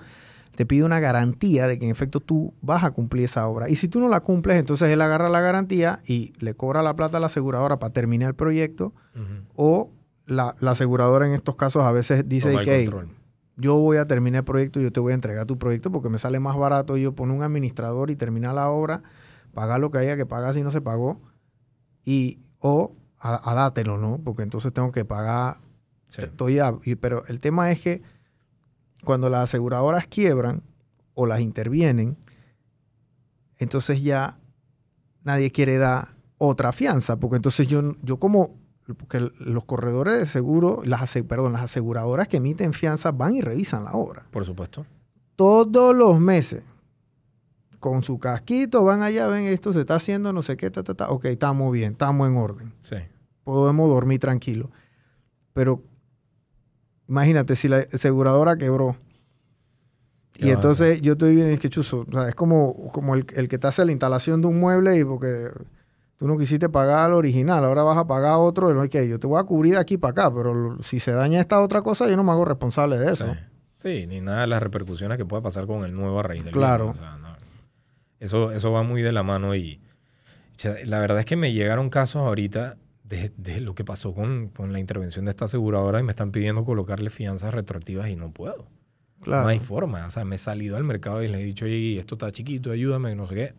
te 0.56 0.66
pide 0.66 0.84
una 0.84 1.00
garantía 1.00 1.68
de 1.68 1.80
que 1.80 1.86
en 1.86 1.92
efecto 1.92 2.20
tú 2.20 2.54
vas 2.62 2.84
a 2.84 2.92
cumplir 2.92 3.26
esa 3.26 3.48
obra. 3.48 3.70
Y 3.70 3.76
si 3.76 3.88
tú 3.88 4.00
no 4.00 4.08
la 4.08 4.20
cumples, 4.20 4.58
entonces 4.58 4.90
él 4.90 5.02
agarra 5.02 5.30
la 5.30 5.42
garantía 5.42 6.00
y 6.06 6.34
le 6.40 6.54
cobra 6.54 6.84
la 6.84 6.96
plata 6.96 7.18
a 7.18 7.20
la 7.20 7.26
aseguradora 7.26 7.80
para 7.80 7.92
terminar 7.92 8.30
el 8.30 8.36
proyecto. 8.36 8.94
O 9.56 9.90
la, 10.26 10.56
la 10.60 10.72
aseguradora 10.72 11.28
en 11.28 11.34
estos 11.34 11.56
casos 11.56 11.84
a 11.84 11.92
veces 11.92 12.30
dice 12.30 12.56
que 12.64 12.76
"Hey, 12.80 12.86
control. 12.86 13.10
Yo 13.56 13.76
voy 13.78 13.98
a 13.98 14.08
terminar 14.08 14.40
el 14.40 14.46
proyecto 14.46 14.80
y 14.80 14.84
yo 14.84 14.92
te 14.92 15.00
voy 15.00 15.12
a 15.12 15.16
entregar 15.16 15.46
tu 15.46 15.58
proyecto 15.58 15.92
porque 15.92 16.10
me 16.10 16.18
sale 16.20 16.40
más 16.40 16.58
barato 16.58 16.98
yo 16.98 17.14
poner 17.14 17.36
un 17.38 17.44
administrador 17.44 18.10
y 18.10 18.16
terminar 18.16 18.56
la 18.56 18.70
obra, 18.70 19.04
pagar 19.54 19.80
lo 19.80 19.92
que 19.92 20.00
haya 20.00 20.18
que 20.18 20.26
pagar 20.26 20.54
si 20.54 20.64
no 20.64 20.72
se 20.72 20.82
pagó 20.82 21.22
y 22.04 22.40
o 22.60 22.96
a, 23.20 23.52
a 23.52 23.54
dátelo, 23.54 23.98
¿no? 23.98 24.20
Porque 24.24 24.44
entonces 24.44 24.74
tengo 24.74 24.92
que 24.92 25.06
pagar, 25.06 25.58
Sí. 26.08 26.22
estoy 26.24 26.60
a- 26.60 26.78
y- 26.84 26.96
pero 26.96 27.26
el 27.28 27.40
tema 27.40 27.72
es 27.72 27.80
que 27.82 28.02
cuando 29.04 29.30
las 29.30 29.44
aseguradoras 29.50 30.08
quiebran 30.08 30.64
o 31.14 31.26
las 31.26 31.40
intervienen, 31.40 32.18
entonces 33.58 34.02
ya 34.02 34.40
nadie 35.24 35.52
quiere 35.52 35.78
dar 35.78 36.10
otra 36.38 36.72
fianza, 36.72 37.18
porque 37.18 37.38
entonces 37.38 37.68
yo, 37.68 37.94
yo 38.02 38.18
como, 38.18 38.56
porque 38.98 39.32
los 39.40 39.66
corredores 39.66 40.18
de 40.20 40.26
seguro, 40.26 40.82
las, 40.86 41.14
perdón, 41.28 41.54
las 41.54 41.64
aseguradoras 41.64 42.28
que 42.28 42.38
emiten 42.38 42.74
fianzas 42.74 43.16
van 43.18 43.36
y 43.36 43.42
revisan 43.42 43.86
la 43.86 43.94
obra. 43.94 44.26
Por 44.32 44.44
supuesto. 44.46 44.86
Todos 45.36 45.96
los 45.96 46.20
meses, 46.20 46.64
con 47.80 48.04
su 48.04 48.20
casquito, 48.20 48.84
van 48.84 49.02
allá, 49.02 49.28
ven, 49.28 49.46
esto 49.46 49.72
se 49.74 49.82
está 49.82 49.96
haciendo, 49.96 50.34
no 50.34 50.42
sé 50.42 50.58
qué, 50.58 50.70
ta, 50.70 50.84
ta, 50.84 50.94
ta. 50.94 51.10
ok, 51.10 51.26
estamos 51.26 51.72
bien, 51.72 51.94
estamos 51.94 52.28
en 52.28 52.36
orden, 52.38 52.74
Sí. 52.82 52.98
podemos 53.44 53.90
dormir 53.90 54.20
tranquilo. 54.20 54.70
Pero 55.54 55.82
imagínate 57.08 57.56
si 57.56 57.68
la 57.68 57.78
aseguradora 57.92 58.56
quebró. 58.58 58.98
¿Qué 60.34 60.48
Y 60.48 60.50
entonces 60.50 61.00
yo 61.02 61.14
estoy 61.14 61.36
bien, 61.36 61.50
es 61.52 61.60
que 61.60 61.70
chuzo, 61.70 62.06
o 62.10 62.12
sea, 62.12 62.28
es 62.30 62.36
como, 62.36 62.92
como 62.92 63.16
el, 63.16 63.26
el 63.36 63.48
que 63.48 63.58
te 63.60 63.68
hace 63.68 63.86
la 63.86 63.92
instalación 63.92 64.42
de 64.42 64.48
un 64.48 64.60
mueble 64.60 64.98
y 64.98 65.04
porque 65.04 65.50
tú 66.24 66.30
no 66.30 66.38
quisiste 66.38 66.70
pagar 66.70 67.08
al 67.08 67.16
original, 67.16 67.66
ahora 67.66 67.84
vas 67.84 67.98
a 67.98 68.08
pagar 68.08 68.36
otro, 68.38 68.72
y 68.72 68.74
no 68.74 68.80
hay 68.80 68.88
que, 68.88 69.06
yo 69.10 69.20
te 69.20 69.28
voy 69.28 69.42
a 69.42 69.44
cubrir 69.44 69.74
de 69.74 69.80
aquí 69.82 69.98
para 69.98 70.12
acá, 70.12 70.34
pero 70.34 70.82
si 70.82 71.02
se 71.02 71.12
daña 71.12 71.42
esta 71.42 71.62
otra 71.62 71.82
cosa, 71.82 72.08
yo 72.08 72.16
no 72.16 72.24
me 72.24 72.32
hago 72.32 72.46
responsable 72.46 72.98
de 72.98 73.12
eso. 73.12 73.26
Sí. 73.26 73.40
Sí, 74.00 74.08
ni 74.08 74.22
nada 74.22 74.40
de 74.40 74.48
las 74.48 74.64
repercusiones 74.64 75.18
que 75.18 75.26
pueda 75.26 75.44
pasar 75.44 75.68
con 75.68 75.84
el 75.84 75.94
nuevo 75.94 76.18
a 76.22 76.24
raíz 76.24 76.46
del 76.46 76.54
Claro. 76.54 76.92
mismo, 76.92 77.06
o 77.06 77.10
sea, 77.10 77.18
no. 77.18 77.36
Eso, 78.22 78.54
eso 78.54 78.72
va 78.72 78.84
muy 78.84 79.02
de 79.02 79.12
la 79.12 79.22
mano 79.22 79.54
y 79.54 79.82
la 80.86 81.00
verdad 81.00 81.20
es 81.20 81.26
que 81.26 81.36
me 81.36 81.52
llegaron 81.52 81.90
casos 81.90 82.22
ahorita 82.22 82.78
de, 83.04 83.60
lo 83.60 83.76
que 83.76 83.84
pasó 83.84 84.14
con, 84.14 84.48
con, 84.48 84.72
la 84.72 84.80
intervención 84.80 85.26
de 85.26 85.32
esta 85.32 85.44
aseguradora 85.44 86.00
y 86.00 86.04
me 86.04 86.12
están 86.14 86.32
pidiendo 86.32 86.64
colocarle 86.64 87.10
fianzas 87.10 87.54
retroactivas 87.54 88.08
y 88.08 88.16
no 88.16 88.32
puedo. 88.32 88.66
No 89.26 89.46
hay 89.46 89.60
forma. 89.60 90.06
O 90.06 90.10
sea, 90.10 90.24
me 90.24 90.36
he 90.36 90.40
salido 90.40 90.78
al 90.78 90.86
mercado 90.86 91.22
y 91.22 91.28
le 91.28 91.42
he 91.42 91.44
dicho, 91.44 91.66
oye, 91.66 92.00
esto 92.00 92.16
está 92.16 92.32
chiquito, 92.32 92.72
ayúdame, 92.72 93.14
no 93.14 93.28
sé 93.28 93.36
qué. 93.36 93.54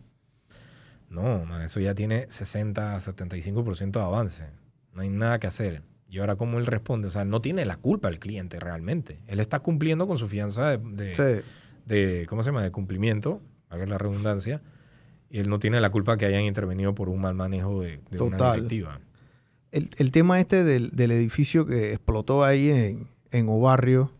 No, 1.14 1.62
eso 1.62 1.80
ya 1.80 1.94
tiene 1.94 2.26
60, 2.28 2.96
75% 2.96 3.92
de 3.92 4.00
avance. 4.00 4.44
No 4.92 5.02
hay 5.02 5.08
nada 5.08 5.38
que 5.38 5.46
hacer. 5.46 5.82
Y 6.08 6.18
ahora, 6.18 6.36
¿cómo 6.36 6.58
él 6.58 6.66
responde? 6.66 7.08
O 7.08 7.10
sea, 7.10 7.24
no 7.24 7.40
tiene 7.40 7.64
la 7.64 7.76
culpa 7.76 8.08
el 8.08 8.18
cliente 8.18 8.60
realmente. 8.60 9.20
Él 9.26 9.40
está 9.40 9.60
cumpliendo 9.60 10.06
con 10.06 10.18
su 10.18 10.28
fianza 10.28 10.76
de, 10.76 11.42
de, 11.86 12.26
¿cómo 12.28 12.42
se 12.42 12.50
llama?, 12.50 12.62
de 12.62 12.70
cumplimiento, 12.70 13.40
a 13.68 13.76
ver 13.76 13.88
la 13.88 13.98
redundancia. 13.98 14.62
Y 15.30 15.40
él 15.40 15.48
no 15.48 15.58
tiene 15.58 15.80
la 15.80 15.90
culpa 15.90 16.16
que 16.16 16.26
hayan 16.26 16.44
intervenido 16.44 16.94
por 16.94 17.08
un 17.08 17.20
mal 17.20 17.34
manejo 17.34 17.80
de, 17.80 18.00
de 18.10 18.22
una 18.22 18.54
directiva. 18.54 19.00
El, 19.72 19.90
el, 19.96 20.12
tema 20.12 20.38
este 20.38 20.62
del, 20.62 20.90
del, 20.90 21.10
edificio 21.10 21.66
que 21.66 21.92
explotó 21.92 22.44
ahí 22.44 22.68
en, 22.70 23.08
en 23.32 23.48
Obarrio, 23.48 24.12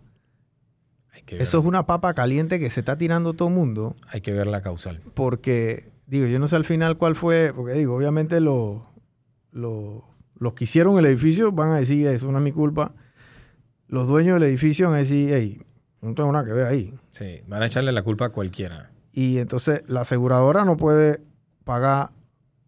eso 1.27 1.59
es 1.59 1.65
una 1.65 1.87
papa 1.87 2.15
caliente 2.15 2.59
que 2.59 2.71
se 2.71 2.81
está 2.81 2.99
tirando 2.99 3.35
todo 3.35 3.49
el 3.49 3.55
mundo. 3.55 3.97
Hay 4.09 4.21
que 4.21 4.33
ver 4.33 4.47
la 4.47 4.63
causal. 4.63 5.01
Porque, 5.15 5.89
digo, 6.07 6.27
yo 6.27 6.39
no 6.39 6.49
sé 6.49 6.57
al 6.57 6.65
final 6.65 6.97
cuál 6.97 7.17
fue, 7.17 7.53
porque 7.55 7.75
digo, 7.75 7.95
obviamente 7.95 8.41
los, 8.41 8.83
los, 9.53 10.03
los 10.39 10.55
que 10.55 10.65
hicieron 10.65 10.99
el 10.99 11.07
edificio 11.07 11.53
van 11.53 11.71
a 11.71 11.77
decir, 11.77 12.07
eso 12.07 12.31
no 12.31 12.39
es 12.39 12.45
mi 12.45 12.53
culpa. 12.53 12.93
Los 13.89 14.09
dueños 14.09 14.35
del 14.35 14.49
edificio 14.49 14.87
van 14.87 14.97
a 14.97 14.99
decir, 14.99 15.31
hey, 15.33 15.63
no 16.01 16.15
tengo 16.15 16.33
nada 16.33 16.45
que 16.45 16.53
ver 16.53 16.67
ahí. 16.67 16.95
Sí, 17.11 17.41
van 17.47 17.63
a 17.63 17.67
echarle 17.67 17.93
la 17.93 18.03
culpa 18.03 18.27
a 18.27 18.29
cualquiera. 18.31 18.91
Y 19.13 19.39
entonces 19.39 19.83
la 19.87 20.03
aseguradora 20.03 20.65
no 20.65 20.77
puede 20.77 21.23
pagar 21.65 22.11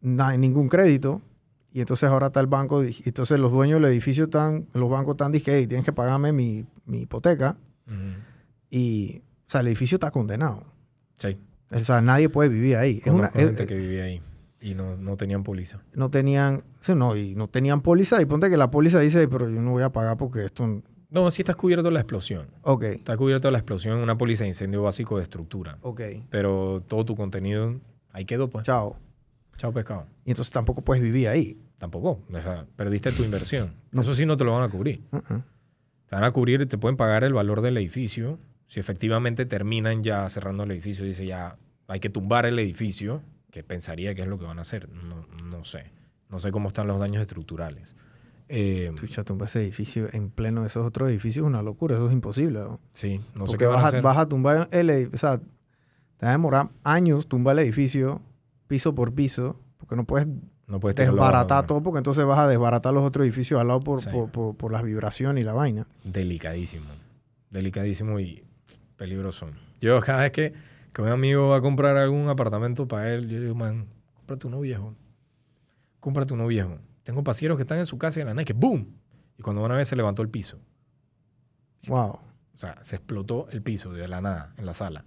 ningún 0.00 0.68
crédito. 0.68 1.22
Y 1.72 1.80
entonces 1.80 2.08
ahora 2.08 2.28
está 2.28 2.40
el 2.40 2.46
banco, 2.46 2.82
entonces 2.82 3.38
los 3.38 3.52
dueños 3.52 3.82
del 3.82 3.90
edificio 3.90 4.24
están, 4.24 4.66
los 4.72 4.88
bancos 4.88 5.14
están 5.14 5.32
diciendo, 5.32 5.58
hey, 5.58 5.66
tienes 5.66 5.84
que 5.84 5.92
pagarme 5.92 6.32
mi, 6.32 6.66
hipoteca. 6.90 7.58
Y, 8.70 9.22
o 9.46 9.50
sea, 9.50 9.60
el 9.60 9.66
edificio 9.66 9.96
está 9.96 10.10
condenado. 10.10 10.64
Sí. 11.18 11.36
O 11.70 11.78
sea, 11.80 12.00
nadie 12.00 12.28
puede 12.28 12.48
vivir 12.48 12.76
ahí. 12.76 13.02
Es 13.04 13.12
una 13.12 13.30
gente 13.30 13.66
que 13.66 13.76
vivía 13.76 14.04
ahí 14.04 14.22
y 14.66 14.74
no, 14.74 14.96
no, 14.96 15.16
tenían 15.16 15.44
póliza. 15.44 15.80
No 15.94 16.10
tenían, 16.10 16.64
sí, 16.80 16.94
no, 16.94 17.16
y 17.16 17.36
no 17.36 17.48
tenían 17.48 17.82
póliza. 17.82 18.20
Y 18.20 18.26
ponte 18.26 18.50
que 18.50 18.56
la 18.56 18.70
póliza 18.70 18.98
dice, 18.98 19.28
pero 19.28 19.48
yo 19.48 19.60
no 19.60 19.70
voy 19.72 19.84
a 19.84 19.90
pagar 19.90 20.16
porque 20.16 20.44
esto... 20.44 20.82
No, 21.08 21.30
sí 21.30 21.42
estás 21.42 21.54
cubierto 21.54 21.88
la 21.90 22.00
explosión. 22.00 22.48
Ok. 22.62 22.82
Está 22.82 23.16
cubierto 23.16 23.48
la 23.52 23.58
explosión 23.58 23.98
en 23.98 24.02
una 24.02 24.18
póliza 24.18 24.42
de 24.42 24.48
incendio 24.48 24.82
básico 24.82 25.18
de 25.18 25.22
estructura. 25.22 25.78
Ok. 25.82 26.00
Pero 26.30 26.82
todo 26.88 27.04
tu 27.04 27.14
contenido 27.14 27.80
ahí 28.10 28.24
quedó, 28.24 28.50
pues. 28.50 28.66
Chao. 28.66 28.96
Chao, 29.56 29.72
pescado. 29.72 30.06
Y 30.24 30.30
entonces 30.30 30.52
tampoco 30.52 30.82
puedes 30.82 31.00
vivir 31.00 31.28
ahí. 31.28 31.56
Tampoco. 31.78 32.22
O 32.28 32.42
sea, 32.42 32.66
perdiste 32.74 33.12
tu 33.12 33.22
inversión. 33.22 33.72
Eso 33.92 34.16
sí 34.16 34.26
no 34.26 34.36
te 34.36 34.44
lo 34.44 34.52
van 34.52 34.64
a 34.64 34.68
cubrir. 34.68 35.00
Uh-uh. 35.12 35.42
Te 36.08 36.16
van 36.16 36.24
a 36.24 36.32
cubrir 36.32 36.66
te 36.66 36.76
pueden 36.76 36.96
pagar 36.96 37.22
el 37.22 37.32
valor 37.32 37.60
del 37.60 37.76
edificio. 37.76 38.40
Si 38.68 38.80
efectivamente 38.80 39.46
terminan 39.46 40.02
ya 40.02 40.28
cerrando 40.28 40.64
el 40.64 40.70
edificio, 40.72 41.04
dice 41.04 41.26
ya 41.26 41.56
hay 41.88 42.00
que 42.00 42.10
tumbar 42.10 42.46
el 42.46 42.58
edificio, 42.58 43.22
que 43.50 43.62
pensaría 43.62 44.14
que 44.14 44.22
es 44.22 44.28
lo 44.28 44.38
que 44.38 44.44
van 44.44 44.58
a 44.58 44.62
hacer. 44.62 44.88
No, 44.88 45.26
no 45.44 45.64
sé. 45.64 45.90
No 46.28 46.38
sé 46.40 46.50
cómo 46.50 46.68
están 46.68 46.86
los 46.86 46.98
daños 46.98 47.20
estructurales. 47.20 47.94
Eh, 48.48 48.92
Chucha, 48.96 49.24
tumbar 49.24 49.48
ese 49.48 49.62
edificio 49.62 50.08
en 50.12 50.30
pleno 50.30 50.62
de 50.62 50.68
esos 50.68 50.86
otros 50.86 51.08
edificios 51.08 51.44
es 51.44 51.48
una 51.48 51.62
locura. 51.62 51.96
Eso 51.96 52.06
es 52.06 52.12
imposible. 52.12 52.60
Sí, 52.92 53.20
no 53.34 53.46
sé 53.46 53.56
qué 53.56 53.66
vas 53.66 53.84
a, 53.84 53.88
hacer. 53.88 54.02
vas 54.02 54.18
a 54.18 54.28
tumbar 54.28 54.68
el 54.72 54.90
edificio. 54.90 55.14
O 55.14 55.18
sea, 55.18 55.38
te 56.18 56.26
va 56.26 56.28
a 56.28 56.32
demorar 56.32 56.68
años 56.82 57.28
tumbar 57.28 57.56
el 57.58 57.64
edificio 57.64 58.20
piso 58.66 58.94
por 58.94 59.12
piso, 59.14 59.60
porque 59.78 59.96
no 59.96 60.04
puedes 60.04 60.26
no 60.66 60.80
puedes 60.80 60.96
desbaratar 60.96 61.64
todo 61.66 61.80
porque 61.80 61.98
entonces 61.98 62.24
vas 62.24 62.40
a 62.40 62.48
desbaratar 62.48 62.92
los 62.92 63.04
otros 63.04 63.24
edificios 63.24 63.60
al 63.60 63.68
lado 63.68 63.80
por, 63.80 64.00
por, 64.30 64.56
por, 64.56 64.72
las 64.72 64.82
vibraciones 64.82 65.42
y 65.42 65.44
la 65.44 65.52
vaina. 65.52 65.86
Delicadísimo. 66.02 66.86
Delicadísimo 67.50 68.18
y 68.18 68.42
peligroso. 68.96 69.48
Yo 69.80 70.00
cada 70.00 70.22
vez 70.22 70.32
que, 70.32 70.54
que 70.92 71.02
un 71.02 71.08
amigo 71.08 71.48
va 71.48 71.56
a 71.56 71.60
comprar 71.60 71.96
algún 71.96 72.28
apartamento 72.28 72.88
para 72.88 73.12
él, 73.12 73.28
yo 73.28 73.40
digo, 73.40 73.54
man, 73.54 73.86
cómprate 74.14 74.46
uno 74.46 74.60
viejo. 74.60 74.94
Cómprate 76.00 76.34
uno 76.34 76.46
viejo. 76.46 76.78
Tengo 77.02 77.22
pasillos 77.22 77.56
que 77.56 77.62
están 77.62 77.78
en 77.78 77.86
su 77.86 77.98
casa 77.98 78.20
y 78.20 78.22
en 78.22 78.34
la 78.34 78.44
que 78.44 78.52
¡boom! 78.52 78.88
Y 79.38 79.42
cuando 79.42 79.62
una 79.62 79.76
vez 79.76 79.88
se 79.88 79.96
levantó 79.96 80.22
el 80.22 80.28
piso. 80.28 80.58
Wow. 81.88 82.18
O 82.56 82.58
sea, 82.58 82.82
se 82.82 82.96
explotó 82.96 83.48
el 83.50 83.62
piso 83.62 83.92
de 83.92 84.08
la 84.08 84.20
nada 84.20 84.54
en 84.56 84.66
la 84.66 84.74
sala. 84.74 85.04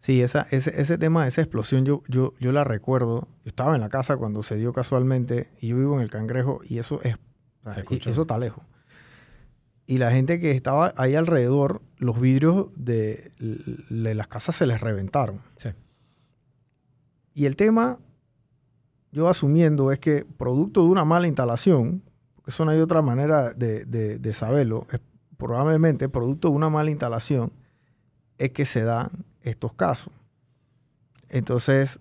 Sí, 0.00 0.22
esa, 0.22 0.46
ese, 0.50 0.80
ese 0.80 0.96
tema, 0.96 1.26
esa 1.26 1.42
explosión, 1.42 1.84
yo, 1.84 2.02
yo, 2.08 2.34
yo 2.40 2.52
la 2.52 2.64
recuerdo. 2.64 3.28
Yo 3.44 3.48
estaba 3.48 3.74
en 3.74 3.80
la 3.80 3.88
casa 3.88 4.16
cuando 4.16 4.42
se 4.42 4.56
dio 4.56 4.72
casualmente 4.72 5.50
y 5.60 5.68
yo 5.68 5.76
vivo 5.76 5.96
en 5.96 6.02
el 6.02 6.10
Cangrejo 6.10 6.60
y 6.64 6.78
eso 6.78 7.00
es. 7.02 7.16
eso 8.06 8.22
está 8.22 8.38
lejos. 8.38 8.64
Y 9.86 9.98
la 9.98 10.10
gente 10.10 10.38
que 10.38 10.52
estaba 10.52 10.94
ahí 10.96 11.14
alrededor, 11.14 11.82
los 11.98 12.20
vidrios 12.20 12.68
de, 12.76 13.32
las 13.88 14.28
casas 14.28 14.56
se 14.56 14.66
les 14.66 14.80
reventaron. 14.80 15.40
Sí. 15.56 15.70
Y 17.34 17.46
el 17.46 17.56
tema, 17.56 17.98
yo 19.12 19.28
asumiendo, 19.28 19.92
es 19.92 19.98
que 19.98 20.24
producto 20.24 20.82
de 20.82 20.88
una 20.88 21.04
mala 21.04 21.26
instalación, 21.26 22.02
porque 22.34 22.50
eso 22.50 22.64
no 22.64 22.70
hay 22.70 22.80
otra 22.80 23.02
manera 23.02 23.52
de, 23.52 23.84
de, 23.84 24.18
de 24.18 24.32
saberlo, 24.32 24.86
es 24.90 25.00
probablemente 25.36 26.08
producto 26.08 26.48
de 26.48 26.54
una 26.54 26.70
mala 26.70 26.90
instalación, 26.90 27.52
es 28.38 28.50
que 28.52 28.64
se 28.64 28.82
dan 28.82 29.08
estos 29.42 29.74
casos. 29.74 30.12
Entonces, 31.28 32.00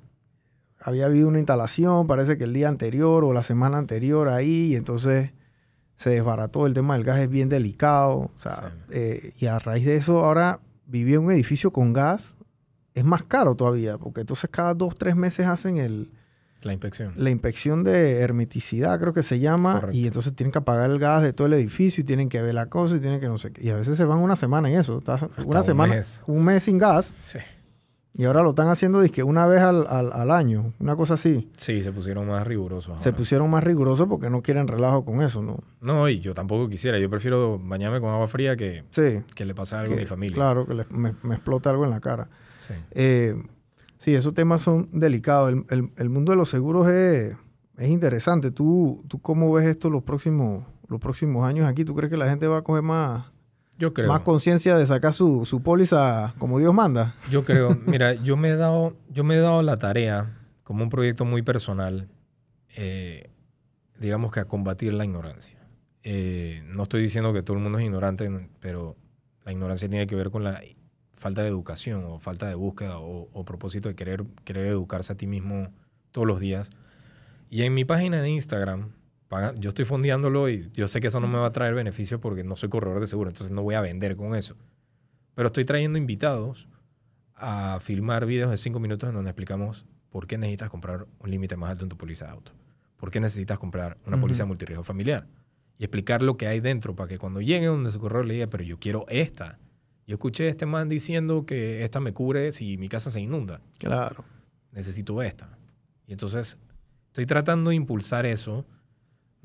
había 0.79 1.07
habido 1.07 1.27
una 1.27 1.39
instalación, 1.39 2.07
parece 2.07 2.37
que 2.37 2.43
el 2.43 2.53
día 2.53 2.69
anterior 2.69 3.23
o 3.23 3.33
la 3.33 3.43
semana 3.43 3.77
anterior 3.77 4.29
ahí, 4.29 4.71
y 4.71 4.75
entonces 4.75 5.31
se 5.97 6.11
desbarató. 6.11 6.65
El 6.65 6.73
tema 6.73 6.95
del 6.95 7.03
gas 7.03 7.19
es 7.19 7.29
bien 7.29 7.49
delicado. 7.49 8.31
Eh, 8.89 9.33
y 9.39 9.47
a 9.47 9.59
raíz 9.59 9.85
de 9.85 9.97
eso, 9.97 10.19
ahora 10.23 10.59
vivir 10.85 11.15
en 11.15 11.25
un 11.25 11.31
edificio 11.31 11.71
con 11.71 11.91
gas 11.91 12.33
es 12.93 13.03
más 13.03 13.23
caro 13.23 13.55
todavía, 13.55 13.97
porque 13.97 14.21
entonces 14.21 14.49
cada 14.49 14.73
dos, 14.73 14.95
tres 14.95 15.15
meses 15.15 15.45
hacen 15.45 15.77
el, 15.77 16.09
la 16.63 16.73
inspección. 16.73 17.13
La 17.15 17.29
inspección 17.29 17.83
de 17.83 18.19
hermeticidad, 18.19 18.99
creo 18.99 19.13
que 19.13 19.21
se 19.21 19.39
llama. 19.39 19.81
Y 19.91 20.07
entonces 20.07 20.33
tienen 20.33 20.51
que 20.51 20.57
apagar 20.57 20.89
el 20.89 20.97
gas 20.97 21.21
de 21.21 21.33
todo 21.33 21.47
el 21.47 21.53
edificio 21.53 22.01
y 22.01 22.05
tienen 22.05 22.29
que 22.29 22.41
ver 22.41 22.55
la 22.55 22.67
cosa 22.67 22.95
y 22.95 22.99
tienen 22.99 23.19
que 23.19 23.27
no 23.27 23.37
sé 23.37 23.51
qué. 23.51 23.63
Y 23.65 23.69
a 23.69 23.75
veces 23.75 23.97
se 23.97 24.05
van 24.05 24.19
una 24.19 24.35
semana 24.35 24.69
en 24.69 24.79
eso. 24.79 25.03
una 25.45 25.63
semana, 25.63 26.01
un 26.25 26.43
mes 26.43 26.63
sin 26.63 26.77
gas. 26.79 27.13
Sí. 27.17 27.39
Y 28.13 28.25
ahora 28.25 28.41
lo 28.41 28.49
están 28.49 28.67
haciendo 28.69 29.03
que 29.11 29.21
una 29.21 29.45
vez 29.45 29.61
al, 29.61 29.85
al, 29.87 30.31
año, 30.31 30.73
una 30.79 30.95
cosa 30.95 31.13
así. 31.13 31.51
Sí, 31.55 31.83
se 31.83 31.91
pusieron 31.91 32.27
más 32.27 32.47
rigurosos. 32.47 33.01
Se 33.03 33.13
pusieron 33.13 33.49
más 33.51 33.63
rigurosos 33.63 34.07
porque 34.07 34.29
no 34.29 34.41
quieren 34.41 34.67
relajo 34.67 35.05
con 35.05 35.21
eso, 35.21 35.43
¿no? 35.43 35.59
No, 35.81 36.09
y 36.09 36.19
yo 36.19 36.33
tampoco 36.33 36.67
quisiera. 36.67 36.97
Yo 36.97 37.11
prefiero 37.11 37.59
bañarme 37.59 37.99
con 37.99 38.09
agua 38.09 38.27
fría 38.27 38.55
que, 38.55 38.85
que 39.35 39.45
le 39.45 39.53
pase 39.53 39.75
algo 39.75 39.93
a 39.93 39.97
mi 39.97 40.05
familia. 40.05 40.35
Claro, 40.35 40.65
que 40.65 40.73
me, 40.89 41.13
me 41.21 41.35
explote 41.35 41.69
algo 41.69 41.83
en 41.83 41.91
la 41.91 41.99
cara. 41.99 42.27
Sí. 42.59 42.73
Eh, 42.91 43.35
Sí, 43.99 44.13
esos 44.13 44.33
temas 44.33 44.61
son 44.61 44.89
delicados. 44.91 45.53
El, 45.69 46.09
mundo 46.09 46.31
de 46.31 46.37
los 46.37 46.49
seguros 46.49 46.87
es, 46.89 47.35
interesante. 47.79 48.51
¿Tú, 48.51 49.03
¿Tú 49.07 49.19
cómo 49.19 49.51
ves 49.51 49.65
esto 49.65 49.89
los 49.89 50.03
próximos, 50.03 50.63
los 50.87 50.99
próximos 50.99 51.45
años 51.45 51.67
aquí? 51.67 51.83
¿Tú 51.83 51.95
crees 51.95 52.11
que 52.11 52.17
la 52.17 52.29
gente 52.29 52.47
va 52.47 52.59
a 52.59 52.61
coger 52.61 52.83
más, 52.83 53.25
yo 53.77 53.93
creo. 53.93 54.07
más 54.07 54.21
conciencia 54.21 54.75
de 54.77 54.85
sacar 54.85 55.13
su, 55.13 55.45
su 55.45 55.61
póliza 55.61 56.33
como 56.37 56.59
Dios 56.59 56.73
manda? 56.73 57.15
Yo 57.29 57.45
creo. 57.45 57.77
Mira, 57.85 58.13
yo 58.13 58.37
me 58.37 58.49
he 58.49 58.55
dado, 58.55 58.95
yo 59.09 59.23
me 59.23 59.35
he 59.35 59.39
dado 59.39 59.61
la 59.61 59.77
tarea, 59.77 60.37
como 60.63 60.83
un 60.83 60.89
proyecto 60.89 61.25
muy 61.25 61.41
personal, 61.41 62.09
eh, 62.75 63.29
digamos 63.99 64.31
que 64.31 64.39
a 64.39 64.45
combatir 64.45 64.93
la 64.93 65.05
ignorancia. 65.05 65.57
Eh, 66.03 66.63
no 66.65 66.83
estoy 66.83 67.01
diciendo 67.01 67.33
que 67.33 67.41
todo 67.41 67.57
el 67.57 67.63
mundo 67.63 67.79
es 67.79 67.85
ignorante, 67.85 68.29
pero 68.59 68.95
la 69.43 69.51
ignorancia 69.51 69.89
tiene 69.89 70.07
que 70.07 70.15
ver 70.15 70.29
con 70.29 70.43
la 70.43 70.61
falta 71.13 71.41
de 71.41 71.49
educación 71.49 72.03
o 72.05 72.19
falta 72.19 72.47
de 72.47 72.55
búsqueda 72.55 72.99
o, 72.99 73.43
propósito 73.43 73.89
de 73.89 73.95
querer, 73.95 74.23
querer 74.45 74.67
educarse 74.67 75.13
a 75.13 75.17
ti 75.17 75.27
mismo 75.27 75.69
todos 76.11 76.27
los 76.27 76.39
días. 76.39 76.69
Y 77.49 77.63
en 77.63 77.73
mi 77.73 77.85
página 77.85 78.21
de 78.21 78.29
Instagram, 78.29 78.91
yo 79.57 79.69
estoy 79.69 79.85
fondeándolo 79.85 80.49
y 80.49 80.69
yo 80.73 80.87
sé 80.87 81.01
que 81.01 81.07
eso 81.07 81.19
no 81.19 81.27
me 81.27 81.37
va 81.37 81.47
a 81.47 81.51
traer 81.51 81.73
beneficio 81.73 82.19
porque 82.21 82.43
no 82.43 82.55
soy 82.55 82.69
corredor 82.69 82.99
de 82.99 83.07
seguro, 83.07 83.29
entonces 83.29 83.53
no 83.53 83.61
voy 83.61 83.75
a 83.75 83.81
vender 83.81 84.15
con 84.15 84.35
eso. 84.35 84.55
Pero 85.35 85.47
estoy 85.47 85.65
trayendo 85.65 85.97
invitados 85.97 86.67
a 87.35 87.79
filmar 87.81 88.25
videos 88.25 88.49
de 88.49 88.57
cinco 88.57 88.79
minutos 88.79 89.09
en 89.09 89.15
donde 89.15 89.29
explicamos 89.29 89.85
por 90.09 90.27
qué 90.27 90.37
necesitas 90.37 90.69
comprar 90.69 91.07
un 91.19 91.29
límite 91.29 91.55
más 91.57 91.71
alto 91.71 91.83
en 91.83 91.89
tu 91.89 91.97
póliza 91.97 92.25
de 92.25 92.31
auto, 92.31 92.51
por 92.95 93.11
qué 93.11 93.19
necesitas 93.19 93.59
comprar 93.59 93.97
una 94.05 94.19
póliza 94.19 94.43
de 94.43 94.47
multirriesgo 94.47 94.83
familiar 94.83 95.27
y 95.77 95.83
explicar 95.83 96.21
lo 96.21 96.37
que 96.37 96.47
hay 96.47 96.59
dentro 96.59 96.95
para 96.95 97.07
que 97.07 97.19
cuando 97.19 97.41
llegue 97.41 97.67
donde 97.67 97.91
su 97.91 97.99
corredor 97.99 98.25
le 98.25 98.35
diga, 98.35 98.47
pero 98.47 98.63
yo 98.63 98.79
quiero 98.79 99.05
esta 99.09 99.59
yo 100.07 100.13
escuché 100.13 100.47
a 100.47 100.49
este 100.49 100.65
man 100.65 100.87
diciendo 100.87 101.45
que 101.45 101.83
esta 101.83 101.99
me 101.99 102.13
cubre 102.13 102.53
si 102.53 102.77
mi 102.77 102.87
casa 102.87 103.11
se 103.11 103.19
inunda. 103.19 103.59
Claro. 103.77 104.23
Necesito 104.71 105.21
esta. 105.21 105.57
Y 106.07 106.13
entonces 106.13 106.57
estoy 107.07 107.25
tratando 107.25 107.71
de 107.71 107.75
impulsar 107.75 108.25
eso. 108.25 108.65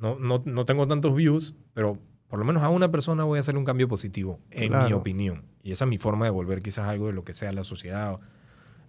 No, 0.03 0.19
no, 0.19 0.43
no 0.45 0.65
tengo 0.65 0.89
tantos 0.89 1.15
views, 1.15 1.55
pero 1.75 1.97
por 2.27 2.41
lo 2.41 2.45
menos 2.45 2.65
a 2.65 2.69
una 2.71 2.91
persona 2.91 3.23
voy 3.23 3.37
a 3.37 3.41
hacer 3.41 3.57
un 3.57 3.65
cambio 3.65 3.87
positivo, 3.87 4.41
en 4.51 4.73
mi 4.85 4.93
opinión. 4.93 5.45
Y 5.63 5.71
esa 5.71 5.85
es 5.85 5.89
mi 5.89 5.97
forma 5.97 6.25
de 6.25 6.33
volver 6.33 6.61
quizás 6.61 6.89
algo 6.89 7.07
de 7.07 7.13
lo 7.13 7.23
que 7.25 7.33
sea 7.33 7.53
la 7.53 7.63
sociedad. 7.63 8.19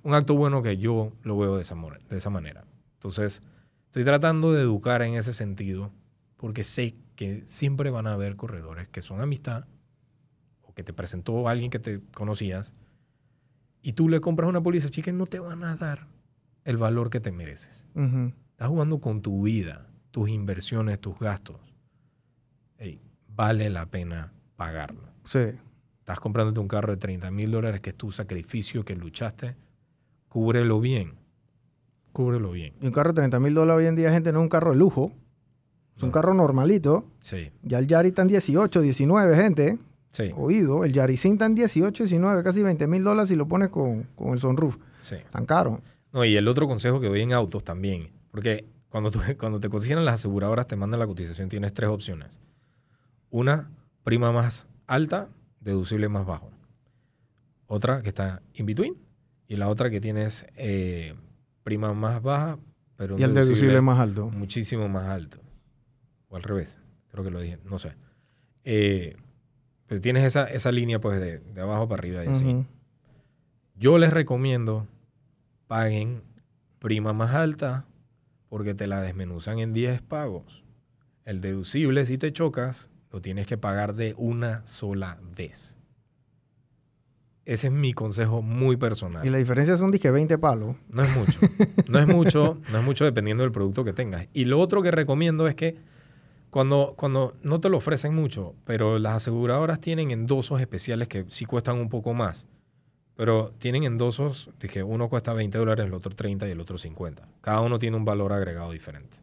un 0.02 0.16
acto 0.16 0.34
bueno 0.34 0.64
que 0.64 0.78
yo 0.78 1.14
lo 1.22 1.38
veo 1.38 1.56
de 1.56 1.62
esa, 1.62 1.76
de 2.10 2.18
esa 2.18 2.32
manera. 2.32 2.66
Entonces, 2.96 3.44
estoy 3.86 4.04
tratando 4.06 4.54
de 4.54 4.62
educar 4.62 5.04
en 5.04 5.14
ese 5.14 5.34
sentido 5.34 5.92
porque 6.36 6.64
sé 6.64 6.96
que 7.16 7.44
siempre 7.46 7.92
van 7.92 8.08
a 8.08 8.14
haber 8.14 8.36
corredores 8.36 8.88
que 8.88 9.04
son 9.04 9.22
amistad 9.22 9.66
o 10.64 10.74
que 10.74 10.84
te 10.84 10.94
presentó 10.94 11.48
alguien 11.48 11.70
que 11.70 11.80
te 11.80 12.02
conocías 12.16 12.74
y 13.84 13.94
tú 13.94 14.10
le 14.10 14.20
compras 14.20 14.50
una 14.50 14.64
póliza 14.64 14.90
chica 14.90 15.12
y 15.12 15.14
no 15.14 15.28
te 15.28 15.38
van 15.38 15.64
a 15.64 15.76
dar 15.76 16.08
el 16.64 16.78
valor 16.78 17.12
que 17.12 17.20
te 17.20 17.32
mereces. 17.32 17.86
Ujú. 17.94 18.34
Estás 18.52 18.68
jugando 18.68 19.00
con 19.00 19.22
tu 19.22 19.44
vida, 19.44 19.86
tus 20.14 20.30
inversiones, 20.30 21.00
tus 21.02 21.18
gastos. 21.20 21.58
Vale 23.36 23.72
la 23.72 23.88
pena 23.88 24.32
pagarlo. 24.56 25.02
Sí. 25.26 25.40
Estás 26.00 26.20
comprándote 26.20 26.60
un 26.60 26.68
carro 26.68 26.92
de 26.94 26.98
30 26.98 27.32
mil 27.32 27.50
dólares 27.50 27.82
que 27.82 27.90
es 27.90 27.96
tu 27.96 28.12
sacrificio, 28.12 28.86
que 28.86 28.96
luchaste. 28.96 29.56
Cúbrelo 30.30 30.80
bien. 30.80 31.14
Cúbrelo 32.12 32.52
bien. 32.52 32.76
Y 32.80 32.86
un 32.86 32.92
carro 32.94 33.10
de 33.12 33.16
30 33.16 33.40
mil 33.40 33.56
dólares 33.56 33.80
hoy 33.80 33.88
en 33.88 33.96
día, 33.96 34.12
gente, 34.12 34.32
no 34.32 34.40
es 34.40 34.44
un 34.44 34.50
carro 34.50 34.70
de 34.70 34.78
lujo. 34.78 35.12
Es 35.98 36.04
un 36.04 36.12
carro 36.12 36.36
normalito. 36.36 37.06
Sí, 37.20 37.50
Ya 37.64 37.80
el 37.80 37.88
Yari 37.88 38.10
está 38.10 38.22
en 38.22 38.28
18, 38.28 38.82
19, 38.82 39.36
gente. 39.36 39.80
sí, 40.12 40.32
Oído, 40.36 40.86
el 40.86 40.94
Yarisín 40.94 41.34
está 41.34 41.48
en 41.48 41.56
18, 41.56 42.04
19, 42.04 42.44
casi 42.44 42.62
20 42.62 42.86
mil 42.86 43.04
dólares 43.04 43.30
si 43.30 43.36
lo 43.36 43.48
pones 43.48 43.70
con, 43.70 44.04
con 44.16 44.34
el 44.34 44.40
sunroof. 44.40 44.78
sí. 45.00 45.16
Tan 45.32 45.48
caro. 45.48 45.82
No, 46.12 46.24
y 46.24 46.36
el 46.36 46.48
otro 46.48 46.68
consejo 46.68 47.00
que 47.00 47.08
doy 47.08 47.22
en 47.22 47.34
autos 47.34 47.64
también, 47.64 48.10
porque 48.30 48.66
cuando, 48.94 49.10
tú- 49.10 49.20
cuando 49.40 49.60
te 49.60 49.70
consiguen 49.70 50.06
las 50.06 50.14
aseguradoras, 50.16 50.68
te 50.68 50.76
mandan 50.76 51.00
la 51.00 51.08
cotización, 51.08 51.50
tienes 51.50 51.74
tres 51.74 51.90
opciones. 51.90 52.40
Una, 53.32 53.72
prima 54.04 54.32
más 54.32 54.68
alta, 54.86 55.30
deducible 55.60 56.08
más 56.10 56.26
bajo. 56.28 56.52
Otra 57.66 58.04
que 58.04 58.10
está 58.10 58.44
in 58.54 58.68
between. 58.68 58.96
Y 59.48 59.56
la 59.56 59.68
otra 59.68 59.90
que 59.90 60.00
tienes 60.00 60.46
eh, 60.58 61.16
prima 61.64 61.94
más 61.94 62.22
baja, 62.22 62.60
pero 62.96 63.18
Y 63.18 63.24
el 63.24 63.34
deducible 63.34 63.82
más 63.82 64.00
alto. 64.00 64.30
muchísimo 64.30 64.88
más 64.88 65.06
alto. 65.10 65.40
O 66.30 66.36
al 66.36 66.44
revés, 66.44 66.80
creo 67.10 67.24
que 67.24 67.32
lo 67.32 67.40
dije, 67.42 67.58
no 67.66 67.78
sé. 67.80 67.94
Eh, 68.64 69.16
pero 69.88 70.02
tienes 70.02 70.24
esa, 70.24 70.46
esa 70.46 70.72
línea 70.72 71.00
pues 71.02 71.20
de, 71.20 71.40
de 71.40 71.62
abajo 71.62 71.88
para 71.88 72.00
arriba 72.00 72.24
y 72.24 72.28
así. 72.28 72.64
Yo 73.76 73.98
les 73.98 74.14
recomiendo 74.14 74.88
paguen 75.68 76.22
prima 76.80 77.12
más 77.14 77.34
alta 77.34 77.86
porque 78.54 78.76
te 78.76 78.86
la 78.86 79.02
desmenuzan 79.02 79.58
en 79.58 79.74
10 79.74 80.04
pagos. 80.04 80.64
El 81.26 81.42
deducible, 81.42 82.06
si 82.06 82.20
te 82.20 82.32
chocas, 82.32 82.92
lo 83.12 83.20
tienes 83.20 83.48
que 83.48 83.58
pagar 83.58 83.96
de 83.96 84.14
una 84.16 84.64
sola 84.68 85.18
vez. 85.36 85.76
Ese 87.46 87.66
es 87.66 87.74
mi 87.74 87.94
consejo 87.94 88.44
muy 88.44 88.78
personal. 88.78 89.26
Y 89.26 89.32
la 89.32 89.40
diferencia 89.40 89.76
son, 89.76 89.90
dije, 89.90 90.12
20 90.12 90.38
palos. 90.38 90.76
No 90.88 91.02
es 91.02 91.10
mucho. 91.18 91.40
No 91.90 91.98
es 91.98 92.06
mucho, 92.06 92.60
no 92.72 92.78
es 92.78 92.84
mucho 92.84 93.06
dependiendo 93.06 93.42
del 93.42 93.52
producto 93.52 93.84
que 93.84 93.92
tengas. 93.92 94.28
Y 94.34 94.46
lo 94.46 94.60
otro 94.60 94.84
que 94.84 94.92
recomiendo 94.92 95.48
es 95.48 95.56
que 95.56 95.76
cuando, 96.52 96.94
cuando 96.96 97.34
no 97.42 97.60
te 97.60 97.70
lo 97.70 97.78
ofrecen 97.78 98.14
mucho, 98.14 98.54
pero 98.66 99.00
las 99.00 99.16
aseguradoras 99.16 99.80
tienen 99.80 100.12
endosos 100.12 100.62
especiales 100.62 101.08
que 101.08 101.26
sí 101.30 101.46
cuestan 101.46 101.80
un 101.80 101.90
poco 101.90 102.14
más. 102.14 102.46
Pero 103.16 103.54
tienen 103.60 103.84
endosos, 103.84 104.50
dije, 104.60 104.82
uno 104.84 105.08
cuesta 105.10 105.34
20 105.34 105.58
dólares, 105.58 105.86
el 105.86 105.94
otro 105.94 106.16
30 106.16 106.48
y 106.48 106.52
el 106.52 106.60
otro 106.60 106.78
50. 106.78 107.28
Cada 107.42 107.62
uno 107.62 107.78
tiene 107.80 107.96
un 107.98 108.06
valor 108.06 108.34
agregado 108.34 108.72
diferente. 108.72 109.18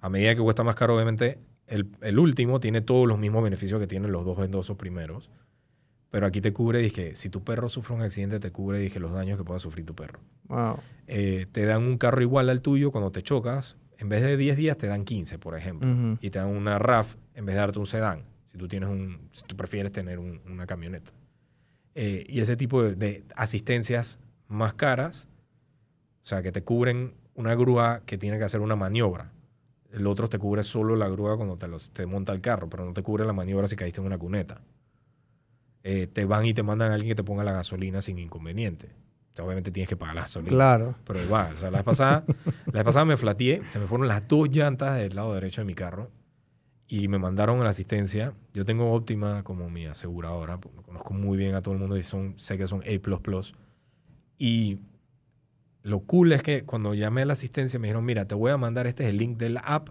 A 0.00 0.08
medida 0.08 0.34
que 0.34 0.40
cuesta 0.40 0.62
más 0.62 0.76
caro, 0.76 0.94
obviamente, 0.94 1.38
el, 1.66 1.88
el 2.00 2.18
último 2.18 2.60
tiene 2.60 2.80
todos 2.80 3.06
los 3.08 3.18
mismos 3.18 3.42
beneficios 3.42 3.80
que 3.80 3.86
tienen 3.86 4.12
los 4.12 4.24
dos 4.24 4.38
endosos 4.44 4.76
primeros. 4.76 5.30
Pero 6.10 6.26
aquí 6.26 6.40
te 6.40 6.52
cubre, 6.52 6.78
dije, 6.80 7.14
si 7.14 7.28
tu 7.30 7.42
perro 7.42 7.68
sufre 7.68 7.94
un 7.96 8.02
accidente, 8.02 8.38
te 8.38 8.50
cubre, 8.52 8.78
dije, 8.78 9.00
los 9.00 9.12
daños 9.12 9.38
que 9.38 9.44
pueda 9.44 9.58
sufrir 9.58 9.86
tu 9.86 9.94
perro 9.94 10.20
Wow. 10.48 10.76
eh, 11.06 11.46
te 11.50 11.64
dan 11.64 11.82
un 11.84 11.96
carro 11.96 12.20
igual 12.20 12.50
al 12.50 12.60
tuyo 12.60 12.90
cuando 12.92 13.10
te 13.10 13.22
chocas, 13.22 13.76
en 13.96 14.08
vez 14.10 14.20
de 14.22 14.36
10 14.36 14.56
días 14.56 14.76
te 14.76 14.86
dan 14.88 15.04
15, 15.04 15.38
por 15.38 15.56
ejemplo. 15.56 15.88
Y 16.20 16.28
te 16.30 16.38
dan 16.38 16.48
una 16.48 16.78
RAF 16.78 17.14
en 17.34 17.46
vez 17.46 17.54
de 17.54 17.60
darte 17.60 17.78
un 17.78 17.86
sedán, 17.86 18.24
si 18.50 18.58
tú, 18.58 18.68
tienes 18.68 18.90
un, 18.90 19.30
si 19.32 19.42
tú 19.44 19.56
prefieres 19.56 19.90
tener 19.92 20.18
un- 20.18 20.40
una 20.46 20.66
camioneta. 20.66 21.12
Eh, 21.94 22.24
y 22.28 22.40
ese 22.40 22.56
tipo 22.56 22.82
de, 22.82 22.94
de 22.94 23.24
asistencias 23.36 24.18
más 24.48 24.74
caras, 24.74 25.28
o 26.22 26.26
sea, 26.26 26.42
que 26.42 26.52
te 26.52 26.62
cubren 26.62 27.14
una 27.34 27.54
grúa 27.54 28.02
que 28.06 28.18
tiene 28.18 28.38
que 28.38 28.44
hacer 28.44 28.60
una 28.60 28.76
maniobra. 28.76 29.32
El 29.92 30.06
otro 30.06 30.28
te 30.28 30.38
cubre 30.38 30.64
solo 30.64 30.96
la 30.96 31.08
grúa 31.08 31.36
cuando 31.36 31.56
te, 31.56 31.68
los, 31.68 31.90
te 31.90 32.06
monta 32.06 32.32
el 32.32 32.40
carro, 32.40 32.68
pero 32.68 32.84
no 32.84 32.92
te 32.92 33.02
cubre 33.02 33.24
la 33.24 33.32
maniobra 33.32 33.68
si 33.68 33.76
caíste 33.76 34.00
en 34.00 34.06
una 34.06 34.18
cuneta. 34.18 34.60
Eh, 35.82 36.06
te 36.06 36.24
van 36.24 36.46
y 36.46 36.54
te 36.54 36.62
mandan 36.62 36.92
a 36.92 36.94
alguien 36.94 37.10
que 37.10 37.16
te 37.16 37.24
ponga 37.24 37.44
la 37.44 37.52
gasolina 37.52 38.00
sin 38.00 38.18
inconveniente. 38.18 38.86
O 39.32 39.36
sea, 39.36 39.44
obviamente 39.44 39.70
tienes 39.70 39.88
que 39.88 39.96
pagar 39.96 40.14
la 40.14 40.20
gasolina. 40.22 40.50
Claro. 40.50 40.94
Pero 41.04 41.22
igual, 41.22 41.54
o 41.54 41.58
sea, 41.58 41.70
la 41.70 41.78
vez 41.78 41.84
pasada, 41.84 42.24
la 42.66 42.72
vez 42.72 42.84
pasada 42.84 43.04
me 43.04 43.16
flateé, 43.16 43.62
se 43.68 43.78
me 43.78 43.86
fueron 43.86 44.08
las 44.08 44.26
dos 44.28 44.48
llantas 44.50 44.96
del 44.96 45.14
lado 45.14 45.34
derecho 45.34 45.60
de 45.60 45.66
mi 45.66 45.74
carro 45.74 46.10
y 46.92 47.08
me 47.08 47.18
mandaron 47.18 47.58
a 47.62 47.64
la 47.64 47.70
asistencia. 47.70 48.34
Yo 48.52 48.66
tengo 48.66 48.92
Optima 48.92 49.42
como 49.44 49.70
mi 49.70 49.86
aseguradora, 49.86 50.58
porque 50.58 50.82
conozco 50.82 51.14
muy 51.14 51.38
bien 51.38 51.54
a 51.54 51.62
todo 51.62 51.72
el 51.72 51.80
mundo 51.80 51.96
y 51.96 52.02
son, 52.02 52.34
sé 52.36 52.58
que 52.58 52.66
son 52.66 52.82
A++. 52.82 53.52
Y 54.36 54.78
lo 55.84 56.00
cool 56.00 56.32
es 56.32 56.42
que 56.42 56.64
cuando 56.64 56.92
llamé 56.92 57.22
a 57.22 57.24
la 57.24 57.32
asistencia 57.32 57.78
me 57.78 57.88
dijeron, 57.88 58.04
mira, 58.04 58.26
te 58.26 58.34
voy 58.34 58.50
a 58.50 58.58
mandar, 58.58 58.86
este 58.86 59.04
es 59.04 59.08
el 59.08 59.16
link 59.16 59.38
de 59.38 59.48
la 59.48 59.60
app, 59.60 59.88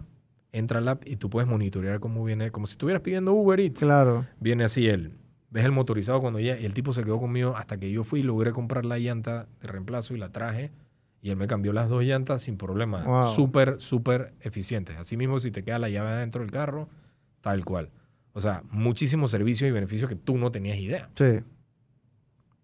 entra 0.52 0.78
al 0.78 0.86
app 0.86 1.02
y 1.04 1.16
tú 1.16 1.28
puedes 1.28 1.50
monitorear 1.50 1.98
cómo 1.98 2.22
viene, 2.22 2.52
como 2.52 2.66
si 2.66 2.74
estuvieras 2.74 3.02
pidiendo 3.02 3.32
Uber 3.32 3.58
Eats 3.58 3.80
Claro. 3.80 4.24
viene 4.38 4.62
así 4.62 4.86
él. 4.86 5.14
Ves 5.50 5.64
el 5.64 5.72
motorizado 5.72 6.20
cuando 6.20 6.38
ya 6.38 6.56
y 6.56 6.64
el 6.64 6.72
tipo 6.72 6.92
se 6.92 7.02
quedó 7.02 7.18
conmigo 7.18 7.56
hasta 7.56 7.78
que 7.78 7.90
yo 7.90 8.04
fui 8.04 8.20
y 8.20 8.22
logré 8.22 8.52
comprar 8.52 8.86
la 8.86 9.00
llanta 9.00 9.48
de 9.60 9.66
reemplazo 9.66 10.14
y 10.14 10.18
la 10.18 10.28
traje 10.30 10.70
y 11.22 11.30
él 11.30 11.36
me 11.36 11.46
cambió 11.46 11.72
las 11.72 11.88
dos 11.88 12.02
llantas 12.02 12.42
sin 12.42 12.58
problema. 12.58 13.04
Wow. 13.04 13.28
Súper, 13.28 13.80
súper 13.80 14.34
eficientes. 14.40 14.96
Así 14.96 15.16
mismo 15.16 15.38
si 15.38 15.52
te 15.52 15.62
queda 15.62 15.78
la 15.78 15.88
llave 15.88 16.10
adentro 16.10 16.42
del 16.42 16.50
carro, 16.50 16.88
tal 17.40 17.64
cual. 17.64 17.90
O 18.32 18.40
sea, 18.40 18.64
muchísimos 18.70 19.30
servicios 19.30 19.68
y 19.68 19.70
beneficios 19.70 20.08
que 20.08 20.16
tú 20.16 20.36
no 20.36 20.50
tenías 20.50 20.78
idea. 20.78 21.10
Sí. 21.14 21.40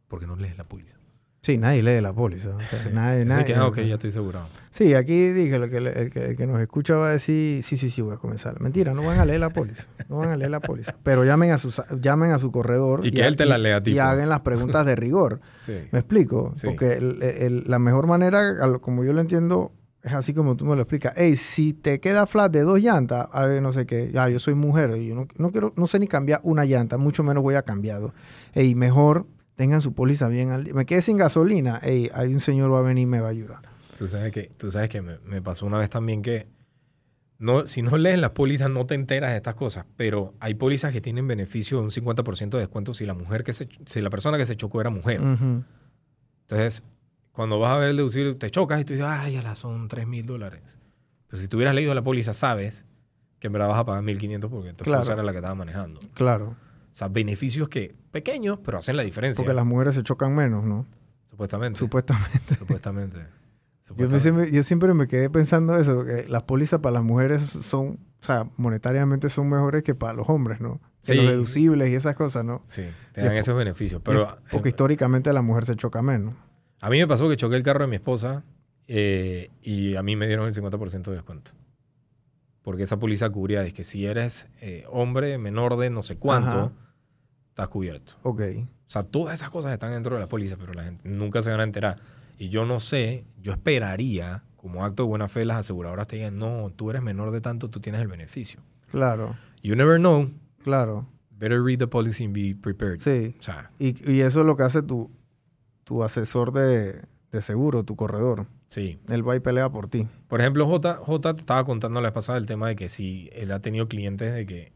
Porque 0.08 0.26
no 0.26 0.34
lees 0.34 0.58
la 0.58 0.64
póliza. 0.64 0.97
Sí, 1.40 1.56
nadie 1.56 1.82
lee 1.82 2.00
la 2.00 2.12
póliza. 2.12 2.50
O 2.50 2.60
sea, 2.60 2.90
nadie, 2.92 3.24
nadie- 3.24 3.44
que, 3.44 3.54
ah, 3.54 3.66
ok, 3.68 3.78
ya 3.82 3.94
estoy 3.94 4.10
asegurado. 4.10 4.46
Sí, 4.70 4.94
aquí 4.94 5.28
dije 5.30 5.58
lo 5.58 5.68
que, 5.70 5.76
el, 5.78 6.12
que, 6.12 6.26
el 6.30 6.36
que 6.36 6.46
nos 6.46 6.60
escucha 6.60 6.96
va 6.96 7.08
a 7.08 7.12
decir, 7.12 7.62
sí, 7.62 7.76
sí, 7.76 7.90
sí, 7.90 8.02
voy 8.02 8.14
a 8.14 8.16
comenzar. 8.18 8.60
Mentira, 8.60 8.92
no 8.92 9.02
van 9.04 9.18
a 9.18 9.24
leer 9.24 9.40
la 9.40 9.50
póliza. 9.50 9.84
No 10.08 10.18
van 10.18 10.30
a 10.30 10.36
leer 10.36 10.50
la 10.50 10.60
póliza. 10.60 10.96
Pero 11.02 11.24
llamen 11.24 11.52
a 11.52 11.58
su, 11.58 11.72
llamen 12.00 12.32
a 12.32 12.38
su 12.38 12.50
corredor. 12.50 13.06
Y 13.06 13.12
que 13.12 13.24
él 13.26 13.36
te 13.36 13.46
la 13.46 13.56
lea 13.56 13.76
a 13.76 13.82
ti, 13.82 13.92
Y 13.92 13.98
hagan 13.98 14.28
las 14.28 14.40
preguntas 14.40 14.84
de 14.84 14.96
rigor. 14.96 15.40
Sí. 15.60 15.74
¿Me 15.92 15.98
explico? 15.98 16.52
Sí. 16.54 16.66
Porque 16.66 16.94
el- 16.94 17.22
el- 17.22 17.64
la 17.66 17.78
mejor 17.78 18.06
manera, 18.06 18.56
como 18.80 19.04
yo 19.04 19.12
lo 19.12 19.20
entiendo, 19.20 19.72
es 20.02 20.14
así 20.14 20.32
como 20.32 20.56
tú 20.56 20.64
me 20.64 20.74
lo 20.76 20.82
explicas. 20.82 21.12
Ey, 21.18 21.36
si 21.36 21.74
te 21.74 22.00
queda 22.00 22.26
flat 22.26 22.50
de 22.50 22.62
dos 22.62 22.80
llantas, 22.80 23.28
a 23.32 23.44
ver, 23.44 23.60
no 23.60 23.72
sé 23.72 23.84
qué, 23.84 24.10
ya, 24.12 24.28
yo 24.30 24.38
soy 24.38 24.54
mujer, 24.54 24.96
y 24.96 25.08
yo 25.08 25.14
no, 25.14 25.28
no 25.36 25.50
quiero, 25.52 25.74
no 25.76 25.86
sé 25.86 25.98
ni 25.98 26.06
cambiar 26.08 26.40
una 26.42 26.64
llanta, 26.64 26.96
mucho 26.96 27.22
menos 27.22 27.42
voy 27.42 27.54
a 27.56 27.62
cambiar 27.62 28.00
dos. 28.00 28.12
Ey, 28.54 28.74
mejor 28.74 29.26
tengan 29.58 29.82
su 29.82 29.92
póliza 29.92 30.28
bien 30.28 30.52
al 30.52 30.62
día. 30.62 30.72
Me 30.72 30.86
quedé 30.86 31.02
sin 31.02 31.16
gasolina, 31.16 31.80
ey, 31.82 32.08
hay 32.14 32.32
un 32.32 32.38
señor 32.38 32.72
va 32.72 32.78
a 32.78 32.82
venir 32.82 33.02
y 33.02 33.06
me 33.06 33.18
va 33.20 33.26
a 33.26 33.30
ayudar. 33.30 33.58
Tú 33.98 34.06
sabes 34.06 34.30
que, 34.30 34.52
tú 34.56 34.70
sabes 34.70 34.88
que 34.88 35.02
me, 35.02 35.18
me 35.24 35.42
pasó 35.42 35.66
una 35.66 35.78
vez 35.78 35.90
también 35.90 36.22
que 36.22 36.46
no, 37.40 37.66
si 37.66 37.82
no 37.82 37.96
lees 37.98 38.20
las 38.20 38.30
pólizas 38.30 38.70
no 38.70 38.86
te 38.86 38.94
enteras 38.94 39.30
de 39.32 39.36
estas 39.38 39.56
cosas, 39.56 39.84
pero 39.96 40.32
hay 40.38 40.54
pólizas 40.54 40.92
que 40.92 41.00
tienen 41.00 41.26
beneficio 41.26 41.78
de 41.78 41.84
un 41.84 41.90
50% 41.90 42.50
de 42.50 42.58
descuento 42.58 42.94
si 42.94 43.04
la 43.04 43.14
mujer 43.14 43.42
que 43.42 43.52
se, 43.52 43.68
si 43.86 44.00
la 44.00 44.10
persona 44.10 44.38
que 44.38 44.46
se 44.46 44.56
chocó 44.56 44.80
era 44.80 44.90
mujer. 44.90 45.20
Entonces, 46.42 46.84
cuando 47.32 47.58
vas 47.58 47.72
a 47.72 47.78
ver 47.78 47.88
el 47.90 47.96
deducible, 47.96 48.34
te 48.34 48.50
chocas 48.50 48.80
y 48.80 48.84
tú 48.84 48.92
dices, 48.92 49.06
ay, 49.08 49.32
ya 49.34 49.54
son 49.56 49.88
3 49.88 50.06
mil 50.06 50.24
dólares. 50.24 50.78
Pero 51.26 51.42
si 51.42 51.48
tú 51.48 51.56
hubieras 51.56 51.74
leído 51.74 51.92
la 51.94 52.02
póliza, 52.02 52.32
sabes 52.34 52.86
que 53.40 53.48
en 53.48 53.52
verdad 53.52 53.68
vas 53.68 53.78
a 53.78 53.84
pagar 53.84 54.02
1.500 54.04 54.48
porque 54.48 54.72
tu 54.72 54.84
esposa 54.84 54.84
Claro. 54.84 55.12
era 55.14 55.22
la 55.24 55.32
que 55.32 55.38
estaba 55.38 55.54
manejando. 55.54 56.00
Claro, 56.14 56.56
sea, 56.98 57.08
beneficios 57.08 57.68
que 57.68 57.94
pequeños, 58.10 58.58
pero 58.64 58.78
hacen 58.78 58.96
la 58.96 59.02
diferencia. 59.04 59.42
porque 59.42 59.54
las 59.54 59.64
mujeres 59.66 59.94
se 59.94 60.02
chocan 60.02 60.34
menos, 60.34 60.64
¿no? 60.64 60.86
Supuestamente. 61.26 61.78
Supuestamente. 61.78 62.54
supuestamente. 62.56 63.18
Yo, 63.96 64.18
siempre, 64.20 64.50
yo 64.52 64.62
siempre 64.64 64.92
me 64.92 65.08
quedé 65.08 65.30
pensando 65.30 65.74
eso, 65.78 66.04
que 66.04 66.26
las 66.28 66.42
pólizas 66.42 66.80
para 66.80 66.92
las 66.94 67.02
mujeres 67.04 67.42
son, 67.42 67.98
o 68.20 68.24
sea, 68.24 68.46
monetariamente 68.58 69.30
son 69.30 69.48
mejores 69.48 69.82
que 69.82 69.94
para 69.94 70.12
los 70.12 70.28
hombres, 70.28 70.60
¿no? 70.60 70.78
Que 71.02 71.12
Sí. 71.12 71.14
los 71.14 71.24
deducibles 71.26 71.88
y 71.88 71.94
esas 71.94 72.14
cosas, 72.14 72.44
¿no? 72.44 72.62
Sí, 72.66 72.82
te 73.12 73.22
dan 73.22 73.34
esos 73.38 73.56
beneficios. 73.56 74.02
Pero 74.04 74.28
porque 74.50 74.68
históricamente 74.68 75.32
la 75.32 75.40
mujer 75.40 75.64
se 75.64 75.74
choca 75.74 76.02
menos. 76.02 76.34
A 76.82 76.90
mí 76.90 76.98
me 76.98 77.06
pasó 77.06 77.30
que 77.30 77.38
choqué 77.38 77.56
el 77.56 77.62
carro 77.62 77.80
de 77.84 77.86
mi 77.88 77.96
esposa 77.96 78.44
eh, 78.88 79.48
y 79.62 79.96
a 79.96 80.02
mí 80.02 80.16
me 80.16 80.26
dieron 80.26 80.46
el 80.46 80.52
50% 80.54 81.04
de 81.04 81.12
descuento. 81.14 81.52
Porque 82.60 82.82
esa 82.82 82.98
póliza 82.98 83.30
cubría, 83.30 83.64
es 83.64 83.72
que 83.72 83.84
si 83.84 84.04
eres 84.04 84.48
eh, 84.60 84.84
hombre 84.90 85.38
menor 85.38 85.78
de 85.78 85.88
no 85.88 86.02
sé 86.02 86.18
cuánto, 86.18 86.50
Ajá. 86.50 86.72
Estás 87.58 87.68
cubierto. 87.68 88.14
Ok. 88.22 88.40
O 88.60 88.90
sea, 88.90 89.02
todas 89.02 89.34
esas 89.34 89.50
cosas 89.50 89.72
están 89.72 89.90
dentro 89.92 90.14
de 90.14 90.20
la 90.20 90.28
póliza, 90.28 90.56
pero 90.56 90.72
la 90.72 90.84
gente 90.84 91.08
nunca 91.08 91.42
se 91.42 91.50
van 91.50 91.60
a 91.60 91.64
enterar. 91.64 91.98
Y 92.38 92.48
yo 92.50 92.64
no 92.64 92.78
sé, 92.78 93.24
yo 93.42 93.52
esperaría, 93.52 94.44
como 94.56 94.84
acto 94.84 95.02
de 95.02 95.08
buena 95.08 95.26
fe, 95.28 95.44
las 95.44 95.58
aseguradoras 95.58 96.06
te 96.06 96.16
digan, 96.16 96.38
no, 96.38 96.70
tú 96.74 96.90
eres 96.90 97.02
menor 97.02 97.32
de 97.32 97.40
tanto, 97.40 97.68
tú 97.68 97.80
tienes 97.80 98.00
el 98.00 98.06
beneficio. 98.08 98.60
Claro, 98.90 99.36
You 99.62 99.74
never 99.74 99.98
know. 99.98 100.30
claro. 100.62 101.06
Better 101.36 101.62
read 101.62 101.78
the 101.78 101.86
policy 101.86 102.24
and 102.24 102.34
be 102.34 102.54
prepared. 102.60 102.98
Sí. 103.00 103.36
O 103.38 103.42
sea, 103.42 103.70
Y, 103.78 103.94
y 104.10 104.20
eso 104.22 104.40
es 104.40 104.46
lo 104.46 104.56
que 104.56 104.62
hace 104.64 104.82
tu, 104.82 105.10
tu 105.84 106.02
asesor 106.02 106.52
de, 106.52 107.02
de 107.30 107.42
seguro, 107.42 107.84
tu 107.84 107.94
corredor. 107.96 108.46
Sí. 108.68 108.98
Él 109.08 109.28
va 109.28 109.36
y 109.36 109.40
pelea 109.40 109.68
por 109.70 109.88
ti. 109.88 110.08
Por 110.26 110.40
ejemplo, 110.40 110.66
J, 110.66 110.94
J 110.96 111.34
te 111.34 111.40
estaba 111.40 111.64
contando 111.64 112.00
la 112.00 112.08
vez 112.08 112.14
pasada 112.14 112.38
el 112.38 112.46
tema 112.46 112.68
de 112.68 112.74
que 112.76 112.88
si 112.88 113.30
él 113.32 113.50
ha 113.52 113.60
tenido 113.60 113.86
clientes 113.88 114.32
de 114.34 114.46
que, 114.46 114.72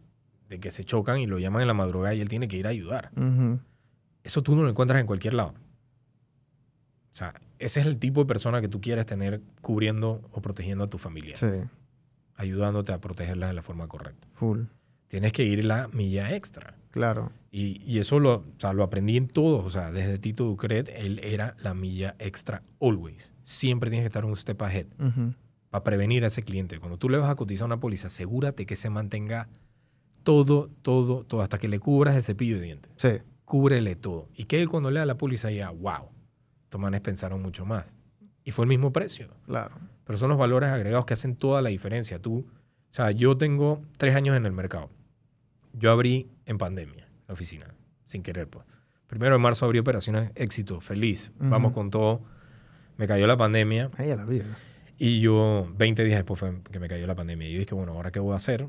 de 0.52 0.60
que 0.60 0.70
se 0.70 0.84
chocan 0.84 1.18
y 1.18 1.26
lo 1.26 1.38
llaman 1.38 1.62
en 1.62 1.68
la 1.68 1.74
madrugada 1.74 2.14
y 2.14 2.20
él 2.20 2.28
tiene 2.28 2.46
que 2.46 2.58
ir 2.58 2.66
a 2.66 2.70
ayudar. 2.70 3.10
Eso 4.22 4.42
tú 4.42 4.54
no 4.54 4.62
lo 4.62 4.68
encuentras 4.68 5.00
en 5.00 5.06
cualquier 5.06 5.32
lado. 5.34 5.54
O 7.10 7.14
sea, 7.14 7.32
ese 7.58 7.80
es 7.80 7.86
el 7.86 7.98
tipo 7.98 8.20
de 8.20 8.26
persona 8.26 8.60
que 8.60 8.68
tú 8.68 8.80
quieres 8.80 9.06
tener 9.06 9.40
cubriendo 9.62 10.20
o 10.32 10.40
protegiendo 10.42 10.84
a 10.84 10.90
tu 10.90 10.98
familia. 10.98 11.36
Sí, 11.36 11.46
Ayudándote 12.36 12.92
a 12.92 13.00
protegerlas 13.00 13.50
de 13.50 13.54
la 13.54 13.62
forma 13.62 13.88
correcta. 13.88 14.28
full. 14.34 14.60
Tienes 15.08 15.32
que 15.32 15.44
ir 15.44 15.64
la 15.64 15.88
milla 15.88 16.34
extra. 16.34 16.74
Claro. 16.90 17.32
Y, 17.50 17.82
y 17.84 17.98
eso 17.98 18.18
lo, 18.18 18.36
o 18.36 18.44
sea, 18.58 18.72
lo 18.72 18.82
aprendí 18.82 19.16
en 19.18 19.28
todos. 19.28 19.64
O 19.64 19.70
sea, 19.70 19.92
desde 19.92 20.18
Tito 20.18 20.44
Ducret, 20.44 20.88
él 20.94 21.20
era 21.22 21.54
la 21.60 21.74
milla 21.74 22.14
extra 22.18 22.62
always. 22.80 23.30
Siempre 23.42 23.90
tienes 23.90 24.04
que 24.04 24.08
estar 24.08 24.24
un 24.24 24.36
step 24.36 24.62
ahead 24.62 24.86
para 25.68 25.84
prevenir 25.84 26.24
a 26.24 26.28
ese 26.28 26.42
cliente. 26.42 26.78
Cuando 26.78 26.96
tú 26.98 27.10
le 27.10 27.18
vas 27.18 27.28
a 27.30 27.34
cotizar 27.34 27.66
una 27.66 27.78
póliza, 27.78 28.06
asegúrate 28.06 28.64
que 28.64 28.74
se 28.76 28.88
mantenga 28.88 29.48
todo, 30.22 30.70
todo, 30.82 31.24
todo, 31.24 31.42
hasta 31.42 31.58
que 31.58 31.68
le 31.68 31.78
cubras 31.78 32.16
el 32.16 32.22
cepillo 32.22 32.56
de 32.56 32.62
dientes. 32.62 32.92
Sí, 32.96 33.08
Cúbrele 33.44 33.96
todo. 33.96 34.28
Y 34.34 34.44
que 34.44 34.60
él 34.60 34.68
cuando 34.68 34.90
lea 34.90 35.04
la 35.04 35.18
póliza 35.18 35.48
diga, 35.48 35.70
wow, 35.70 36.08
estos 36.64 36.80
manes 36.80 37.00
pensaron 37.02 37.42
mucho 37.42 37.66
más. 37.66 37.96
Y 38.44 38.50
fue 38.50 38.64
el 38.64 38.68
mismo 38.68 38.92
precio. 38.92 39.28
claro. 39.46 39.74
Pero 40.04 40.18
son 40.18 40.30
los 40.30 40.38
valores 40.38 40.68
agregados 40.70 41.06
que 41.06 41.14
hacen 41.14 41.36
toda 41.36 41.62
la 41.62 41.68
diferencia. 41.68 42.18
Tú, 42.18 42.38
o 42.38 42.94
sea, 42.94 43.12
yo 43.12 43.36
tengo 43.36 43.82
tres 43.98 44.16
años 44.16 44.36
en 44.36 44.46
el 44.46 44.52
mercado. 44.52 44.90
Yo 45.74 45.92
abrí 45.92 46.28
en 46.44 46.58
pandemia 46.58 47.08
la 47.28 47.34
oficina, 47.34 47.66
sin 48.04 48.22
querer, 48.22 48.48
pues. 48.48 48.66
Primero 49.06 49.34
de 49.34 49.38
marzo 49.38 49.64
abrí 49.64 49.78
operaciones 49.78 50.32
éxito, 50.34 50.80
feliz. 50.80 51.32
Vamos 51.38 51.72
con 51.72 51.90
todo. 51.90 52.20
Me 52.96 53.06
cayó 53.06 53.26
la 53.26 53.36
pandemia 53.36 53.90
Ahí 53.96 54.10
a 54.10 54.16
la 54.16 54.24
vida. 54.24 54.44
y 54.98 55.20
yo, 55.20 55.70
20 55.76 56.02
días 56.04 56.18
después 56.18 56.40
fue 56.40 56.60
que 56.70 56.80
me 56.80 56.88
cayó 56.88 57.06
la 57.06 57.14
pandemia. 57.14 57.48
Y 57.48 57.52
yo 57.52 57.58
dije, 57.60 57.74
bueno, 57.74 57.92
¿ahora 57.92 58.10
qué 58.10 58.18
voy 58.20 58.32
a 58.32 58.36
hacer? 58.36 58.66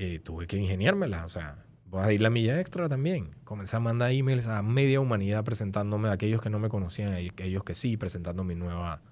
Eh, 0.00 0.20
tuve 0.20 0.46
que 0.46 0.56
ingeniármela. 0.56 1.24
O 1.24 1.28
sea, 1.28 1.66
voy 1.86 2.04
a 2.04 2.12
ir 2.12 2.22
la 2.22 2.30
milla 2.30 2.60
extra 2.60 2.88
también. 2.88 3.34
Comencé 3.42 3.76
a 3.76 3.80
mandar 3.80 4.12
emails 4.12 4.46
a 4.46 4.62
media 4.62 5.00
humanidad 5.00 5.42
presentándome 5.42 6.08
a 6.08 6.12
aquellos 6.12 6.40
que 6.40 6.50
no 6.50 6.60
me 6.60 6.68
conocían 6.68 7.20
y 7.20 7.30
aquellos 7.30 7.64
que 7.64 7.74
sí, 7.74 7.96
presentando 7.96 8.44
mi 8.44 8.54
nueva, 8.54 9.02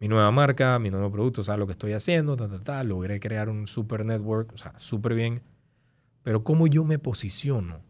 mi 0.00 0.08
nueva 0.08 0.32
marca, 0.32 0.80
mi 0.80 0.90
nuevo 0.90 1.12
producto, 1.12 1.42
o 1.42 1.44
sea, 1.44 1.56
lo 1.56 1.66
que 1.66 1.72
estoy 1.72 1.92
haciendo, 1.92 2.36
ta, 2.36 2.48
ta, 2.48 2.58
ta. 2.58 2.82
Logré 2.82 3.20
crear 3.20 3.48
un 3.48 3.68
super 3.68 4.04
network, 4.04 4.52
o 4.52 4.58
sea, 4.58 4.76
súper 4.80 5.14
bien. 5.14 5.42
Pero 6.24 6.42
¿cómo 6.42 6.66
yo 6.66 6.82
me 6.82 6.98
posiciono 6.98 7.80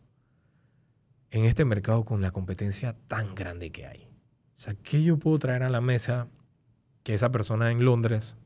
en 1.30 1.46
este 1.46 1.64
mercado 1.64 2.04
con 2.04 2.20
la 2.20 2.32
competencia 2.32 2.94
tan 3.08 3.34
grande 3.34 3.72
que 3.72 3.86
hay? 3.86 4.10
O 4.58 4.60
sea, 4.60 4.74
¿qué 4.74 5.02
yo 5.02 5.18
puedo 5.18 5.38
traer 5.38 5.62
a 5.62 5.70
la 5.70 5.80
mesa 5.80 6.28
que 7.02 7.14
esa 7.14 7.32
persona 7.32 7.70
en 7.70 7.82
Londres 7.82 8.36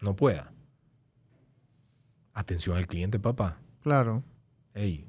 no 0.00 0.16
pueda? 0.16 0.52
Atención 2.36 2.76
al 2.76 2.86
cliente, 2.86 3.18
papá. 3.18 3.56
Claro. 3.82 4.22
Hey, 4.74 5.06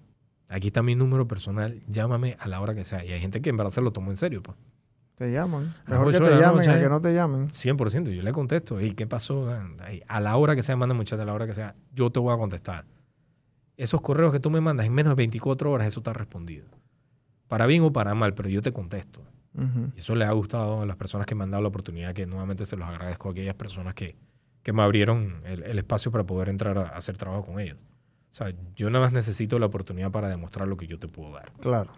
aquí 0.47 0.67
está 0.67 0.81
mi 0.81 0.95
número 0.95 1.27
personal, 1.27 1.83
llámame 1.85 2.37
a 2.39 2.47
la 2.47 2.61
hora 2.61 2.73
que 2.73 2.85
sea. 2.85 3.03
Y 3.03 3.11
hay 3.11 3.19
gente 3.19 3.41
que 3.41 3.49
en 3.49 3.57
verdad 3.57 3.71
se 3.71 3.81
lo 3.81 3.91
tomó 3.91 4.11
en 4.11 4.15
serio, 4.15 4.41
pues. 4.41 4.57
Te 5.15 5.29
llaman. 5.29 5.75
A 5.85 5.89
las 5.89 5.99
Mejor 5.99 6.11
que 6.11 6.17
ocho 6.17 6.25
te 6.25 6.39
llamen 6.39 6.69
a 6.69 6.79
que 6.79 6.87
no 6.87 7.01
te 7.01 7.13
llamen. 7.13 7.49
100%, 7.49 8.11
yo 8.11 8.23
le 8.23 8.31
contesto. 8.31 8.79
Hey, 8.79 8.93
¿qué 8.95 9.05
pasó? 9.07 9.49
A 10.07 10.19
la 10.21 10.37
hora 10.37 10.55
que 10.55 10.63
sea, 10.63 10.77
manda 10.77 10.95
muchacha, 10.95 11.23
a 11.23 11.25
la 11.25 11.33
hora 11.33 11.45
que 11.45 11.53
sea, 11.53 11.75
yo 11.91 12.09
te 12.11 12.19
voy 12.21 12.33
a 12.33 12.37
contestar. 12.37 12.85
Esos 13.75 13.99
correos 13.99 14.31
que 14.31 14.39
tú 14.39 14.49
me 14.49 14.61
mandas 14.61 14.85
en 14.85 14.93
menos 14.93 15.11
de 15.11 15.15
24 15.15 15.69
horas, 15.69 15.87
eso 15.87 15.99
está 15.99 16.13
respondido. 16.13 16.65
Para 17.49 17.65
bien 17.65 17.83
o 17.83 17.91
para 17.91 18.15
mal, 18.15 18.35
pero 18.35 18.47
yo 18.47 18.61
te 18.61 18.71
contesto. 18.71 19.21
Y 19.95 19.99
eso 19.99 20.15
le 20.15 20.23
ha 20.23 20.31
gustado 20.31 20.81
a 20.81 20.85
las 20.85 20.95
personas 20.95 21.27
que 21.27 21.35
me 21.35 21.43
han 21.43 21.51
dado 21.51 21.63
la 21.63 21.69
oportunidad, 21.69 22.13
que 22.13 22.25
nuevamente 22.25 22.65
se 22.65 22.77
los 22.77 22.87
agradezco 22.87 23.27
a 23.27 23.31
aquellas 23.31 23.55
personas 23.55 23.95
que, 23.95 24.15
que 24.67 24.73
me 24.73 24.81
abrieron 24.83 25.39
el, 25.45 25.63
el 25.63 25.77
espacio 25.79 26.11
para 26.11 26.25
poder 26.25 26.49
entrar 26.49 26.77
a, 26.77 26.81
a 26.81 26.97
hacer 26.97 27.15
trabajo 27.15 27.45
con 27.45 27.61
ellos. 27.61 27.77
O 28.29 28.33
sea, 28.33 28.51
yo 28.75 28.89
nada 28.89 29.05
más 29.05 29.13
necesito 29.13 29.59
la 29.59 29.67
oportunidad 29.67 30.11
para 30.11 30.27
demostrar 30.27 30.67
lo 30.67 30.75
que 30.75 30.87
yo 30.87 30.99
te 30.99 31.07
puedo 31.07 31.31
dar. 31.33 31.53
Claro. 31.61 31.93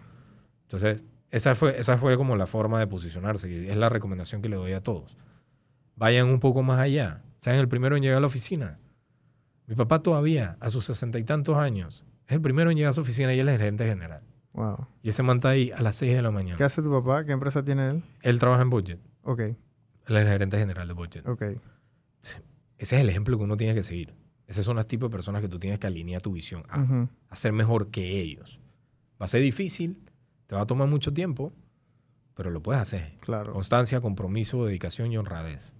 Entonces, 0.62 1.02
esa 1.32 1.56
fue, 1.56 1.76
esa 1.80 1.98
fue 1.98 2.16
como 2.16 2.36
la 2.36 2.46
forma 2.46 2.78
de 2.78 2.86
posicionarse 2.86 3.50
y 3.50 3.68
es 3.68 3.76
la 3.76 3.88
recomendación 3.88 4.40
que 4.40 4.48
le 4.48 4.54
doy 4.54 4.72
a 4.72 4.84
todos. 4.84 5.16
Vayan 5.96 6.28
un 6.28 6.38
poco 6.38 6.62
más 6.62 6.78
allá. 6.78 7.22
Sean 7.40 7.56
el 7.56 7.66
primero 7.66 7.96
en 7.96 8.02
llegar 8.04 8.18
a 8.18 8.20
la 8.20 8.28
oficina. 8.28 8.78
Mi 9.66 9.74
papá 9.74 10.00
todavía, 10.00 10.56
a 10.60 10.70
sus 10.70 10.84
sesenta 10.84 11.18
y 11.18 11.24
tantos 11.24 11.56
años, 11.56 12.06
es 12.28 12.34
el 12.34 12.40
primero 12.40 12.70
en 12.70 12.76
llegar 12.76 12.90
a 12.90 12.92
su 12.92 13.00
oficina 13.00 13.34
y 13.34 13.40
él 13.40 13.48
es 13.48 13.54
el 13.54 13.58
gerente 13.62 13.84
general. 13.84 14.22
Wow. 14.52 14.86
Y 15.02 15.08
ese 15.08 15.24
man 15.24 15.38
está 15.38 15.48
ahí 15.48 15.72
a 15.76 15.82
las 15.82 15.96
6 15.96 16.14
de 16.14 16.22
la 16.22 16.28
¿Qué 16.28 16.34
mañana. 16.34 16.64
hace 16.64 16.82
tu 16.82 16.90
papá? 16.92 17.24
¿Qué 17.24 17.32
empresa 17.32 17.64
tiene 17.64 17.88
él? 17.90 18.02
Él 18.22 18.38
trabaja 18.38 18.62
en 18.62 18.70
Budget. 18.70 19.00
Ok, 19.24 19.40
Él 19.40 19.56
es 20.06 20.22
el 20.22 20.28
gerente 20.28 20.56
general 20.56 20.86
de 20.86 20.94
Budget. 20.94 21.26
ok. 21.26 21.42
Ese 22.80 22.96
es 22.96 23.02
el 23.02 23.10
ejemplo 23.10 23.36
que 23.36 23.44
uno 23.44 23.58
tiene 23.58 23.74
que 23.74 23.82
seguir. 23.82 24.14
Esos 24.46 24.64
son 24.64 24.76
los 24.76 24.86
tipos 24.86 25.10
de 25.10 25.12
personas 25.12 25.42
que 25.42 25.48
tú 25.48 25.58
tienes 25.58 25.78
que 25.78 25.86
alinear 25.86 26.22
tu 26.22 26.32
visión 26.32 26.64
a, 26.70 27.36
ser 27.36 27.52
mejor 27.52 27.88
que 27.88 28.20
ellos. 28.22 28.58
Va 29.20 29.26
a 29.26 29.28
ser 29.28 29.42
difícil, 29.42 29.98
te 30.46 30.54
va 30.56 30.62
a 30.62 30.66
tomar 30.66 30.88
mucho 30.88 31.12
tiempo, 31.12 31.52
pero 32.34 32.50
lo 32.50 32.62
puedes 32.62 32.80
hacer. 32.80 33.12
Claro, 33.20 33.52
Constancia, 33.52 34.00
compromiso, 34.00 34.64
dedicación 34.64 35.12
y 35.12 35.18
honradez. 35.18 35.74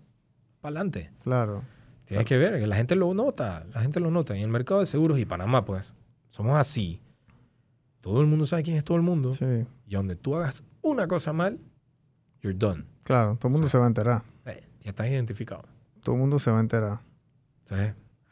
Para 0.60 0.72
adelante. 0.76 1.10
claro. 1.24 1.64
Tienes 2.04 2.26
que 2.26 2.36
ver, 2.36 2.58
que 2.58 2.66
la 2.66 2.74
gente 2.74 2.96
lo 2.96 3.14
nota, 3.14 3.64
la 3.72 3.80
gente 3.80 4.00
lo 4.00 4.10
nota. 4.10 4.34
En 4.36 4.42
el 4.42 4.48
mercado 4.48 4.80
de 4.80 4.86
seguros 4.86 5.18
y 5.20 5.24
Panamá, 5.24 5.64
pues, 5.64 5.94
somos 6.28 6.58
así. 6.58 7.00
Todo 8.00 8.20
el 8.20 8.26
mundo 8.26 8.46
sabe 8.46 8.64
quién 8.64 8.76
es 8.76 8.84
todo 8.84 8.96
el 8.96 9.04
mundo. 9.04 9.32
Sí, 9.32 9.64
Y 9.86 9.94
donde 9.94 10.16
tú 10.16 10.34
hagas 10.34 10.64
una 10.82 11.06
cosa 11.06 11.32
mal, 11.32 11.60
you're 12.42 12.58
done. 12.58 12.84
claro. 13.04 13.36
Todo 13.36 13.48
el 13.48 13.52
mundo 13.52 13.68
se 13.68 13.78
va 13.78 13.84
a 13.84 13.86
enterar. 13.86 14.22
Eh, 14.44 14.60
ya 14.82 14.90
estás 14.90 15.08
identificado. 15.08 15.62
Todo 16.10 16.16
el 16.16 16.22
mundo 16.22 16.40
se 16.40 16.50
va 16.50 16.56
a 16.56 16.60
enterar. 16.60 16.98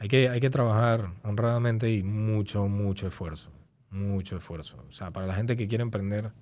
Hay 0.00 0.08
que, 0.08 0.28
hay 0.28 0.40
que 0.40 0.50
trabajar 0.50 1.12
honradamente 1.22 1.88
y 1.94 2.02
mucho, 2.02 2.66
mucho 2.66 3.06
esfuerzo. 3.06 3.52
Mucho 3.92 4.36
esfuerzo. 4.38 4.84
O 4.88 4.92
sea, 4.92 5.12
para 5.12 5.28
la 5.28 5.34
gente 5.34 5.56
que 5.56 5.68
quiere 5.68 5.82
emprender, 5.82 6.32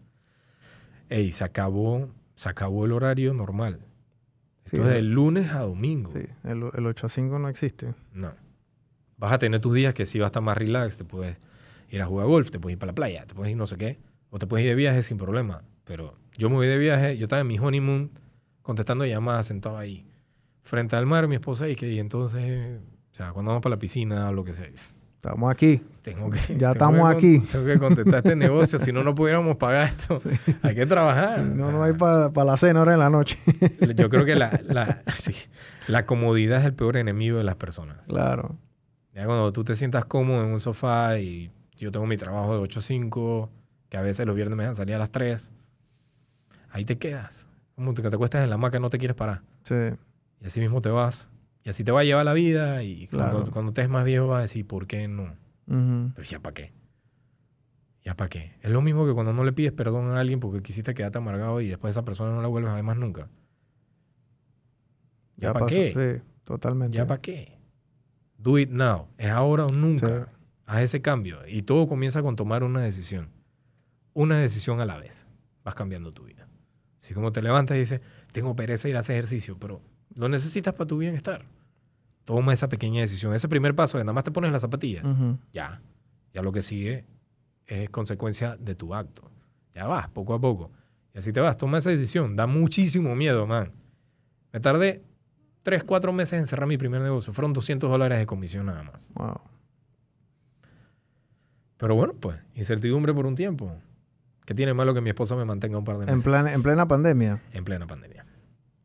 hey, 1.10 1.30
se 1.32 1.44
acabó, 1.44 2.08
se 2.36 2.48
acabó 2.48 2.86
el 2.86 2.92
horario 2.92 3.34
normal. 3.34 3.80
Sí, 4.64 4.76
Esto 4.76 4.84
es 4.84 4.88
de 4.94 4.98
el- 5.00 5.12
lunes 5.12 5.52
a 5.52 5.60
domingo. 5.60 6.10
Sí, 6.10 6.24
el, 6.44 6.70
el 6.72 6.86
8 6.86 7.04
a 7.06 7.10
5 7.10 7.38
no 7.38 7.50
existe. 7.50 7.94
No. 8.14 8.32
Vas 9.18 9.32
a 9.32 9.38
tener 9.38 9.60
tus 9.60 9.74
días 9.74 9.92
que 9.92 10.06
sí 10.06 10.18
vas 10.18 10.24
a 10.24 10.28
estar 10.28 10.42
más 10.42 10.56
relax, 10.56 10.96
te 10.96 11.04
puedes 11.04 11.36
ir 11.90 12.00
a 12.00 12.06
jugar 12.06 12.28
golf, 12.28 12.50
te 12.50 12.58
puedes 12.58 12.76
ir 12.76 12.78
para 12.78 12.92
la 12.92 12.94
playa, 12.94 13.26
te 13.26 13.34
puedes 13.34 13.50
ir 13.50 13.58
no 13.58 13.66
sé 13.66 13.76
qué, 13.76 13.98
o 14.30 14.38
te 14.38 14.46
puedes 14.46 14.64
ir 14.64 14.70
de 14.70 14.74
viaje 14.76 15.02
sin 15.02 15.18
problema. 15.18 15.64
Pero 15.84 16.14
yo 16.38 16.48
me 16.48 16.56
voy 16.56 16.66
de 16.66 16.78
viaje, 16.78 17.18
yo 17.18 17.24
estaba 17.26 17.40
en 17.42 17.46
mi 17.48 17.58
honeymoon 17.58 18.10
contestando 18.62 19.04
llamadas 19.04 19.46
sentado 19.48 19.76
ahí, 19.76 20.05
frente 20.66 20.96
al 20.96 21.06
mar, 21.06 21.28
mi 21.28 21.36
esposa, 21.36 21.68
y 21.68 21.76
que 21.76 21.88
y 21.90 21.98
entonces, 21.98 22.80
o 23.12 23.14
sea, 23.14 23.32
cuando 23.32 23.50
vamos 23.50 23.62
para 23.62 23.76
la 23.76 23.78
piscina 23.78 24.28
o 24.28 24.32
lo 24.32 24.44
que 24.44 24.52
sea, 24.52 24.66
Estamos 25.14 25.50
aquí. 25.50 25.82
tengo 26.02 26.30
que... 26.30 26.38
Ya 26.56 26.70
tengo 26.70 26.72
estamos 26.72 27.10
que 27.10 27.16
aquí. 27.16 27.38
Tengo 27.50 27.66
que 27.66 27.78
contestar 27.80 28.16
este 28.18 28.36
negocio, 28.36 28.78
si 28.78 28.92
no, 28.92 29.02
no 29.02 29.12
pudiéramos 29.14 29.56
pagar 29.56 29.88
esto. 29.88 30.20
Hay 30.62 30.74
que 30.74 30.86
trabajar. 30.86 31.40
Si 31.40 31.44
no, 31.44 31.68
o 31.68 31.72
no 31.72 31.82
hay 31.82 31.94
para 31.94 32.30
la 32.44 32.56
cena 32.56 32.80
ahora 32.80 32.92
en 32.92 33.00
la 33.00 33.10
noche. 33.10 33.36
Yo 33.96 34.08
creo 34.08 34.24
que 34.24 34.36
la, 34.36 34.60
la, 34.68 35.02
sí, 35.16 35.32
la 35.88 36.04
comodidad 36.04 36.60
es 36.60 36.66
el 36.66 36.74
peor 36.74 36.96
enemigo 36.96 37.38
de 37.38 37.44
las 37.44 37.56
personas. 37.56 37.98
claro. 38.06 38.56
Ya 39.14 39.24
cuando 39.24 39.50
tú 39.50 39.64
te 39.64 39.74
sientas 39.74 40.04
cómodo 40.04 40.44
en 40.44 40.50
un 40.52 40.60
sofá 40.60 41.18
y 41.18 41.50
yo 41.78 41.90
tengo 41.90 42.04
mi 42.04 42.18
trabajo 42.18 42.52
de 42.52 42.58
8 42.60 42.80
a 42.80 42.82
5, 42.82 43.50
que 43.88 43.96
a 43.96 44.02
veces 44.02 44.26
los 44.26 44.36
viernes 44.36 44.58
me 44.58 44.64
dejan 44.64 44.76
salir 44.76 44.94
a 44.94 44.98
las 44.98 45.10
3, 45.10 45.50
ahí 46.70 46.84
te 46.84 46.98
quedas. 46.98 47.46
Como 47.76 47.94
que 47.94 48.02
te 48.02 48.08
acuestas 48.08 48.44
en 48.44 48.50
la 48.50 48.56
hamaca 48.56 48.76
y 48.76 48.80
no 48.80 48.90
te 48.90 48.98
quieres 48.98 49.16
parar. 49.16 49.40
Sí, 49.64 49.74
Y 50.46 50.48
así 50.48 50.60
mismo 50.60 50.80
te 50.80 50.90
vas. 50.90 51.28
Y 51.64 51.70
así 51.70 51.82
te 51.82 51.90
va 51.90 52.02
a 52.02 52.04
llevar 52.04 52.24
la 52.24 52.32
vida 52.32 52.84
y 52.84 53.08
cuando, 53.08 53.38
Claro. 53.38 53.50
cuando 53.50 53.72
te 53.72 53.82
es 53.82 53.88
más 53.88 54.04
viejo 54.04 54.28
vas 54.28 54.38
a 54.38 54.42
decir, 54.42 54.64
¿por 54.64 54.86
qué 54.86 55.08
no? 55.08 55.34
Pero 55.66 56.22
ya 56.24 56.38
para 56.38 56.54
qué. 56.54 56.72
¿Ya 58.04 58.14
para 58.14 58.28
qué? 58.28 58.52
Es 58.62 58.70
lo 58.70 58.80
mismo 58.80 59.04
que 59.04 59.12
cuando 59.12 59.32
no 59.32 59.42
le 59.42 59.52
pides 59.52 59.72
perdón 59.72 60.12
a 60.12 60.20
alguien 60.20 60.38
porque 60.38 60.62
quisiste 60.62 60.94
quedarte 60.94 61.18
amargado 61.18 61.60
y 61.60 61.66
después 61.66 61.90
esa 61.90 62.04
persona 62.04 62.32
no 62.32 62.42
la 62.42 62.46
vuelves 62.46 62.70
a 62.70 62.76
ver 62.76 62.84
más 62.84 62.96
nunca. 62.96 63.28
¿Ya, 65.36 65.52
para 65.52 65.66
qué? 65.66 65.92
Sí, 66.22 66.22
totalmente. 66.44 66.96
¿Ya 66.96 67.08
para 67.08 67.20
qué? 67.20 67.58
Do 68.38 68.56
it 68.56 68.70
now. 68.70 69.08
Es 69.18 69.30
ahora 69.30 69.66
o 69.66 69.72
nunca. 69.72 70.26
Sí. 70.26 70.30
Haz 70.66 70.82
ese 70.82 71.02
cambio. 71.02 71.40
Y 71.48 71.62
todo 71.62 71.88
comienza 71.88 72.22
con 72.22 72.36
tomar 72.36 72.62
una 72.62 72.82
decisión. 72.82 73.30
Una 74.12 74.38
decisión 74.38 74.80
a 74.80 74.86
la 74.86 74.96
vez. 74.98 75.28
Vas 75.64 75.74
cambiando 75.74 76.12
tu 76.12 76.22
vida. 76.22 76.46
Así 76.98 77.14
como 77.14 77.32
te 77.32 77.42
levantas 77.42 77.76
y 77.76 77.80
dices, 77.80 78.00
tengo 78.30 78.54
pereza 78.54 78.84
de 78.84 78.90
ir 78.90 78.96
a 78.96 79.00
hacer 79.00 79.16
ejercicio, 79.16 79.58
pero 79.58 79.82
lo 80.16 80.28
necesitas 80.28 80.74
para 80.74 80.86
tu 80.86 80.98
bienestar. 80.98 81.44
Toma 82.24 82.52
esa 82.52 82.68
pequeña 82.68 83.00
decisión. 83.02 83.34
Ese 83.34 83.48
primer 83.48 83.74
paso 83.74 83.98
de 83.98 84.04
nada 84.04 84.12
más 84.12 84.24
te 84.24 84.30
pones 84.32 84.50
las 84.50 84.62
zapatillas. 84.62 85.04
Ya. 85.52 85.80
Ya 86.32 86.42
lo 86.42 86.52
que 86.52 86.62
sigue 86.62 87.04
es 87.66 87.88
consecuencia 87.90 88.56
de 88.56 88.74
tu 88.74 88.94
acto. 88.94 89.30
Ya 89.74 89.86
vas, 89.86 90.08
poco 90.08 90.34
a 90.34 90.40
poco. 90.40 90.70
Y 91.14 91.18
así 91.18 91.32
te 91.32 91.40
vas. 91.40 91.56
Toma 91.56 91.78
esa 91.78 91.90
decisión. 91.90 92.34
Da 92.34 92.46
muchísimo 92.46 93.14
miedo, 93.14 93.46
man. 93.46 93.72
Me 94.52 94.60
tardé 94.60 95.02
tres, 95.62 95.84
cuatro 95.84 96.12
meses 96.12 96.38
en 96.38 96.46
cerrar 96.46 96.66
mi 96.68 96.78
primer 96.78 97.00
negocio. 97.00 97.32
Fueron 97.32 97.52
200 97.52 97.90
dólares 97.90 98.18
de 98.18 98.26
comisión 98.26 98.66
nada 98.66 98.82
más. 98.82 99.08
Wow. 99.14 99.40
Pero 101.76 101.94
bueno, 101.94 102.14
pues, 102.14 102.38
incertidumbre 102.54 103.12
por 103.12 103.26
un 103.26 103.34
tiempo. 103.36 103.72
¿Qué 104.46 104.54
tiene 104.54 104.72
malo 104.74 104.94
que 104.94 105.00
mi 105.00 105.10
esposa 105.10 105.36
me 105.36 105.44
mantenga 105.44 105.76
un 105.78 105.84
par 105.84 105.96
de 105.98 106.04
En, 106.04 106.10
meses? 106.10 106.24
plan, 106.24 106.48
en 106.48 106.62
plena 106.62 106.88
pandemia. 106.88 107.42
En 107.52 107.64
plena 107.64 107.86
pandemia. 107.86 108.24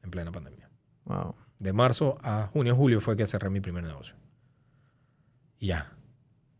En 0.03 0.11
plena 0.11 0.31
pandemia. 0.31 0.60
Wow. 1.05 1.35
De 1.59 1.73
marzo 1.73 2.17
a 2.23 2.47
junio, 2.53 2.75
julio 2.75 3.01
fue 3.01 3.15
que 3.15 3.27
cerré 3.27 3.49
mi 3.49 3.59
primer 3.61 3.83
negocio. 3.83 4.15
Y 5.59 5.67
ya. 5.67 5.91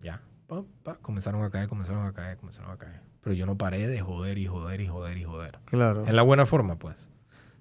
Ya. 0.02 0.22
Pa, 0.48 0.64
pa, 0.84 0.96
comenzaron 0.98 1.44
a 1.44 1.50
caer, 1.50 1.68
comenzaron 1.68 2.06
a 2.06 2.14
caer, 2.14 2.38
comenzaron 2.38 2.72
a 2.72 2.78
caer. 2.78 3.02
Pero 3.22 3.34
yo 3.36 3.46
no 3.46 3.58
paré 3.58 3.88
de 3.88 4.02
joder 4.02 4.38
y 4.38 4.48
joder 4.48 4.82
y 4.82 4.88
joder 4.88 5.18
y 5.18 5.24
joder. 5.24 5.60
Claro. 5.66 6.06
En 6.08 6.16
la 6.16 6.22
buena 6.24 6.46
forma, 6.46 6.78
pues. 6.78 7.10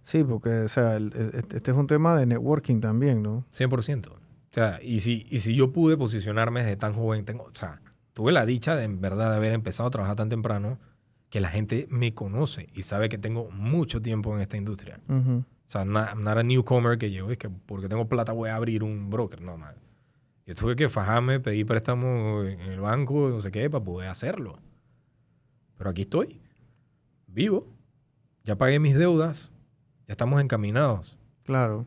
Sí, 0.03 0.25
porque, 0.25 0.51
o 0.63 0.69
sea, 0.69 0.97
el- 0.97 1.13
el- 1.15 1.35
este 1.55 1.71
es 1.71 1.77
un 1.77 1.87
tema 1.87 2.17
de 2.17 2.27
networking 2.27 2.81
también, 2.81 3.23
¿no? 3.23 3.45
100%. 3.51 4.13
O 4.13 4.19
sea, 4.53 4.81
y 4.83 5.01
si, 5.01 5.27
y 5.31 5.41
si 5.41 5.55
yo 5.55 5.73
pude 5.73 5.97
posicionarme 5.97 6.61
desde 6.63 6.77
tan 6.77 6.95
joven, 6.95 7.25
tengo, 7.25 7.45
o 7.45 7.55
sea, 7.55 7.81
tuve 8.15 8.33
la 8.33 8.45
dicha 8.47 8.75
de 8.75 8.85
en 8.85 9.01
verdad 9.01 9.31
de 9.31 9.37
haber 9.37 9.53
empezado 9.53 9.87
a 9.87 9.91
trabajar 9.91 10.17
tan 10.17 10.29
temprano 10.29 10.79
que 11.29 11.41
la 11.41 11.49
gente 11.51 11.87
me 11.91 12.13
conoce 12.15 12.69
y 12.75 12.83
sabe 12.83 13.09
que 13.09 13.19
tengo 13.19 13.51
mucho 13.53 14.03
tiempo 14.03 14.35
en 14.35 14.41
esta 14.41 14.57
industria. 14.57 14.99
Ujú. 15.09 15.45
O 15.71 15.73
sea, 15.73 15.85
no 15.85 16.15
not 16.17 16.37
a 16.37 16.43
newcomer 16.43 16.99
que 16.99 17.13
llego 17.13 17.31
y 17.31 17.37
que 17.37 17.49
porque 17.49 17.89
tengo 17.89 18.09
plata 18.09 18.33
voy 18.33 18.49
a 18.51 18.57
abrir 18.57 18.83
un 18.83 19.09
broker. 19.09 19.41
No, 19.41 19.57
man. 19.57 19.77
Yo 20.45 20.57
tuve 20.57 20.75
que 20.75 20.89
fajarme, 20.89 21.39
pedir 21.39 21.65
préstamo 21.65 22.43
en 22.43 22.59
el 22.59 22.81
banco, 22.81 23.29
no 23.29 23.41
sé 23.41 23.53
qué, 23.53 23.71
para 23.71 23.85
poder 23.85 24.09
hacerlo. 24.09 24.59
Pero 25.79 25.91
aquí 25.91 26.03
estoy, 26.03 26.41
vivo, 27.29 27.69
ya 28.43 28.59
pagué 28.59 28.81
mis 28.81 28.97
deudas, 28.97 29.53
ya 30.09 30.15
estamos 30.15 30.41
encaminados. 30.41 31.17
Claro, 31.45 31.87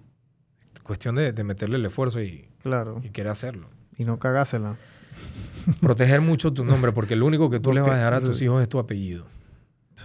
Cuestión 0.84 1.15
de, 1.15 1.34
de 1.34 1.43
meterle 1.43 1.76
el 1.76 1.85
esfuerzo 1.85 2.22
y, 2.22 2.47
claro. 2.61 3.01
y 3.03 3.10
querer 3.10 3.34
hacerlo. 3.34 3.68
Y 3.97 4.05
no 4.05 4.18
cagásela. 4.18 4.77
Proteger 5.81 6.22
mucho 6.22 6.53
tu 6.53 6.64
nombre, 6.64 6.93
porque 6.93 7.18
lo 7.18 7.26
único 7.26 7.49
que 7.49 7.60
tú 7.60 7.73
le 7.73 7.81
vas 7.81 7.91
a 7.91 7.95
dejar 7.95 8.14
a 8.14 8.22
tus 8.22 8.41
hijos 8.41 8.61
es 8.61 8.69
tu 8.69 8.80
apellido. 8.80 9.26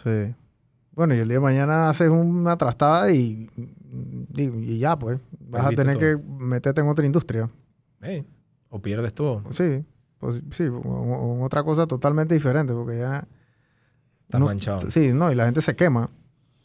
Sí. 0.03 0.35
Bueno, 0.99 1.15
y 1.15 1.19
el 1.21 1.29
día 1.29 1.37
de 1.37 1.41
mañana 1.41 1.91
haces 1.91 2.11
una 2.11 2.57
trastada 2.57 3.13
y, 3.13 3.49
y, 4.35 4.43
y 4.43 4.79
ya, 4.81 4.99
pues. 4.99 5.21
Vas 5.49 5.67
a 5.67 5.69
tener 5.71 5.97
todo. 5.97 6.01
que 6.01 6.17
meterte 6.45 6.81
en 6.81 6.89
otra 6.89 7.07
industria. 7.07 7.49
O 8.69 8.83
pierdes 8.83 9.15
todo. 9.15 9.45
Sí, 9.53 9.85
pues, 10.19 10.43
sí, 10.51 10.65
o, 10.67 11.39
otra 11.45 11.63
cosa 11.63 11.87
totalmente 11.87 12.35
diferente, 12.35 12.73
porque 12.75 12.99
ya... 12.99 13.29
Estás 14.25 14.41
no- 14.41 14.47
manchado. 14.47 14.91
Sí, 14.91 15.13
no, 15.13 15.31
y 15.31 15.37
la 15.37 15.45
gente 15.45 15.61
se 15.63 15.77
quema. 15.77 16.11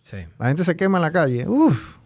Sí. 0.01 0.17
La 0.39 0.47
gente 0.47 0.63
se 0.63 0.73
quema 0.75 0.97
en 0.97 1.03
la 1.03 1.11
calle. 1.11 1.47
Uf, 1.47 1.97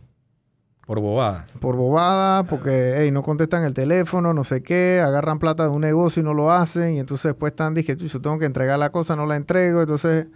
Por 0.86 1.00
bobadas. 1.00 1.50
por 1.62 1.78
bobada, 1.78 2.44
porque 2.44 2.96
hey, 2.98 3.10
no 3.10 3.24
contestan 3.24 3.64
el 3.64 3.74
teléfono, 3.74 4.34
no 4.34 4.44
sé 4.44 4.62
qué, 4.64 5.00
agarran 5.02 5.40
plata 5.40 5.64
de 5.64 5.70
un 5.70 5.80
negocio 5.80 6.20
y 6.20 6.26
no 6.26 6.34
lo 6.34 6.52
hacen, 6.52 6.96
y 6.96 7.00
entonces 7.00 7.24
después 7.30 7.52
están, 7.54 7.74
dije, 7.74 7.96
yo 7.96 8.20
tengo 8.22 8.38
que 8.38 8.46
entregar 8.46 8.78
la 8.78 8.90
cosa, 8.92 9.16
no 9.16 9.26
la 9.26 9.38
entrego, 9.38 9.80
entonces 9.80 10.28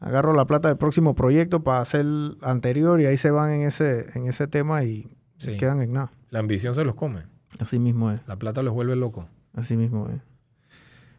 agarro 0.00 0.32
la 0.32 0.46
plata 0.46 0.68
del 0.68 0.76
próximo 0.78 1.14
proyecto 1.14 1.62
para 1.62 1.80
hacer 1.80 2.00
el 2.00 2.38
anterior 2.42 3.00
y 3.00 3.06
ahí 3.06 3.16
se 3.16 3.30
van 3.30 3.52
en 3.52 3.62
ese, 3.62 4.06
en 4.18 4.26
ese 4.26 4.46
tema 4.48 4.82
y, 4.84 5.08
Sí. 5.38 5.56
quedan 5.56 5.80
en 5.80 5.92
nada. 5.94 6.12
La 6.30 6.38
ambición 6.40 6.74
se 6.74 6.84
los 6.84 6.94
come. 6.94 7.22
Así 7.58 7.78
mismo 7.78 8.10
es, 8.10 8.20
La 8.26 8.36
plata 8.36 8.62
los 8.62 8.74
vuelve 8.74 8.94
locos. 8.96 9.26
así 9.54 9.76
mismo 9.76 10.08
es. 10.08 10.20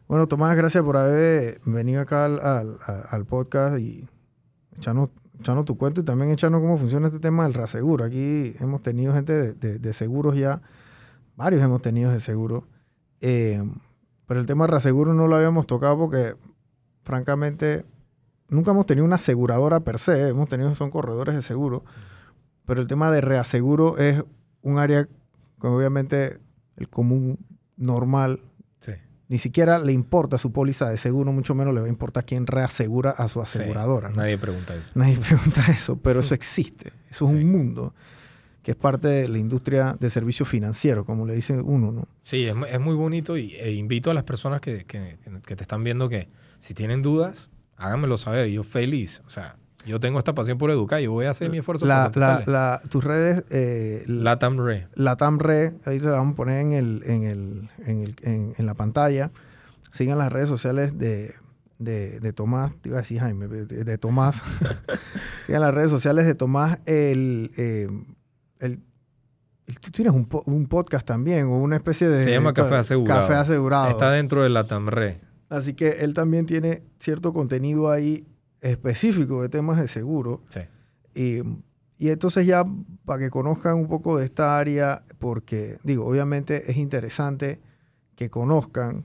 Bueno, 0.08 0.26
Tomás, 0.26 0.56
gracias 0.56 0.82
por 0.84 0.96
haber 0.96 1.60
venido 1.64 2.00
acá 2.02 2.24
al, 2.26 2.78
al- 3.10 3.24
podcast 3.26 3.78
y 3.78 4.08
echarnos, 4.76 5.10
echarnos 5.40 5.64
tu 5.64 5.76
cuento 5.78 6.00
y 6.02 6.04
también 6.04 6.30
echarnos 6.30 6.60
cómo 6.60 6.76
funciona 6.78 7.06
este 7.06 7.18
tema 7.20 7.44
del 7.44 7.54
reaseguro. 7.54 8.04
Aquí 8.04 8.54
hemos 8.60 8.82
tenido 8.82 9.12
gente 9.14 9.32
de, 9.32 9.52
de- 9.54 9.78
de 9.78 9.92
seguros 9.92 10.36
ya, 10.36 10.60
varios 11.36 11.62
hemos 11.62 11.80
tenido 11.82 12.10
de 12.10 12.20
seguro, 12.20 12.66
eh, 13.20 13.62
pero 14.26 14.38
el 14.40 14.46
tema 14.46 14.64
del 14.64 14.72
reaseguro 14.72 15.14
no 15.14 15.26
lo 15.28 15.36
habíamos 15.36 15.66
tocado 15.66 15.96
porque, 15.98 16.34
francamente, 17.04 17.84
nunca 18.52 18.70
hemos 18.70 18.86
tenido 18.86 19.04
una 19.04 19.16
aseguradora 19.16 19.80
per 19.80 19.98
se, 19.98 20.28
hemos 20.28 20.48
tenido, 20.48 20.74
son 20.74 20.90
corredores 20.90 21.34
de 21.34 21.42
seguro, 21.42 21.84
pero 22.66 22.80
el 22.80 22.86
tema 22.86 23.10
de 23.10 23.20
reaseguro 23.20 23.98
es 23.98 24.22
un 24.62 24.78
área 24.78 25.08
que 25.60 25.66
obviamente 25.66 26.38
el 26.76 26.88
común 26.88 27.38
normal 27.76 28.40
Sí. 28.78 28.92
ni 29.28 29.38
siquiera 29.38 29.78
le 29.78 29.92
importa 29.92 30.38
su 30.38 30.52
póliza 30.52 30.88
de 30.88 30.96
seguro, 30.96 31.32
mucho 31.32 31.54
menos 31.54 31.74
le 31.74 31.80
va 31.80 31.86
a 31.86 31.90
importar 31.90 32.24
quién 32.24 32.46
reasegura 32.46 33.10
a 33.10 33.28
su 33.28 33.40
Sí. 33.44 33.58
aseguradora. 33.60 34.08
¿no? 34.10 34.16
Nadie 34.16 34.38
pregunta 34.38 34.74
eso. 34.74 34.92
Nadie 34.94 35.16
pregunta 35.28 35.64
eso, 35.70 35.96
pero 35.96 36.20
eso 36.20 36.34
existe. 36.34 36.92
Eso 37.10 37.24
es 37.24 37.30
Sí. 37.30 37.36
un 37.36 37.50
mundo 37.50 37.94
que 38.62 38.70
es 38.72 38.76
parte 38.76 39.08
de 39.08 39.28
la 39.28 39.38
industria 39.38 39.96
de 39.98 40.08
servicios 40.08 40.48
financieros, 40.48 41.04
como 41.04 41.26
le 41.26 41.34
dice 41.34 41.60
uno, 41.60 41.90
¿no? 41.90 42.06
Sí, 42.22 42.44
es, 42.46 42.54
es 42.70 42.80
muy 42.80 42.94
bonito 42.94 43.36
y 43.36 43.54
e 43.56 43.72
invito 43.72 44.10
a 44.12 44.14
las 44.14 44.22
personas 44.22 44.60
que, 44.60 44.84
que- 44.84 45.18
que 45.44 45.56
te 45.56 45.62
están 45.62 45.82
viendo 45.82 46.08
que 46.08 46.28
si 46.60 46.72
tienen 46.72 47.02
dudas, 47.02 47.50
háganmelo 47.82 48.16
saber. 48.16 48.48
Yo 48.48 48.62
feliz. 48.64 49.22
O 49.26 49.30
sea, 49.30 49.56
yo 49.84 49.98
tengo 50.00 50.18
esta 50.18 50.34
pasión 50.34 50.58
por 50.58 50.70
educar 50.70 51.00
yo 51.00 51.10
voy 51.12 51.26
a 51.26 51.30
hacer 51.30 51.50
mi 51.50 51.58
esfuerzo 51.58 51.86
La, 51.86 52.10
la, 52.14 52.42
la- 52.46 52.82
tus 52.88 53.02
redes, 53.02 53.44
eh, 53.50 54.04
la, 54.06 54.32
Latam 54.32 54.58
Re. 54.64 54.86
Latam 54.94 55.38
Re, 55.38 55.74
ahí 55.84 55.98
te 55.98 56.04
la 56.06 56.12
vamos 56.12 56.34
a 56.34 56.36
poner 56.36 56.60
en, 56.60 56.72
el, 56.72 57.02
en, 57.04 57.22
el, 57.24 57.70
en, 57.84 58.02
el- 58.02 58.16
en- 58.22 58.54
en 58.56 58.66
la 58.66 58.74
pantalla. 58.74 59.30
Sigan 59.92 60.18
las 60.18 60.32
redes 60.32 60.48
sociales 60.48 60.96
de, 60.98 61.34
de, 61.78 62.20
de 62.20 62.32
Tomás, 62.32 62.72
te 62.80 62.90
iba 62.90 62.98
a 62.98 63.02
decir 63.02 63.18
Jaime, 63.20 63.48
de, 63.48 63.66
de 63.84 63.98
Tomás. 63.98 64.42
Sigan 65.46 65.60
las 65.62 65.74
redes 65.74 65.90
sociales 65.90 66.26
de 66.26 66.34
Tomás. 66.36 66.78
El, 66.86 67.50
eh, 67.56 67.88
el, 68.60 68.78
tú 69.80 69.90
tienes 69.90 70.14
un 70.14 70.66
podcast 70.68 71.06
también, 71.06 71.46
o 71.46 71.56
una 71.56 71.76
especie 71.76 72.08
de... 72.08 72.22
Se 72.22 72.30
llama 72.30 72.54
Café 72.54 72.76
Asegurado. 72.76 73.22
Café 73.22 73.34
Asegurado. 73.34 73.88
Está 73.88 74.10
dentro 74.12 74.42
de 74.44 74.48
Latam 74.50 74.86
Re. 74.88 75.20
Así 75.52 75.74
que 75.74 75.90
él 76.00 76.14
también 76.14 76.46
tiene 76.46 76.82
cierto 76.98 77.34
contenido 77.34 77.90
ahí 77.90 78.26
específico 78.62 79.42
de 79.42 79.50
temas 79.50 79.78
de 79.78 79.86
seguro. 79.86 80.40
Sí. 80.48 80.60
Y, 81.14 81.42
y 81.98 82.08
entonces 82.08 82.46
ya 82.46 82.64
para 83.04 83.18
que 83.18 83.28
conozcan 83.28 83.74
un 83.74 83.86
poco 83.86 84.16
de 84.16 84.24
esta 84.24 84.58
área, 84.58 85.04
porque 85.18 85.76
digo, 85.84 86.06
obviamente 86.06 86.70
es 86.70 86.78
interesante 86.78 87.60
que 88.16 88.30
conozcan 88.30 89.04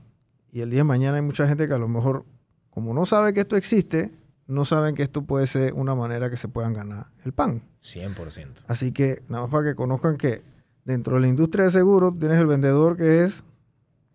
y 0.50 0.62
el 0.62 0.70
día 0.70 0.80
de 0.80 0.84
mañana 0.84 1.16
hay 1.18 1.22
mucha 1.22 1.46
gente 1.46 1.68
que 1.68 1.74
a 1.74 1.78
lo 1.78 1.86
mejor, 1.86 2.24
como 2.70 2.94
no 2.94 3.04
sabe 3.04 3.34
que 3.34 3.40
esto 3.40 3.56
existe, 3.56 4.10
no 4.46 4.64
saben 4.64 4.94
que 4.94 5.02
esto 5.02 5.20
puede 5.20 5.46
ser 5.46 5.74
una 5.74 5.94
manera 5.94 6.30
que 6.30 6.38
se 6.38 6.48
puedan 6.48 6.72
ganar 6.72 7.08
el 7.26 7.34
pan. 7.34 7.60
100%. 7.82 8.64
Así 8.68 8.92
que 8.92 9.22
nada 9.28 9.42
más 9.42 9.50
para 9.50 9.68
que 9.68 9.74
conozcan 9.74 10.16
que 10.16 10.40
dentro 10.86 11.16
de 11.16 11.20
la 11.20 11.28
industria 11.28 11.66
de 11.66 11.72
seguros 11.72 12.18
tienes 12.18 12.38
el 12.38 12.46
vendedor 12.46 12.96
que 12.96 13.24
es 13.24 13.44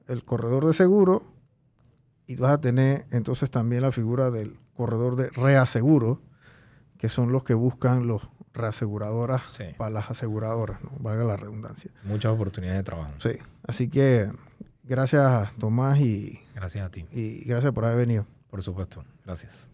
el 0.08 0.26
corredor 0.26 0.66
de 0.66 0.74
seguro 0.74 1.33
y 2.34 2.42
vas 2.42 2.52
a 2.54 2.62
tener 2.62 3.06
entonces 3.12 3.50
también 3.52 3.82
la 3.82 3.92
figura 3.92 4.32
del 4.32 4.58
corredor 4.76 5.16
de 5.16 5.30
reaseguro, 5.30 6.22
que 6.98 7.10
son 7.10 7.32
los 7.32 7.44
que 7.44 7.54
buscan 7.54 8.08
los 8.08 8.28
reaseguradoras 8.54 9.42
Sí. 9.50 9.64
para 9.78 9.90
las 9.90 10.10
aseguradoras, 10.12 10.82
¿no? 10.84 10.92
valga 11.00 11.24
la 11.24 11.38
redundancia. 11.38 11.92
Muchas 12.04 12.32
oportunidades 12.34 12.80
de 12.80 12.84
trabajo. 12.84 13.12
Sí, 13.20 13.32
así 13.68 13.90
que 13.90 14.32
gracias 14.84 15.54
Tomás 15.56 16.00
y, 16.00 16.40
Gracias 16.56 16.86
a 16.86 16.90
ti. 16.90 17.06
y 17.12 17.44
gracias 17.46 17.74
por 17.74 17.86
haber 17.86 17.98
venido. 17.98 18.26
Por 18.50 18.62
supuesto. 18.62 19.04
Gracias. 19.26 19.73